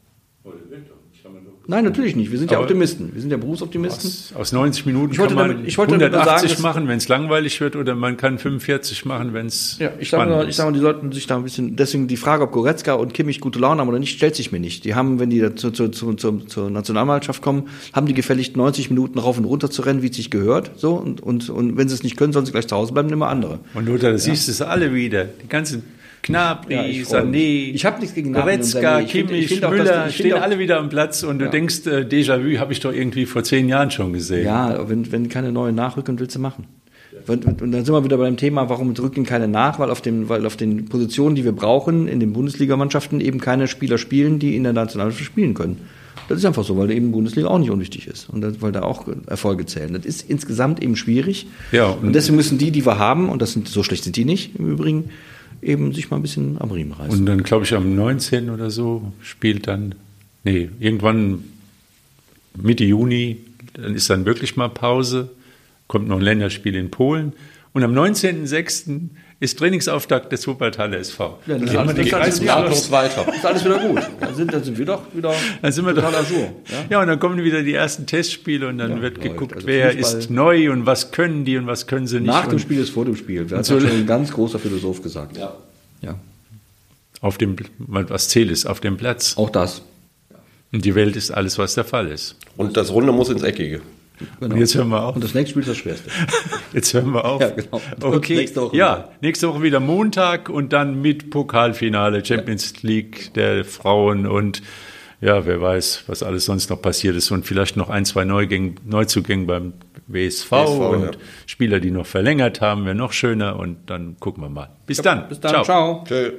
Nein, 1.69 1.85
natürlich 1.85 2.17
nicht. 2.17 2.33
Wir 2.33 2.39
sind 2.39 2.51
ja 2.51 2.57
Aber- 2.57 2.65
Optimisten. 2.65 3.11
Wir 3.15 3.21
sind 3.21 3.31
ja 3.31 3.37
Berufsoptimisten. 3.37 4.09
Aus, 4.11 4.33
aus 4.35 4.53
90 4.53 4.85
Minuten 4.85 5.13
Ich 5.13 5.19
wollte 5.21 5.35
kann 5.37 5.47
man 5.49 5.57
damit- 5.57 5.69
ich 5.69 5.79
wollte 5.79 5.93
damit 5.93 6.11
nur 6.13 6.21
180 6.21 6.51
sagen, 6.51 6.63
machen, 6.63 6.89
wenn 6.89 6.99
es 6.99 7.09
langweilig 7.09 7.61
wird, 7.61 7.77
oder 7.77 7.95
man 7.95 8.17
kann 8.17 8.39
45 8.39 9.05
machen, 9.05 9.33
wenn 9.33 9.47
es 9.47 9.77
Ja, 9.79 9.89
ich 9.99 10.11
sage 10.11 10.23
spannend 10.25 10.37
mal, 10.37 10.43
ich 10.45 10.49
ist. 10.51 10.57
sag 10.57 10.67
mal, 10.67 10.73
die 10.73 10.81
sollten 10.81 11.13
sich 11.13 11.27
da 11.29 11.37
ein 11.37 11.45
bisschen, 11.45 11.77
deswegen 11.77 12.09
die 12.09 12.17
Frage, 12.17 12.43
ob 12.43 12.53
Goretzka 12.53 12.95
und 12.95 13.15
Kimmich 13.15 13.41
gute 13.41 13.59
Laune 13.61 13.81
haben 13.81 13.89
oder 13.89 14.01
nicht, 14.01 14.17
stellt 14.17 14.35
sich 14.35 14.51
mir 14.51 14.59
nicht. 14.61 14.85
Die 14.85 14.95
haben, 14.97 15.21
wenn 15.21 15.31
die 15.31 15.55
zu, 15.55 15.71
zu, 15.71 15.89
zu, 15.89 16.15
zu, 16.15 16.39
zur 16.41 16.69
Nationalmannschaft 16.71 17.43
kommen, 17.43 17.69
haben 17.93 18.07
die 18.07 18.15
gefälligt 18.15 18.57
90 18.57 18.91
Minuten 18.91 19.19
rauf 19.21 19.39
und 19.39 19.45
runter 19.45 19.71
zu 19.71 19.83
rennen, 19.83 20.03
wie 20.03 20.09
es 20.11 20.17
sich 20.17 20.31
gehört, 20.31 20.73
so, 20.77 20.95
und, 20.95 21.21
und, 21.23 21.49
und 21.49 21.77
wenn 21.77 21.89
sie 21.89 21.95
es 21.95 22.03
nicht 22.03 22.17
können, 22.17 22.33
sollen 22.33 22.45
sie 22.47 22.53
gleich 22.53 22.67
zu 22.67 22.75
Hause 22.75 22.93
bleiben, 22.93 23.09
immer 23.11 23.29
andere. 23.29 23.61
Und 23.75 23.87
Lothar, 23.87 24.11
da 24.11 24.19
siehst 24.19 24.49
du 24.49 24.53
es 24.53 24.63
alle 24.63 24.93
wieder. 24.95 25.27
Die 25.27 25.49
ganzen 25.49 25.85
Knabri, 26.25 26.75
Ja, 26.75 26.85
ich. 26.85 27.03
Sané, 27.09 27.73
Ich 27.75 27.85
hab 27.85 27.99
nichts 27.99 28.15
gegen 28.15 28.33
Goretzka, 28.33 28.99
Sané. 28.99 29.03
Ich 29.07 29.11
find- 29.11 29.31
ich 29.33 29.49
Kimmich, 29.49 29.61
find 29.61 29.71
Müller, 29.71 30.09
stehen 30.09 30.35
auch- 30.35 30.43
alle 30.43 30.57
wieder 30.61 30.79
am 30.79 30.89
Platz 30.89 31.25
und 31.25 31.41
du 31.41 31.51
denkst, 31.53 31.87
äh, 31.87 32.01
Déjà-vu 32.05 32.59
habe 32.59 32.73
ich 32.73 32.81
doch 32.81 32.93
irgendwie 32.93 33.27
vor 33.27 33.45
zehn 33.45 33.69
Jahren 33.69 33.91
schon 33.91 34.13
gesehen. 34.13 34.45
Ja, 34.45 34.89
wenn, 34.89 35.11
wenn 35.13 35.29
keine 35.29 35.53
neuen 35.53 35.75
nachrücken, 35.75 36.19
willst 36.19 36.35
du 36.37 36.41
machen. 36.41 36.65
Und, 37.27 37.45
dann 37.45 37.73
sind 37.85 37.91
wir 37.95 38.05
wieder 38.05 38.17
beim 38.17 38.37
Thema, 38.37 38.69
warum 38.71 38.91
rücken 38.93 39.25
keine 39.25 39.47
nach, 39.47 39.79
weil 39.79 39.91
auf, 39.91 40.01
den, 40.01 40.29
weil 40.29 40.47
auf 40.47 40.57
den 40.57 40.87
Positionen, 40.87 41.35
die 41.37 41.45
wir 41.45 41.53
brauchen, 41.53 42.09
in 42.09 42.21
den 42.21 42.33
Bundesligamannschaften 42.33 43.21
eben 43.21 43.39
keine 43.39 43.69
Spieler 43.69 43.99
spielen, 43.99 44.39
die 44.39 44.57
in 44.57 44.65
der 44.65 44.73
Nationalmannschaft 44.73 45.27
spielen 45.27 45.55
können. 45.55 45.77
Das 46.29 46.39
ist 46.39 46.45
einfach 46.47 46.65
so, 46.65 46.77
weil 46.79 46.91
eben 46.91 47.13
Bundesliga 47.13 47.49
auch 47.49 47.59
nicht 47.59 47.71
unwichtig 47.71 48.07
ist 48.07 48.29
und 48.31 48.41
das, 48.41 48.63
weil 48.63 48.73
da 48.73 48.83
auch 48.83 49.07
Erfolge 49.27 49.67
zählen. 49.67 49.93
Das 49.93 50.07
ist 50.07 50.29
insgesamt 50.29 50.83
eben 50.83 50.97
schwierig. 50.97 51.47
Ja, 51.71 51.87
und, 51.89 52.07
und- 52.09 52.13
deswegen 52.15 52.37
müssen 52.37 52.59
die, 52.59 52.71
die 52.71 52.87
wir 52.87 52.99
haben, 52.99 53.29
und 53.29 53.43
das 53.43 53.53
sind 53.53 53.69
so 53.69 53.83
schlecht 53.83 54.05
sind 54.05 54.17
die 54.17 54.25
nicht 54.25 54.59
im 54.59 54.71
Übrigen, 54.71 55.11
eben 55.61 55.93
sich 55.93 56.11
mal 56.11 56.17
ein 56.17 56.23
bisschen 56.23 56.57
am 56.61 56.71
Riemen 56.71 56.93
reißen. 56.93 57.19
Und 57.21 57.27
dann, 57.27 57.43
glaube 57.43 57.65
ich, 57.65 57.75
am 57.75 57.95
19. 57.95 58.51
oder 58.51 58.71
so 58.71 59.03
spielt 59.21 59.67
dann, 59.67 59.95
nee, 60.45 60.71
irgendwann 60.81 61.45
Mitte 62.57 62.85
Juni, 62.85 63.39
dann 63.75 63.95
ist 63.95 64.11
dann 64.11 64.25
wirklich 64.27 64.57
mal 64.57 64.69
Pause, 64.69 65.31
kommt 65.89 66.09
noch 66.09 66.17
ein 66.17 66.23
Länderspiel 66.23 66.75
in 66.75 66.91
Polen. 66.91 67.33
Und 67.75 67.83
am 67.85 67.95
19.06. 67.95 69.09
ist 69.41 69.59
Trainingsauftakt 69.59 70.31
des 70.31 70.47
Wuppertaler 70.47 70.99
SV. 70.99 71.39
Ja, 71.47 71.55
das 71.55 71.59
Dann 71.59 71.69
ist 71.69 71.75
haben 71.77 71.97
wir 71.97 72.05
die 72.05 72.13
alles- 72.13 72.27
das 72.27 72.35
ist 72.35 72.41
Kreisliga- 72.43 72.61
Nahtlos 72.61 72.91
weiter. 72.91 73.35
ist 73.35 73.47
alles 73.47 73.65
wieder 73.65 73.79
gut. 73.79 74.03
Dann 74.21 74.35
sind, 74.35 74.53
dann 74.53 74.63
sind 74.63 74.77
wir 74.79 74.85
doch 74.85 75.03
wieder 75.15 75.35
Dann 75.63 75.73
sind 75.73 75.87
wir 75.87 75.95
doch, 75.95 76.31
jour. 76.31 76.53
Ja? 76.71 76.85
ja, 76.91 77.01
und 77.01 77.07
dann 77.07 77.19
kommen 77.19 77.43
wieder 77.43 77.63
die 77.63 77.73
ersten 77.73 78.05
Testspiele 78.07 78.69
und 78.69 78.77
dann 78.79 78.91
Ja, 78.97 79.01
wird 79.03 79.17
läuft. 79.17 79.29
geguckt, 79.31 79.55
Also 79.55 79.67
wer 79.67 79.91
Fußball- 79.95 80.19
ist 80.19 80.31
neu 80.31 80.71
und 80.71 80.85
was 80.85 81.13
können 81.13 81.47
die 81.47 81.57
und 81.57 81.67
was 81.67 81.87
können 81.87 82.07
sie 82.07 82.17
nicht. 82.21 82.27
Nach 82.27 82.47
dem 82.47 82.59
Spiel 82.59 82.79
ist 82.79 82.91
vor 82.91 83.07
dem 83.07 83.17
Spiel. 83.17 83.47
Das 83.47 83.67
so- 83.69 83.77
hat 83.77 83.83
schon 83.83 83.91
ein 83.91 84.07
ganz 84.07 84.31
großer 84.33 84.59
Philosoph 84.59 85.03
gesagt. 85.03 85.39
Ja. 85.39 85.55
ja. 86.03 86.19
auf 87.23 87.39
dem, 87.39 87.57
was 87.79 88.29
zählt 88.29 88.51
ist, 88.51 88.67
auf 88.67 88.81
dem 88.81 88.97
Platz. 88.99 89.37
Auch 89.39 89.49
das. 89.51 89.81
Und 90.73 90.85
die 90.85 90.95
Welt 90.95 91.17
ist 91.17 91.31
alles, 91.31 91.59
was 91.59 91.75
der 91.75 91.85
Fall 91.85 92.09
ist. 92.09 92.37
Und 92.57 92.77
das 92.77 92.93
Runde 92.93 93.13
muss 93.13 93.29
ins 93.29 93.43
Eckige. 93.43 93.83
Genau. 94.41 94.55
Und 94.55 94.61
jetzt 94.61 94.75
hören 94.75 94.89
wir 94.89 95.03
auf. 95.03 95.15
Und 95.15 95.25
das 95.25 95.35
nächste 95.35 95.51
Spiel 95.51 95.63
ist 95.63 95.69
das 95.69 95.77
Schwerste. 95.77 96.11
Jetzt 96.73 96.95
hören 96.95 97.11
wir 97.11 97.25
auf. 97.25 97.41
Ja, 97.41 97.51
genau. 97.51 97.81
Okay. 98.01 98.37
Nächste 98.37 98.63
Woche 98.63 98.77
ja, 98.77 99.09
nächste 99.21 99.49
Woche 99.49 99.63
wieder 99.63 99.81
Montag 99.81 100.49
und 100.49 100.73
dann 100.73 101.01
mit 101.01 101.31
Pokalfinale, 101.31 102.25
Champions 102.25 102.83
League 102.83 103.35
der 103.35 103.65
Frauen 103.65 104.27
und 104.27 104.63
ja, 105.21 105.47
wer 105.47 105.61
weiß, 105.61 106.05
was 106.09 106.23
alles 106.23 106.45
sonst 106.47 106.69
noch 106.71 106.83
passiert 106.83 107.15
ist 107.15 107.31
und 107.31 107.47
vielleicht 107.47 107.77
noch 107.77 107.91
ein, 107.91 108.05
zwei 108.05 108.25
Neugänge, 108.25 108.75
Neuzugänge 108.85 109.47
beim 109.47 109.73
WSV, 110.09 110.51
WSV, 110.51 110.79
und 110.79 111.05
ja. 111.05 111.11
Spieler, 111.47 111.79
die 111.79 111.91
noch 111.91 112.07
verlängert 112.07 112.61
haben, 112.61 112.85
wäre 112.85 112.97
noch 112.97 113.13
schöner 113.13 113.59
und 113.59 113.79
dann 113.87 114.17
gucken 114.19 114.43
wir 114.43 114.49
mal. 114.49 114.71
Bis 114.87 114.99
dann. 114.99 115.29
Bis 115.29 115.41
dann. 115.41 115.65
Ciao. 115.65 116.05
Tschö. 116.07 116.33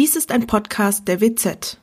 Dies 0.00 0.16
ist 0.16 0.32
ein 0.32 0.46
Podcast 0.46 1.08
der 1.08 1.20
WZ. 1.20 1.76